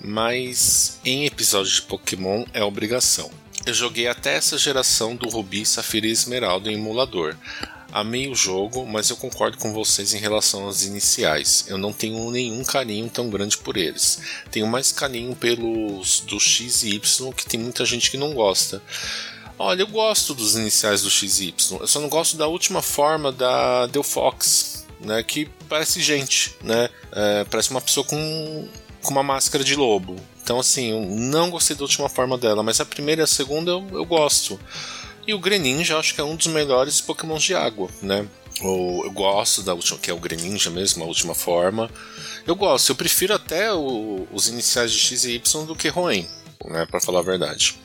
mas 0.00 0.98
em 1.04 1.24
episódios 1.24 1.76
de 1.76 1.82
Pokémon 1.82 2.44
é 2.52 2.62
obrigação. 2.62 3.30
Eu 3.64 3.74
joguei 3.74 4.06
até 4.06 4.34
essa 4.34 4.56
geração 4.56 5.16
do 5.16 5.28
Rubi, 5.28 5.64
Safira 5.64 6.06
e 6.06 6.10
Esmeralda 6.10 6.70
em 6.70 6.74
emulador. 6.74 7.36
Amei 7.90 8.28
o 8.28 8.34
jogo, 8.34 8.86
mas 8.86 9.08
eu 9.08 9.16
concordo 9.16 9.56
com 9.56 9.72
vocês 9.72 10.12
em 10.12 10.18
relação 10.18 10.64
aos 10.64 10.82
iniciais. 10.82 11.64
Eu 11.68 11.78
não 11.78 11.90
tenho 11.90 12.30
nenhum 12.30 12.62
carinho 12.62 13.08
tão 13.08 13.30
grande 13.30 13.56
por 13.56 13.78
eles. 13.78 14.20
Tenho 14.50 14.66
mais 14.66 14.92
carinho 14.92 15.34
pelos 15.34 16.20
do 16.20 16.38
X 16.38 16.82
e 16.82 16.90
Y, 16.90 17.32
que 17.32 17.46
tem 17.46 17.58
muita 17.58 17.86
gente 17.86 18.10
que 18.10 18.18
não 18.18 18.34
gosta. 18.34 18.82
Olha, 19.58 19.82
eu 19.82 19.86
gosto 19.86 20.34
dos 20.34 20.54
iniciais 20.54 21.02
do 21.02 21.10
X 21.10 21.40
e 21.40 21.48
Y. 21.48 21.80
Eu 21.80 21.86
só 21.86 21.98
não 21.98 22.10
gosto 22.10 22.36
da 22.36 22.46
última 22.46 22.82
forma 22.82 23.32
da 23.32 23.86
Del 23.86 24.02
Fox, 24.02 24.86
né? 25.00 25.22
Que 25.22 25.48
parece 25.66 26.00
gente, 26.02 26.54
né? 26.62 26.90
É, 27.10 27.44
parece 27.44 27.70
uma 27.70 27.80
pessoa 27.80 28.04
com, 28.04 28.68
com 29.02 29.10
uma 29.10 29.22
máscara 29.22 29.64
de 29.64 29.74
lobo. 29.74 30.14
Então, 30.42 30.60
assim, 30.60 30.90
eu 30.90 31.00
não 31.00 31.50
gostei 31.50 31.74
da 31.74 31.82
última 31.82 32.08
forma 32.08 32.36
dela, 32.36 32.62
mas 32.62 32.80
a 32.80 32.84
primeira 32.84 33.22
e 33.22 33.24
a 33.24 33.26
segunda 33.26 33.70
eu, 33.70 33.88
eu 33.92 34.04
gosto. 34.04 34.60
E 35.28 35.34
o 35.34 35.38
Greninja 35.38 35.98
acho 35.98 36.14
que 36.14 36.22
é 36.22 36.24
um 36.24 36.34
dos 36.34 36.46
melhores 36.46 37.02
Pokémons 37.02 37.42
de 37.42 37.54
água, 37.54 37.90
né? 38.00 38.26
eu 38.62 39.10
gosto 39.12 39.62
da 39.62 39.74
última, 39.74 39.98
que 39.98 40.10
é 40.10 40.14
o 40.14 40.18
Greninja 40.18 40.70
mesmo, 40.70 41.04
a 41.04 41.06
última 41.06 41.34
forma. 41.34 41.90
Eu 42.46 42.56
gosto, 42.56 42.90
eu 42.90 42.96
prefiro 42.96 43.34
até 43.34 43.70
o, 43.70 44.26
os 44.32 44.48
iniciais 44.48 44.90
de 44.90 44.98
X 44.98 45.24
e 45.24 45.34
Y 45.34 45.66
do 45.66 45.76
que 45.76 45.88
Roen, 45.88 46.26
né, 46.64 46.86
para 46.86 46.98
falar 46.98 47.20
a 47.20 47.22
verdade 47.22 47.78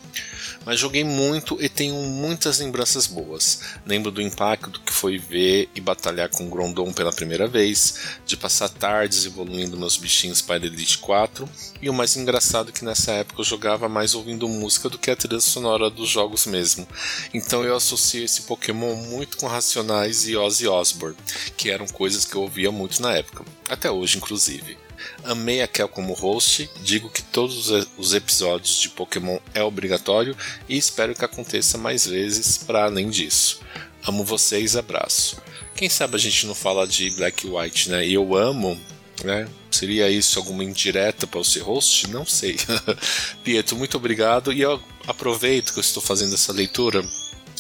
mas 0.66 0.80
joguei 0.80 1.03
muito 1.03 1.57
e 1.61 1.70
tenho 1.70 1.95
muitas 1.95 2.59
lembranças 2.59 3.07
boas. 3.07 3.61
Lembro 3.86 4.11
do 4.11 4.22
impacto 4.22 4.80
que 4.82 4.93
foi 4.93 5.18
ver 5.18 5.70
e 5.76 5.82
batalhar 5.82 6.30
com 6.30 6.49
Grondon 6.49 6.91
pela 6.93 7.11
primeira 7.11 7.47
vez, 7.47 8.18
de 8.26 8.38
passar 8.38 8.70
tardes 8.70 9.26
evoluindo 9.26 9.78
meus 9.78 9.97
bichinhos 9.97 10.41
para 10.41 10.66
Elite 10.66 10.97
4, 10.97 11.47
e 11.82 11.89
o 11.89 11.93
mais 11.93 12.16
engraçado 12.16 12.70
é 12.70 12.72
que 12.72 12.86
nessa 12.86 13.11
época 13.14 13.41
eu 13.41 13.45
jogava 13.45 13.89
mais 13.89 14.16
ouvindo 14.16 14.47
música 14.47 14.89
do 14.89 14.97
que 14.97 15.11
a 15.11 15.16
trilha 15.16 15.39
sonora 15.39 15.89
dos 15.89 16.09
jogos 16.09 16.45
mesmo. 16.45 16.88
Então 17.34 17.64
eu 17.64 17.76
associo 17.76 18.24
esse 18.24 18.43
Pokémon 18.43 18.95
muito 18.95 19.38
com 19.38 19.47
Racionais 19.47 20.28
e 20.28 20.36
Ozzy 20.36 20.68
Osbourne, 20.68 21.18
que 21.57 21.70
eram 21.70 21.88
coisas 21.88 22.26
que 22.26 22.36
eu 22.36 22.41
ouvia 22.41 22.72
muito 22.72 23.01
na 23.01 23.14
época, 23.14 23.43
até 23.70 23.89
hoje 23.89 24.18
inclusive. 24.18 24.83
Amei 25.24 25.61
a 25.61 25.67
Kel 25.67 25.88
como 25.88 26.13
host, 26.13 26.69
digo 26.82 27.09
que 27.09 27.24
todos 27.24 27.69
os 27.97 28.13
episódios 28.13 28.82
de 28.82 28.89
Pokémon 28.89 29.39
é 29.53 29.63
obrigatório 29.63 30.36
e 30.67 30.78
espero 30.78 31.15
que 31.15 31.24
aconteça 31.24 31.78
mais 31.78 32.05
vezes 32.05 32.57
para 32.57 32.84
além 32.84 33.09
disso. 33.09 33.61
Amo 34.05 34.26
vocês, 34.26 34.76
abraço. 34.76 35.38
Quem 35.76 35.89
sabe 35.89 36.15
a 36.15 36.19
gente 36.19 36.45
não 36.45 36.53
fala 36.53 36.86
de 36.86 37.09
Black 37.11 37.47
White, 37.47 37.89
né? 37.89 38.05
E 38.05 38.13
eu 38.13 38.36
amo, 38.36 38.80
né? 39.24 39.47
Seria 39.71 40.09
isso 40.09 40.38
alguma 40.38 40.63
indireta 40.63 41.26
para 41.26 41.39
o 41.39 41.45
ser 41.45 41.61
host? 41.61 42.09
Não 42.09 42.26
sei. 42.26 42.57
Pietro, 43.43 43.78
muito 43.78 43.95
obrigado. 43.95 44.51
E 44.51 44.61
eu 44.61 44.82
aproveito 45.07 45.71
que 45.71 45.80
eu 45.80 45.82
estou 45.82 46.03
fazendo 46.03 46.34
essa 46.34 46.51
leitura. 46.51 47.03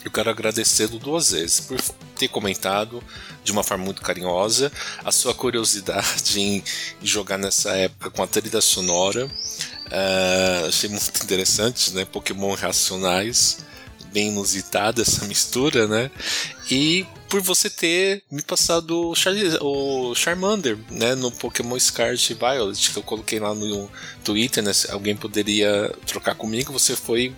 Eu 0.03 0.11
quero 0.11 0.29
agradecê-lo 0.29 0.99
duas 0.99 1.31
vezes 1.31 1.59
por 1.61 1.79
ter 2.17 2.27
comentado 2.27 3.03
de 3.43 3.51
uma 3.51 3.63
forma 3.63 3.85
muito 3.85 4.01
carinhosa 4.01 4.71
a 5.03 5.11
sua 5.11 5.33
curiosidade 5.33 6.39
em 6.39 6.63
jogar 7.01 7.37
nessa 7.37 7.71
época 7.75 8.11
com 8.11 8.23
a 8.23 8.27
trilha 8.27 8.61
sonora. 8.61 9.25
Uh, 9.25 10.67
achei 10.67 10.89
muito 10.89 11.23
interessante, 11.23 11.93
né? 11.93 12.05
Pokémon 12.05 12.53
racionais 12.55 13.59
bem 14.13 14.27
inusitada 14.27 15.01
essa 15.01 15.25
mistura, 15.27 15.87
né? 15.87 16.11
E 16.69 17.05
por 17.27 17.41
você 17.41 17.67
ter 17.67 18.23
me 18.31 18.43
passado 18.43 19.09
o, 19.09 19.15
Char 19.15 19.33
o 19.59 20.13
Charmander, 20.13 20.77
né, 20.91 21.15
no 21.15 21.31
Pokémon 21.31 21.79
Scarlet 21.79 22.35
Violet, 22.35 22.91
que 22.91 22.97
eu 22.97 23.01
coloquei 23.01 23.39
lá 23.39 23.55
no 23.55 23.89
Twitter, 24.23 24.63
né, 24.63 24.71
alguém 24.89 25.15
poderia 25.15 25.91
trocar 26.05 26.35
comigo, 26.35 26.71
você 26.71 26.95
foi 26.95 27.35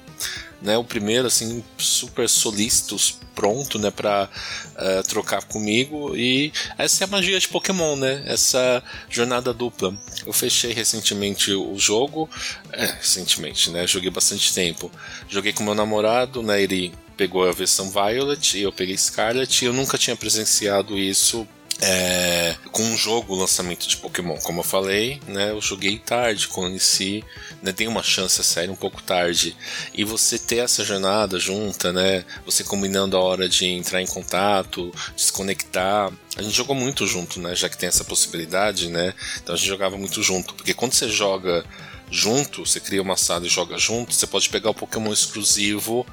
né, 0.66 0.78
o 0.78 0.84
primeiro 0.84 1.28
assim 1.28 1.64
super 1.78 2.28
solícitos 2.28 3.20
pronto, 3.36 3.78
né, 3.78 3.92
para 3.92 4.24
uh, 4.24 4.78
eh, 4.78 5.04
trocar 5.04 5.44
comigo 5.44 6.16
e 6.16 6.52
essa 6.78 7.04
é 7.04 7.06
a 7.06 7.08
magia 7.08 7.38
de 7.38 7.48
Pokémon, 7.50 7.98
né? 7.98 8.24
Essa 8.26 8.82
jornada 9.10 9.54
dupla. 9.54 9.94
Eu 10.26 10.32
fechei 10.32 10.72
recentemente 10.74 11.54
o 11.54 11.78
jogo, 11.78 12.30
é, 12.72 12.86
recentemente, 12.86 13.70
né? 13.70 13.86
Joguei 13.86 14.10
bastante 14.10 14.54
tempo. 14.54 14.90
Joguei 15.30 15.52
com 15.52 15.64
meu 15.64 15.76
namorado, 15.76 16.42
né? 16.42 16.62
Ele 16.62 16.94
pegou 17.18 17.48
a 17.48 17.52
versão 17.52 17.90
Violet 17.92 18.58
e 18.58 18.62
eu 18.64 18.72
peguei 18.72 18.98
Scarlet. 18.98 19.62
E 19.62 19.66
eu 19.68 19.74
nunca 19.74 19.98
tinha 19.98 20.16
presenciado 20.16 20.98
isso 20.98 21.48
é, 21.82 22.56
com 22.72 22.84
um 22.84 22.98
jogo 22.98 23.36
lançamento 23.36 23.88
de 23.88 23.98
Pokémon. 23.98 24.38
Como 24.38 24.60
eu 24.60 24.64
falei, 24.64 25.20
né, 25.28 25.52
eu 25.52 25.62
joguei 25.62 25.98
tarde, 26.00 26.48
conheci, 26.48 27.24
né, 27.62 27.72
dei 27.72 27.88
uma 27.88 28.04
chance 28.04 28.40
a 28.40 28.44
série 28.44 28.70
um 28.70 28.76
pouco 28.76 29.04
tarde. 29.04 29.56
E 29.94 30.04
você 30.04 30.40
ter 30.40 30.58
essa 30.58 30.84
jornada 30.84 31.40
junta, 31.40 31.92
né, 31.92 32.24
você 32.46 32.64
combinando 32.64 33.18
a 33.18 33.20
hora 33.20 33.50
de 33.50 33.66
entrar 33.66 34.02
em 34.02 34.08
contato, 34.08 34.94
desconectar. 35.16 36.12
A 36.38 36.42
gente 36.42 36.56
jogou 36.56 36.76
muito 36.76 37.06
junto, 37.06 37.40
né, 37.40 37.56
já 37.56 37.70
que 37.70 37.78
tem 37.78 37.88
essa 37.90 38.04
possibilidade, 38.04 38.90
né, 38.90 39.14
então 39.42 39.56
a 39.56 39.58
gente 39.58 39.68
jogava 39.68 39.98
muito 39.98 40.24
junto. 40.24 40.54
Porque 40.54 40.74
quando 40.74 40.94
você 40.94 41.10
joga 41.10 41.66
junto, 42.10 42.66
você 42.66 42.80
cria 42.80 43.02
uma 43.02 43.18
sala 43.18 43.46
e 43.46 43.50
joga 43.50 43.78
junto, 43.78 44.14
você 44.14 44.28
pode 44.28 44.48
pegar 44.50 44.70
o 44.70 44.76
Pokémon 44.76 45.12
exclusivo 45.12 46.06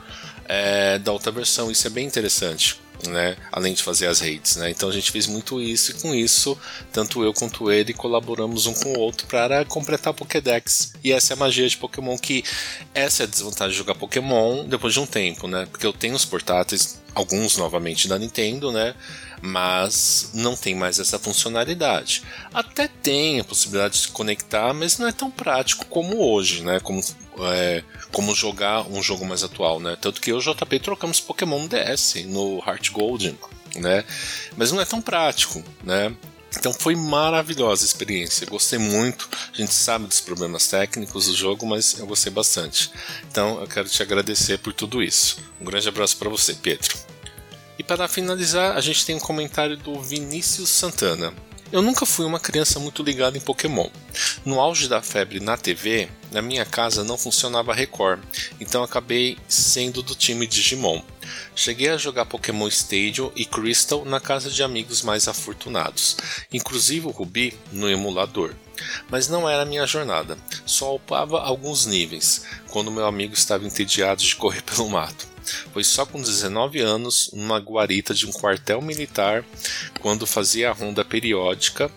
é, 0.46 0.98
da 0.98 1.12
outra 1.12 1.30
versão. 1.30 1.70
Isso 1.70 1.86
é 1.86 1.90
bem 1.90 2.06
interessante 2.06 2.81
né? 3.08 3.36
Além 3.50 3.74
de 3.74 3.82
fazer 3.82 4.06
as 4.06 4.20
redes, 4.20 4.56
né? 4.56 4.70
Então 4.70 4.88
a 4.88 4.92
gente 4.92 5.10
fez 5.10 5.26
muito 5.26 5.60
isso 5.60 5.90
e 5.90 5.94
com 5.94 6.14
isso, 6.14 6.58
tanto 6.92 7.22
eu 7.22 7.32
quanto 7.32 7.70
ele 7.70 7.92
colaboramos 7.92 8.66
um 8.66 8.74
com 8.74 8.92
o 8.92 8.98
outro 8.98 9.26
para 9.26 9.64
completar 9.64 10.14
Pokédex. 10.14 10.92
E 11.02 11.12
essa 11.12 11.32
é 11.32 11.34
a 11.34 11.38
magia 11.38 11.68
de 11.68 11.76
Pokémon 11.76 12.16
que 12.16 12.44
essa 12.94 13.22
é 13.22 13.24
a 13.24 13.28
desvantagem 13.28 13.72
de 13.72 13.78
jogar 13.78 13.94
Pokémon 13.94 14.64
depois 14.64 14.92
de 14.92 15.00
um 15.00 15.06
tempo, 15.06 15.48
né? 15.48 15.66
Porque 15.70 15.86
eu 15.86 15.92
tenho 15.92 16.14
os 16.14 16.24
portáteis, 16.24 17.01
alguns 17.14 17.56
novamente 17.56 18.08
da 18.08 18.18
Nintendo, 18.18 18.72
né? 18.72 18.94
mas 19.42 20.30
não 20.32 20.54
tem 20.54 20.72
mais 20.72 21.00
essa 21.00 21.18
funcionalidade. 21.18 22.22
Até 22.54 22.86
tem 22.86 23.40
a 23.40 23.44
possibilidade 23.44 24.00
de 24.00 24.08
conectar, 24.08 24.72
mas 24.72 24.98
não 24.98 25.08
é 25.08 25.12
tão 25.12 25.28
prático 25.28 25.84
como 25.86 26.24
hoje, 26.24 26.62
né? 26.62 26.78
Como, 26.78 27.02
é, 27.40 27.82
como 28.12 28.32
jogar 28.36 28.88
um 28.88 29.02
jogo 29.02 29.26
mais 29.26 29.42
atual, 29.42 29.80
né? 29.80 29.98
Tanto 30.00 30.20
que 30.20 30.30
eu 30.30 30.36
e 30.36 30.38
o 30.38 30.54
JP 30.54 30.78
trocamos 30.78 31.18
Pokémon 31.18 31.66
DS 31.66 32.24
no 32.26 32.62
Heart 32.64 32.92
Golden, 32.92 33.36
né? 33.74 34.04
Mas 34.56 34.70
não 34.70 34.80
é 34.80 34.84
tão 34.84 35.02
prático, 35.02 35.62
né? 35.82 36.14
Então 36.56 36.72
foi 36.72 36.94
maravilhosa 36.94 37.84
a 37.84 37.86
experiência, 37.86 38.46
gostei 38.46 38.78
muito. 38.78 39.28
A 39.52 39.56
gente 39.56 39.72
sabe 39.72 40.06
dos 40.06 40.20
problemas 40.20 40.68
técnicos 40.68 41.26
do 41.26 41.34
jogo, 41.34 41.66
mas 41.66 41.98
eu 41.98 42.06
gostei 42.06 42.32
bastante. 42.32 42.90
Então 43.30 43.60
eu 43.60 43.66
quero 43.66 43.88
te 43.88 44.02
agradecer 44.02 44.58
por 44.58 44.72
tudo 44.72 45.02
isso. 45.02 45.38
Um 45.60 45.64
grande 45.64 45.88
abraço 45.88 46.16
para 46.16 46.28
você, 46.28 46.54
Pedro. 46.54 46.96
E 47.78 47.82
para 47.82 48.06
finalizar, 48.06 48.76
a 48.76 48.80
gente 48.80 49.04
tem 49.04 49.16
um 49.16 49.20
comentário 49.20 49.76
do 49.76 50.00
Vinícius 50.00 50.68
Santana. 50.68 51.32
Eu 51.72 51.80
nunca 51.80 52.04
fui 52.04 52.26
uma 52.26 52.38
criança 52.38 52.78
muito 52.78 53.02
ligada 53.02 53.38
em 53.38 53.40
Pokémon. 53.40 53.88
No 54.44 54.60
auge 54.60 54.86
da 54.88 55.00
febre 55.00 55.40
na 55.40 55.56
TV, 55.56 56.06
na 56.30 56.42
minha 56.42 56.66
casa 56.66 57.02
não 57.02 57.16
funcionava 57.16 57.72
Record, 57.72 58.22
então 58.60 58.82
acabei 58.82 59.38
sendo 59.48 60.02
do 60.02 60.14
time 60.14 60.46
Digimon. 60.46 61.02
Cheguei 61.56 61.88
a 61.88 61.96
jogar 61.96 62.26
Pokémon 62.26 62.68
Stadium 62.68 63.32
e 63.34 63.46
Crystal 63.46 64.04
na 64.04 64.20
casa 64.20 64.50
de 64.50 64.62
amigos 64.62 65.00
mais 65.00 65.26
afortunados, 65.28 66.18
inclusive 66.52 67.06
o 67.06 67.10
Ruby 67.10 67.58
no 67.72 67.88
emulador. 67.88 68.54
Mas 69.08 69.28
não 69.28 69.48
era 69.48 69.64
minha 69.64 69.86
jornada, 69.86 70.36
só 70.66 70.94
upava 70.94 71.40
alguns 71.40 71.86
níveis, 71.86 72.44
quando 72.68 72.90
meu 72.90 73.06
amigo 73.06 73.32
estava 73.32 73.66
entediado 73.66 74.22
de 74.22 74.36
correr 74.36 74.60
pelo 74.60 74.90
mato. 74.90 75.31
Foi 75.72 75.82
só 75.84 76.04
com 76.04 76.20
19 76.20 76.80
anos, 76.80 77.30
numa 77.32 77.58
guarita 77.58 78.14
de 78.14 78.26
um 78.26 78.32
quartel 78.32 78.80
militar, 78.80 79.44
quando 80.00 80.26
fazia 80.26 80.70
a 80.70 80.72
ronda 80.72 81.04
periódica, 81.04 81.90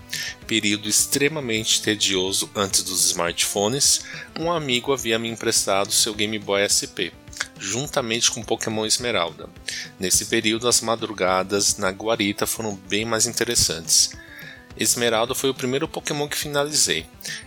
período 0.48 0.88
extremamente 0.88 1.82
tedioso 1.82 2.50
antes 2.56 2.84
dos 2.84 3.06
smartphones, 3.06 4.02
um 4.40 4.52
amigo 4.52 4.94
havia 4.94 5.20
me 5.20 5.30
emprestado 5.30 5.92
seu 5.92 6.14
Game 6.14 6.38
Boy 6.40 6.68
SP 6.68 7.12
juntamente 7.60 8.32
com 8.32 8.44
Pokémon 8.44 8.86
Esmeralda. 8.86 9.50
Nesse 10.00 10.26
período, 10.26 10.68
as 10.68 10.82
madrugadas 10.82 11.78
na 11.78 11.90
guarita 11.90 12.46
foram 12.46 12.76
bem 12.76 13.06
mais 13.06 13.26
interessantes. 13.26 14.12
Esmeralda 14.78 15.34
foi 15.34 15.50
o 15.50 15.54
primeiro 15.54 15.88
Pokémon 15.88 16.28
que 16.28 16.38
finalizei. 16.38 17.06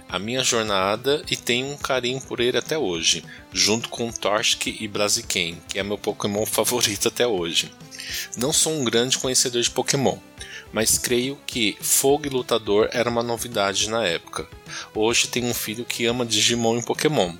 A 0.08 0.18
minha 0.18 0.42
jornada 0.42 1.22
e 1.30 1.36
tenho 1.36 1.66
um 1.66 1.76
carinho 1.76 2.20
por 2.20 2.40
ele 2.40 2.56
até 2.56 2.78
hoje, 2.78 3.22
junto 3.52 3.90
com 3.90 4.10
Torchic 4.10 4.78
e 4.80 4.88
Blaziken, 4.88 5.60
que 5.68 5.78
é 5.78 5.82
meu 5.82 5.98
Pokémon 5.98 6.44
favorito 6.46 7.08
até 7.08 7.26
hoje. 7.26 7.70
Não 8.36 8.50
sou 8.50 8.72
um 8.72 8.84
grande 8.84 9.18
conhecedor 9.18 9.60
de 9.60 9.70
Pokémon, 9.70 10.16
mas 10.72 10.96
creio 10.96 11.38
que 11.46 11.76
Fogo 11.80 12.26
e 12.26 12.30
Lutador 12.30 12.88
era 12.90 13.10
uma 13.10 13.22
novidade 13.22 13.90
na 13.90 14.02
época. 14.02 14.48
Hoje 14.94 15.28
tenho 15.28 15.46
um 15.46 15.54
filho 15.54 15.84
que 15.84 16.06
ama 16.06 16.24
Digimon 16.24 16.78
e 16.78 16.82
Pokémon, 16.82 17.34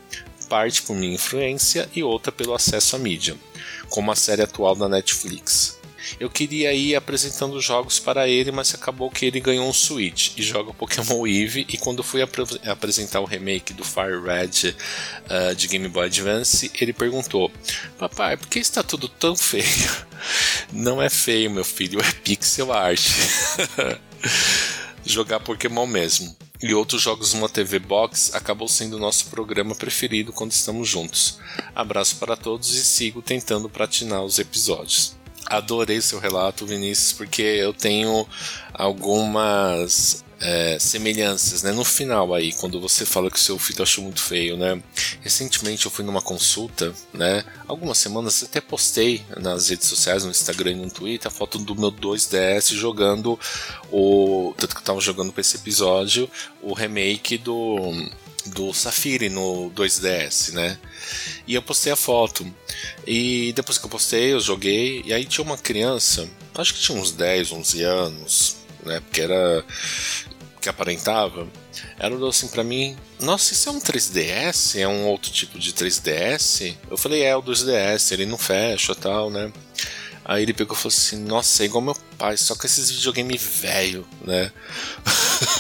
parte 0.49 0.83
por 0.83 0.95
minha 0.95 1.15
influência 1.15 1.89
e 1.95 2.03
outra 2.03 2.31
pelo 2.31 2.55
acesso 2.55 2.97
à 2.97 2.99
mídia, 2.99 3.35
como 3.89 4.13
a 4.13 4.17
série 4.17 4.43
atual 4.43 4.75
da 4.75 4.89
Netflix. 4.91 5.78
Eu 6.19 6.31
queria 6.31 6.73
ir 6.73 6.95
apresentando 6.95 7.61
jogos 7.61 7.99
para 7.99 8.29
ele, 8.29 8.51
mas 8.51 8.75
acabou 8.75 9.11
que 9.11 9.27
ele 9.27 9.41
ganhou 9.41 9.69
um 9.69 9.73
Switch 9.73 10.33
e 10.37 10.43
joga 10.43 10.73
Pokémon 10.73 11.27
Eve. 11.27 11.67
E 11.69 11.77
quando 11.77 12.03
fui 12.03 12.23
ap 12.23 12.35
apresentar 12.67 13.21
o 13.21 13.25
remake 13.25 13.73
do 13.73 13.85
Fire 13.85 14.21
Red 14.23 14.71
uh, 14.71 15.55
de 15.55 15.69
Game 15.69 15.89
Boy 15.89 16.07
Advance, 16.07 16.71
ele 16.81 16.93
perguntou: 16.93 17.51
Papai, 17.99 18.37
por 18.37 18.49
que 18.49 18.59
está 18.59 18.83
tudo 18.83 19.09
tão 19.09 19.37
feio? 19.37 19.65
Não 20.73 21.01
é 21.03 21.09
feio, 21.09 21.51
meu 21.51 21.65
filho, 21.65 22.01
é 22.01 22.13
pixel 22.23 22.73
art. 22.73 23.01
Jogar 25.05 25.41
Pokémon 25.41 25.87
mesmo 25.87 26.37
e 26.63 26.75
outros 26.75 27.01
jogos 27.01 27.35
numa 27.35 27.49
TV 27.49 27.79
Box 27.79 28.35
acabou 28.35 28.69
sendo 28.69 28.97
o 28.97 29.01
nosso 29.01 29.27
programa 29.27 29.75
preferido 29.75 30.33
quando 30.33 30.53
estamos 30.53 30.89
juntos. 30.89 31.39
Abraço 31.75 32.17
para 32.17 32.37
todos 32.37 32.75
e 32.75 32.85
sigo 32.85 33.23
tentando 33.23 33.69
platinar 33.69 34.23
os 34.25 34.39
episódios. 34.39 35.17
Adorei 35.49 36.01
seu 36.01 36.19
relato, 36.19 36.67
Vinícius, 36.67 37.13
porque 37.13 37.43
eu 37.43 37.73
tenho 37.73 38.27
algumas 38.75 40.25
é, 40.41 40.79
semelhanças, 40.79 41.63
né? 41.63 41.73
No 41.73 41.85
final 41.85 42.35
aí, 42.35 42.53
quando 42.53 42.81
você 42.81 43.05
fala 43.05 43.31
que 43.31 43.37
o 43.37 43.41
seu 43.41 43.59
filho 43.59 43.83
achou 43.83 44.05
muito 44.05 44.21
feio, 44.21 44.57
né? 44.57 44.81
Recentemente 45.21 45.87
eu 45.87 45.91
fui 45.91 46.05
numa 46.05 46.23
consulta, 46.23 46.93
né? 47.13 47.45
Algumas 47.67 47.99
semanas 47.99 48.43
até 48.43 48.61
postei 48.61 49.25
nas 49.37 49.69
redes 49.69 49.89
sociais, 49.89 50.25
no 50.25 50.31
Instagram 50.31 50.73
e 50.73 50.77
no 50.77 50.91
Twitter, 50.91 51.29
a 51.29 51.31
foto 51.31 51.59
do 51.59 51.75
meu 51.75 51.91
2DS 51.91 52.75
jogando 52.75 53.39
o. 53.91 54.55
Tanto 54.57 54.75
que 54.75 54.81
eu 54.81 54.85
tava 54.85 55.01
jogando 55.01 55.33
pra 55.33 55.41
esse 55.41 55.57
episódio, 55.57 56.31
o 56.63 56.73
remake 56.73 57.39
do 57.39 57.93
do 58.49 58.73
Safiri 58.73 59.29
no 59.29 59.71
2DS, 59.71 60.53
né? 60.53 60.79
E 61.47 61.55
eu 61.55 61.63
postei 61.63 61.93
a 61.93 61.97
foto. 61.97 62.47
E 63.07 63.53
depois 63.55 63.79
que 63.79 63.85
eu 63.85 63.91
postei, 63.91 64.33
eu 64.33 64.41
joguei. 64.41 65.03
E 65.05 65.13
aí 65.13 65.25
tinha 65.25 65.45
uma 65.45 65.59
criança, 65.59 66.29
acho 66.55 66.75
que 66.75 66.81
tinha 66.81 66.99
uns 66.99 67.13
10, 67.13 67.53
11 67.53 67.83
anos, 67.83 68.57
né? 68.85 69.01
Porque 69.01 69.21
era. 69.21 69.65
que 70.61 70.69
aparentava. 70.69 71.49
Ela 71.99 72.17
olhou 72.17 72.29
assim 72.29 72.49
pra 72.49 72.65
mim: 72.65 72.97
Nossa, 73.21 73.53
isso 73.53 73.69
é 73.69 73.73
um 73.73 73.81
3DS? 73.81 74.79
É 74.79 74.89
um 74.89 75.07
outro 75.07 75.31
tipo 75.31 75.59
de 75.59 75.73
3DS? 75.73 76.77
Eu 76.91 76.97
falei: 76.97 77.23
É, 77.23 77.37
o 77.37 77.43
2DS, 77.43 78.13
ele 78.13 78.27
não 78.27 78.39
fecha 78.39 78.95
tal, 78.95 79.31
né? 79.31 79.53
Aí 80.29 80.43
ele 80.43 80.53
pegou 80.53 80.77
e 80.77 80.79
falou 80.79 80.95
assim: 80.95 81.17
Nossa, 81.25 81.63
é 81.63 81.67
igual 81.67 81.81
meu 81.81 81.97
pai, 82.19 82.37
só 82.37 82.55
com 82.55 82.67
esses 82.67 82.91
videogame 82.91 83.39
velho, 83.39 84.07
né? 84.23 84.53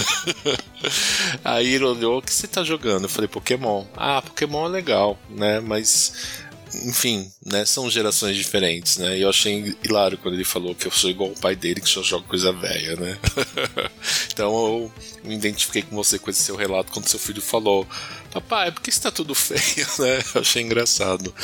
Aí 1.42 1.72
ele 1.72 1.84
olhou: 1.84 2.18
O 2.18 2.22
que 2.22 2.30
você 2.30 2.46
tá 2.46 2.62
jogando? 2.62 3.04
Eu 3.04 3.08
falei: 3.08 3.28
Pokémon. 3.28 3.86
Ah, 3.96 4.20
Pokémon 4.20 4.66
é 4.66 4.68
legal, 4.68 5.18
né? 5.30 5.58
Mas 5.58 6.44
enfim, 6.84 7.32
né, 7.46 7.64
são 7.64 7.90
gerações 7.90 8.36
diferentes, 8.36 8.98
né? 8.98 9.16
E 9.16 9.22
eu 9.22 9.30
achei 9.30 9.74
hilário 9.82 10.18
quando 10.18 10.34
ele 10.34 10.44
falou 10.44 10.74
que 10.74 10.86
eu 10.86 10.90
sou 10.90 11.08
igual 11.08 11.30
o 11.30 11.40
pai 11.40 11.56
dele 11.56 11.80
que 11.80 11.88
só 11.88 12.02
joga 12.02 12.26
coisa 12.26 12.52
velha, 12.52 12.94
né? 12.96 13.18
então 14.30 14.54
eu 14.54 14.92
me 15.24 15.34
identifiquei 15.34 15.80
com 15.80 15.96
você 15.96 16.18
com 16.18 16.28
esse 16.28 16.42
seu 16.42 16.56
relato 16.56 16.92
quando 16.92 17.08
seu 17.08 17.18
filho 17.18 17.40
falou: 17.40 17.88
Papai, 18.30 18.70
por 18.70 18.82
que 18.82 18.90
está 18.90 19.10
tudo 19.10 19.32
feio, 19.34 19.86
né? 19.98 20.22
Eu 20.34 20.42
achei 20.42 20.62
engraçado 20.62 21.34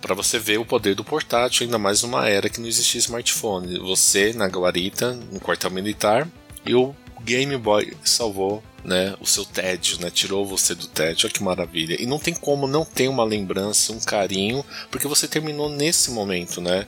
para 0.00 0.14
você 0.14 0.38
ver 0.38 0.58
o 0.58 0.64
poder 0.64 0.94
do 0.94 1.04
portátil, 1.04 1.64
ainda 1.64 1.78
mais 1.78 2.02
numa 2.02 2.28
era 2.28 2.48
que 2.48 2.60
não 2.60 2.68
existia 2.68 2.98
smartphone. 2.98 3.78
Você 3.78 4.32
na 4.32 4.46
guarita, 4.46 5.12
no 5.30 5.40
quartel 5.40 5.70
militar, 5.70 6.28
e 6.64 6.74
o 6.74 6.94
Game 7.22 7.56
Boy 7.56 7.92
salvou 8.02 8.62
né, 8.84 9.14
o 9.20 9.26
seu 9.26 9.44
tédio, 9.44 10.00
né, 10.00 10.10
tirou 10.10 10.46
você 10.46 10.74
do 10.74 10.86
tédio, 10.86 11.26
olha 11.26 11.34
que 11.34 11.42
maravilha. 11.42 12.00
E 12.00 12.06
não 12.06 12.18
tem 12.18 12.34
como 12.34 12.66
não 12.66 12.84
ter 12.84 13.08
uma 13.08 13.24
lembrança, 13.24 13.92
um 13.92 14.00
carinho, 14.00 14.64
porque 14.90 15.06
você 15.06 15.28
terminou 15.28 15.68
nesse 15.68 16.10
momento, 16.10 16.60
né, 16.60 16.86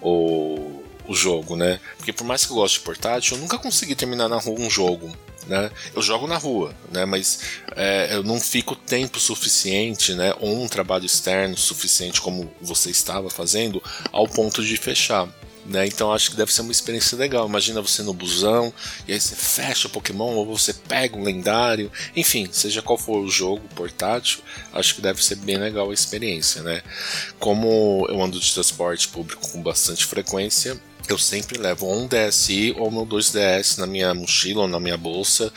o, 0.00 0.82
o 1.06 1.14
jogo, 1.14 1.56
né. 1.56 1.80
Porque 1.96 2.12
por 2.12 2.24
mais 2.24 2.44
que 2.44 2.52
eu 2.52 2.56
goste 2.56 2.78
de 2.78 2.84
portátil, 2.84 3.36
eu 3.36 3.42
nunca 3.42 3.58
consegui 3.58 3.94
terminar 3.94 4.28
na 4.28 4.38
rua 4.38 4.58
um 4.58 4.70
jogo, 4.70 5.10
né. 5.46 5.70
Eu 5.94 6.02
jogo 6.02 6.26
na 6.26 6.36
rua, 6.36 6.74
né, 6.90 7.04
mas 7.04 7.40
é, 7.76 8.08
eu 8.12 8.22
não 8.22 8.40
fico 8.40 8.74
tempo 8.74 9.18
suficiente, 9.20 10.14
né, 10.14 10.34
ou 10.40 10.62
um 10.62 10.68
trabalho 10.68 11.06
externo 11.06 11.56
suficiente 11.56 12.20
como 12.20 12.52
você 12.60 12.90
estava 12.90 13.30
fazendo, 13.30 13.82
ao 14.12 14.26
ponto 14.28 14.62
de 14.62 14.76
fechar. 14.76 15.28
Né? 15.66 15.86
Então 15.86 16.12
acho 16.12 16.30
que 16.30 16.36
deve 16.36 16.52
ser 16.52 16.60
uma 16.60 16.72
experiência 16.72 17.16
legal. 17.16 17.48
Imagina 17.48 17.80
você 17.80 18.02
no 18.02 18.12
busão 18.12 18.72
e 19.08 19.12
aí 19.12 19.20
você 19.20 19.34
fecha 19.34 19.88
o 19.88 19.90
Pokémon 19.90 20.34
ou 20.34 20.46
você 20.46 20.74
pega 20.74 21.16
um 21.16 21.22
lendário, 21.22 21.90
enfim, 22.14 22.48
seja 22.52 22.82
qual 22.82 22.98
for 22.98 23.20
o 23.20 23.30
jogo 23.30 23.62
portátil, 23.74 24.40
acho 24.72 24.94
que 24.94 25.00
deve 25.00 25.24
ser 25.24 25.36
bem 25.36 25.56
legal 25.56 25.90
a 25.90 25.94
experiência, 25.94 26.62
né? 26.62 26.82
Como 27.38 28.06
eu 28.10 28.22
ando 28.22 28.38
de 28.38 28.52
transporte 28.52 29.08
público 29.08 29.48
com 29.48 29.62
bastante 29.62 30.04
frequência, 30.04 30.78
eu 31.08 31.18
sempre 31.18 31.58
levo 31.58 31.90
um 31.90 32.06
DSi 32.06 32.74
ou 32.78 32.90
meu 32.90 33.06
2DS 33.06 33.78
na 33.78 33.86
minha 33.86 34.14
mochila 34.14 34.62
ou 34.62 34.68
na 34.68 34.80
minha 34.80 34.96
bolsa, 34.96 35.52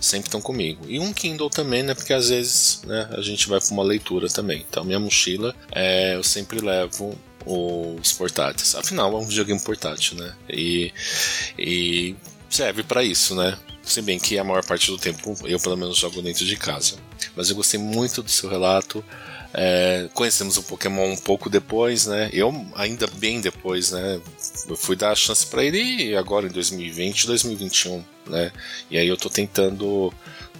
sempre 0.00 0.28
estão 0.28 0.40
comigo. 0.40 0.84
E 0.88 0.98
um 0.98 1.12
Kindle 1.12 1.50
também, 1.50 1.82
né? 1.82 1.94
Porque 1.94 2.12
às 2.12 2.28
vezes 2.28 2.82
né, 2.84 3.08
a 3.12 3.20
gente 3.20 3.48
vai 3.48 3.60
para 3.60 3.72
uma 3.72 3.82
leitura 3.82 4.28
também. 4.28 4.64
Então 4.68 4.84
minha 4.84 5.00
mochila 5.00 5.54
é, 5.70 6.14
eu 6.14 6.22
sempre 6.22 6.60
levo 6.60 7.18
os 7.44 8.12
portáteis. 8.12 8.74
Afinal, 8.74 9.12
é 9.12 9.16
um 9.16 9.26
videogame 9.26 9.60
portátil, 9.60 10.16
né? 10.16 10.34
E, 10.48 10.92
e 11.58 12.14
serve 12.48 12.82
para 12.82 13.02
isso, 13.02 13.34
né? 13.34 13.58
Se 13.82 14.00
bem 14.00 14.18
que 14.18 14.38
a 14.38 14.44
maior 14.44 14.64
parte 14.64 14.90
do 14.90 14.98
tempo 14.98 15.36
eu, 15.44 15.58
pelo 15.58 15.76
menos, 15.76 15.96
jogo 15.96 16.22
dentro 16.22 16.44
de 16.44 16.56
casa. 16.56 16.96
Mas 17.34 17.50
eu 17.50 17.56
gostei 17.56 17.80
muito 17.80 18.22
do 18.22 18.30
seu 18.30 18.48
relato. 18.48 19.04
É, 19.54 20.08
conhecemos 20.14 20.56
o 20.56 20.62
Pokémon 20.62 21.12
um 21.12 21.16
pouco 21.16 21.50
depois, 21.50 22.06
né? 22.06 22.30
Eu 22.32 22.66
ainda 22.74 23.06
bem 23.06 23.40
depois, 23.40 23.90
né? 23.90 24.20
Eu 24.68 24.76
fui 24.76 24.96
dar 24.96 25.10
a 25.10 25.14
chance 25.14 25.46
para 25.46 25.62
ele 25.62 26.16
agora 26.16 26.46
em 26.46 26.50
2020, 26.50 27.26
2021, 27.26 28.02
né? 28.26 28.50
E 28.90 28.96
aí 28.96 29.06
eu 29.06 29.16
tô 29.16 29.28
tentando. 29.28 30.12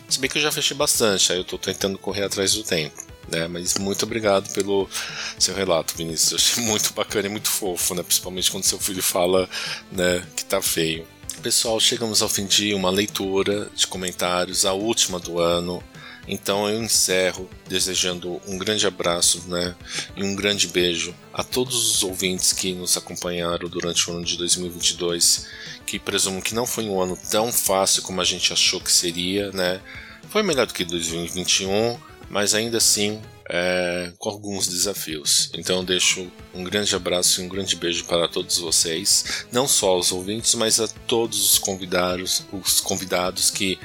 Se 0.09 0.21
bem 0.21 0.29
que 0.29 0.37
eu 0.37 0.43
já 0.43 0.53
fechei 0.53 0.77
bastante, 0.77 1.33
aí 1.33 1.39
eu 1.39 1.45
tô 1.45 1.57
tentando 1.57 1.97
correr 1.99 2.25
atrás 2.25 2.53
do 2.53 2.63
tempo. 2.63 3.13
Né, 3.31 3.47
mas 3.47 3.79
muito 3.79 4.05
obrigado 4.05 4.53
pelo 4.53 4.91
seu 5.39 5.55
relato, 5.55 5.97
Vinícius. 5.97 6.33
Eu 6.33 6.37
achei 6.37 6.65
muito 6.67 6.93
bacana 6.93 7.29
e 7.29 7.31
muito 7.31 7.49
fofo, 7.49 7.95
né? 7.95 8.03
Principalmente 8.03 8.51
quando 8.51 8.65
seu 8.65 8.79
filho 8.79 9.03
fala 9.03 9.49
né, 9.91 10.27
que 10.37 10.45
tá 10.45 10.61
feio. 10.61 11.07
Pessoal, 11.41 11.81
chegamos 11.81 12.21
ao 12.21 12.29
fim 12.29 12.47
de 12.47 12.75
uma 12.75 12.91
leitura 12.91 13.71
de 13.75 13.87
comentários, 13.87 14.67
a 14.67 14.73
última 14.73 15.19
do 15.19 15.41
ano. 15.41 15.83
Então 16.27 16.69
eu 16.69 16.83
encerro 16.83 17.49
desejando 17.69 18.41
um 18.47 18.57
grande 18.57 18.87
abraço 18.87 19.43
né, 19.49 19.75
e 20.17 20.23
um 20.23 20.35
grande 20.37 20.69
beijo 20.69 21.15
a 21.33 21.43
todos 21.43 21.75
os 21.91 22.03
ouvintes 22.03 22.53
que 22.53 22.73
nos 22.73 22.97
acompanharam 22.97 23.69
durante 23.69 24.09
o 24.09 24.15
ano 24.15 24.25
de 24.25 24.37
2022, 24.37 25.47
que 25.87 25.99
presumo 25.99 26.41
que 26.41 26.55
não 26.55 26.67
foi 26.67 26.85
um 26.85 27.01
ano 27.01 27.19
tão 27.31 27.53
fácil 27.53 28.03
como 28.03 28.21
a 28.21 28.25
gente 28.25 28.53
achou 28.53 28.81
que 28.81 28.93
seria, 28.93 29.51
né? 29.53 29.81
Foi 30.29 30.43
melhor 30.43 30.67
do 30.67 30.73
que 30.73 30.85
2021, 30.85 31.99
mas 32.31 32.55
ainda 32.55 32.79
assim 32.79 33.21
é, 33.49 34.13
com 34.19 34.31
alguns 34.31 34.67
desafios. 34.67 35.51
Então 35.55 35.85
deixo 35.85 36.27
um 36.55 36.65
grande 36.65 36.95
abraço 36.95 37.41
e 37.41 37.45
um 37.45 37.49
grande 37.49 37.77
beijo 37.77 38.05
para 38.05 38.29
todos 38.29 38.59
vocês, 38.59 39.47
não 39.53 39.69
só 39.69 39.89
aos 39.89 40.13
ouvintes, 40.13 40.55
mas 40.55 40.81
a 40.81 40.89
todos 40.89 41.53
os 41.53 41.59
convidados, 41.59 42.45
os 42.53 42.81
convidados 42.81 43.51
que 43.51 43.79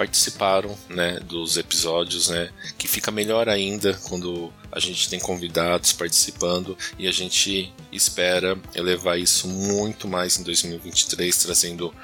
participaram 0.00 0.74
né, 0.88 1.20
dos 1.20 1.58
episódios, 1.58 2.30
né, 2.30 2.48
que 2.78 2.88
fica 2.88 3.10
melhor 3.10 3.50
ainda 3.50 3.92
quando 4.08 4.50
a 4.72 4.80
gente 4.80 5.10
tem 5.10 5.20
convidados 5.20 5.92
participando 5.92 6.74
e 6.98 7.06
a 7.06 7.12
gente 7.12 7.70
espera 7.92 8.58
elevar 8.74 9.18
isso 9.18 9.46
muito 9.46 10.08
mais 10.08 10.38
em 10.38 10.42
2023, 10.42 11.36
trazendo 11.42 11.94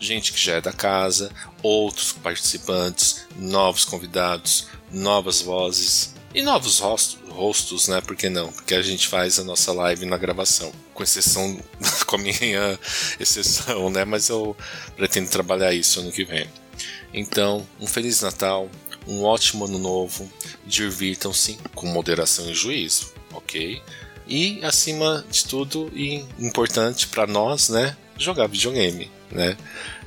gente 0.00 0.32
que 0.32 0.40
já 0.40 0.54
é 0.54 0.60
da 0.62 0.72
casa, 0.72 1.30
outros 1.62 2.12
participantes, 2.12 3.26
novos 3.36 3.84
convidados, 3.84 4.68
novas 4.90 5.42
vozes 5.42 6.14
e 6.34 6.40
novos 6.40 6.78
rostos, 6.78 7.18
rostos, 7.28 7.86
né? 7.86 8.00
Por 8.00 8.16
que 8.16 8.30
não? 8.30 8.50
Porque 8.50 8.74
a 8.74 8.80
gente 8.80 9.08
faz 9.08 9.38
a 9.38 9.44
nossa 9.44 9.72
live 9.72 10.06
na 10.06 10.16
gravação, 10.16 10.72
com 10.94 11.02
exceção, 11.02 11.62
com 12.06 12.16
a 12.16 12.18
minha 12.18 12.78
exceção, 13.20 13.90
né? 13.90 14.06
Mas 14.06 14.30
eu 14.30 14.56
pretendo 14.96 15.28
trabalhar 15.28 15.74
isso 15.74 16.00
ano 16.00 16.10
que 16.10 16.24
vem. 16.24 16.48
Então, 17.12 17.66
um 17.80 17.86
Feliz 17.86 18.22
Natal, 18.22 18.70
um 19.06 19.22
ótimo 19.22 19.64
Ano 19.64 19.78
Novo, 19.78 20.30
divirtam-se 20.66 21.58
com 21.74 21.86
moderação 21.86 22.48
e 22.50 22.54
juízo, 22.54 23.12
ok? 23.32 23.82
E, 24.26 24.64
acima 24.64 25.24
de 25.30 25.44
tudo, 25.44 25.90
e 25.94 26.24
importante 26.38 27.08
para 27.08 27.26
nós, 27.26 27.68
né? 27.68 27.96
Jogar 28.16 28.46
videogame, 28.46 29.10
né? 29.30 29.56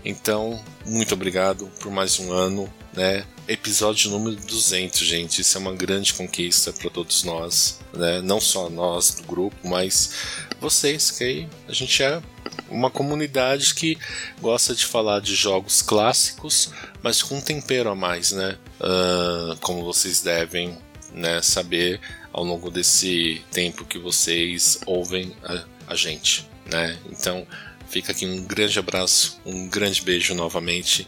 Então, 0.03 0.64
muito 0.86 1.14
obrigado 1.14 1.70
por 1.80 1.91
mais 1.91 2.20
um 2.20 2.32
ano, 2.32 2.72
né? 2.93 3.26
Episódio 3.47 4.10
número 4.10 4.36
200, 4.36 4.99
gente. 4.99 5.41
Isso 5.41 5.58
é 5.58 5.62
uma 5.62 5.74
grande 5.74 6.14
conquista 6.14 6.72
para 6.72 6.89
todos 6.89 7.24
nós, 7.24 7.80
né? 7.93 8.22
Não 8.22 8.39
só 8.39 8.70
nós 8.70 9.16
do 9.16 9.24
grupo, 9.24 9.56
mas 9.68 10.12
vocês, 10.60 11.12
que 11.12 11.47
a 11.68 11.74
gente 11.74 12.01
é 12.01 12.22
uma 12.70 12.89
comunidade 12.89 13.76
que 13.76 13.97
gosta 14.41 14.74
de 14.74 14.86
falar 14.86 15.20
de 15.20 15.36
jogos 15.36 15.82
clássicos, 15.82 16.70
mas 17.06 17.22
com 17.22 17.36
um 17.36 17.41
tempero 17.41 17.88
a 17.91 17.93
mais, 17.93 18.32
né? 18.32 18.58
Uh, 18.80 19.56
como 19.58 19.86
vocês 19.86 20.24
devem 20.24 20.76
né, 21.14 21.39
saber 21.39 22.01
ao 22.34 22.43
longo 22.43 22.72
desse 22.72 23.43
tempo 23.51 23.86
que 23.86 23.99
vocês 23.99 24.80
ouvem 24.88 25.32
a, 25.43 25.66
a 25.89 25.95
gente, 25.95 26.49
né? 26.66 26.97
Então 27.12 27.45
fica 27.88 28.12
aqui 28.12 28.26
um 28.26 28.43
grande 28.43 28.80
abraço, 28.80 29.39
um 29.45 29.70
grande 29.70 30.01
beijo 30.01 30.34
novamente. 30.34 31.08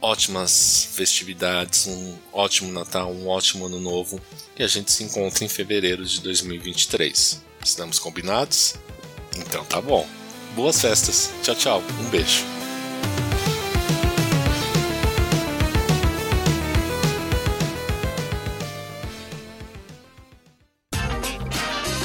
Ótimas 0.00 0.90
festividades, 0.92 1.88
um 1.88 2.16
ótimo 2.32 2.70
Natal, 2.70 3.12
um 3.12 3.26
ótimo 3.26 3.66
Ano 3.66 3.80
Novo 3.80 4.20
e 4.56 4.62
a 4.62 4.68
gente 4.68 4.92
se 4.92 5.02
encontra 5.02 5.44
em 5.44 5.48
fevereiro 5.48 6.04
de 6.04 6.20
2023. 6.20 7.42
Estamos 7.64 7.98
combinados? 7.98 8.76
Então 9.36 9.64
tá 9.64 9.80
bom. 9.80 10.06
Boas 10.54 10.80
festas. 10.80 11.32
Tchau, 11.42 11.54
tchau. 11.56 11.82
Um 12.00 12.10
beijo. 12.10 12.61